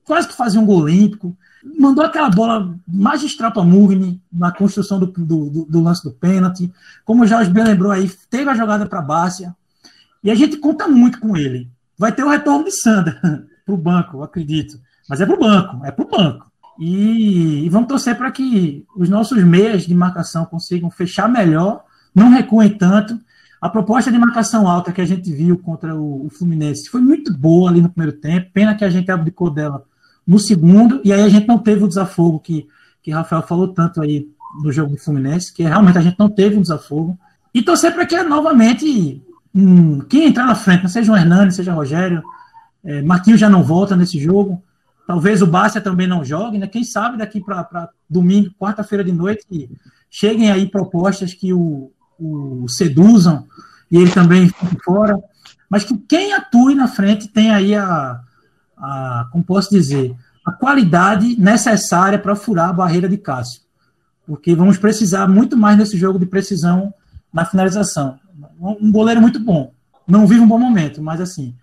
quase 0.05 0.27
que 0.27 0.35
fazia 0.35 0.59
um 0.59 0.65
gol 0.65 0.81
olímpico 0.81 1.35
mandou 1.77 2.03
aquela 2.03 2.29
bola 2.29 2.75
magistral 2.87 3.51
para 3.51 3.63
Mugni 3.63 4.21
na 4.31 4.51
construção 4.51 4.99
do, 4.99 5.07
do, 5.07 5.65
do, 5.65 5.81
lance 5.81 6.03
do 6.03 6.11
pênalti. 6.11 6.71
Como 7.03 7.23
o 7.23 7.27
Jorge 7.27 7.51
bem 7.51 7.63
lembrou 7.63 7.91
aí, 7.91 8.09
teve 8.29 8.49
a 8.49 8.55
jogada 8.55 8.85
para 8.85 9.01
Bárcia. 9.01 9.55
E 10.23 10.31
a 10.31 10.35
gente 10.35 10.57
conta 10.57 10.87
muito 10.87 11.19
com 11.19 11.35
ele. 11.35 11.69
Vai 11.97 12.11
ter 12.11 12.23
o 12.23 12.29
retorno 12.29 12.65
de 12.65 12.71
Sandra 12.71 13.19
para 13.65 13.73
o 13.73 13.77
banco, 13.77 14.23
acredito. 14.23 14.79
Mas 15.09 15.21
é 15.21 15.25
para 15.25 15.35
o 15.35 15.39
banco, 15.39 15.85
é 15.85 15.91
para 15.91 16.05
o 16.05 16.09
banco. 16.09 16.49
E, 16.79 17.65
e, 17.65 17.69
vamos 17.69 17.89
torcer 17.89 18.17
para 18.17 18.31
que 18.31 18.85
os 18.95 19.09
nossos 19.09 19.43
meias 19.43 19.85
de 19.85 19.93
marcação 19.93 20.45
consigam 20.45 20.89
fechar 20.89 21.27
melhor, 21.27 21.83
não 22.19 22.29
recuem 22.29 22.69
tanto. 22.69 23.19
A 23.61 23.69
proposta 23.69 24.11
de 24.11 24.17
marcação 24.17 24.67
alta 24.67 24.91
que 24.91 25.01
a 25.01 25.05
gente 25.05 25.31
viu 25.31 25.57
contra 25.57 25.95
o, 25.95 26.27
o 26.27 26.29
Fluminense 26.29 26.89
foi 26.89 27.01
muito 27.01 27.33
boa 27.33 27.69
ali 27.69 27.81
no 27.81 27.89
primeiro 27.89 28.17
tempo. 28.17 28.51
Pena 28.53 28.75
que 28.75 28.85
a 28.85 28.89
gente 28.89 29.11
abdicou 29.11 29.49
dela 29.49 29.83
no 30.25 30.37
segundo, 30.37 31.01
e 31.03 31.11
aí 31.11 31.21
a 31.21 31.29
gente 31.29 31.47
não 31.47 31.57
teve 31.57 31.83
o 31.83 31.87
desafogo 31.87 32.39
que, 32.39 32.67
que 33.01 33.11
Rafael 33.11 33.41
falou 33.41 33.69
tanto 33.69 34.01
aí 34.01 34.29
no 34.63 34.71
jogo 34.71 34.91
do 34.91 35.01
Fluminense, 35.01 35.53
que 35.53 35.63
realmente 35.63 35.97
a 35.97 36.01
gente 36.01 36.19
não 36.19 36.29
teve 36.29 36.55
um 36.55 36.61
desafogo. 36.61 37.17
E 37.53 37.61
torcer 37.61 37.93
para 37.93 38.05
que 38.05 38.21
novamente 38.23 39.21
um, 39.53 39.99
quem 40.01 40.27
entrar 40.27 40.45
na 40.45 40.55
frente, 40.55 40.87
seja 40.89 41.11
o 41.11 41.17
Hernani, 41.17 41.51
seja 41.51 41.73
o 41.73 41.75
Rogério, 41.75 42.23
é, 42.83 43.01
Marquinhos 43.01 43.39
já 43.39 43.49
não 43.49 43.63
volta 43.63 43.95
nesse 43.95 44.19
jogo, 44.19 44.61
talvez 45.07 45.41
o 45.41 45.47
Bárcia 45.47 45.81
também 45.81 46.07
não 46.07 46.23
jogue, 46.23 46.57
né? 46.57 46.67
Quem 46.67 46.83
sabe 46.83 47.17
daqui 47.17 47.41
para 47.41 47.89
domingo, 48.09 48.53
quarta-feira 48.57 49.03
de 49.03 49.11
noite, 49.11 49.69
cheguem 50.09 50.51
aí 50.51 50.67
propostas 50.67 51.33
que 51.33 51.51
o, 51.51 51.91
o 52.19 52.67
seduzam 52.67 53.45
e 53.91 53.97
ele 53.97 54.11
também 54.11 54.49
fora, 54.83 55.17
mas 55.69 55.83
que 55.83 55.97
quem 55.97 56.33
atue 56.33 56.75
na 56.75 56.87
frente 56.87 57.27
tem 57.27 57.51
aí 57.51 57.75
a, 57.75 58.19
a, 58.77 59.27
como 59.31 59.43
posso 59.43 59.69
dizer, 59.69 60.15
a 60.45 60.51
qualidade 60.51 61.39
necessária 61.39 62.17
para 62.17 62.35
furar 62.35 62.69
a 62.69 62.73
barreira 62.73 63.07
de 63.07 63.17
Cássio. 63.17 63.61
Porque 64.25 64.55
vamos 64.55 64.77
precisar 64.77 65.27
muito 65.27 65.57
mais 65.57 65.77
nesse 65.77 65.97
jogo 65.97 66.19
de 66.19 66.25
precisão 66.25 66.93
na 67.33 67.45
finalização. 67.45 68.19
Um 68.59 68.91
goleiro 68.91 69.21
muito 69.21 69.39
bom. 69.39 69.71
Não 70.07 70.27
vive 70.27 70.41
um 70.41 70.47
bom 70.47 70.59
momento, 70.59 71.01
mas 71.01 71.21
assim, 71.21 71.55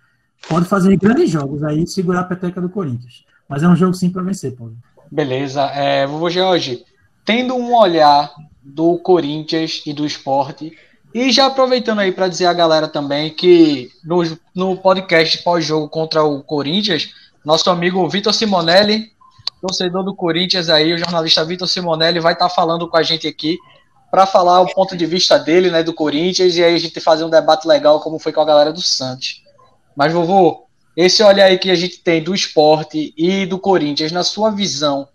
pode 0.47 0.65
fazer 0.65 0.95
grandes 0.97 1.29
jogos 1.29 1.63
aí 1.63 1.85
segurar 1.87 2.21
a 2.21 2.25
peteca 2.25 2.61
do 2.61 2.69
Corinthians. 2.69 3.25
Mas 3.47 3.63
é 3.63 3.67
um 3.67 3.75
jogo 3.75 3.93
sim 3.93 4.09
para 4.09 4.23
vencer, 4.23 4.55
Paulo. 4.55 4.77
Beleza. 5.11 5.61
É, 5.67 6.05
vovô 6.05 6.29
George, 6.29 6.83
tendo 7.25 7.55
um 7.55 7.73
olhar 7.75 8.29
do 8.67 8.97
Corinthians 8.97 9.81
e 9.85 9.93
do 9.93 10.05
esporte, 10.05 10.75
e 11.13 11.31
já 11.31 11.45
aproveitando 11.45 11.99
aí 11.99 12.11
para 12.11 12.27
dizer 12.27 12.45
a 12.45 12.53
galera 12.53 12.87
também 12.87 13.29
que 13.29 13.89
no, 14.03 14.21
no 14.53 14.77
podcast 14.77 15.41
pós-jogo 15.43 15.87
contra 15.87 16.23
o 16.23 16.43
Corinthians, 16.43 17.13
nosso 17.43 17.69
amigo 17.69 18.07
Vitor 18.09 18.33
Simonelli, 18.33 19.11
torcedor 19.61 20.03
do 20.03 20.13
Corinthians 20.13 20.69
aí, 20.69 20.93
o 20.93 20.97
jornalista 20.97 21.45
Vitor 21.45 21.67
Simonelli 21.67 22.19
vai 22.19 22.33
estar 22.33 22.49
tá 22.49 22.53
falando 22.53 22.87
com 22.87 22.97
a 22.97 23.03
gente 23.03 23.25
aqui 23.25 23.57
para 24.11 24.25
falar 24.25 24.61
o 24.61 24.73
ponto 24.73 24.95
de 24.95 25.05
vista 25.05 25.37
dele, 25.39 25.69
né, 25.69 25.81
do 25.81 25.93
Corinthians, 25.93 26.55
e 26.55 26.63
aí 26.63 26.75
a 26.75 26.79
gente 26.79 26.99
fazer 26.99 27.23
um 27.23 27.29
debate 27.29 27.67
legal 27.67 27.99
como 27.99 28.19
foi 28.19 28.31
com 28.31 28.41
a 28.41 28.45
galera 28.45 28.71
do 28.71 28.81
Santos. 28.81 29.43
Mas, 29.95 30.13
vovô, 30.13 30.67
esse 30.95 31.23
olhar 31.23 31.45
aí 31.45 31.57
que 31.57 31.71
a 31.71 31.75
gente 31.75 31.99
tem 31.99 32.21
do 32.21 32.33
esporte 32.33 33.13
e 33.17 33.45
do 33.45 33.59
Corinthians, 33.59 34.11
na 34.11 34.23
sua 34.23 34.51
visão, 34.51 35.07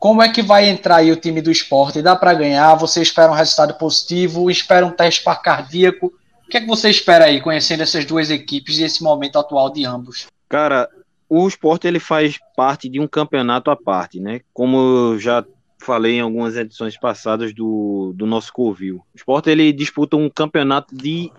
como 0.00 0.22
é 0.22 0.32
que 0.32 0.40
vai 0.40 0.66
entrar 0.66 0.96
aí 0.96 1.12
o 1.12 1.16
time 1.16 1.42
do 1.42 1.50
esporte? 1.50 2.00
Dá 2.00 2.16
para 2.16 2.32
ganhar? 2.32 2.74
Você 2.76 3.02
espera 3.02 3.30
um 3.30 3.34
resultado 3.34 3.74
positivo? 3.74 4.50
Espera 4.50 4.86
um 4.86 4.90
teste 4.90 5.22
para 5.22 5.36
cardíaco? 5.36 6.06
O 6.46 6.48
que 6.48 6.56
é 6.56 6.60
que 6.60 6.66
você 6.66 6.88
espera 6.88 7.26
aí, 7.26 7.38
conhecendo 7.38 7.82
essas 7.82 8.06
duas 8.06 8.30
equipes 8.30 8.78
e 8.78 8.82
esse 8.82 9.02
momento 9.02 9.38
atual 9.38 9.70
de 9.70 9.84
ambos? 9.84 10.26
Cara, 10.48 10.88
o 11.28 11.46
esporte 11.46 11.86
ele 11.86 12.00
faz 12.00 12.38
parte 12.56 12.88
de 12.88 12.98
um 12.98 13.06
campeonato 13.06 13.70
à 13.70 13.76
parte, 13.76 14.18
né? 14.18 14.40
Como 14.54 14.78
eu 15.12 15.18
já 15.18 15.44
falei 15.78 16.14
em 16.14 16.20
algumas 16.20 16.56
edições 16.56 16.98
passadas 16.98 17.52
do, 17.52 18.14
do 18.16 18.24
nosso 18.24 18.54
Covil. 18.54 18.96
O 18.96 19.16
esporte 19.16 19.50
ele 19.50 19.70
disputa 19.70 20.16
um 20.16 20.30
campeonato 20.30 20.96
de 20.96 21.30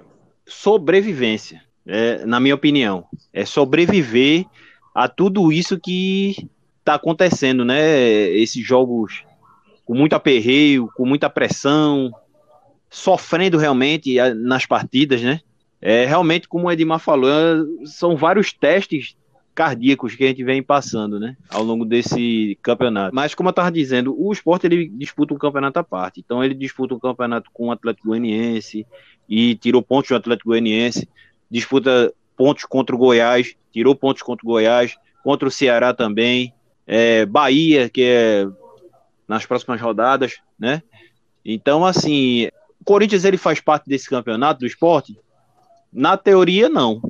sobrevivência, 0.46 1.64
é, 1.86 2.24
na 2.28 2.40
minha 2.40 2.56
opinião. 2.56 3.06
É 3.34 3.44
sobreviver 3.44 4.46
a 4.94 5.08
tudo 5.08 5.52
isso 5.52 5.80
que 5.80 6.48
tá 6.84 6.96
acontecendo, 6.96 7.64
né? 7.64 7.82
Esses 8.30 8.66
jogos 8.66 9.24
com 9.86 9.94
muito 9.94 10.14
aperreio, 10.14 10.90
com 10.96 11.06
muita 11.06 11.30
pressão, 11.30 12.12
sofrendo 12.90 13.58
realmente 13.58 14.16
nas 14.36 14.66
partidas, 14.66 15.22
né? 15.22 15.40
É 15.82 16.06
realmente, 16.06 16.48
como 16.48 16.68
o 16.68 16.72
Edmar 16.72 17.00
falou, 17.00 17.32
são 17.86 18.16
vários 18.16 18.54
testes 18.54 19.16
cardíacos 19.54 20.16
que 20.16 20.24
a 20.24 20.28
gente 20.28 20.44
vem 20.44 20.64
passando, 20.64 21.20
né, 21.20 21.36
ao 21.50 21.64
longo 21.64 21.86
desse 21.86 22.58
campeonato. 22.62 23.14
Mas 23.14 23.36
como 23.36 23.50
eu 23.50 23.52
estava 23.52 23.72
dizendo, 23.72 24.16
o 24.18 24.32
esporte 24.32 24.66
ele 24.66 24.88
disputa 24.88 25.34
um 25.34 25.38
campeonato 25.38 25.80
à 25.80 25.84
parte. 25.84 26.20
Então 26.20 26.44
ele 26.44 26.54
disputa 26.54 26.96
um 26.96 27.00
campeonato 27.00 27.50
com 27.54 27.68
o 27.68 27.72
Atlético 27.72 28.08
Goianiense 28.08 28.86
e 29.28 29.56
tirou 29.56 29.82
pontos 29.82 30.10
do 30.10 30.16
Atlético 30.16 30.50
Goianiense, 30.50 31.08
disputa 31.50 32.14
pontos 32.38 32.64
contra 32.66 32.96
o 32.96 33.00
Goiás, 33.00 33.56
tirou 33.72 33.96
pontos 33.96 34.22
contra 34.22 34.46
o 34.46 34.50
Goiás, 34.50 34.96
contra 35.24 35.48
o 35.48 35.52
Ceará 35.52 35.94
também, 35.94 36.54
é, 36.86 37.26
Bahia, 37.26 37.90
que 37.90 38.04
é 38.04 38.48
nas 39.28 39.46
próximas 39.46 39.80
rodadas, 39.80 40.40
né? 40.60 40.82
Então, 41.44 41.86
assim, 41.86 42.48
o 42.80 42.84
Corinthians 42.84 43.26
ele 43.26 43.38
faz 43.38 43.60
parte 43.60 43.88
desse 43.88 44.10
campeonato 44.10 44.60
do 44.60 44.66
esporte? 44.66 45.18
Na 45.92 46.18
teoria, 46.18 46.70
não. 46.70 47.02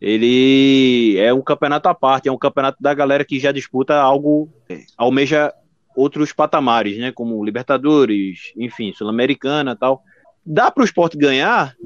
Ele 0.00 1.16
é 1.18 1.32
um 1.32 1.42
campeonato 1.42 1.88
à 1.88 1.94
parte, 1.94 2.28
é 2.28 2.32
um 2.32 2.38
campeonato 2.38 2.82
da 2.82 2.94
galera 2.94 3.24
que 3.24 3.38
já 3.38 3.52
disputa 3.52 3.94
algo, 3.94 4.48
almeja 4.96 5.52
outros 5.94 6.32
patamares, 6.32 6.96
né? 6.96 7.12
Como 7.12 7.44
Libertadores, 7.44 8.52
enfim, 8.56 8.92
Sul-Americana 8.92 9.76
tal. 9.76 10.02
Dá 10.44 10.70
para 10.70 10.82
o 10.82 10.84
esporte 10.84 11.18
ganhar? 11.18 11.76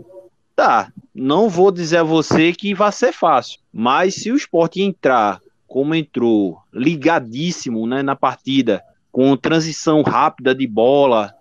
Dá. 0.56 0.92
Não 1.14 1.48
vou 1.48 1.72
dizer 1.72 1.98
a 1.98 2.02
você 2.04 2.52
que 2.52 2.74
vai 2.74 2.92
ser 2.92 3.12
fácil, 3.12 3.58
mas 3.72 4.14
se 4.14 4.30
o 4.30 4.36
esporte 4.36 4.82
entrar 4.82 5.40
como 5.74 5.92
entrou, 5.92 6.62
ligadíssimo 6.72 7.84
né, 7.84 8.00
na 8.00 8.14
partida, 8.14 8.80
com 9.10 9.36
transição 9.36 10.02
rápida 10.02 10.54
de 10.54 10.68
bola, 10.68 11.34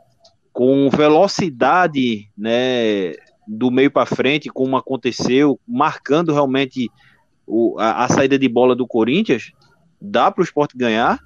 com 0.52 0.90
velocidade 0.90 2.32
né, 2.36 3.12
do 3.48 3.70
meio 3.70 3.92
para 3.92 4.08
frente, 4.08 4.50
como 4.50 4.76
aconteceu, 4.76 5.60
marcando 5.68 6.34
realmente 6.34 6.90
o, 7.46 7.78
a, 7.78 8.06
a, 8.06 8.08
saída 8.08 8.40
de 8.40 8.50
bola 8.50 8.76
do 8.76 8.88
Corinthians, 8.88 9.52
dá 10.02 10.32
para 10.32 10.42
o 10.42 10.44
esporte 10.44 10.76
ganhar? 10.76 11.20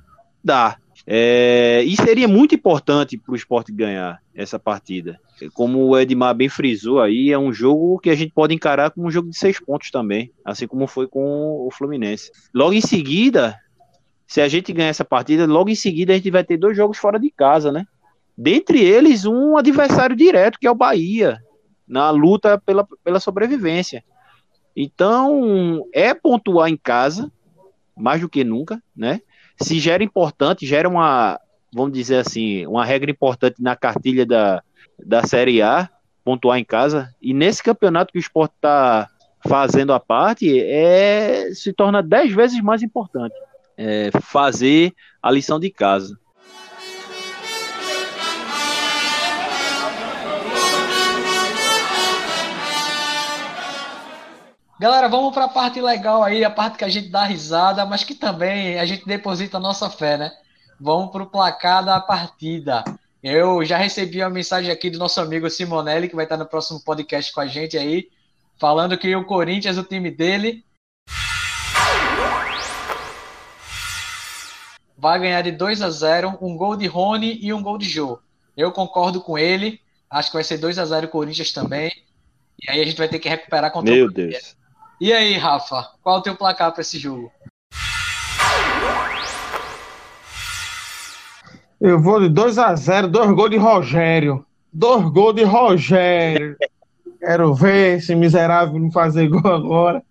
Dá. 0.44 0.76
É, 1.10 1.82
e 1.86 1.96
seria 1.96 2.28
muito 2.28 2.54
importante 2.54 3.18
para 3.18 3.32
o 3.32 3.36
esporte 3.36 3.72
ganhar 3.72 4.22
essa 4.36 4.60
partida. 4.60 5.18
Como 5.54 5.86
o 5.86 5.98
Edmar 5.98 6.36
bem 6.36 6.50
frisou 6.50 7.00
aí, 7.00 7.32
é 7.32 7.40
um 7.40 7.54
jogo 7.54 7.98
que 7.98 8.10
a 8.10 8.16
gente 8.16 8.34
pode 8.34 8.54
encarar 8.54 8.92
como 8.92 9.08
um 9.08 9.12
jogo 9.12 9.30
de 9.30 9.38
seis 9.38 9.58
pontos 9.58 9.90
também, 9.90 10.34
assim 10.44 10.68
como 10.68 10.86
foi 10.86 11.08
com 11.08 11.66
o 11.66 11.70
Fluminense. 11.72 12.30
Logo 12.54 12.74
em 12.74 12.82
seguida, 12.82 13.58
se 14.28 14.42
a 14.42 14.50
gente 14.50 14.74
ganhar 14.74 14.90
essa 14.90 15.06
partida, 15.06 15.46
logo 15.46 15.70
em 15.70 15.76
seguida 15.76 16.12
a 16.12 16.18
gente 16.18 16.30
vai 16.30 16.44
ter 16.44 16.58
dois 16.58 16.76
jogos 16.76 16.98
fora 16.98 17.18
de 17.18 17.32
casa, 17.32 17.72
né? 17.72 17.88
Dentre 18.38 18.84
eles, 18.84 19.24
um 19.24 19.56
adversário 19.56 20.16
direto, 20.16 20.60
que 20.60 20.68
é 20.68 20.72
o 20.72 20.76
Bahia, 20.76 21.42
na 21.88 22.10
luta 22.10 22.60
pela, 22.60 22.86
pela 23.02 23.22
sobrevivência. 23.22 24.04
Então, 24.76 25.88
é 25.94 26.14
pontuar 26.14 26.70
em 26.70 26.78
casa, 26.78 27.32
mais 27.96 28.20
do 28.20 28.28
que 28.30 28.44
nunca, 28.44 28.84
né? 28.94 29.22
Se 29.60 29.80
gera 29.80 30.04
importante, 30.04 30.66
gera 30.66 30.88
uma, 30.88 31.40
vamos 31.74 31.94
dizer 31.94 32.18
assim, 32.18 32.66
uma 32.66 32.86
regra 32.86 33.10
importante 33.10 33.62
na 33.62 33.76
cartilha 33.76 34.26
da, 34.26 34.64
da 35.04 35.24
Série 35.24 35.62
A, 35.62 35.90
pontuar 36.24 36.60
em 36.60 36.66
casa. 36.66 37.14
E 37.22 37.34
nesse 37.34 37.64
campeonato 37.64 38.12
que 38.12 38.20
o 38.20 38.22
esporte 38.22 38.54
está 38.56 39.10
fazendo 39.48 39.94
a 39.94 40.00
parte, 40.00 40.60
é, 40.60 41.50
se 41.54 41.72
torna 41.74 42.04
dez 42.04 42.34
vezes 42.34 42.62
mais 42.62 42.84
importante 42.84 43.36
é, 43.78 44.10
fazer 44.22 44.94
a 45.22 45.32
lição 45.32 45.60
de 45.60 45.70
casa. 45.70 46.18
Galera, 54.80 55.10
vamos 55.10 55.34
para 55.34 55.46
a 55.46 55.50
parte 55.50 55.82
legal 55.82 56.24
aí, 56.24 56.44
a 56.44 56.52
parte 56.52 56.78
que 56.78 56.84
a 56.86 56.90
gente 56.90 57.10
dá 57.10 57.24
risada, 57.24 57.84
mas 57.84 58.04
que 58.04 58.14
também 58.14 58.80
a 58.80 58.86
gente 58.86 59.08
deposita 59.08 59.58
a 59.58 59.60
nossa 59.60 59.90
fé, 59.90 60.18
né? 60.20 60.32
Vamos 60.80 61.12
para 61.12 61.24
o 61.24 61.28
placar 61.28 61.84
da 61.84 62.00
partida. 62.00 62.84
Eu 63.24 63.66
já 63.66 63.76
recebi 63.76 64.22
uma 64.22 64.30
mensagem 64.30 64.72
aqui 64.72 64.92
do 64.92 65.00
nosso 65.00 65.20
amigo 65.20 65.50
Simonelli, 65.50 66.08
que 66.08 66.16
vai 66.16 66.26
estar 66.26 66.38
no 66.38 66.46
próximo 66.46 66.80
podcast 66.84 67.34
com 67.34 67.42
a 67.42 67.48
gente 67.48 67.76
aí, 67.76 68.08
falando 68.60 68.96
que 69.00 69.16
o 69.16 69.26
Corinthians, 69.26 69.80
o 69.80 69.84
time 69.84 70.12
dele, 70.12 70.64
vai 74.96 75.20
ganhar 75.20 75.42
de 75.42 75.54
2 75.54 75.82
a 75.82 75.90
0 75.90 76.38
um 76.40 76.56
gol 76.56 76.76
de 76.76 76.86
Rony 76.86 77.40
e 77.42 77.52
um 77.52 77.64
gol 77.64 77.80
de 77.80 77.90
Jô. 77.90 78.20
Eu 78.56 78.72
concordo 78.72 79.22
com 79.22 79.40
ele, 79.40 79.82
acho 80.08 80.30
que 80.30 80.38
vai 80.38 80.44
ser 80.44 80.60
2 80.60 80.78
a 80.78 80.86
0 80.86 81.08
Corinthians 81.08 81.52
também. 81.52 81.92
E 82.62 82.70
aí 82.70 82.80
a 82.80 82.86
gente 82.86 82.98
vai 82.98 83.08
ter 83.08 83.18
que 83.18 83.28
recuperar 83.28 83.72
contra 83.72 83.92
Meu 83.92 84.06
o 84.06 84.12
Deus. 84.12 84.56
E 85.00 85.14
aí, 85.14 85.38
Rafa, 85.38 85.90
qual 86.02 86.18
é 86.18 86.20
o 86.20 86.24
teu 86.24 86.36
placar 86.36 86.72
para 86.72 86.82
esse 86.82 86.98
jogo? 86.98 87.32
Eu 91.80 92.02
vou 92.02 92.20
de 92.20 92.30
2 92.30 92.58
a 92.58 92.74
0 92.74 93.08
dois 93.08 93.30
gols 93.32 93.52
de 93.52 93.58
Rogério. 93.58 94.44
Dois 94.74 95.04
gols 95.10 95.36
de 95.36 95.44
Rogério. 95.44 96.58
Quero 97.20 97.54
ver 97.54 97.98
esse 97.98 98.16
miserável 98.16 98.80
não 98.80 98.92
fazer 98.92 99.28
gol 99.28 99.46
agora. 99.46 100.02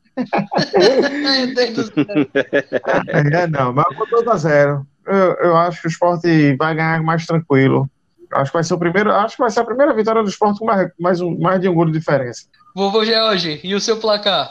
é, 3.32 3.46
não, 3.48 3.72
mas 3.72 3.86
eu 3.90 3.96
vou 3.96 4.06
2 4.24 4.28
a 4.28 4.36
0 4.36 4.86
eu, 5.06 5.34
eu 5.34 5.56
acho 5.56 5.80
que 5.80 5.86
o 5.86 5.90
esporte 5.90 6.56
vai 6.56 6.74
ganhar 6.74 7.02
mais 7.02 7.26
tranquilo. 7.26 7.88
Acho 8.32 8.50
que 8.50 8.56
vai 8.56 8.64
ser 8.64 8.74
o 8.74 8.78
primeiro. 8.78 9.10
Acho 9.12 9.36
que 9.36 9.42
vai 9.42 9.50
ser 9.50 9.60
a 9.60 9.64
primeira 9.64 9.92
vitória 9.94 10.22
do 10.22 10.28
esporte 10.28 10.58
com 10.58 10.66
mais, 10.66 10.90
mais, 10.98 11.20
um, 11.20 11.36
mais 11.38 11.60
de 11.60 11.68
um 11.68 11.74
gol 11.74 11.86
de 11.86 11.92
diferença. 11.92 12.46
Vovô 12.74 13.04
George, 13.04 13.60
e 13.62 13.74
o 13.74 13.80
seu 13.80 13.98
placar? 13.98 14.50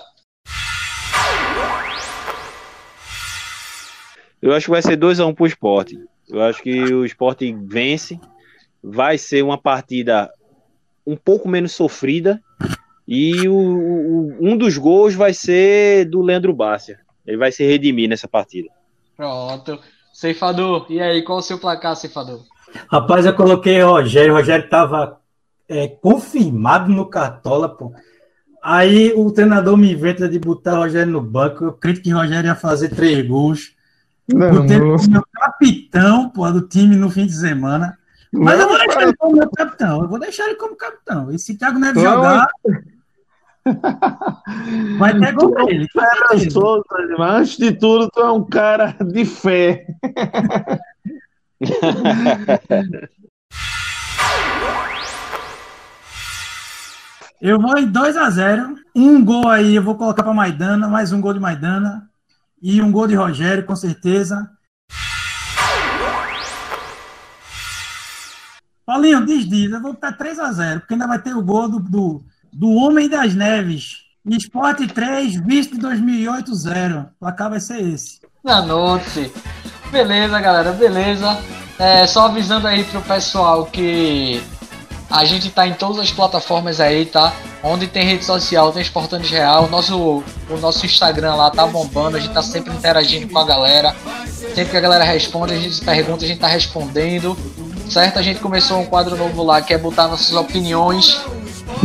Eu 4.45 4.53
acho 4.53 4.65
que 4.65 4.71
vai 4.71 4.81
ser 4.83 4.95
2x1 4.95 5.27
um 5.27 5.33
pro 5.33 5.47
esporte. 5.47 5.99
Eu 6.29 6.43
acho 6.43 6.61
que 6.61 6.93
o 6.93 7.03
esporte 7.03 7.51
vence. 7.63 8.19
Vai 8.83 9.17
ser 9.17 9.43
uma 9.43 9.57
partida 9.57 10.31
um 11.03 11.17
pouco 11.17 11.49
menos 11.49 11.71
sofrida. 11.71 12.39
E 13.07 13.47
o, 13.47 13.55
o, 13.55 14.37
um 14.39 14.55
dos 14.55 14.77
gols 14.77 15.15
vai 15.15 15.33
ser 15.33 16.05
do 16.05 16.21
Leandro 16.21 16.53
Bárcia. 16.53 16.99
Ele 17.25 17.37
vai 17.37 17.51
se 17.51 17.65
redimir 17.65 18.07
nessa 18.07 18.27
partida. 18.27 18.69
Pronto. 19.17 19.79
Ceifador, 20.13 20.85
e 20.91 21.01
aí, 21.01 21.23
qual 21.23 21.39
o 21.39 21.41
seu 21.41 21.57
placar, 21.57 21.95
Ceifador? 21.95 22.41
Rapaz, 22.87 23.25
eu 23.25 23.33
coloquei 23.33 23.81
Rogério. 23.81 24.33
O 24.33 24.37
Rogério 24.37 24.65
estava 24.65 25.19
é, 25.67 25.87
confirmado 25.87 26.91
no 26.91 27.09
Cartola, 27.09 27.67
pô. 27.67 27.91
Aí 28.61 29.11
o 29.15 29.31
treinador 29.31 29.75
me 29.75 29.91
inventa 29.91 30.29
de 30.29 30.37
botar 30.37 30.75
o 30.75 30.83
Rogério 30.83 31.11
no 31.11 31.21
banco. 31.21 31.63
Eu 31.63 31.69
acredito 31.71 32.03
que 32.03 32.13
o 32.13 32.17
Rogério 32.17 32.47
ia 32.47 32.55
fazer 32.55 32.89
três 32.89 33.27
gols. 33.27 33.74
Não, 34.33 34.51
Botei 34.51 34.79
o 34.79 34.97
meu 35.09 35.23
capitão 35.33 36.29
pô, 36.29 36.51
do 36.51 36.67
time 36.67 36.95
no 36.95 37.09
fim 37.09 37.25
de 37.27 37.35
semana. 37.35 37.97
Mas 38.31 38.57
não, 38.57 38.63
eu 38.63 38.69
vou 38.69 38.77
deixar 38.77 38.93
cara. 38.93 39.05
ele 39.05 39.17
como 39.17 39.37
meu 39.37 39.49
capitão. 39.51 40.01
Eu 40.01 40.07
vou 40.07 40.19
deixar 40.19 40.45
ele 40.45 40.55
como 40.55 40.75
capitão. 40.75 41.31
E 41.31 41.39
se 41.39 41.57
Thiago 41.57 41.79
Neves 41.79 42.03
não, 42.03 42.11
jogar. 42.11 42.47
Vai 44.97 45.17
ter 45.19 45.33
gol 45.33 45.53
dele. 45.65 45.87
Mas 45.95 46.09
antes 47.35 47.57
de 47.57 47.71
tudo, 47.71 48.09
tu 48.11 48.19
é 48.21 48.31
um 48.31 48.43
cara 48.43 48.95
de 48.99 49.25
fé. 49.25 49.87
eu 57.41 57.59
vou 57.59 57.77
em 57.77 57.87
2 57.87 58.17
a 58.17 58.29
0 58.29 58.75
Um 58.95 59.23
gol 59.23 59.47
aí 59.47 59.75
eu 59.75 59.83
vou 59.83 59.95
colocar 59.95 60.23
para 60.23 60.33
Maidana, 60.33 60.87
mais 60.87 61.11
um 61.11 61.21
gol 61.21 61.33
de 61.33 61.39
Maidana. 61.39 62.09
E 62.67 62.81
um 62.81 62.91
gol 62.91 63.05
de 63.05 63.13
Rogério, 63.13 63.63
com 63.63 63.75
certeza. 63.75 64.49
Paulinho, 68.83 69.23
diz, 69.23 69.47
diz, 69.47 69.71
eu 69.71 69.79
vou 69.79 69.91
estar 69.91 70.13
3 70.13 70.39
a 70.39 70.51
0 70.51 70.79
porque 70.79 70.95
ainda 70.95 71.05
vai 71.05 71.21
ter 71.21 71.35
o 71.35 71.43
gol 71.43 71.69
do, 71.69 71.79
do, 71.79 72.25
do 72.51 72.71
Homem 72.71 73.07
das 73.07 73.35
Neves. 73.35 73.97
Esporte 74.25 74.87
3, 74.87 75.45
visto 75.45 75.77
2008 75.77 76.55
0. 76.55 77.01
O 77.01 77.19
placar 77.19 77.51
vai 77.51 77.59
ser 77.59 77.79
esse. 77.83 78.19
noite. 78.63 79.31
Beleza, 79.91 80.41
galera, 80.41 80.71
beleza. 80.71 81.37
É, 81.77 82.07
só 82.07 82.25
avisando 82.25 82.67
aí 82.67 82.83
pro 82.85 83.01
pessoal 83.03 83.67
que 83.67 84.41
a 85.09 85.23
gente 85.25 85.49
tá 85.49 85.67
em 85.67 85.73
todas 85.73 85.99
as 85.99 86.11
plataformas 86.11 86.79
aí, 86.79 87.05
tá? 87.05 87.33
Onde 87.63 87.87
tem 87.87 88.05
rede 88.05 88.25
social, 88.25 88.71
tem 88.71 88.81
Esportanes 88.81 89.29
Real. 89.29 89.65
O 89.65 89.69
nosso, 89.69 90.23
o 90.49 90.57
nosso 90.59 90.85
Instagram 90.85 91.35
lá 91.35 91.49
tá 91.51 91.65
bombando, 91.65 92.17
a 92.17 92.19
gente 92.19 92.33
tá 92.33 92.41
sempre 92.41 92.73
interagindo 92.73 93.31
com 93.31 93.39
a 93.39 93.45
galera. 93.45 93.95
Sempre 94.53 94.71
que 94.71 94.77
a 94.77 94.81
galera 94.81 95.03
responde, 95.03 95.53
a 95.53 95.57
gente 95.57 95.83
pergunta, 95.83 96.25
a 96.25 96.27
gente 96.27 96.39
tá 96.39 96.47
respondendo. 96.47 97.37
Certo? 97.89 98.17
A 98.17 98.21
gente 98.21 98.39
começou 98.39 98.79
um 98.79 98.85
quadro 98.85 99.15
novo 99.15 99.43
lá 99.43 99.61
que 99.61 99.73
é 99.73 99.77
botar 99.77 100.07
nossas 100.07 100.35
opiniões 100.35 101.21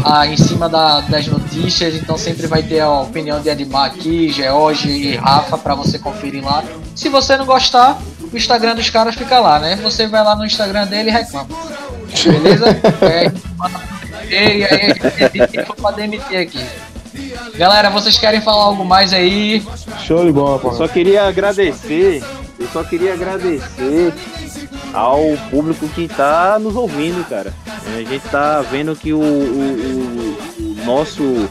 ah, 0.03 0.27
em 0.27 0.37
cima 0.37 0.69
da, 0.69 1.01
das 1.01 1.27
notícias. 1.27 1.95
Então 1.95 2.17
sempre 2.17 2.47
vai 2.47 2.63
ter 2.63 2.81
a 2.81 2.91
opinião 3.01 3.41
de 3.41 3.51
Admar 3.51 3.87
aqui, 3.87 4.31
George 4.31 4.89
e 4.89 5.17
Rafa 5.17 5.59
para 5.59 5.75
você 5.75 5.99
conferir 5.99 6.43
lá. 6.45 6.65
Se 6.95 7.09
você 7.11 7.37
não 7.37 7.45
gostar, 7.45 7.99
o 8.33 8.37
Instagram 8.37 8.75
dos 8.75 8.89
caras 8.89 9.15
fica 9.15 9.39
lá, 9.39 9.59
né? 9.59 9.77
Você 9.83 10.07
vai 10.07 10.25
lá 10.25 10.35
no 10.35 10.47
Instagram 10.47 10.87
dele 10.87 11.11
e 11.11 11.13
reclama. 11.13 11.49
Beleza? 12.25 12.67
é, 14.31 14.57
e 14.59 14.65
aí 14.65 14.95
pra 15.81 15.91
demitir 15.93 16.39
aqui. 16.39 16.65
Galera, 17.57 17.91
vocês 17.91 18.19
querem 18.19 18.41
falar 18.41 18.65
algo 18.65 18.85
mais 18.85 19.13
aí? 19.13 19.63
Show 20.01 20.25
de 20.25 20.33
bola, 20.33 20.61
Eu 20.63 20.73
só 20.73 20.89
queria 20.89 21.27
agradecer, 21.27 22.23
eu 22.59 22.69
só 22.73 22.85
queria 22.85 23.15
agradecer 23.15 24.13
ao 24.93 25.37
público 25.51 25.89
que 25.89 26.09
tá 26.09 26.59
nos 26.59 26.77
ouvindo, 26.77 27.27
cara. 27.29 27.53
A 27.87 27.99
gente 27.99 28.21
tá 28.31 28.63
vendo 28.63 28.95
que 28.95 29.13
o, 29.13 29.21
o, 29.21 29.23
o, 29.23 30.81
o 30.81 30.85
nosso 30.85 31.49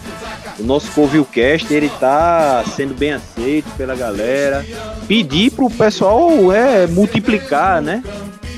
o 0.59 0.63
nosso 0.63 0.91
Covilcast 0.91 1.73
ele 1.73 1.89
tá 1.99 2.63
sendo 2.75 2.93
bem 2.93 3.13
aceito 3.13 3.69
pela 3.77 3.95
galera. 3.95 4.65
Pedir 5.07 5.51
pro 5.51 5.69
pessoal 5.69 6.51
é 6.51 6.85
multiplicar, 6.85 7.81
né? 7.81 8.03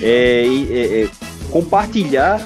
É, 0.02 0.46
é, 0.72 1.04
é, 1.04 1.10
compartilhar 1.52 2.42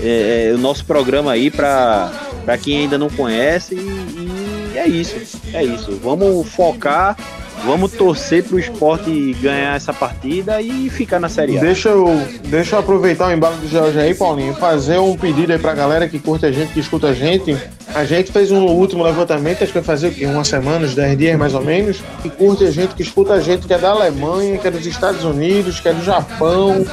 é, 0.00 0.50
é, 0.50 0.54
o 0.54 0.58
nosso 0.58 0.84
programa 0.84 1.32
aí 1.32 1.50
para 1.50 2.12
para 2.44 2.58
quem 2.58 2.78
ainda 2.78 2.98
não 2.98 3.08
conhece 3.08 3.74
e, 3.74 4.72
e 4.74 4.78
é 4.78 4.88
isso, 4.88 5.40
é 5.52 5.64
isso. 5.64 5.92
Vamos 6.02 6.48
focar 6.48 7.16
Vamos 7.64 7.92
torcer 7.92 8.42
pro 8.42 8.58
esporte 8.58 9.36
ganhar 9.40 9.76
essa 9.76 9.92
partida 9.92 10.60
e 10.60 10.90
ficar 10.90 11.20
na 11.20 11.28
Série 11.28 11.58
A. 11.58 11.60
Deixa 11.60 11.90
eu, 11.90 12.06
deixa 12.44 12.74
eu 12.74 12.80
aproveitar 12.80 13.28
o 13.28 13.32
embalo 13.32 13.56
do 13.56 13.68
George 13.68 13.98
aí, 13.98 14.14
Paulinho, 14.14 14.52
fazer 14.54 14.98
um 14.98 15.16
pedido 15.16 15.52
aí 15.52 15.58
pra 15.58 15.72
galera 15.72 16.08
que 16.08 16.18
curte 16.18 16.44
a 16.44 16.50
gente, 16.50 16.72
que 16.72 16.80
escuta 16.80 17.08
a 17.08 17.14
gente. 17.14 17.56
A 17.94 18.04
gente 18.04 18.32
fez 18.32 18.50
um 18.50 18.64
último 18.64 19.04
levantamento, 19.04 19.62
acho 19.62 19.72
que 19.72 19.78
vai 19.78 19.84
fazer 19.84 20.08
o 20.08 20.12
quê? 20.12 20.26
Uma 20.26 20.44
semana, 20.44 20.84
uns 20.84 20.94
10 20.94 21.16
dias 21.16 21.38
mais 21.38 21.54
ou 21.54 21.62
menos. 21.62 22.02
Que 22.20 22.30
curte 22.30 22.64
a 22.64 22.70
gente, 22.70 22.94
que 22.94 23.02
escuta 23.02 23.34
a 23.34 23.40
gente, 23.40 23.66
que 23.66 23.72
é 23.72 23.78
da 23.78 23.90
Alemanha, 23.90 24.58
que 24.58 24.66
é 24.66 24.70
dos 24.70 24.84
Estados 24.84 25.22
Unidos, 25.24 25.78
que 25.78 25.88
é 25.88 25.92
do 25.92 26.02
Japão, 26.02 26.84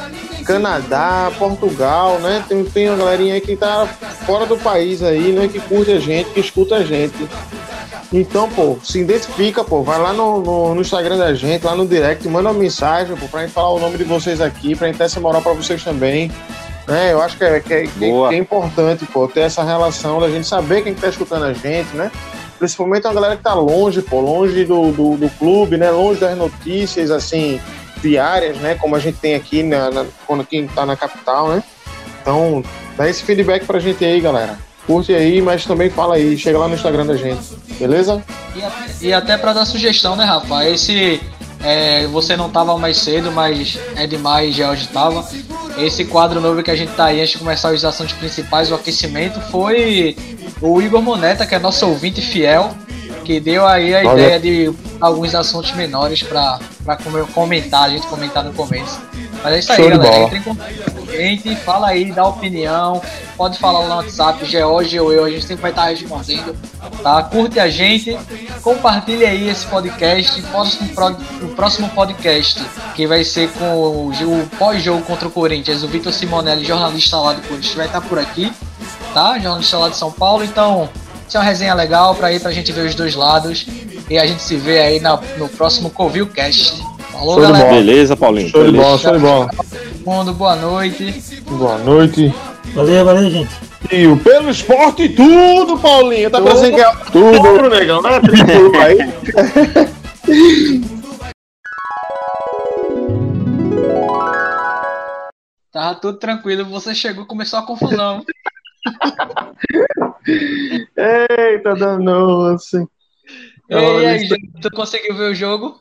Canadá, 0.49 1.31
Portugal, 1.37 2.17
né? 2.17 2.43
Tem, 2.49 2.65
tem 2.65 2.89
uma 2.89 2.97
galerinha 2.97 3.35
aí 3.35 3.41
que 3.41 3.55
tá 3.55 3.85
fora 4.25 4.47
do 4.47 4.57
país 4.57 5.03
aí, 5.03 5.31
né? 5.31 5.47
Que 5.47 5.59
curte 5.59 5.91
a 5.91 5.99
gente, 5.99 6.31
que 6.31 6.39
escuta 6.39 6.77
a 6.77 6.83
gente. 6.83 7.15
Então, 8.11 8.49
pô, 8.49 8.75
se 8.83 8.99
identifica, 8.99 9.63
pô, 9.63 9.83
vai 9.83 9.99
lá 9.99 10.11
no, 10.11 10.41
no, 10.41 10.73
no, 10.73 10.81
Instagram 10.81 11.17
da 11.17 11.35
gente, 11.35 11.63
lá 11.63 11.75
no 11.75 11.87
direct, 11.87 12.27
manda 12.27 12.49
uma 12.49 12.59
mensagem, 12.59 13.15
pô, 13.15 13.27
pra 13.27 13.41
gente 13.41 13.51
falar 13.51 13.69
o 13.69 13.79
nome 13.79 13.99
de 13.99 14.03
vocês 14.03 14.41
aqui, 14.41 14.75
pra 14.75 14.87
gente 14.87 14.97
ter 14.97 15.03
essa 15.03 15.19
moral 15.19 15.39
pra 15.43 15.53
vocês 15.53 15.83
também. 15.83 16.31
Né? 16.87 17.13
Eu 17.13 17.21
acho 17.21 17.37
que 17.37 17.43
é, 17.43 17.59
que, 17.59 17.71
é, 17.71 17.85
que 17.85 18.05
é 18.05 18.35
importante, 18.35 19.05
pô, 19.05 19.27
ter 19.27 19.41
essa 19.41 19.63
relação 19.63 20.19
da 20.19 20.31
gente 20.31 20.47
saber 20.47 20.81
quem 20.81 20.95
tá 20.95 21.09
escutando 21.09 21.45
a 21.45 21.53
gente, 21.53 21.95
né? 21.95 22.11
Principalmente 22.57 23.05
a 23.05 23.13
galera 23.13 23.37
que 23.37 23.43
tá 23.43 23.53
longe, 23.53 24.01
pô, 24.01 24.19
longe 24.19 24.65
do, 24.65 24.91
do, 24.91 25.15
do 25.15 25.29
clube, 25.37 25.77
né? 25.77 25.91
Longe 25.91 26.19
das 26.19 26.35
notícias, 26.35 27.11
assim, 27.11 27.61
diárias, 28.01 28.57
né? 28.57 28.75
Como 28.75 28.95
a 28.95 28.99
gente 28.99 29.17
tem 29.17 29.35
aqui 29.35 29.63
na, 29.63 29.89
na, 29.91 30.05
quando 30.25 30.45
quem 30.45 30.67
tá 30.67 30.85
na 30.85 30.95
capital, 30.95 31.49
né? 31.49 31.63
Então, 32.21 32.63
dá 32.97 33.09
esse 33.09 33.23
feedback 33.23 33.65
pra 33.65 33.79
gente 33.79 34.03
aí, 34.03 34.19
galera 34.19 34.57
curte 34.89 35.13
aí, 35.13 35.39
mas 35.39 35.67
também 35.67 35.87
fala 35.87 36.15
aí, 36.15 36.35
chega 36.35 36.57
lá 36.57 36.67
no 36.67 36.73
Instagram 36.73 37.05
da 37.05 37.15
gente, 37.15 37.43
beleza? 37.77 38.23
E 38.55 39.05
e 39.09 39.13
até 39.13 39.37
para 39.37 39.53
dar 39.53 39.65
sugestão, 39.65 40.15
né, 40.15 40.23
Rafa? 40.23 40.67
Esse 40.67 41.21
é, 41.63 42.07
você 42.07 42.35
não 42.35 42.49
tava 42.49 42.75
mais 42.75 42.97
cedo, 42.97 43.31
mas 43.31 43.77
é 43.95 44.07
demais, 44.07 44.55
George 44.55 44.87
tava. 44.87 45.23
Esse 45.77 46.05
quadro 46.05 46.41
novo 46.41 46.63
que 46.63 46.71
a 46.71 46.75
gente 46.75 46.91
tá 46.93 47.05
aí 47.05 47.21
antes 47.21 47.33
de 47.33 47.37
começar 47.37 47.71
os 47.71 47.85
assuntos 47.85 48.13
principais, 48.13 48.71
o 48.71 48.75
aquecimento, 48.75 49.39
foi 49.51 50.17
o 50.59 50.81
Igor 50.81 51.03
Moneta, 51.03 51.45
que 51.45 51.53
é 51.53 51.59
nosso 51.59 51.87
ouvinte 51.87 52.19
fiel, 52.19 52.75
que 53.29 53.39
deu 53.39 53.67
aí 53.67 53.93
a 53.93 53.99
Olha. 53.99 54.23
ideia 54.23 54.39
de 54.39 54.73
alguns 54.99 55.35
assuntos 55.35 55.71
menores 55.73 56.23
para 56.23 56.59
comentar, 57.31 57.83
a 57.83 57.89
gente 57.89 58.07
comentar 58.07 58.43
no 58.43 58.51
começo. 58.53 58.99
Mas 59.43 59.53
é 59.53 59.59
isso 59.59 59.71
aí, 59.71 59.87
galera. 59.87 60.23
Entre 60.23 60.37
em 60.39 60.41
contato 60.41 60.73
com 60.73 61.11
a 61.11 61.15
gente, 61.15 61.55
fala 61.57 61.87
aí, 61.89 62.11
dá 62.11 62.25
opinião. 62.25 62.99
Pode 63.37 63.59
falar 63.59 63.87
no 63.87 63.95
WhatsApp, 63.97 64.43
George 64.45 64.99
ou 64.99 65.13
eu, 65.13 65.25
a 65.25 65.29
gente 65.29 65.45
sempre 65.45 65.61
vai 65.61 65.69
estar 65.69 65.85
respondendo. 65.85 66.57
Tá? 67.03 67.21
Curte 67.21 67.59
a 67.59 67.69
gente, 67.69 68.17
compartilhe 68.63 69.23
aí 69.23 69.47
esse 69.47 69.67
podcast. 69.67 70.43
O 71.43 71.49
próximo 71.49 71.87
podcast, 71.89 72.65
que 72.95 73.05
vai 73.05 73.23
ser 73.23 73.51
com 73.51 74.07
o 74.07 74.49
pós-jogo 74.57 75.03
contra 75.03 75.27
o 75.27 75.31
Corinthians, 75.31 75.83
o 75.83 75.87
Vitor 75.87 76.11
Simonelli, 76.11 76.65
jornalista 76.65 77.15
lá 77.17 77.33
do 77.33 77.47
Corinthians, 77.47 77.75
vai 77.75 77.85
estar 77.85 78.01
por 78.01 78.17
aqui, 78.17 78.51
tá? 79.13 79.37
Jornalista 79.37 79.77
lá 79.77 79.89
de 79.89 79.97
São 79.97 80.11
Paulo. 80.11 80.43
Então, 80.43 80.89
isso 81.29 81.37
é 81.37 81.39
uma 81.39 81.45
resenha 81.45 81.75
legal 81.75 82.15
para 82.15 82.33
ir 82.33 82.41
pra 82.41 82.51
gente 82.51 82.71
ver 82.71 82.87
os 82.87 82.95
dois 82.95 83.13
lados. 83.13 83.67
E 84.09 84.17
a 84.17 84.25
gente 84.25 84.41
se 84.41 84.57
vê 84.57 84.79
aí 84.79 84.99
na, 84.99 85.19
no 85.37 85.47
próximo 85.47 85.91
Covilcast. 85.91 86.81
Falou, 87.11 87.35
show 87.35 87.43
galera. 87.43 87.69
Beleza, 87.69 88.17
Paulinho. 88.17 88.49
Show 88.49 88.65
de 88.65 88.71
bola, 88.75 88.97
show 88.97 89.13
de 89.13 89.19
bola. 89.19 89.47
Mundo, 90.03 90.33
boa 90.33 90.55
noite. 90.55 91.23
Boa 91.51 91.77
noite. 91.77 92.33
Valeu, 92.73 93.05
valeu, 93.05 93.29
gente. 93.29 93.51
E 93.91 94.07
o 94.07 94.17
pelo 94.17 94.49
esporte 94.49 95.07
tudo, 95.09 95.77
Paulinho. 95.77 96.31
Tá 96.31 96.41
parecendo 96.41 96.75
que 96.75 96.81
é 96.81 96.91
tudo, 97.11 97.39
tudo 97.39 97.69
negão, 97.69 98.01
né? 98.01 98.09
Tudo 98.19 98.77
aí. 98.79 98.97
Tava 105.71 105.93
tudo 105.95 106.17
tranquilo, 106.17 106.65
você 106.65 106.95
chegou 106.95 107.25
começou 107.27 107.59
a 107.59 107.61
confusão. 107.61 108.25
Eita, 110.95 111.75
danou-se. 111.75 112.85
E 113.69 113.75
aí, 113.75 114.27
tu 114.61 114.71
conseguiu 114.71 115.15
ver 115.15 115.31
o 115.31 115.35
jogo? 115.35 115.79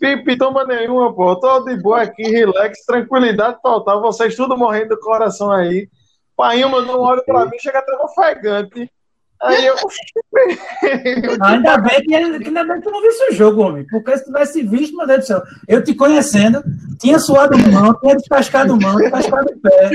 Pipi, 0.00 0.38
toma 0.38 0.64
nenhuma, 0.64 1.14
pô. 1.14 1.38
Tô 1.38 1.64
de 1.64 1.76
boa 1.76 2.00
aqui, 2.00 2.22
relax, 2.22 2.84
tranquilidade 2.86 3.60
total. 3.62 4.00
Vocês 4.00 4.34
tudo 4.34 4.56
morrendo 4.56 4.90
do 4.90 5.00
coração 5.00 5.52
aí. 5.52 5.88
Painho 6.34 6.70
mandou 6.70 7.00
um 7.00 7.04
olho 7.04 7.22
pra 7.24 7.44
mim, 7.44 7.58
chega 7.58 7.80
até 7.80 7.92
ofegante. 7.96 8.90
Aí 9.42 9.66
eu. 9.66 9.74
ainda 11.42 11.78
bem 11.78 12.02
que, 12.02 12.14
ainda 12.14 12.64
bem 12.64 12.76
que 12.76 12.82
tu 12.82 12.90
não 12.90 13.02
visse 13.02 13.30
o 13.30 13.34
jogo, 13.34 13.62
homem. 13.62 13.86
Porque 13.90 14.16
se 14.16 14.24
tivesse 14.24 14.62
visto, 14.62 14.96
meu 14.96 15.06
Deus 15.06 15.20
do 15.20 15.26
céu, 15.26 15.42
eu 15.68 15.84
te 15.84 15.94
conhecendo, 15.94 16.62
tinha 16.98 17.18
suado 17.18 17.58
mão, 17.58 17.94
tinha 18.00 18.16
descascado 18.16 18.78
mão, 18.80 18.96
descascado 18.96 19.50
pé, 19.60 19.90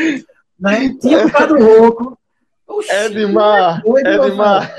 né? 0.60 0.95
tinha 0.99 1.26
ficado 1.27 1.56
louco. 1.56 2.18
Oxi, 2.68 2.91
é 2.91 3.10
demais, 3.10 3.82
é 4.06 4.18
demais. 4.18 4.72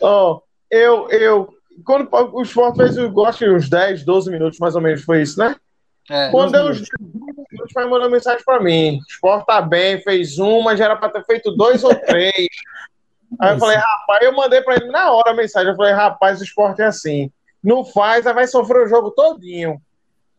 Ó, 0.00 0.34
oh, 0.34 0.42
eu, 0.70 1.08
eu 1.10 1.54
quando 1.84 2.08
o 2.12 2.42
Sport 2.42 2.76
fez 2.76 2.98
o 2.98 3.10
gol, 3.10 3.28
uns 3.28 3.68
10, 3.68 4.04
12 4.04 4.30
minutos 4.30 4.58
mais 4.58 4.74
ou 4.74 4.80
menos, 4.80 5.02
foi 5.02 5.22
isso, 5.22 5.38
né? 5.38 5.56
É, 6.10 6.30
quando 6.30 6.52
deu 6.52 6.66
uns 6.66 6.78
10 6.78 6.88
minutos, 7.14 7.72
vai 7.74 7.86
mandar 7.86 8.08
mensagem 8.08 8.44
pra 8.44 8.60
mim. 8.60 8.98
O 8.98 9.10
Sport 9.10 9.46
tá 9.46 9.62
bem, 9.62 10.00
fez 10.02 10.38
um, 10.38 10.62
mas 10.62 10.78
já 10.78 10.86
era 10.86 10.96
pra 10.96 11.08
ter 11.08 11.24
feito 11.24 11.52
dois 11.52 11.82
ou 11.84 11.94
três. 11.94 12.48
Aí 13.40 13.54
eu 13.54 13.58
falei, 13.58 13.76
rapaz, 13.76 14.22
eu 14.22 14.34
mandei 14.34 14.60
pra 14.60 14.74
ele 14.74 14.86
na 14.86 15.10
hora 15.12 15.30
a 15.30 15.34
mensagem. 15.34 15.70
Eu 15.70 15.76
falei, 15.76 15.92
rapaz, 15.92 16.40
o 16.40 16.44
Sport 16.44 16.78
é 16.80 16.84
assim. 16.84 17.30
Não 17.62 17.84
faz, 17.84 18.26
aí 18.26 18.34
vai 18.34 18.46
sofrer 18.46 18.84
o 18.84 18.88
jogo 18.88 19.10
todinho. 19.12 19.80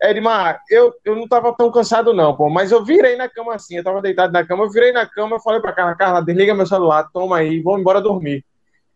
Edmar, 0.03 0.61
eu, 0.69 0.93
eu 1.05 1.15
não 1.15 1.27
tava 1.27 1.55
tão 1.55 1.71
cansado, 1.71 2.13
não, 2.13 2.35
pô, 2.35 2.49
mas 2.49 2.71
eu 2.73 2.83
virei 2.83 3.15
na 3.15 3.29
cama 3.29 3.55
assim, 3.55 3.77
eu 3.77 3.83
tava 3.83 4.01
deitado 4.01 4.33
na 4.33 4.45
cama, 4.45 4.65
eu 4.65 4.69
virei 4.69 4.91
na 4.91 5.05
cama, 5.05 5.37
eu 5.37 5.39
falei 5.39 5.61
pra 5.61 5.71
Carla, 5.71 5.95
Carla, 5.95 6.21
desliga 6.21 6.53
meu 6.53 6.65
celular, 6.65 7.09
toma 7.13 7.37
aí, 7.37 7.61
vamos 7.61 7.79
embora 7.79 8.01
dormir. 8.01 8.43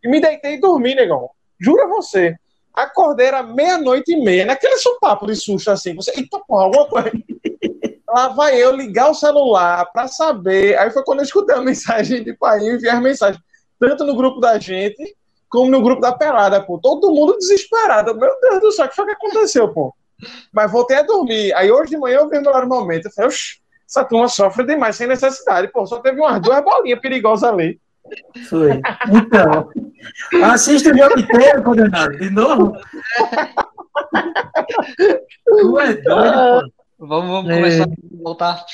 E 0.04 0.10
me 0.10 0.20
deitei 0.20 0.56
e 0.56 0.60
dormi, 0.60 0.94
negão. 0.94 1.30
Jura 1.60 1.88
você. 1.88 2.36
Acordei 2.74 3.28
era 3.28 3.42
meia-noite 3.42 4.12
e 4.12 4.22
meia, 4.22 4.46
naquele 4.46 4.78
sopapo 4.78 5.26
de 5.26 5.36
susto 5.36 5.72
assim. 5.72 5.96
Você, 5.96 6.12
eita 6.16 6.40
porra, 6.46 6.66
alguma 6.66 6.88
coisa. 6.88 7.12
Lá 8.08 8.30
vai 8.30 8.56
eu 8.62 8.76
ligar 8.76 9.10
o 9.10 9.16
celular 9.16 9.86
para 9.92 10.08
saber. 10.08 10.78
Aí 10.78 10.92
foi 10.92 11.04
quando 11.04 11.20
eu 11.20 11.26
escutei 11.26 11.56
a 11.56 11.62
mensagem 11.62 12.24
de 12.24 12.34
pai 12.34 12.60
e 12.60 12.70
enviar 12.70 13.02
mensagem, 13.02 13.42
tanto 13.80 14.06
no 14.06 14.16
grupo 14.16 14.40
da 14.40 14.60
gente, 14.60 15.16
como 15.50 15.72
no 15.72 15.82
grupo 15.82 16.02
da 16.02 16.12
pelada, 16.12 16.62
pô. 16.62 16.78
Todo 16.80 17.12
mundo 17.12 17.38
desesperado. 17.38 18.16
Meu 18.16 18.40
Deus 18.42 18.62
do 18.62 18.72
céu, 18.72 18.86
o 18.86 18.90
que 18.90 18.96
foi 18.96 19.06
que 19.06 19.12
aconteceu, 19.12 19.74
pô? 19.74 19.94
Mas 20.52 20.72
voltei 20.72 20.98
a 20.98 21.04
dormir. 21.04 21.54
Aí 21.54 21.72
hoje 21.72 21.92
de 21.92 21.98
manhã 21.98 22.18
eu 22.18 22.30
vi 22.30 22.40
no 22.40 22.68
momento. 22.68 23.06
Eu 23.06 23.12
falei, 23.12 23.30
oxe, 23.30 23.60
essa 23.88 24.04
turma 24.04 24.28
sofre 24.28 24.66
demais, 24.66 24.96
sem 24.96 25.08
necessidade. 25.08 25.72
Pô, 25.72 25.86
só 25.86 26.00
teve 26.00 26.20
umas 26.20 26.42
duas 26.42 26.64
bolinhas 26.64 27.00
perigosas 27.00 27.50
ali. 27.50 27.80
Foi. 28.50 28.82
Então, 29.12 29.70
assista 30.44 30.92
o 30.92 30.98
jogo 30.98 31.20
inteiro, 31.20 31.64
condenado. 31.64 32.18
De 32.18 32.30
novo? 32.30 32.74
Tu 35.46 35.80
é 35.80 35.94
doido, 35.94 36.34
pô. 36.34 36.72
Vamos, 37.00 37.30
vamos 37.30 37.52
é... 37.52 37.56
começar 37.56 37.84
a 37.84 38.24
voltar. 38.24 38.66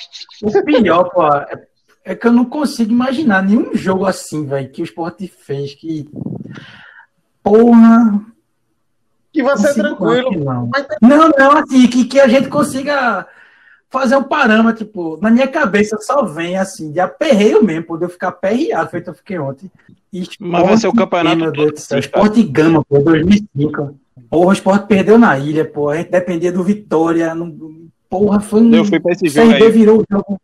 O 0.41 0.63
pior, 0.63 1.09
pô, 1.09 1.23
é 2.05 2.15
que 2.15 2.27
eu 2.27 2.31
não 2.31 2.45
consigo 2.45 2.91
imaginar 2.91 3.43
nenhum 3.43 3.75
jogo 3.75 4.05
assim, 4.05 4.45
velho, 4.45 4.71
que 4.71 4.81
o 4.81 4.85
Sport 4.85 5.21
fez. 5.27 5.75
Que. 5.75 6.09
Porra. 7.41 8.32
Que 9.33 9.43
vai 9.43 9.57
ser 9.57 9.73
tranquilo. 9.73 10.31
Não. 10.43 10.69
não, 11.01 11.29
não, 11.29 11.57
assim, 11.57 11.87
que, 11.87 12.05
que 12.05 12.19
a 12.19 12.27
gente 12.27 12.47
consiga 12.49 13.25
fazer 13.89 14.15
um 14.15 14.23
parâmetro, 14.23 14.85
tipo, 14.85 15.17
na 15.21 15.29
minha 15.29 15.47
cabeça 15.47 15.97
só 15.99 16.23
vem 16.23 16.57
assim, 16.57 16.91
de 16.91 16.99
aperreio 16.99 17.63
mesmo, 17.63 17.83
poder 17.85 18.09
ficar 18.09 18.29
aperreado, 18.29 18.89
feito 18.89 19.09
eu 19.09 19.13
fiquei 19.13 19.37
ontem. 19.37 19.69
Esporte 20.11 20.37
Mas 20.39 20.67
vai 20.67 20.77
ser 20.77 20.87
o 20.87 20.93
campeonato 20.93 21.51
todo. 21.51 21.73
Esporte 21.99 22.43
Gama, 22.43 22.85
pô, 22.85 22.99
2005. 22.99 23.99
Porra, 24.29 24.47
o 24.47 24.53
Sport 24.53 24.87
perdeu 24.87 25.17
na 25.17 25.37
ilha, 25.37 25.65
pô. 25.65 25.89
A 25.89 25.97
gente 25.97 26.11
dependia 26.11 26.51
do 26.51 26.63
Vitória. 26.63 27.33
Não... 27.35 27.55
Porra, 28.09 28.39
foi 28.39 28.61
um. 28.61 28.73
Eu 28.73 28.85
fui 28.85 28.99
pra 28.99 29.11
esse 29.11 29.25
o 29.25 29.29
jogo 29.29 29.51
CRB 29.51 29.65
aí. 29.65 29.71
virou 29.71 29.99
o 29.99 30.05
jogo. 30.09 30.41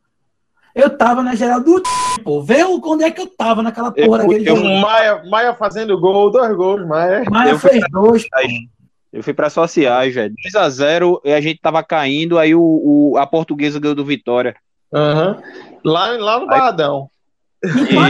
Eu 0.76 0.96
tava 0.96 1.24
na 1.24 1.36
geral 1.36 1.60
do 1.62 1.82
pô. 2.24 2.42
Vê 2.42 2.64
onde 2.64 3.04
é 3.04 3.12
que 3.12 3.22
eu 3.22 3.28
tava 3.28 3.62
naquela 3.64 3.92
Eu 3.96 4.06
porra 4.06 4.20
daquele 4.20 4.50
eu 4.50 4.56
jogo. 4.56 4.68
Maia, 4.82 5.24
Maia 5.26 5.54
fazendo 5.56 6.00
gol, 6.00 6.30
dois 6.30 6.56
gols, 6.56 6.88
Maia. 6.88 7.24
Maia 7.30 7.52
eu 7.52 7.60
fui- 7.60 7.72
fez 7.72 7.84
dois, 7.92 8.24
pô. 8.30 8.38
Eu 9.12 9.24
fui 9.24 9.34
pra 9.34 9.50
sociais, 9.50 10.14
velho. 10.14 10.34
2x0 10.54 11.20
e 11.26 11.34
a 11.34 11.42
gente 11.42 11.60
tava 11.60 11.82
caindo, 11.84 12.38
aí 12.38 12.54
o, 12.54 12.62
o- 12.62 13.18
a 13.18 13.26
portuguesa 13.26 13.80
ganhou 13.80 13.96
do 13.96 14.06
Vitória. 14.06 14.56
Aham. 14.94 15.42
Lá, 15.84 16.08
lá 16.18 16.40
no 16.40 16.48
Barradão. 16.48 17.10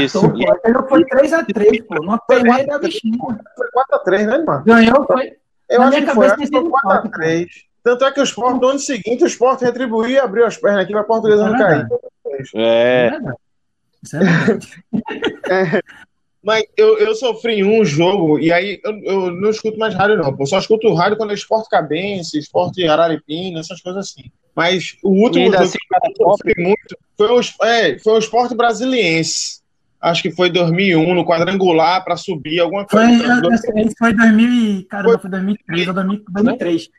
Isso. 0.02 0.20
Empatou, 0.26 0.62
pô. 0.62 0.70
Jogo 0.74 0.90
foi 0.90 1.06
3x3, 1.06 1.84
pô. 1.88 1.96
Numa 1.96 2.18
peneira 2.20 2.66
da 2.66 2.80
bichinha. 2.80 3.18
Foi 3.18 3.68
4x3, 3.72 4.26
né, 4.28 4.38
mano? 4.46 4.64
Ganhou, 4.66 5.06
foi. 5.06 5.34
Eu 5.70 5.80
Na 5.80 5.88
acho 5.88 5.98
que 6.02 6.12
foi, 6.12 6.26
acho 6.28 6.36
foi 6.36 6.46
sido 6.46 6.70
quatro, 6.70 7.10
4x3. 7.12 7.48
Tanto 7.84 8.06
é 8.06 8.12
que 8.12 8.20
o 8.20 8.24
Sport, 8.24 8.62
no 8.62 8.68
ano 8.68 8.80
seguinte, 8.80 9.24
o 9.24 9.28
Sport 9.28 9.62
retribuiu 9.62 10.10
e 10.10 10.20
abriu 10.20 10.46
as 10.46 10.58
pernas 10.58 10.82
aqui 10.84 10.92
pra 10.92 11.04
portuguesa 11.04 11.48
não 11.48 11.56
É 11.56 11.58
cair. 11.58 11.88
É. 12.56 13.10
verdade. 13.10 13.38
Isso 14.04 14.18
é 14.18 14.20
verdade. 14.20 14.70
Mas 16.42 16.64
eu, 16.78 16.98
eu 16.98 17.14
sofri 17.16 17.64
um 17.64 17.84
jogo, 17.84 18.40
e 18.40 18.52
aí 18.52 18.80
eu, 18.84 18.98
eu 19.04 19.32
não 19.32 19.50
escuto 19.50 19.78
mais 19.78 19.94
rádio, 19.94 20.18
não. 20.18 20.36
Eu 20.40 20.46
só 20.46 20.58
escuto 20.58 20.94
rádio 20.94 21.18
quando 21.18 21.32
é 21.32 21.34
esporte 21.34 21.70
cabense, 21.70 22.40
esporte 22.40 22.86
araripina, 22.88 23.60
essas 23.60 23.82
coisas 23.82 24.10
assim. 24.10 24.32
Mas 24.56 24.98
o 25.04 25.10
último 25.10 25.46
jogo 25.52 25.64
assim, 25.64 25.78
que 25.78 26.24
eu 26.24 26.32
sofri 26.32 26.54
muito 26.58 26.98
foi 27.18 27.30
o, 27.30 27.66
é, 27.66 28.00
foi 28.00 28.14
o 28.14 28.20
esporte 28.20 28.56
brasiliense. 28.56 29.60
Acho 30.02 30.22
que 30.22 30.32
foi 30.32 30.50
2001, 30.50 31.14
no 31.14 31.26
quadrangular, 31.26 32.04
para 32.06 32.16
subir 32.16 32.62
alguma 32.62 32.88
Foi, 32.90 33.06
coisa. 33.06 33.42
esse 33.54 33.96
foi 33.98 34.14
2000, 34.14 34.50
e- 34.50 34.84
caramba, 34.84 35.20
foi 35.20 35.30
2003 35.30 35.88
ou 35.90 35.94
2000 35.94 36.24
2003. 36.30 36.90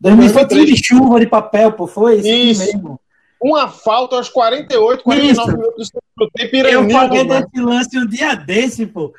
2003 0.00 0.32
foi 0.32 0.44
2003. 0.44 0.48
time 0.48 0.76
de 0.76 0.86
chuva 0.86 1.20
de 1.20 1.26
papel, 1.26 1.72
pô, 1.72 1.88
foi 1.88 2.22
time 2.22 2.50
Isso. 2.52 2.64
mesmo. 2.64 3.00
Uma 3.46 3.68
falta 3.68 4.16
aos 4.16 4.30
48, 4.30 5.02
49 5.04 5.30
Isso. 5.32 5.46
minutos 5.56 5.74
do 5.76 5.84
segundo 5.84 6.30
tempo. 6.34 6.56
Eu 6.56 6.88
falei 6.90 7.24
desse 7.26 7.60
lance 7.60 7.98
um 7.98 8.06
dia 8.06 8.34
desse, 8.34 8.86
pô. 8.86 9.12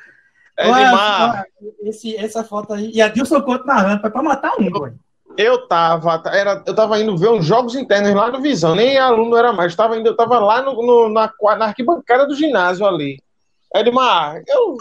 É 0.58 0.68
Olha 0.68 1.44
esse, 1.84 2.16
essa 2.16 2.42
foto 2.42 2.72
aí. 2.72 2.90
E 2.92 3.00
a 3.00 3.06
Dilson 3.06 3.40
Couto 3.42 3.64
narrando, 3.64 4.00
foi 4.00 4.10
pra 4.10 4.22
matar 4.22 4.52
um, 4.58 4.68
pô. 4.70 4.88
Eu 5.38 5.68
tava, 5.68 6.22
era, 6.32 6.62
eu 6.66 6.74
tava 6.74 6.98
indo 6.98 7.16
ver 7.16 7.28
uns 7.28 7.44
jogos 7.44 7.74
internos 7.76 8.12
lá 8.14 8.30
no 8.30 8.40
Visão, 8.40 8.74
nem 8.74 8.98
aluno 8.98 9.36
era 9.36 9.52
mais, 9.52 9.76
tava 9.76 9.96
indo, 9.96 10.08
eu 10.08 10.16
tava 10.16 10.38
lá 10.40 10.62
no, 10.62 10.72
no- 10.82 11.08
na, 11.10 11.30
na 11.58 11.66
arquibancada 11.66 12.26
do 12.26 12.34
ginásio 12.34 12.86
ali. 12.86 13.20
Edmar, 13.74 14.42
eu, 14.48 14.76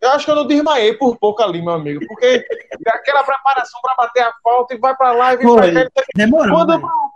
eu 0.00 0.10
acho 0.10 0.24
que 0.24 0.30
eu 0.30 0.34
não 0.34 0.46
desmaiei 0.46 0.94
por 0.94 1.16
pouco 1.18 1.42
ali, 1.42 1.60
meu 1.60 1.74
amigo, 1.74 2.00
porque 2.06 2.44
aquela 2.88 3.22
preparação 3.22 3.80
pra 3.82 3.94
bater 3.98 4.22
a 4.22 4.32
falta 4.42 4.74
e 4.74 4.78
vai 4.78 4.96
pra 4.96 5.12
lá 5.12 5.34
e 5.34 5.36
vem 5.36 5.46
Foi. 5.46 5.72
pra 5.72 5.84
cá. 5.84 5.90
Demorou. 6.16 6.56
Quando 6.56 6.70
lá, 6.70 6.78
não! 6.78 7.10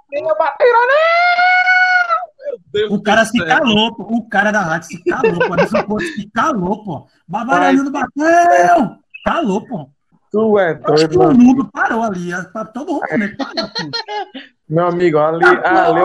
Meu 2.44 2.58
Deus 2.72 2.92
O 2.92 3.02
cara 3.02 3.24
se 3.24 3.38
calou, 3.44 3.94
pô. 3.94 4.02
O 4.02 4.28
cara 4.28 4.50
da 4.50 4.60
rádio 4.60 4.88
se 4.88 5.04
calou, 5.04 5.38
pô. 5.48 5.56
Dilson 5.56 5.82
Couto 5.84 6.04
se 6.04 6.30
calou, 6.30 6.84
pô. 6.84 7.06
Babaralhando 7.26 7.90
bateu! 7.90 8.96
Calou, 9.24 9.66
pô. 9.66 9.88
Tu 10.30 10.58
é 10.58 10.78
Acho 10.84 11.08
que 11.08 11.16
doido, 11.16 11.30
o 11.30 11.38
mundo 11.38 11.70
parou 11.72 12.02
ali. 12.02 12.30
Tá 12.52 12.64
todo 12.64 12.94
mundo 12.94 13.06
né? 13.18 13.34
Parou, 13.38 13.70
pô. 13.70 14.42
Meu 14.68 14.86
amigo, 14.88 15.18
ali, 15.18 15.44
ali 15.44 16.00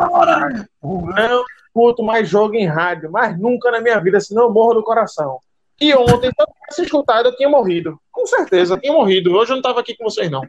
eu 0.82 1.30
não 1.30 1.44
escuto 1.66 2.04
mais 2.04 2.28
jogo 2.28 2.56
em 2.56 2.68
rádio, 2.68 3.12
mas 3.12 3.38
nunca 3.40 3.72
na 3.72 3.82
minha 3.82 4.00
vida, 4.00 4.20
senão 4.20 4.44
eu 4.44 4.54
morro 4.54 4.76
do 4.76 4.84
coração. 4.84 5.40
E 5.82 5.94
ontem, 5.96 6.30
se 6.30 6.42
eu 6.42 6.48
tivesse 6.48 6.82
escutado, 6.84 7.28
eu 7.28 7.36
tinha 7.36 7.50
morrido. 7.50 8.00
Com 8.12 8.26
certeza, 8.26 8.74
eu 8.74 8.80
tinha 8.80 8.94
morrido. 8.94 9.34
Hoje 9.34 9.52
eu 9.52 9.56
não 9.56 9.62
estava 9.62 9.80
aqui 9.80 9.96
com 9.96 10.04
vocês, 10.04 10.30
não. 10.30 10.42